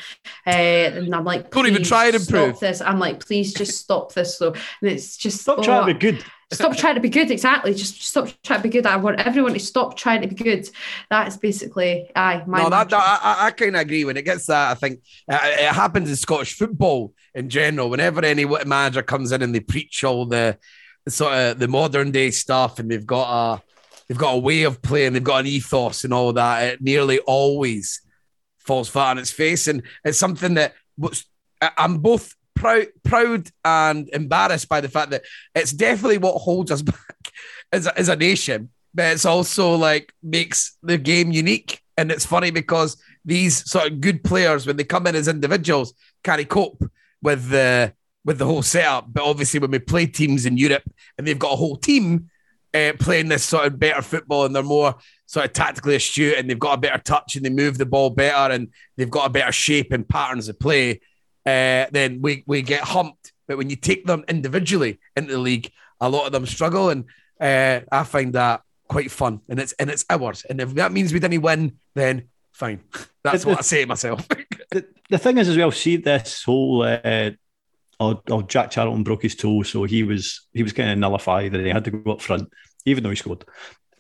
Uh, 0.47 0.51
and 0.51 1.15
I'm 1.15 1.25
like, 1.25 1.51
don't 1.51 1.67
even 1.67 1.83
try 1.83 2.07
and 2.07 2.17
improve 2.17 2.61
this. 2.61 2.81
I'm 2.81 3.01
like, 3.01 3.25
please 3.25 3.53
just 3.53 3.79
stop 3.79 4.13
this. 4.15 4.39
So 4.39 4.53
and 4.53 4.91
it's 4.91 5.17
just 5.17 5.41
stop 5.41 5.59
oh, 5.59 5.63
trying 5.63 5.89
to 5.89 5.95
be 5.95 5.99
good. 5.99 6.25
Stop 6.53 6.77
trying 6.77 6.95
to 6.95 7.01
be 7.01 7.09
good. 7.09 7.31
Exactly. 7.31 7.75
Just 7.75 8.03
stop 8.03 8.29
trying 8.43 8.61
to 8.61 8.63
be 8.63 8.69
good. 8.69 8.87
I 8.87 8.97
want 8.97 9.21
everyone 9.21 9.55
to 9.55 9.59
stop 9.59 9.97
trying 9.97 10.23
to 10.23 10.29
be 10.29 10.35
good. 10.35 10.69
That's 11.11 11.37
basically, 11.37 12.11
aye. 12.15 12.45
My 12.47 12.63
no, 12.63 12.71
that, 12.71 12.91
that, 12.91 13.21
I, 13.23 13.47
I 13.47 13.51
kind 13.51 13.75
of 13.75 13.83
agree. 13.83 14.05
When 14.05 14.17
it 14.17 14.25
gets 14.25 14.47
that, 14.47 14.71
I 14.71 14.75
think 14.75 15.01
uh, 15.31 15.39
it 15.43 15.75
happens 15.75 16.09
in 16.09 16.17
Scottish 16.17 16.55
football 16.55 17.15
in 17.35 17.49
general. 17.49 17.91
Whenever 17.91 18.25
any 18.25 18.45
manager 18.45 19.03
comes 19.03 19.33
in 19.33 19.43
and 19.43 19.55
they 19.55 19.61
preach 19.61 20.05
all 20.05 20.27
the, 20.27 20.59
the 21.05 21.11
sort 21.11 21.35
of 21.35 21.59
the 21.59 21.69
modern 21.69 22.11
day 22.11 22.31
stuff, 22.31 22.79
and 22.79 22.91
they've 22.91 23.07
got 23.07 23.57
a 23.57 23.63
they've 24.09 24.19
got 24.19 24.35
a 24.35 24.39
way 24.39 24.63
of 24.65 24.83
playing, 24.83 25.15
they've 25.15 25.25
got 25.25 25.41
an 25.41 25.47
ethos 25.47 26.05
and 26.05 26.13
all 26.15 26.33
that. 26.35 26.63
It 26.65 26.83
nearly 26.83 27.19
always 27.21 28.03
falls 28.59 28.89
flat 28.89 29.13
on 29.13 29.19
its 29.19 29.31
face, 29.31 29.67
and 29.69 29.83
it's 30.05 30.19
something 30.19 30.55
that. 30.55 30.75
I'm 31.79 31.99
both 31.99 32.35
proud, 32.63 32.87
proud 33.03 33.51
and 33.65 34.09
embarrassed 34.11 34.69
by 34.69 34.81
the 34.81 34.89
fact 34.89 35.11
that 35.11 35.25
it's 35.55 35.73
definitely 35.73 36.19
what 36.19 36.39
holds 36.39 36.71
us 36.71 36.83
back 36.83 37.33
as 37.73 37.87
a, 37.87 37.99
as 37.99 38.09
a 38.09 38.17
nation, 38.17 38.71
but 38.95 39.13
it's 39.13 39.25
also 39.25 39.75
like 39.75 40.13
makes 40.23 40.77
the 40.83 40.99
game 40.99 41.33
unique. 41.33 41.81
And 41.99 42.11
it's 42.11 42.25
funny 42.25 42.51
because 42.51 42.97
these 43.25 43.69
sort 43.71 43.91
of 43.91 44.01
good 44.01 44.25
players, 44.25 44.67
when 44.67 44.77
they 44.77 44.85
come 44.85 45.07
in 45.07 45.15
as 45.15 45.29
individuals, 45.29 45.93
can't 46.25 46.49
cope 46.49 46.83
with 47.21 47.49
the 47.51 47.93
with 48.25 48.39
the 48.39 48.47
whole 48.47 48.63
setup. 48.63 49.13
But 49.13 49.25
obviously, 49.25 49.61
when 49.61 49.73
we 49.73 49.79
play 49.79 50.07
teams 50.07 50.47
in 50.47 50.57
Europe 50.57 50.85
and 51.19 51.27
they've 51.27 51.39
got 51.39 51.53
a 51.53 51.57
whole 51.57 51.77
team 51.77 52.31
uh, 52.73 52.93
playing 52.99 53.29
this 53.29 53.45
sort 53.45 53.67
of 53.67 53.79
better 53.79 54.01
football 54.01 54.47
and 54.47 54.57
they're 54.57 54.63
more 54.63 54.95
sort 55.27 55.47
of 55.47 55.53
tactically 55.53 55.97
astute 55.97 56.39
and 56.39 56.49
they've 56.49 56.59
got 56.59 56.79
a 56.79 56.81
better 56.81 57.03
touch 57.03 57.37
and 57.37 57.45
they 57.45 57.51
move 57.51 57.77
the 57.77 57.87
ball 57.87 58.11
better 58.11 58.53
and 58.53 58.69
they've 58.97 59.11
got 59.11 59.27
a 59.27 59.31
better 59.31 59.53
shape 59.53 59.93
and 59.93 60.09
patterns 60.09 60.49
of 60.49 60.59
play, 60.59 61.01
uh, 61.47 61.87
then 61.91 62.21
we 62.21 62.45
we 62.47 62.63
get 62.63 62.83
humped. 62.83 63.33
But 63.47 63.59
when 63.59 63.71
you 63.71 63.77
take 63.77 64.07
them 64.07 64.25
individually 64.29 65.01
into 65.17 65.33
the 65.33 65.39
league, 65.39 65.71
a 66.01 66.09
lot 66.09 66.27
of 66.27 66.33
them 66.33 66.47
struggle, 66.47 66.91
and 66.91 67.05
uh, 67.41 67.81
I 67.91 68.05
find 68.05 68.33
that 68.35 68.63
quite 68.89 69.11
fun. 69.11 69.41
And 69.49 69.59
it's 69.59 69.73
and 69.75 69.91
it's 69.91 70.05
ours. 70.09 70.45
And 70.49 70.61
if 70.61 70.75
that 70.75 70.93
means 70.93 71.13
we 71.13 71.21
didn't 71.21 71.43
win, 71.43 71.79
then 71.95 72.29
fine. 72.53 72.81
That's 73.25 73.47
what 73.47 73.59
I 73.59 73.63
say 73.63 73.83
to 73.83 73.87
myself. 73.87 74.27
the, 74.71 74.87
the 75.11 75.19
thing 75.19 75.39
is, 75.39 75.49
as 75.49 75.57
well, 75.57 75.71
see 75.71 75.97
this 75.97 76.43
whole. 76.45 76.83
Uh, 76.83 77.31
oh, 78.01 78.21
oh, 78.31 78.43
Jack 78.43 78.71
Charlton 78.71 79.03
broke 79.03 79.23
his 79.23 79.35
toe, 79.35 79.63
so 79.63 79.85
he 79.85 80.03
was 80.03 80.47
he 80.53 80.63
was 80.63 80.73
kind 80.73 80.91
of 80.91 80.99
nullified, 80.99 81.55
and 81.55 81.65
he 81.65 81.73
had 81.73 81.85
to 81.85 81.91
go 81.91 82.13
up 82.13 82.23
front, 82.23 82.51
even 82.85 83.03
though 83.03 83.11
he 83.11 83.17
scored, 83.17 83.45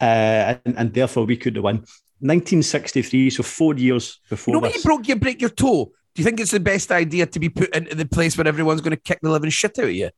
uh, 0.00 0.54
and, 0.64 0.78
and 0.78 0.94
therefore 0.94 1.24
we 1.24 1.36
could 1.36 1.56
have 1.56 1.64
won. 1.64 1.84
1963, 2.24 3.30
so 3.30 3.42
four 3.42 3.74
years 3.74 4.20
before. 4.30 4.54
You 4.54 4.60
know 4.60 4.68
you 4.68 4.82
broke, 4.82 5.08
you 5.08 5.16
break 5.16 5.40
your 5.40 5.50
toe. 5.50 5.90
Do 6.14 6.20
you 6.20 6.24
think 6.24 6.40
it's 6.40 6.50
the 6.50 6.60
best 6.60 6.90
idea 6.92 7.26
to 7.26 7.40
be 7.40 7.48
put 7.48 7.74
into 7.74 7.94
the 7.94 8.04
place 8.06 8.36
where 8.36 8.46
everyone's 8.46 8.80
going 8.82 8.94
to 8.96 9.00
kick 9.00 9.20
the 9.22 9.30
living 9.30 9.50
shit 9.50 9.78
out 9.78 9.86
of 9.86 9.92
you? 9.92 10.10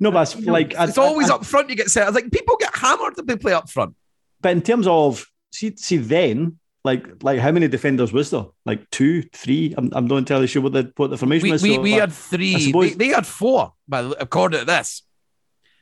No, 0.00 0.10
but 0.10 0.22
it's 0.34 0.46
like 0.46 0.74
It's 0.76 0.98
I- 0.98 1.02
always 1.02 1.30
I- 1.30 1.34
up 1.36 1.44
front. 1.44 1.70
You 1.70 1.76
get 1.76 1.90
set. 1.90 2.04
I 2.04 2.06
was 2.06 2.14
like, 2.14 2.30
people 2.32 2.56
get 2.58 2.74
hammered 2.74 3.18
if 3.18 3.26
they 3.26 3.36
play 3.36 3.52
up 3.52 3.70
front. 3.70 3.94
But 4.40 4.52
in 4.52 4.62
terms 4.62 4.86
of 4.86 5.24
see, 5.52 5.74
see 5.76 5.96
then, 5.98 6.58
like 6.84 7.22
like 7.22 7.38
how 7.40 7.50
many 7.52 7.68
defenders 7.68 8.12
was 8.12 8.30
there? 8.30 8.46
Like 8.64 8.88
two, 8.90 9.22
three? 9.32 9.74
I'm, 9.76 9.90
I'm 9.92 10.06
not 10.06 10.16
entirely 10.18 10.46
sure 10.46 10.62
what 10.62 10.72
the 10.72 10.92
what 10.96 11.10
the 11.10 11.16
formation 11.18 11.48
We, 11.48 11.52
is. 11.54 11.62
we, 11.62 11.74
so 11.74 11.80
we 11.80 11.92
had 11.92 12.12
three. 12.12 12.58
suppose- 12.60 12.96
They, 12.96 13.06
they 13.08 13.14
had 13.14 13.26
four, 13.26 13.72
but 13.88 14.20
according 14.20 14.60
to 14.60 14.64
this, 14.66 15.02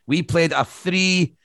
we 0.06 0.22
played 0.22 0.52
a 0.52 0.64
three 0.64 1.36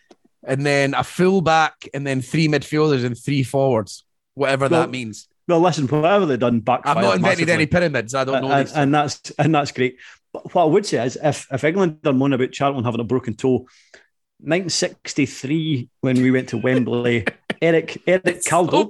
and 0.44 0.66
then 0.66 0.94
a 0.94 1.04
fullback 1.04 1.88
and 1.94 2.08
then 2.08 2.22
three 2.22 2.48
midfielders 2.48 3.04
and 3.06 3.18
three 3.18 3.44
forwards, 3.44 4.06
whatever 4.34 4.68
Well, 4.68 4.82
that 4.82 4.90
means. 4.90 5.28
Well, 5.52 5.60
listen, 5.60 5.86
whatever 5.88 6.26
they've 6.26 6.40
done 6.40 6.62
back. 6.62 6.82
I've 6.86 6.96
not 6.96 7.18
invented 7.18 7.50
any 7.50 7.66
pyramids. 7.66 8.16
I 8.16 8.24
don't 8.24 8.42
know. 8.42 8.52
and, 8.52 8.72
and 8.74 8.94
that's 8.94 9.32
and 9.32 9.54
that's 9.54 9.74
great. 9.74 9.98
But 10.32 10.56
what 10.56 10.64
I 10.64 10.66
would 10.66 10.86
say 10.86 11.06
is, 11.06 11.18
if 11.22 11.46
if 11.52 11.66
England 11.66 12.00
are 12.06 12.14
moaning 12.14 12.36
about 12.36 12.54
Charlton 12.54 12.86
having 12.86 13.02
a 13.02 13.04
broken 13.04 13.34
toe, 13.34 13.68
1963 14.40 15.90
when 16.00 16.22
we 16.22 16.32
went 16.32 16.48
to 16.50 16.58
Wembley, 16.58 17.26
Eric 17.62 18.02
Eric 18.08 18.28
It's 18.28 18.50
Caldow, 18.50 18.90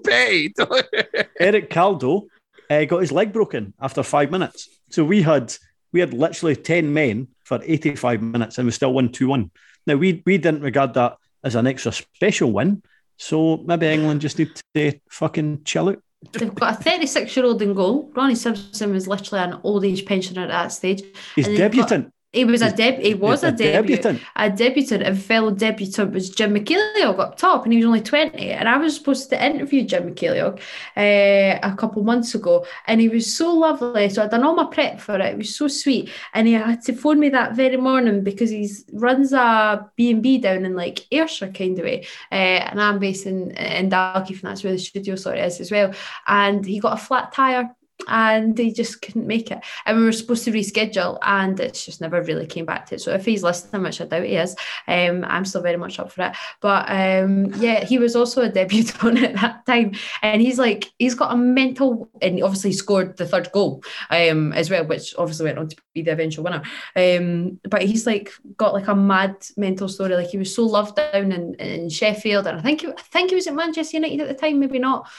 so. 0.55 0.81
Eric 1.39 1.71
Caldow 1.71 2.27
uh, 2.69 2.85
got 2.85 2.99
his 2.99 3.11
leg 3.11 3.33
broken 3.33 3.73
after 3.81 4.03
five 4.03 4.29
minutes. 4.29 4.69
So 4.91 5.03
we 5.03 5.23
had 5.23 5.55
we 5.91 5.99
had 5.99 6.13
literally 6.13 6.55
10 6.55 6.93
men 6.93 7.29
for 7.43 7.59
85 7.63 8.21
minutes 8.21 8.59
and 8.59 8.67
we 8.67 8.71
still 8.71 8.93
won 8.93 9.09
2-1. 9.09 9.49
Now 9.87 9.95
we 9.95 10.21
we 10.27 10.37
didn't 10.37 10.61
regard 10.61 10.93
that 10.93 11.17
as 11.43 11.55
an 11.55 11.65
extra 11.65 11.91
special 11.91 12.51
win. 12.51 12.83
So 13.17 13.57
maybe 13.65 13.87
England 13.87 14.21
just 14.21 14.37
need 14.37 14.51
to 14.75 14.99
fucking 15.09 15.63
chill 15.63 15.89
out. 15.89 16.03
They've 16.33 16.53
got 16.53 16.79
a 16.79 16.83
36 16.83 17.35
year 17.35 17.45
old 17.45 17.61
in 17.61 17.73
goal. 17.73 18.11
Ronnie 18.15 18.35
Simpson 18.35 18.91
was 18.93 19.07
literally 19.07 19.43
an 19.43 19.59
old 19.63 19.83
age 19.83 20.05
pensioner 20.05 20.43
at 20.43 20.49
that 20.49 20.67
stage. 20.71 21.01
He's 21.35 21.45
they've 21.47 21.57
got- 21.57 21.71
debutant. 21.71 22.13
He 22.33 22.45
was 22.45 22.61
a 22.61 22.71
deb. 22.71 22.99
He 22.99 23.13
was 23.13 23.43
a, 23.43 23.51
debut. 23.51 23.97
debutant. 23.97 24.21
A 24.37 24.49
debutant. 24.49 25.03
And 25.03 25.21
fellow 25.21 25.51
debutant 25.51 26.13
was 26.13 26.29
Jim 26.29 26.55
McCalliog 26.55 27.19
up 27.19 27.37
top, 27.37 27.65
and 27.65 27.73
he 27.73 27.77
was 27.77 27.85
only 27.85 28.01
20. 28.01 28.51
And 28.51 28.69
I 28.69 28.77
was 28.77 28.95
supposed 28.95 29.29
to 29.31 29.45
interview 29.45 29.83
Jim 29.83 30.09
McCalliog 30.09 30.59
uh, 30.95 31.59
a 31.61 31.75
couple 31.75 32.03
months 32.03 32.33
ago, 32.33 32.65
and 32.87 33.01
he 33.01 33.09
was 33.09 33.31
so 33.31 33.53
lovely. 33.53 34.07
So 34.09 34.23
I'd 34.23 34.31
done 34.31 34.45
all 34.45 34.55
my 34.55 34.63
prep 34.63 35.01
for 35.01 35.15
it. 35.15 35.25
It 35.25 35.37
was 35.37 35.53
so 35.53 35.67
sweet. 35.67 36.09
And 36.33 36.47
he 36.47 36.53
had 36.53 36.81
to 36.83 36.93
phone 36.93 37.19
me 37.19 37.27
that 37.29 37.53
very 37.53 37.75
morning 37.75 38.23
because 38.23 38.49
he 38.49 38.69
runs 38.93 39.33
a 39.33 39.89
B&B 39.97 40.37
down 40.37 40.63
in 40.63 40.73
like 40.73 41.05
Ayrshire 41.11 41.51
kind 41.51 41.77
of 41.79 41.83
way. 41.83 42.05
Uh, 42.31 42.63
and 42.69 42.81
I'm 42.81 42.99
based 42.99 43.25
in, 43.25 43.51
in 43.51 43.89
Dalkeith, 43.89 44.41
and 44.41 44.51
that's 44.51 44.63
where 44.63 44.71
the 44.71 44.79
studio 44.79 45.15
sort 45.17 45.37
of 45.37 45.43
is 45.43 45.59
as 45.59 45.69
well. 45.69 45.93
And 46.27 46.65
he 46.65 46.79
got 46.79 46.93
a 46.93 47.03
flat 47.03 47.33
tire 47.33 47.75
and 48.07 48.55
they 48.55 48.71
just 48.71 49.01
couldn't 49.01 49.27
make 49.27 49.51
it. 49.51 49.59
And 49.85 49.97
we 49.97 50.05
were 50.05 50.11
supposed 50.11 50.43
to 50.45 50.51
reschedule, 50.51 51.17
and 51.21 51.59
it's 51.59 51.85
just 51.85 52.01
never 52.01 52.21
really 52.21 52.45
came 52.45 52.65
back 52.65 52.85
to 52.87 52.95
it. 52.95 53.01
So 53.01 53.13
if 53.13 53.25
he's 53.25 53.43
listening, 53.43 53.83
which 53.83 54.01
I 54.01 54.05
doubt 54.05 54.23
he 54.23 54.35
is, 54.35 54.55
um, 54.87 55.25
I'm 55.27 55.45
still 55.45 55.61
very 55.61 55.77
much 55.77 55.99
up 55.99 56.11
for 56.11 56.23
it. 56.23 56.35
But 56.61 56.89
um, 56.89 57.53
yeah, 57.61 57.83
he 57.83 57.97
was 57.97 58.15
also 58.15 58.41
a 58.41 58.49
debutant 58.49 59.19
at 59.23 59.35
that 59.35 59.65
time, 59.65 59.93
and 60.21 60.41
he's 60.41 60.59
like 60.59 60.91
he's 60.99 61.15
got 61.15 61.33
a 61.33 61.37
mental, 61.37 62.09
and 62.21 62.41
obviously 62.43 62.73
scored 62.73 63.17
the 63.17 63.27
third 63.27 63.51
goal 63.51 63.83
um, 64.09 64.53
as 64.53 64.69
well, 64.69 64.85
which 64.85 65.15
obviously 65.17 65.45
went 65.45 65.59
on 65.59 65.69
to 65.69 65.75
be 65.93 66.01
the 66.01 66.11
eventual 66.11 66.43
winner. 66.43 66.63
Um, 66.95 67.59
but 67.69 67.83
he's 67.83 68.05
like 68.05 68.31
got 68.57 68.73
like 68.73 68.87
a 68.87 68.95
mad 68.95 69.35
mental 69.57 69.89
story. 69.89 70.15
Like 70.15 70.29
he 70.29 70.37
was 70.37 70.53
so 70.53 70.65
loved 70.65 70.95
down 70.95 71.31
in, 71.31 71.55
in 71.55 71.89
Sheffield, 71.89 72.47
and 72.47 72.57
I 72.57 72.61
think 72.61 72.81
he, 72.81 72.87
I 72.87 73.01
think 73.01 73.29
he 73.29 73.35
was 73.35 73.47
at 73.47 73.55
Manchester 73.55 73.97
United 73.97 74.21
at 74.21 74.27
the 74.27 74.33
time, 74.33 74.59
maybe 74.59 74.79
not. 74.79 75.09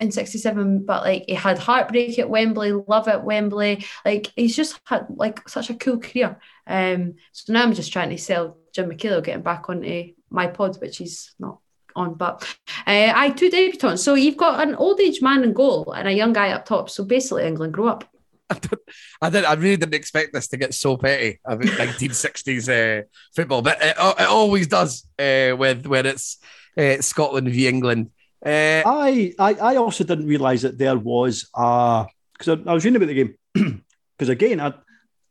In 0.00 0.10
67 0.10 0.84
but 0.84 1.04
like 1.04 1.24
he 1.28 1.34
had 1.34 1.58
heartbreak 1.58 2.18
at 2.18 2.28
Wembley 2.28 2.72
love 2.72 3.08
at 3.08 3.24
Wembley. 3.24 3.84
Like 4.04 4.32
he's 4.34 4.56
just 4.56 4.80
had 4.84 5.06
like 5.08 5.48
such 5.48 5.70
a 5.70 5.74
cool 5.74 5.98
career. 5.98 6.38
Um 6.66 7.14
so 7.32 7.52
now 7.52 7.62
I'm 7.62 7.74
just 7.74 7.92
trying 7.92 8.10
to 8.10 8.18
sell 8.18 8.56
Jim 8.72 8.90
McKellar 8.90 9.22
getting 9.22 9.42
back 9.42 9.68
onto 9.68 10.12
my 10.30 10.48
pod 10.48 10.80
which 10.80 10.98
he's 10.98 11.32
not 11.38 11.58
on 11.96 12.14
but 12.14 12.42
uh, 12.86 13.12
I 13.14 13.30
two 13.30 13.50
debutants. 13.50 14.00
So 14.00 14.14
you've 14.14 14.36
got 14.36 14.66
an 14.66 14.74
old 14.74 15.00
age 15.00 15.22
man 15.22 15.44
in 15.44 15.52
goal 15.52 15.92
and 15.92 16.08
a 16.08 16.12
young 16.12 16.32
guy 16.32 16.50
up 16.50 16.64
top. 16.64 16.90
So 16.90 17.04
basically 17.04 17.46
England 17.46 17.72
grew 17.72 17.88
up. 17.88 18.04
I 19.22 19.30
didn't, 19.30 19.46
I 19.46 19.54
really 19.54 19.76
didn't 19.76 19.94
expect 19.94 20.32
this 20.32 20.48
to 20.48 20.56
get 20.56 20.74
so 20.74 20.96
petty 20.96 21.40
about 21.44 21.60
1960s 21.64 22.68
uh, 22.68 23.04
football, 23.34 23.62
but 23.62 23.78
it, 23.80 23.96
it 23.98 24.28
always 24.28 24.66
does 24.66 25.06
uh, 25.18 25.54
with 25.56 25.86
when 25.86 26.06
it's 26.06 26.38
uh, 26.76 27.00
Scotland 27.00 27.48
v 27.48 27.68
England. 27.68 28.10
Uh, 28.44 28.82
I, 28.84 29.34
I 29.38 29.54
I 29.54 29.76
also 29.76 30.04
didn't 30.04 30.26
realise 30.26 30.62
that 30.62 30.78
there 30.78 30.98
was 30.98 31.48
a 31.54 32.06
because 32.32 32.48
I, 32.48 32.70
I 32.70 32.74
was 32.74 32.84
reading 32.84 32.96
about 32.96 33.06
the 33.06 33.14
game 33.14 33.34
because 34.18 34.28
again 34.28 34.60
I'd 34.60 34.74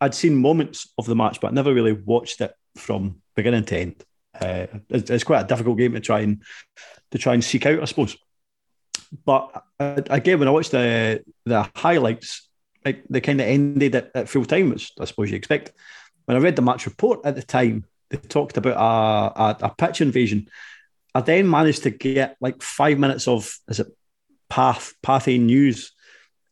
I'd 0.01 0.15
seen 0.15 0.35
moments 0.35 0.91
of 0.97 1.05
the 1.05 1.15
match 1.15 1.39
but 1.39 1.51
I 1.51 1.53
never 1.53 1.73
really 1.73 1.93
watched 1.93 2.41
it 2.41 2.53
from 2.75 3.21
beginning 3.35 3.65
to 3.65 3.77
end. 3.77 4.03
Uh, 4.39 4.65
it's, 4.89 5.09
it's 5.09 5.23
quite 5.23 5.41
a 5.41 5.47
difficult 5.47 5.77
game 5.77 5.93
to 5.93 5.99
try 5.99 6.21
and 6.21 6.41
to 7.11 7.17
try 7.17 7.33
and 7.33 7.43
seek 7.43 7.65
out, 7.65 7.81
I 7.81 7.85
suppose. 7.85 8.17
But 9.25 9.63
again, 9.79 10.39
when 10.39 10.47
I 10.47 10.51
watched 10.51 10.71
the 10.71 11.23
the 11.45 11.69
highlights, 11.75 12.49
they 12.83 13.21
kind 13.21 13.41
of 13.41 13.47
ended 13.47 13.95
at, 13.95 14.11
at 14.15 14.29
full 14.29 14.45
time, 14.45 14.69
which 14.69 14.91
I 14.99 15.05
suppose 15.05 15.29
you 15.29 15.37
expect. 15.37 15.71
When 16.25 16.37
I 16.37 16.39
read 16.39 16.55
the 16.55 16.61
match 16.61 16.85
report 16.85 17.19
at 17.25 17.35
the 17.35 17.43
time, 17.43 17.85
they 18.09 18.17
talked 18.17 18.57
about 18.57 18.77
a, 18.77 19.41
a, 19.41 19.67
a 19.67 19.75
pitch 19.75 20.01
invasion. 20.01 20.47
I 21.15 21.21
then 21.21 21.49
managed 21.49 21.83
to 21.83 21.91
get 21.91 22.37
like 22.41 22.61
five 22.61 22.97
minutes 22.97 23.27
of 23.27 23.55
is 23.67 23.79
it 23.79 23.87
Path 24.49 24.93
Pathé 25.03 25.39
News, 25.39 25.93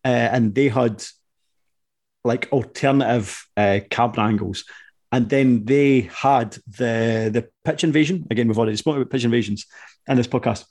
uh, 0.06 0.08
and 0.08 0.54
they 0.54 0.70
had 0.70 1.04
like 2.24 2.52
alternative 2.52 3.46
uh, 3.58 3.80
camera 3.90 4.22
angles, 4.22 4.66
and 5.12 5.30
then 5.30 5.66
they 5.66 6.02
had 6.14 6.54
the 6.68 7.30
the 7.34 7.50
pitch 7.64 7.84
invasion. 7.84 8.28
Again, 8.30 8.48
we've 8.48 8.58
already 8.58 8.78
spoken 8.78 9.02
about 9.02 9.12
pitch 9.12 9.24
invasions 9.24 9.66
in 10.08 10.18
this 10.18 10.28
podcast. 10.28 10.66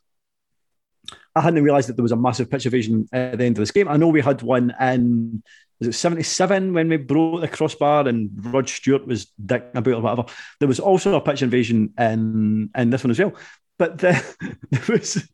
I 1.35 1.41
hadn't 1.41 1.62
realised 1.62 1.89
that 1.89 1.97
there 1.97 2.03
was 2.03 2.12
a 2.12 2.17
massive 2.17 2.51
pitch 2.51 2.67
invasion 2.67 3.09
at 3.12 3.39
the 3.39 3.45
end 3.45 3.57
of 3.57 3.62
this 3.62 3.71
game. 3.71 3.89
I 3.89 3.97
know 3.97 4.09
we 4.09 4.21
had 4.21 4.43
one 4.43 4.75
in 4.81 5.43
was 5.81 5.89
it 5.89 5.93
77 5.95 6.75
when 6.75 6.89
we 6.89 6.99
broke 6.99 7.41
the 7.41 7.49
crossbar 7.49 8.07
and 8.07 8.31
Rod 8.53 8.69
Stewart 8.69 9.07
was 9.07 9.33
dicking 9.43 9.75
about 9.75 9.95
or 9.95 10.03
whatever. 10.03 10.25
There 10.59 10.69
was 10.69 10.79
also 10.79 11.15
a 11.15 11.21
pitch 11.23 11.41
invasion 11.41 11.95
in, 11.99 12.71
in 12.77 12.91
this 12.91 13.03
one 13.03 13.11
as 13.12 13.19
well. 13.19 13.35
But 13.81 13.97
the, 13.97 14.12
there 14.70 14.85
was 14.89 15.27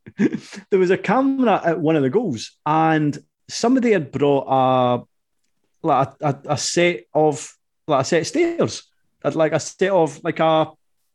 there 0.70 0.78
was 0.78 0.92
a 0.92 0.96
camera 0.96 1.60
at 1.64 1.80
one 1.80 1.96
of 1.96 2.04
the 2.04 2.10
goals, 2.10 2.52
and 2.64 3.18
somebody 3.48 3.90
had 3.90 4.12
brought 4.12 4.46
a 4.46 5.02
like 5.84 6.08
a, 6.20 6.38
a, 6.50 6.56
set 6.56 7.06
of 7.12 7.52
like 7.88 8.02
a 8.02 8.04
set 8.04 8.20
of 8.20 8.26
stairs, 8.28 8.84
like 9.24 9.52
a 9.52 9.58
set 9.58 9.90
of 9.90 10.22
like 10.22 10.38
a 10.38 10.66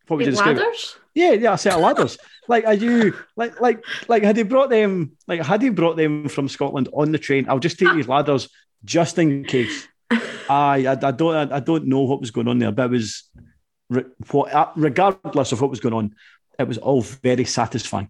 what 0.07 0.17
would 0.17 0.25
you 0.25 0.31
describe? 0.31 0.57
it? 0.57 0.59
ladders 0.59 0.97
Yeah, 1.13 1.31
yeah, 1.31 1.53
a 1.53 1.57
set 1.57 1.75
of 1.75 1.79
ladders. 1.79 2.17
like, 2.49 2.65
are 2.65 2.73
you 2.73 3.13
like 3.37 3.61
like 3.61 3.81
like 4.09 4.23
had 4.23 4.35
he 4.35 4.43
brought 4.43 4.69
them 4.69 5.13
like 5.25 5.41
had 5.41 5.61
he 5.61 5.69
brought 5.69 5.95
them 5.95 6.27
from 6.27 6.49
Scotland 6.49 6.89
on 6.91 7.13
the 7.13 7.17
train? 7.17 7.45
I'll 7.47 7.59
just 7.59 7.79
take 7.79 7.93
these 7.93 8.07
ladders 8.09 8.49
just 8.83 9.17
in 9.17 9.45
case. 9.45 9.87
I, 10.11 10.85
I 10.85 10.97
I 11.01 11.11
don't 11.11 11.53
I, 11.53 11.55
I 11.55 11.59
don't 11.61 11.85
know 11.85 12.01
what 12.01 12.19
was 12.19 12.31
going 12.31 12.49
on 12.49 12.59
there, 12.59 12.73
but 12.73 12.87
it 12.87 12.91
was 12.91 13.23
re- 13.89 14.11
what 14.31 14.53
uh, 14.53 14.69
regardless 14.75 15.53
of 15.53 15.61
what 15.61 15.69
was 15.69 15.79
going 15.79 15.93
on, 15.93 16.15
it 16.61 16.67
was 16.67 16.77
all 16.77 17.01
very 17.01 17.45
satisfying. 17.45 18.09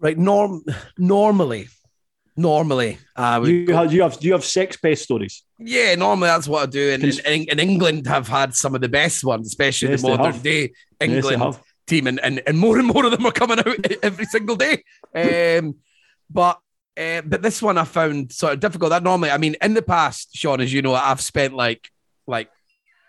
right. 0.00 0.18
Norm. 0.18 0.62
Normally, 0.98 1.68
Normally, 2.36 2.98
would. 3.16 3.48
You 3.48 3.66
go- 3.66 3.76
have 3.76 3.92
you 3.92 4.02
have 4.02 4.18
you 4.20 4.32
have 4.32 4.44
sex 4.44 4.76
based 4.76 5.04
stories. 5.04 5.44
yeah, 5.58 5.94
normally 5.94 6.26
that's 6.28 6.48
what 6.48 6.62
I 6.64 6.66
do. 6.66 6.90
And 6.92 7.02
Cons- 7.02 7.20
in, 7.20 7.44
in 7.44 7.58
England, 7.60 8.06
have 8.08 8.26
had 8.26 8.54
some 8.56 8.74
of 8.74 8.80
the 8.80 8.88
best 8.88 9.22
ones, 9.24 9.46
especially 9.46 9.90
Yes, 9.90 10.02
the 10.02 10.08
modern 10.16 10.40
day 10.40 10.72
England 11.00 11.40
have. 11.42 11.62
team, 11.86 12.06
and, 12.08 12.18
and 12.20 12.42
and 12.46 12.58
more 12.58 12.76
and 12.78 12.88
more 12.88 13.04
of 13.04 13.12
them 13.12 13.24
are 13.24 13.30
coming 13.32 13.60
out 13.60 13.86
every 14.02 14.24
single 14.24 14.56
day. 14.56 14.82
Um, 15.14 15.76
but 16.28 16.58
uh, 16.98 17.20
but 17.24 17.40
this 17.42 17.62
one 17.62 17.78
I 17.78 17.84
found 17.84 18.32
sort 18.32 18.54
of 18.54 18.60
difficult. 18.60 18.90
That 18.90 19.04
normally, 19.04 19.30
I 19.30 19.38
mean, 19.38 19.54
in 19.62 19.74
the 19.74 19.82
past, 19.82 20.34
Shaughan, 20.34 20.60
as 20.60 20.72
you 20.72 20.82
know, 20.82 20.94
I've 20.94 21.20
spent 21.20 21.54
like 21.54 21.88
like 22.26 22.50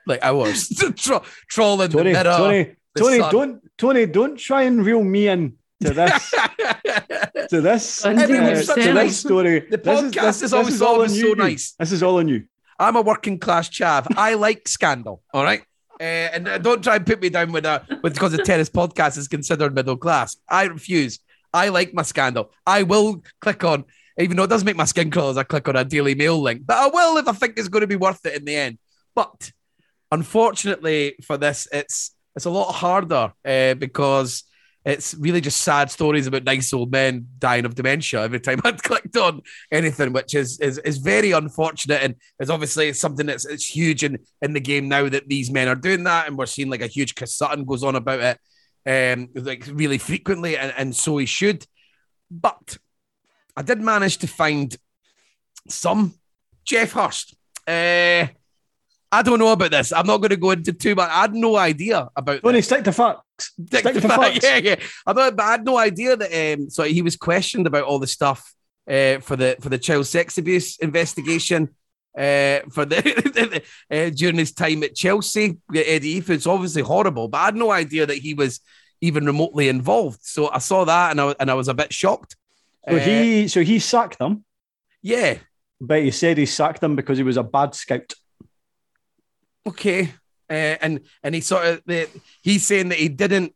like 0.06 0.19
hours 0.23 0.69
tro- 0.98 1.23
trolling 1.49 1.90
Tony, 1.90 2.14
the 2.14 2.23
mirror. 2.23 2.38
Tony, 2.38 2.76
Tony, 3.03 3.19
sun. 3.19 3.31
don't 3.31 3.77
Tony, 3.77 4.05
don't 4.05 4.38
try 4.38 4.63
and 4.63 4.85
reel 4.85 5.03
me 5.03 5.27
in 5.27 5.53
to 5.84 5.93
this 5.93 6.31
to 7.49 7.61
this 7.61 8.01
Don't 8.03 8.19
uh, 8.19 8.26
do 8.27 8.38
to 8.38 8.93
this 8.93 9.19
story. 9.19 9.59
The 9.69 9.77
This 9.77 10.01
podcast 10.01 10.13
this- 10.13 10.35
is 10.35 10.41
this 10.41 10.53
always 10.53 10.81
all 10.81 10.93
always 10.95 11.11
on 11.11 11.17
so 11.19 11.27
you. 11.27 11.35
nice. 11.35 11.73
This 11.80 11.91
is 11.91 12.01
all 12.03 12.17
on 12.19 12.27
you. 12.27 12.45
I'm 12.80 12.95
a 12.95 13.01
working 13.01 13.39
class 13.39 13.69
chav. 13.69 14.07
I 14.17 14.34
like 14.34 14.67
scandal. 14.67 15.22
All 15.34 15.43
right. 15.43 15.61
Uh, 15.99 16.03
and 16.03 16.47
uh, 16.47 16.57
don't 16.57 16.84
try 16.84 16.97
and 16.97 17.05
put 17.05 17.22
me 17.22 17.30
down 17.30 17.51
with 17.53 17.65
a 17.65 17.81
with 18.03 18.13
because 18.13 18.34
the 18.34 18.43
tennis 18.43 18.69
podcast 18.69 19.17
is 19.17 19.27
considered 19.30 19.73
middle 19.73 19.95
class. 19.97 20.35
I 20.49 20.63
refuse. 20.65 21.19
I 21.53 21.69
like 21.69 21.93
my 21.93 22.01
scandal. 22.03 22.51
I 22.67 22.84
will 22.84 23.23
click 23.39 23.63
on, 23.63 23.85
even 24.19 24.35
though 24.35 24.43
it 24.43 24.49
does 24.49 24.65
make 24.65 24.76
my 24.76 24.84
skin 24.84 25.09
crawl 25.09 25.30
as 25.30 25.38
I 25.38 25.43
click 25.43 25.69
on 25.69 25.77
a 25.77 25.85
Daily 25.85 26.13
Mail 26.15 26.41
link, 26.41 26.63
but 26.65 26.76
I 26.77 26.88
will 26.88 27.17
if 27.17 27.30
I 27.30 27.31
think 27.31 27.53
it's 27.57 27.69
going 27.69 27.81
to 27.81 27.88
be 27.88 27.95
worth 27.95 28.26
it 28.26 28.34
in 28.35 28.43
the 28.43 28.55
end. 28.57 28.77
But 29.13 29.53
unfortunately 30.11 31.15
for 31.23 31.38
this, 31.38 31.67
it's 31.72 32.11
it's 32.36 32.45
a 32.45 32.49
lot 32.49 32.74
harder 32.74 33.34
uh, 33.45 33.74
because 33.76 34.44
it's 34.86 35.16
really 35.16 35.41
just 35.41 35.64
sad 35.64 35.90
stories 35.90 36.28
about 36.28 36.44
nice 36.44 36.72
old 36.72 36.91
men 36.91 37.28
dying 37.40 37.66
of 37.66 37.74
dementia 37.74 38.22
every 38.22 38.40
time 38.40 38.62
I'd 38.64 38.84
clicked 38.84 39.18
on 39.18 39.41
anything, 39.72 40.14
which 40.14 40.36
is 40.36 40.60
is, 40.60 40.78
is 40.80 40.99
very 40.99 41.32
unfortunate 41.32 42.03
and 42.03 42.16
is 42.40 42.52
obviously 42.52 42.94
something 42.94 43.26
that's 43.26 43.45
it's 43.45 43.66
huge 43.66 44.03
in, 44.03 44.20
in 44.44 44.53
the 44.53 44.60
game 44.60 44.88
now 44.88 45.10
that 45.10 45.28
these 45.28 45.49
men 45.49 45.68
are 45.68 45.76
doing 45.76 46.03
that, 46.03 46.28
and 46.28 46.38
we're 46.38 46.45
seeing 46.45 46.70
like 46.70 46.82
a 46.82 46.88
huge 46.88 47.16
Chris 47.16 47.36
Sutton 47.36 47.66
goes 47.66 47.84
on 47.84 47.95
about 47.95 48.20
it 48.20 48.40
um 48.88 49.30
like 49.34 49.66
really 49.72 49.98
frequently, 49.98 50.56
and, 50.56 50.72
and 50.78 50.95
so 50.95 51.18
he 51.18 51.26
should. 51.26 51.66
But 52.30 52.78
I 53.57 53.64
did 53.64 53.82
manage 53.82 54.18
to 54.20 54.28
find 54.28 54.76
some 55.68 56.14
Geoff 56.64 56.91
Hurst. 56.91 57.36
Uh, 57.68 58.28
I 59.20 59.22
don't 59.22 59.40
know 59.40 59.52
about 59.52 59.72
this. 59.72 59.92
I'm 59.92 60.06
not 60.08 60.18
going 60.18 60.30
to 60.30 60.38
go 60.38 60.52
into 60.52 60.74
too 60.74 60.96
much. 60.96 61.10
I 61.10 61.22
had 61.22 61.34
no 61.34 61.56
idea 61.56 62.08
about 62.16 62.42
Tony, 62.44 62.60
this. 62.60 62.66
stick 62.66 62.84
to 62.84 62.92
facts. 62.92 63.22
Stick 63.40 63.80
Stick 63.80 63.94
to 63.96 64.02
to 64.02 64.08
fact. 64.08 64.22
facts. 64.22 64.44
Yeah, 64.46 64.58
yeah. 64.58 64.76
I, 65.06 65.14
thought, 65.14 65.36
but 65.36 65.44
I 65.44 65.52
had 65.52 65.66
no 65.66 65.78
idea 65.78 66.16
that. 66.16 66.58
Um, 66.60 66.70
so 66.70 66.84
he 66.84 67.02
was 67.02 67.16
questioned 67.16 67.68
about 67.68 67.84
all 67.84 68.00
the 68.00 68.08
stuff 68.08 68.54
uh, 68.90 69.20
for 69.20 69.36
the 69.36 69.58
for 69.62 69.70
the 69.70 69.78
child 69.78 70.08
sex 70.08 70.38
abuse 70.38 70.78
investigation 70.80 71.70
uh, 72.18 72.60
for 72.72 72.86
the 72.86 73.62
uh, 73.92 74.10
during 74.12 74.38
his 74.38 74.54
time 74.54 74.84
at 74.84 74.96
Chelsea. 74.96 75.58
Eddie. 75.74 76.18
It's 76.26 76.48
obviously 76.48 76.82
horrible, 76.82 77.28
but 77.28 77.38
I 77.40 77.46
had 77.46 77.56
no 77.56 77.72
idea 77.72 78.06
that 78.06 78.18
he 78.18 78.34
was 78.34 78.60
even 79.02 79.26
remotely 79.26 79.68
involved. 79.70 80.20
So 80.24 80.50
I 80.50 80.60
saw 80.60 80.86
that 80.86 81.12
and 81.12 81.20
I 81.22 81.36
and 81.40 81.52
I 81.52 81.54
was 81.56 81.68
a 81.68 81.74
bit 81.74 81.94
shocked. 81.94 82.36
So 82.90 82.96
Uh, 82.96 83.00
he 83.00 83.48
so 83.48 83.64
he 83.64 83.80
sacked 83.80 84.20
them, 84.20 84.46
yeah, 85.02 85.40
but 85.82 86.04
he 86.04 86.12
said 86.12 86.38
he 86.38 86.46
sacked 86.46 86.82
them 86.82 86.96
because 86.96 87.18
he 87.18 87.24
was 87.24 87.38
a 87.38 87.44
bad 87.44 87.76
scout. 87.76 88.14
Okay. 89.68 90.14
Uh, 90.50 90.78
and 90.82 91.00
and 91.24 91.34
he 91.36 91.42
sort 91.42 91.66
of 91.66 91.82
the, 91.86 92.08
he's 92.44 92.66
saying 92.66 92.90
that 92.90 93.00
he 93.00 93.10
didn't 93.10 93.54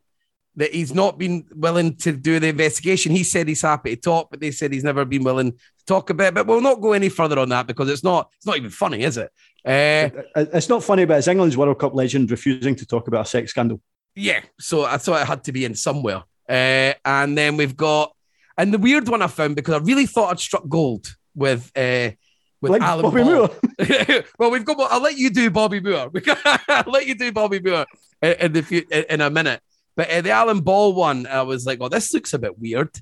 that 0.56 0.74
he's 0.74 0.94
not 0.94 1.18
been 1.18 1.46
willing 1.56 1.96
to 1.96 2.12
do 2.12 2.40
the 2.40 2.48
investigation. 2.48 3.12
He 3.12 3.24
said 3.24 3.48
he's 3.48 3.62
happy 3.62 3.96
to 3.96 4.02
talk, 4.02 4.30
but 4.32 4.40
they 4.40 4.52
said 4.52 4.74
he's 4.74 4.84
never 4.84 5.06
been 5.06 5.24
willing 5.24 5.52
to 5.54 5.86
talk 5.86 6.10
about 6.10 6.30
it. 6.30 6.34
But 6.34 6.48
we'll 6.48 6.62
not 6.62 6.82
go 6.82 6.94
any 6.94 7.10
further 7.10 7.40
on 7.40 7.50
that 7.50 7.68
because 7.68 7.90
it's 7.90 8.04
not 8.04 8.30
it's 8.38 8.46
not 8.46 8.58
even 8.58 8.72
funny, 8.72 9.04
is 9.04 9.18
it? 9.18 9.32
Uh, 9.64 10.10
It's 10.36 10.70
not 10.70 10.84
funny, 10.84 11.06
but 11.06 11.20
it's 11.20 11.28
England's 11.28 11.58
World 11.58 11.78
Cup 11.80 11.94
legend 11.94 12.32
refusing 12.32 12.76
to 12.76 12.86
talk 12.86 13.08
about 13.08 13.28
a 13.28 13.30
sex 13.30 13.52
scandal. 13.52 13.82
yeah, 14.16 14.42
so 14.60 14.84
I 14.86 14.98
thought 14.98 15.22
it 15.22 15.28
had 15.28 15.44
to 15.46 15.52
be 15.52 15.66
in 15.66 15.76
somewhere. 15.76 16.24
Uh, 16.50 16.94
and 17.06 17.38
then 17.38 17.56
we've 17.56 17.78
got 17.78 18.14
and 18.58 18.74
the 18.74 18.80
weird 18.80 19.08
one 19.08 19.22
I 19.22 19.28
found 19.28 19.56
because 19.56 19.76
I 19.76 19.86
really 19.86 20.08
thought 20.08 20.32
I'd 20.32 20.40
struck 20.40 20.68
gold 20.68 21.16
with 21.36 21.72
uh, 21.78 22.10
with 22.62 22.72
Like 22.74 22.82
Alan 22.82 23.04
Bobby 23.04 23.24
Ball. 23.24 23.50
Moore. 23.80 24.24
well, 24.40 24.52
we've 24.52 24.66
got. 24.66 24.78
I'll 24.92 25.02
let 25.02 25.18
you 25.18 25.30
do 25.30 25.50
Bobby 25.50 25.80
Moore. 25.80 26.12
I'll 26.68 26.92
let 26.92 27.08
you 27.08 27.16
do 27.16 27.32
Bobby 27.32 27.60
Moore 27.60 27.86
in, 28.22 28.32
in 28.34 28.54
the 28.54 28.62
few, 28.62 28.84
in, 28.92 29.06
in 29.10 29.22
a 29.22 29.30
minute. 29.30 29.62
But 29.96 30.10
uh, 30.10 30.22
the 30.22 30.32
Alan 30.32 30.62
Ball 30.62 30.94
one, 30.94 31.28
I 31.28 31.42
was 31.44 31.66
like, 31.66 31.80
"Oh, 31.82 31.90
this 31.90 32.14
looks 32.14 32.34
a 32.34 32.40
bit 32.40 32.60
weird." 32.60 32.96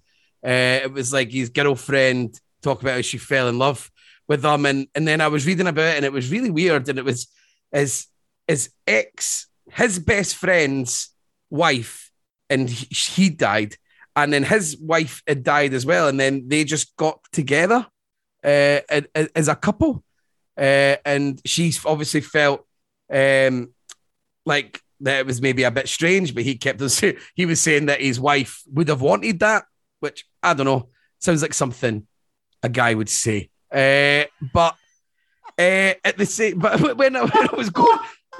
Uh, 0.46 0.82
it 0.84 0.92
was 0.92 1.12
like 1.12 1.32
his 1.32 1.50
girlfriend 1.50 2.40
talk 2.62 2.82
about 2.82 2.96
how 2.96 3.02
she 3.02 3.18
fell 3.18 3.48
in 3.48 3.58
love 3.58 3.90
with 4.28 4.46
him, 4.46 4.66
and 4.66 4.88
and 4.94 5.08
then 5.08 5.22
I 5.22 5.28
was 5.28 5.46
reading 5.46 5.68
about 5.68 5.94
it, 5.94 5.98
and 5.98 6.06
it 6.06 6.14
was 6.14 6.32
really 6.32 6.52
weird. 6.52 6.88
And 6.90 7.00
it 7.00 7.06
was 7.06 7.28
his 7.72 8.08
his 8.48 8.70
ex, 8.86 9.48
his 9.72 10.00
best 10.00 10.36
friend's 10.36 11.10
wife, 11.50 12.12
and 12.50 12.70
he, 12.70 12.88
he 12.94 13.30
died, 13.30 13.76
and 14.16 14.32
then 14.32 14.44
his 14.44 14.78
wife 14.78 15.24
had 15.28 15.44
died 15.44 15.74
as 15.74 15.86
well, 15.86 16.08
and 16.08 16.20
then 16.20 16.48
they 16.48 16.64
just 16.64 16.96
got 16.96 17.20
together 17.32 17.88
uh, 18.48 19.02
as 19.36 19.48
a 19.48 19.56
couple, 19.56 20.04
uh, 20.58 20.96
and 21.06 21.42
she's 21.46 21.86
obviously 21.86 22.22
felt 22.22 22.66
um, 23.12 23.74
like 24.46 24.82
that 25.02 25.20
it 25.20 25.26
was 25.26 25.42
maybe 25.42 25.64
a 25.64 25.72
bit 25.72 25.88
strange, 25.88 26.34
but 26.34 26.44
he 26.44 26.56
kept 26.56 26.82
say- 26.90 27.18
he 27.36 27.46
was 27.46 27.62
saying 27.62 27.88
that 27.88 28.02
his 28.02 28.20
wife 28.20 28.64
would 28.72 28.88
have 28.88 29.02
wanted 29.02 29.40
that, 29.40 29.66
which 30.00 30.26
I 30.42 30.54
don't 30.54 30.66
know, 30.66 30.90
sounds 31.20 31.42
like 31.42 31.54
something 31.54 32.08
a 32.64 32.70
guy 32.70 32.94
would 32.94 33.10
say. 33.10 33.50
Uh, 33.72 34.24
but 34.54 34.76
uh, 35.60 35.94
at 36.04 36.18
the 36.18 36.26
same, 36.26 36.60
but 36.60 36.80
when 36.98 37.16
I, 37.16 37.22
when 37.26 37.50
I 37.50 37.56
was 37.56 37.70
going, 37.70 38.00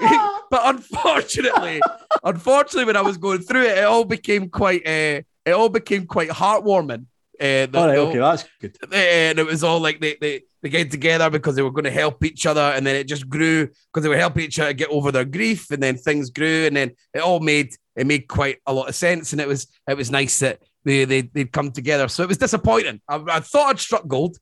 but 0.50 0.60
unfortunately, 0.64 1.80
unfortunately, 2.24 2.86
when 2.86 2.96
I 2.96 3.02
was 3.02 3.18
going 3.18 3.40
through 3.40 3.64
it, 3.64 3.78
it 3.78 3.84
all 3.84 4.04
became 4.04 4.48
quite, 4.48 4.86
uh, 4.86 5.22
it 5.44 5.52
all 5.52 5.68
became 5.68 6.06
quite 6.06 6.30
heartwarming. 6.30 7.06
Uh, 7.40 7.66
the- 7.66 7.70
All 7.78 7.86
right, 7.86 7.94
the- 7.94 8.00
okay, 8.02 8.18
that's 8.18 8.44
good. 8.60 8.76
and 8.92 9.38
it 9.38 9.46
was 9.46 9.62
all 9.62 9.78
like 9.80 10.00
they 10.00 10.16
they 10.20 10.42
they 10.62 10.68
get 10.68 10.90
together 10.90 11.30
because 11.30 11.54
they 11.54 11.62
were 11.62 11.70
going 11.70 11.84
to 11.84 11.90
help 11.90 12.24
each 12.24 12.46
other, 12.46 12.60
and 12.60 12.84
then 12.86 12.96
it 12.96 13.04
just 13.04 13.28
grew 13.28 13.66
because 13.66 14.02
they 14.02 14.08
were 14.08 14.16
helping 14.16 14.44
each 14.44 14.58
other 14.58 14.72
get 14.72 14.88
over 14.90 15.12
their 15.12 15.24
grief, 15.24 15.70
and 15.70 15.82
then 15.82 15.96
things 15.96 16.30
grew, 16.30 16.66
and 16.66 16.76
then 16.76 16.90
it 17.14 17.20
all 17.20 17.38
made 17.40 17.74
it 17.94 18.06
made 18.06 18.26
quite 18.28 18.58
a 18.66 18.72
lot 18.72 18.88
of 18.88 18.94
sense, 18.94 19.32
and 19.32 19.40
it 19.40 19.46
was 19.48 19.68
it 19.88 19.96
was 19.96 20.10
nice 20.10 20.38
that 20.40 20.60
they 20.84 21.04
they 21.04 21.20
they'd 21.22 21.52
come 21.52 21.70
together. 21.70 22.08
So 22.08 22.24
it 22.24 22.28
was 22.28 22.38
disappointing. 22.38 23.00
I, 23.08 23.22
I 23.28 23.40
thought 23.40 23.70
I'd 23.70 23.78
struck 23.78 24.08
gold, 24.08 24.36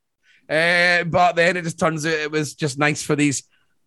uh, 0.48 1.04
but 1.04 1.36
then 1.36 1.56
it 1.58 1.64
just 1.64 1.78
turns 1.78 2.06
out 2.06 2.12
it 2.14 2.30
was 2.30 2.54
just 2.54 2.78
nice 2.78 3.02
for 3.02 3.14
these 3.16 3.42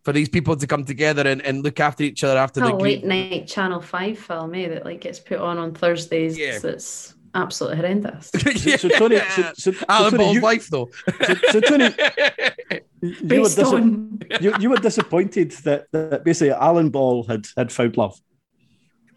for 0.05 0.13
these 0.13 0.29
people 0.29 0.55
to 0.55 0.65
come 0.67 0.85
together 0.85 1.27
and, 1.27 1.41
and 1.41 1.61
look 1.63 1.79
after 1.79 2.03
each 2.03 2.23
other 2.23 2.37
after 2.39 2.63
a 2.63 2.67
the 2.67 2.71
grief. 2.73 3.03
late 3.03 3.05
night 3.05 3.47
Channel 3.47 3.81
Five 3.81 4.17
film, 4.19 4.53
eh? 4.55 4.67
That 4.69 4.85
like 4.85 5.01
gets 5.01 5.19
put 5.19 5.39
on 5.39 5.57
on 5.57 5.73
Thursdays. 5.73 6.37
Yeah. 6.37 6.59
That's 6.59 7.15
absolutely 7.35 7.77
horrendous. 7.77 8.31
yeah. 8.65 8.77
So, 8.77 8.89
Tony, 8.89 9.19
so, 9.19 9.51
so, 9.55 9.71
so, 9.71 9.85
Alan 9.87 10.11
Tony, 10.11 10.23
Ball's 10.23 10.35
you, 10.35 10.41
wife 10.41 10.67
though. 10.69 10.89
so, 11.25 11.33
so 11.51 11.59
Tony, 11.61 11.89
you 13.01 13.41
were, 13.41 13.49
dis- 13.49 13.59
on 13.59 14.21
you, 14.41 14.53
you 14.59 14.69
were 14.69 14.77
disappointed 14.77 15.51
that, 15.63 15.87
that 15.91 16.23
basically 16.23 16.51
Alan 16.51 16.89
Ball 16.89 17.23
had 17.23 17.47
had 17.55 17.71
found 17.71 17.97
love. 17.97 18.19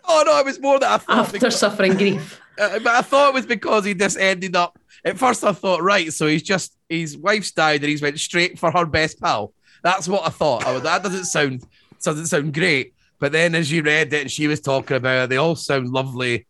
oh 0.04 0.22
no, 0.26 0.38
it 0.38 0.44
was 0.46 0.60
more 0.60 0.78
that 0.78 0.90
I 0.90 0.98
thought 0.98 1.18
after 1.18 1.32
because- 1.34 1.58
suffering 1.58 1.94
grief. 1.94 2.38
Uh, 2.58 2.78
but 2.80 2.88
I 2.88 3.00
thought 3.00 3.30
it 3.30 3.34
was 3.34 3.46
because 3.46 3.86
he 3.86 3.94
just 3.94 4.18
ended 4.18 4.54
up. 4.54 4.78
At 5.06 5.16
first, 5.16 5.42
I 5.42 5.52
thought, 5.52 5.82
right, 5.82 6.12
so 6.12 6.26
he's 6.26 6.42
just 6.42 6.76
his 6.86 7.16
wife's 7.16 7.50
died 7.50 7.80
and 7.80 7.88
he's 7.88 8.02
went 8.02 8.20
straight 8.20 8.58
for 8.58 8.70
her 8.70 8.84
best 8.84 9.18
pal. 9.18 9.54
That's 9.82 10.06
what 10.06 10.26
I 10.26 10.28
thought. 10.28 10.66
I 10.66 10.72
was, 10.72 10.82
that 10.82 11.02
doesn't 11.02 11.24
sound 11.24 11.64
doesn't 12.04 12.26
sound 12.26 12.52
great. 12.52 12.92
But 13.18 13.32
then, 13.32 13.54
as 13.54 13.70
you 13.70 13.82
read 13.82 14.12
it, 14.12 14.20
and 14.20 14.30
she 14.30 14.48
was 14.48 14.60
talking 14.60 14.96
about 14.96 15.24
it, 15.24 15.30
they 15.30 15.38
all 15.38 15.56
sound 15.56 15.88
lovely, 15.88 16.46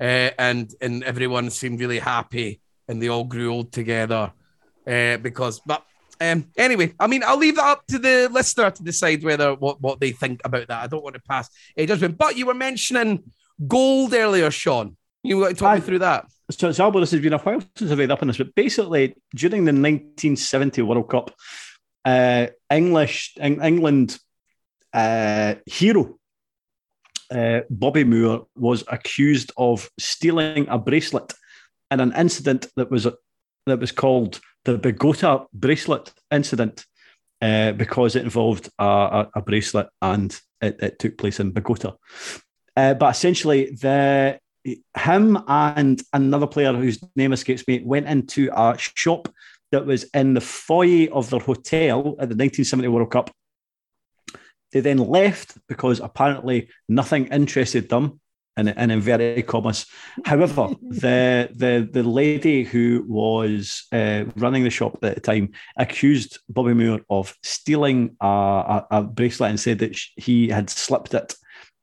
uh, 0.00 0.30
and 0.38 0.74
and 0.80 1.04
everyone 1.04 1.50
seemed 1.50 1.80
really 1.80 1.98
happy, 1.98 2.60
and 2.88 3.02
they 3.02 3.08
all 3.08 3.24
grew 3.24 3.52
old 3.52 3.72
together. 3.72 4.32
Uh, 4.86 5.16
because, 5.16 5.60
but 5.64 5.82
um, 6.20 6.46
anyway, 6.56 6.94
I 7.00 7.06
mean, 7.06 7.22
I'll 7.24 7.38
leave 7.38 7.56
that 7.56 7.64
up 7.66 7.86
to 7.88 7.98
the 7.98 8.28
listener 8.30 8.70
to 8.70 8.82
decide 8.82 9.22
whether 9.22 9.54
what 9.54 9.80
what 9.80 10.00
they 10.00 10.12
think 10.12 10.40
about 10.44 10.68
that. 10.68 10.82
I 10.82 10.86
don't 10.86 11.02
want 11.02 11.14
to 11.14 11.22
pass 11.22 11.48
a 11.76 11.86
judgment. 11.86 12.18
But 12.18 12.36
you 12.36 12.46
were 12.46 12.54
mentioning 12.54 13.22
gold 13.66 14.14
earlier, 14.14 14.50
Shaughan. 14.50 14.96
You 15.22 15.38
want 15.38 15.56
to 15.56 15.60
talk 15.60 15.76
me 15.76 15.80
through 15.80 16.00
that? 16.00 16.26
So, 16.50 16.68
Zalbo, 16.68 17.00
this 17.00 17.12
has 17.12 17.20
been 17.20 17.32
a 17.32 17.38
while 17.38 17.62
since 17.76 17.90
I've 17.90 17.98
read 17.98 18.10
up 18.10 18.20
on 18.20 18.28
this, 18.28 18.36
but 18.36 18.54
basically, 18.54 19.16
during 19.34 19.64
the 19.64 19.72
1970 19.72 20.82
World 20.82 21.08
Cup, 21.08 21.30
uh, 22.04 22.48
English 22.70 23.34
Eng- 23.40 23.62
England 23.62 24.18
uh, 24.92 25.54
hero 25.64 26.18
uh, 27.34 27.60
Bobby 27.68 28.04
Moore 28.04 28.46
was 28.56 28.84
accused 28.88 29.52
of 29.56 29.90
stealing 29.98 30.68
a 30.68 30.78
bracelet 30.78 31.32
in 31.90 32.00
an 32.00 32.12
incident 32.16 32.68
that 32.76 32.90
was 32.90 33.06
that 33.66 33.80
was 33.80 33.92
called 33.92 34.40
the 34.64 34.78
Bogota 34.78 35.46
bracelet 35.52 36.12
incident 36.30 36.84
uh, 37.42 37.72
because 37.72 38.16
it 38.16 38.22
involved 38.22 38.68
a, 38.78 38.84
a, 38.84 39.30
a 39.36 39.42
bracelet 39.42 39.88
and 40.02 40.38
it, 40.60 40.76
it 40.80 40.98
took 40.98 41.18
place 41.18 41.40
in 41.40 41.50
Bogota. 41.50 41.94
Uh, 42.76 42.94
but 42.94 43.10
essentially, 43.10 43.70
the 43.70 44.38
him 44.96 45.38
and 45.46 46.02
another 46.12 46.46
player 46.46 46.72
whose 46.72 46.98
name 47.16 47.32
escapes 47.32 47.66
me 47.68 47.82
went 47.84 48.08
into 48.08 48.50
a 48.54 48.76
shop 48.78 49.28
that 49.72 49.84
was 49.84 50.04
in 50.14 50.34
the 50.34 50.40
foyer 50.40 51.08
of 51.12 51.28
their 51.30 51.40
hotel 51.40 51.98
at 52.18 52.28
the 52.28 52.36
1970 52.36 52.88
World 52.88 53.10
Cup. 53.10 53.30
They 54.74 54.80
then 54.80 54.98
left 54.98 55.56
because 55.68 56.00
apparently 56.00 56.68
nothing 56.88 57.26
interested 57.26 57.88
them 57.88 58.20
in, 58.56 58.66
in 58.66 58.90
inverted 58.90 59.46
commas. 59.46 59.86
However, 60.24 60.68
the 60.82 61.48
the 61.54 61.88
the 61.90 62.02
lady 62.02 62.64
who 62.64 63.04
was 63.06 63.84
uh, 63.92 64.24
running 64.34 64.64
the 64.64 64.70
shop 64.70 64.98
at 65.04 65.14
the 65.14 65.20
time 65.20 65.52
accused 65.78 66.40
Bobby 66.48 66.74
Moore 66.74 67.02
of 67.08 67.36
stealing 67.44 68.16
a, 68.20 68.26
a, 68.26 68.86
a 68.90 69.02
bracelet 69.04 69.50
and 69.50 69.60
said 69.60 69.78
that 69.78 69.96
he 70.16 70.48
had 70.48 70.68
slipped 70.68 71.14
it 71.14 71.36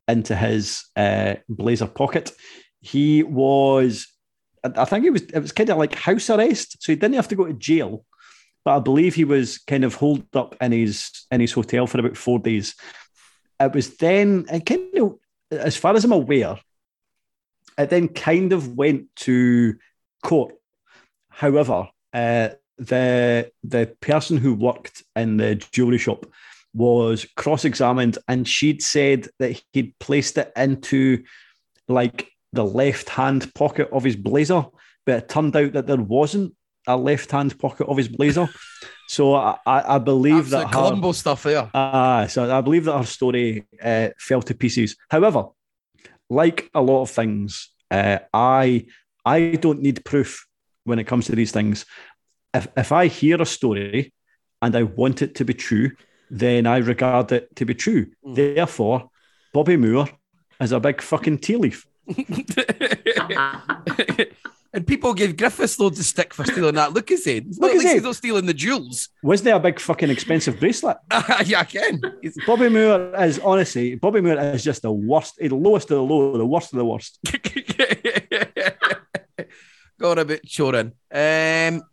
into 0.09 0.35
his 0.35 0.83
uh, 0.97 1.35
blazer 1.47 1.87
pocket. 1.87 2.33
He 2.81 3.23
was, 3.23 4.07
I 4.65 4.83
think 4.83 5.05
it 5.05 5.11
was 5.11 5.21
it 5.21 5.39
was 5.39 5.53
kind 5.53 5.69
of 5.69 5.77
like 5.77 5.95
house 5.95 6.29
arrest, 6.29 6.83
so 6.83 6.91
he 6.91 6.97
didn't 6.97 7.15
have 7.15 7.29
to 7.29 7.35
go 7.37 7.45
to 7.45 7.53
jail. 7.53 8.03
But 8.63 8.77
I 8.77 8.79
believe 8.79 9.15
he 9.15 9.25
was 9.25 9.57
kind 9.57 9.83
of 9.83 9.95
holed 9.95 10.25
up 10.35 10.55
in 10.61 10.71
his 10.71 11.25
in 11.31 11.41
his 11.41 11.51
hotel 11.51 11.87
for 11.87 11.99
about 11.99 12.17
four 12.17 12.39
days. 12.39 12.75
It 13.59 13.73
was 13.73 13.97
then, 13.97 14.45
and 14.49 14.65
kind 14.65 14.97
of, 14.97 15.17
as 15.51 15.77
far 15.77 15.95
as 15.95 16.03
I'm 16.03 16.11
aware, 16.11 16.59
it 17.77 17.89
then 17.89 18.07
kind 18.07 18.53
of 18.53 18.75
went 18.75 19.15
to 19.17 19.75
court. 20.23 20.53
However, 21.29 21.89
uh, 22.13 22.49
the 22.77 23.51
the 23.63 23.95
person 23.99 24.37
who 24.37 24.53
worked 24.53 25.03
in 25.15 25.37
the 25.37 25.55
jewelry 25.55 25.97
shop 25.97 26.25
was 26.73 27.25
cross-examined, 27.35 28.17
and 28.27 28.47
she'd 28.47 28.81
said 28.81 29.27
that 29.39 29.61
he'd 29.73 29.97
placed 29.99 30.37
it 30.37 30.51
into 30.55 31.23
like 31.87 32.31
the 32.53 32.65
left-hand 32.65 33.53
pocket 33.53 33.89
of 33.91 34.03
his 34.03 34.15
blazer, 34.15 34.65
but 35.05 35.23
it 35.23 35.29
turned 35.29 35.55
out 35.55 35.73
that 35.73 35.87
there 35.87 35.97
wasn't 35.97 36.55
a 36.87 36.97
left-hand 36.97 37.57
pocket 37.59 37.87
of 37.87 37.97
his 37.97 38.07
blazer. 38.07 38.49
So 39.07 39.35
I, 39.35 39.57
I 39.65 39.99
believe 39.99 40.45
Absolute 40.45 40.63
that 40.63 40.71
Columbo 40.71 41.07
her, 41.07 41.13
stuff 41.13 41.43
there. 41.43 41.69
Ah, 41.73 42.27
so 42.27 42.55
I 42.55 42.61
believe 42.61 42.85
that 42.85 42.97
her 42.97 43.05
story 43.05 43.65
uh, 43.81 44.09
fell 44.17 44.41
to 44.43 44.53
pieces. 44.53 44.95
However, 45.09 45.47
like 46.29 46.69
a 46.73 46.81
lot 46.81 47.01
of 47.01 47.09
things, 47.09 47.69
uh, 47.89 48.19
I 48.33 48.85
I 49.25 49.57
don't 49.59 49.81
need 49.81 50.05
proof 50.05 50.47
when 50.85 50.97
it 50.97 51.05
comes 51.05 51.25
to 51.25 51.35
these 51.35 51.51
things. 51.51 51.85
If 52.53 52.67
if 52.77 52.91
I 52.91 53.07
hear 53.07 53.41
a 53.41 53.45
story 53.45 54.13
and 54.61 54.75
I 54.75 54.83
want 54.83 55.21
it 55.21 55.35
to 55.35 55.45
be 55.45 55.53
true, 55.53 55.91
then 56.29 56.65
I 56.65 56.77
regard 56.77 57.31
it 57.33 57.53
to 57.57 57.65
be 57.65 57.75
true. 57.75 58.07
Therefore, 58.23 59.09
Bobby 59.53 59.75
Moore 59.75 60.07
is 60.61 60.71
a 60.71 60.79
big 60.79 61.01
fucking 61.01 61.39
tea 61.39 61.57
leaf. 61.57 61.85
and 64.73 64.87
people 64.87 65.13
gave 65.13 65.35
Griffiths 65.35 65.77
loads 65.79 65.99
of 65.99 66.05
stick 66.05 66.33
for 66.33 66.45
stealing 66.45 66.75
that. 66.75 66.93
Look 66.93 67.11
at 67.11 67.27
it. 67.27 67.45
Look 67.59 67.73
like 67.73 67.85
at 67.85 67.93
he's 67.93 68.03
not 68.03 68.15
stealing 68.15 68.45
the 68.45 68.53
jewels. 68.53 69.09
Wasn't 69.21 69.47
it 69.47 69.51
a 69.51 69.59
big 69.59 69.79
fucking 69.79 70.09
expensive 70.09 70.59
bracelet? 70.59 70.97
yeah, 71.45 71.59
I 71.59 71.65
can. 71.65 71.99
Bobby 72.47 72.69
Moore 72.69 73.13
is 73.21 73.39
honestly, 73.39 73.95
Bobby 73.95 74.21
Moore 74.21 74.39
is 74.39 74.63
just 74.63 74.83
the 74.83 74.91
worst, 74.91 75.35
the 75.37 75.53
lowest 75.53 75.91
of 75.91 75.97
the 75.97 76.03
low, 76.03 76.37
the 76.37 76.45
worst 76.45 76.71
of 76.71 76.77
the 76.77 76.85
worst. 76.85 77.19
Got 79.99 80.19
a 80.19 80.25
bit 80.25 80.41
choring. 80.49 80.93
Um, 81.11 81.83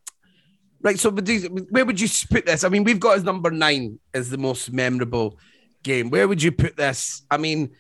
right, 0.80 0.98
so 0.98 1.10
where 1.10 1.84
would 1.84 2.00
you 2.00 2.09
put 2.30 2.46
this? 2.46 2.62
I 2.62 2.68
mean, 2.68 2.84
we've 2.84 3.00
got 3.00 3.16
as 3.16 3.24
number 3.24 3.50
nine 3.50 3.98
as 4.14 4.30
the 4.30 4.38
most 4.38 4.72
memorable 4.72 5.36
game. 5.82 6.10
Where 6.10 6.28
would 6.28 6.42
you 6.42 6.52
put 6.52 6.76
this? 6.76 7.22
I 7.30 7.38
mean, 7.38 7.72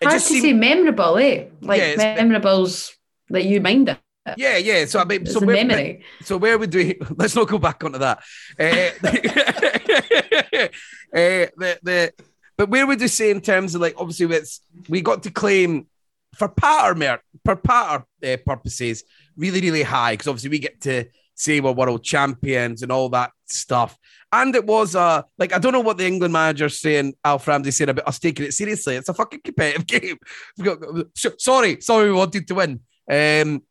it 0.00 0.08
Hard 0.08 0.18
to 0.18 0.26
seemed, 0.26 0.42
say 0.42 0.52
memorable, 0.54 1.18
eh? 1.18 1.48
Like 1.60 1.78
Yeah, 1.78 1.86
it's 1.88 2.02
a 2.02 2.16
memorables 2.16 2.94
that 3.28 3.44
you 3.44 3.60
mind 3.60 3.90
it. 3.90 3.98
Yeah, 4.36 4.56
yeah. 4.56 4.84
So 4.86 5.00
I 5.00 5.04
mean, 5.04 5.22
It's 5.22 5.32
so 5.32 5.40
where, 5.40 5.64
memory. 5.64 6.04
So 6.22 6.36
where 6.36 6.58
would 6.58 6.74
we? 6.74 6.98
Let's 7.16 7.34
not 7.34 7.48
go 7.48 7.58
back 7.58 7.82
onto 7.84 7.98
that. 7.98 8.18
Uh, 8.58 8.90
uh, 11.14 11.46
the 11.56 11.78
the 11.82 12.12
but 12.56 12.70
where 12.70 12.86
would 12.86 13.00
you 13.00 13.08
say 13.08 13.30
in 13.30 13.40
terms 13.40 13.74
of 13.74 13.80
like 13.80 13.94
obviously 13.98 14.34
it's 14.36 14.60
we 14.88 15.00
got 15.00 15.22
to 15.24 15.30
claim 15.30 15.86
for 16.34 16.48
patter 16.48 16.94
mer 16.94 17.20
for 17.44 17.56
patter 17.56 18.04
uh, 18.24 18.36
purposes 18.44 19.04
really 19.36 19.60
really 19.60 19.82
high 19.82 20.12
because 20.14 20.28
obviously 20.28 20.50
we 20.50 20.58
get 20.58 20.80
to 20.80 21.04
say 21.34 21.60
we're 21.60 21.72
world 21.72 22.02
champions 22.02 22.82
and 22.82 22.90
all 22.90 23.08
that 23.10 23.30
stuff. 23.46 23.96
And 24.32 24.54
it 24.54 24.66
was 24.66 24.96
uh 24.96 25.22
like 25.38 25.52
I 25.52 25.58
don't 25.58 25.72
know 25.72 25.80
what 25.80 25.98
the 25.98 26.06
England 26.06 26.32
manager's 26.32 26.80
saying. 26.80 27.14
Alf 27.24 27.46
Ramsey 27.46 27.70
said 27.70 27.90
about 27.90 28.08
us 28.08 28.18
taking 28.18 28.46
it 28.46 28.54
seriously. 28.54 28.96
It's 28.96 29.08
a 29.08 29.14
fucking 29.14 29.40
competitive 29.44 29.86
game. 30.02 30.18
We've 30.58 30.78
got- 30.80 31.38
sorry, 31.38 31.80
sorry, 31.80 32.06
we 32.10 32.16
wanted 32.16 32.48
to 32.48 32.54
win. 32.54 32.80
Um, 33.08 33.62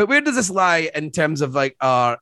but 0.00 0.08
where 0.08 0.22
does 0.22 0.34
this 0.34 0.48
lie 0.48 0.90
in 0.94 1.10
terms 1.10 1.42
of 1.42 1.54
like 1.54 1.76
our 1.78 2.16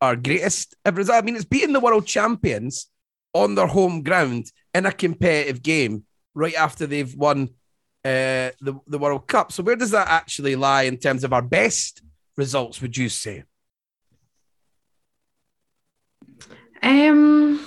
our 0.00 0.14
greatest 0.14 0.76
ever 0.84 0.98
result? 0.98 1.20
I 1.20 1.26
mean, 1.26 1.34
it's 1.34 1.44
beating 1.44 1.72
the 1.72 1.80
world 1.80 2.06
champions 2.06 2.86
on 3.32 3.56
their 3.56 3.66
home 3.66 4.04
ground 4.04 4.52
in 4.72 4.86
a 4.86 4.92
competitive 4.92 5.60
game 5.60 6.04
right 6.32 6.54
after 6.54 6.86
they've 6.86 7.12
won 7.12 7.48
uh, 8.04 8.54
the 8.60 8.78
the 8.86 8.98
World 8.98 9.26
Cup. 9.26 9.50
So 9.50 9.64
where 9.64 9.74
does 9.74 9.90
that 9.90 10.06
actually 10.06 10.54
lie 10.54 10.82
in 10.82 10.96
terms 10.96 11.24
of 11.24 11.32
our 11.32 11.42
best 11.42 12.02
results? 12.36 12.80
Would 12.80 12.96
you 12.96 13.08
say? 13.08 13.42
Um, 16.84 17.66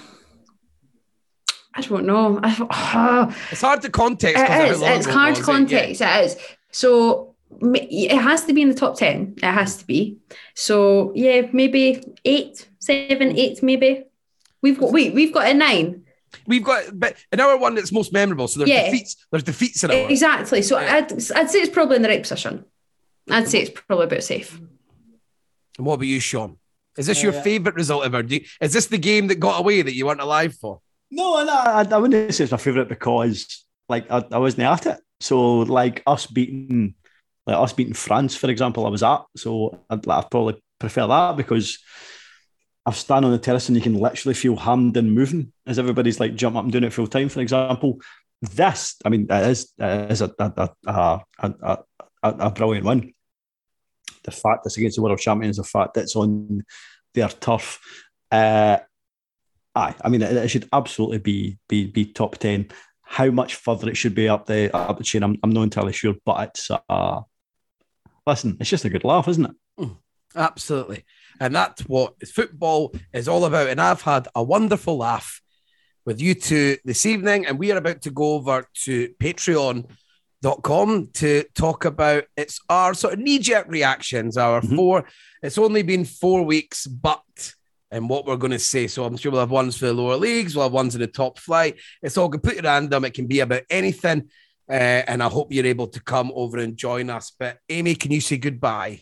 I 1.73 1.81
don't 1.81 2.05
know. 2.05 2.39
I, 2.41 2.55
oh, 2.71 3.35
It's 3.51 3.59
hard 3.59 3.81
to 3.81 3.89
context. 3.89 4.41
it 4.41 4.71
is. 4.71 4.81
It's 4.81 5.07
it 5.07 5.11
hard 5.11 5.37
eh? 5.37 5.41
context. 5.41 5.99
It 6.01 6.23
is. 6.23 6.37
So 6.71 7.26
it 7.61 8.17
has 8.17 8.45
to 8.45 8.53
be 8.53 8.61
in 8.61 8.69
the 8.69 8.75
top 8.75 8.97
ten. 8.97 9.33
It 9.37 9.43
has 9.43 9.77
to 9.77 9.85
be. 9.85 10.17
So 10.55 11.11
yeah, 11.15 11.47
maybe 11.53 12.03
eight, 12.25 12.67
seven, 12.79 13.37
eight, 13.37 13.63
maybe. 13.63 14.03
We've 14.61 14.79
got 14.79 14.91
wait, 14.91 15.13
we've 15.13 15.33
got 15.33 15.47
a 15.47 15.53
nine. 15.53 16.03
We've 16.45 16.63
got, 16.63 16.83
but 16.93 17.15
in 17.31 17.39
our 17.39 17.57
one 17.57 17.75
that's 17.75 17.91
most 17.91 18.11
memorable. 18.13 18.47
So 18.47 18.59
there's 18.59 18.69
Yeah. 18.69 18.85
defeats. 18.85 19.15
There's 19.31 19.43
defeats 19.43 19.83
in 19.83 19.91
our. 19.91 20.09
Exactly. 20.09 20.61
So 20.61 20.77
I'd, 20.77 21.11
I'd 21.11 21.49
say 21.49 21.59
it's 21.59 21.73
probably 21.73 21.95
in 21.97 22.01
the 22.01 22.09
right 22.09 22.21
position. 22.21 22.65
I'd 23.29 23.47
say 23.47 23.61
it's 23.61 23.81
probably 23.81 24.05
about 24.05 24.23
safe. 24.23 24.59
And 25.77 25.85
what 25.85 25.95
about 25.95 26.07
you, 26.07 26.19
Shaughan? 26.19 26.57
Is 26.97 27.05
this 27.05 27.21
your 27.21 27.33
uh, 27.33 27.41
favourite 27.41 27.75
result 27.75 28.05
ever? 28.05 28.23
Do 28.23 28.35
you, 28.35 28.45
is 28.59 28.73
this 28.73 28.87
the 28.87 28.97
game 28.97 29.27
that 29.27 29.39
got 29.39 29.59
away 29.59 29.81
that 29.81 29.93
you 29.93 30.05
weren't 30.05 30.21
alive 30.21 30.55
for? 30.55 30.81
No, 31.11 31.43
no, 31.43 31.53
I, 31.53 31.85
I 31.89 31.97
wouldn't 31.97 32.33
say 32.33 32.43
it's 32.43 32.51
my 32.51 32.57
favourite 32.57 32.89
because 32.89 33.65
like 33.87 34.09
I, 34.11 34.25
I 34.31 34.37
wasn't 34.39 34.63
at 34.63 34.85
it. 34.87 34.99
So 35.19 35.59
like 35.59 36.03
us 36.07 36.25
beating 36.25 36.95
like 37.47 37.57
us 37.57 37.73
beating 37.73 37.93
France, 37.93 38.35
for 38.35 38.49
example, 38.49 38.85
I 38.85 38.89
was 38.89 39.03
at. 39.03 39.21
So 39.37 39.79
I'd, 39.89 40.07
I'd 40.07 40.29
probably 40.29 40.61
prefer 40.79 41.07
that 41.07 41.37
because 41.37 41.79
I've 42.85 42.97
stand 42.97 43.25
on 43.25 43.31
the 43.31 43.37
terrace 43.37 43.69
and 43.69 43.75
you 43.75 43.81
can 43.81 43.95
literally 43.95 44.35
feel 44.35 44.55
Hampden 44.55 45.11
moving 45.11 45.51
as 45.65 45.79
everybody's 45.79 46.19
like 46.19 46.35
jumping 46.35 46.57
up 46.57 46.63
and 46.63 46.71
doing 46.71 46.83
it 46.83 46.93
full 46.93 47.07
time, 47.07 47.29
for 47.29 47.41
example. 47.41 48.01
This, 48.41 48.95
I 49.03 49.09
mean, 49.09 49.27
it 49.29 49.49
is, 49.49 49.73
it 49.79 50.11
is 50.11 50.21
a, 50.21 50.31
a, 50.37 50.69
a, 50.85 51.21
a, 51.41 51.77
a, 52.23 52.51
brilliant 52.51 52.85
win. 52.85 53.13
The 54.23 54.31
fact 54.31 54.65
it's 54.65 54.77
against 54.77 54.97
the 54.97 55.01
world 55.01 55.19
champions, 55.19 55.57
the 55.57 55.63
fact 55.63 55.95
that 55.95 56.01
it's 56.01 56.15
on 56.15 56.63
their 57.13 57.29
turf. 57.29 57.79
Uh, 58.31 58.77
aye, 59.73 59.95
I 60.01 60.09
mean, 60.09 60.21
it, 60.21 60.33
it 60.33 60.47
should 60.49 60.69
absolutely 60.71 61.19
be 61.19 61.57
be 61.67 61.87
be 61.87 62.05
top 62.05 62.37
ten. 62.37 62.69
How 63.01 63.31
much 63.31 63.55
further 63.55 63.89
it 63.89 63.97
should 63.97 64.15
be 64.15 64.29
up 64.29 64.45
the 64.45 64.75
up 64.75 64.97
the 64.97 65.03
chain, 65.03 65.23
I'm, 65.23 65.37
I'm 65.41 65.51
not 65.51 65.63
entirely 65.63 65.93
sure, 65.93 66.13
but 66.25 66.49
it's 66.49 66.69
uh, 66.89 67.21
listen, 68.27 68.57
it's 68.59 68.69
just 68.69 68.85
a 68.85 68.89
good 68.89 69.03
laugh, 69.03 69.27
isn't 69.27 69.45
it? 69.45 69.55
Mm, 69.79 69.97
absolutely. 70.35 71.05
And 71.39 71.55
that's 71.55 71.81
what 71.83 72.27
football 72.27 72.93
is 73.13 73.27
all 73.27 73.45
about. 73.45 73.69
And 73.69 73.81
I've 73.81 74.01
had 74.01 74.27
a 74.35 74.43
wonderful 74.43 74.97
laugh 74.97 75.41
with 76.05 76.21
you 76.21 76.33
two 76.33 76.77
this 76.85 77.05
evening. 77.05 77.45
And 77.45 77.57
we 77.57 77.71
are 77.71 77.77
about 77.77 78.01
to 78.03 78.11
go 78.11 78.35
over 78.35 78.67
to 78.85 79.09
patreon.com 79.19 81.09
to 81.13 81.43
talk 81.55 81.85
about 81.85 82.25
it's 82.35 82.59
our 82.69 82.93
sort 82.93 83.13
of 83.13 83.19
knee-jerk 83.19 83.67
reactions, 83.67 84.37
our 84.37 84.61
mm-hmm. 84.61 84.75
four. 84.75 85.05
It's 85.41 85.57
only 85.57 85.83
been 85.83 86.05
four 86.05 86.43
weeks, 86.43 86.87
but 86.87 87.21
and 87.91 88.09
what 88.09 88.25
we're 88.25 88.35
going 88.35 88.51
to 88.51 88.59
say. 88.59 88.87
So 88.87 89.05
I'm 89.05 89.15
sure 89.15 89.31
we'll 89.31 89.41
have 89.41 89.51
ones 89.51 89.77
for 89.77 89.85
the 89.85 89.93
lower 89.93 90.17
leagues, 90.17 90.55
we'll 90.55 90.65
have 90.65 90.73
ones 90.73 90.95
in 90.95 91.01
the 91.01 91.07
top 91.07 91.39
flight. 91.39 91.77
It's 92.01 92.17
all 92.17 92.29
completely 92.29 92.63
random. 92.63 93.05
It 93.05 93.13
can 93.13 93.27
be 93.27 93.39
about 93.39 93.63
anything. 93.69 94.29
Uh, 94.69 94.73
and 95.07 95.23
I 95.23 95.29
hope 95.29 95.51
you're 95.53 95.65
able 95.65 95.87
to 95.87 96.01
come 96.01 96.31
over 96.35 96.57
and 96.59 96.75
join 96.75 97.09
us. 97.09 97.31
But 97.37 97.59
Amy, 97.69 97.95
can 97.95 98.11
you 98.11 98.21
say 98.21 98.37
goodbye? 98.37 99.01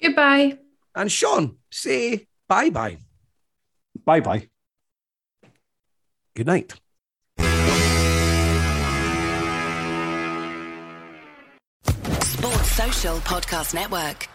Goodbye. 0.00 0.58
And 0.94 1.08
Shaughan, 1.08 1.56
say 1.70 2.26
bye 2.48 2.70
bye. 2.70 2.98
Bye 4.04 4.20
bye. 4.20 4.48
Good 6.34 6.46
night. 6.46 6.74
Sports 12.22 12.70
Social 12.72 13.16
Podcast 13.18 13.74
Network. 13.74 14.28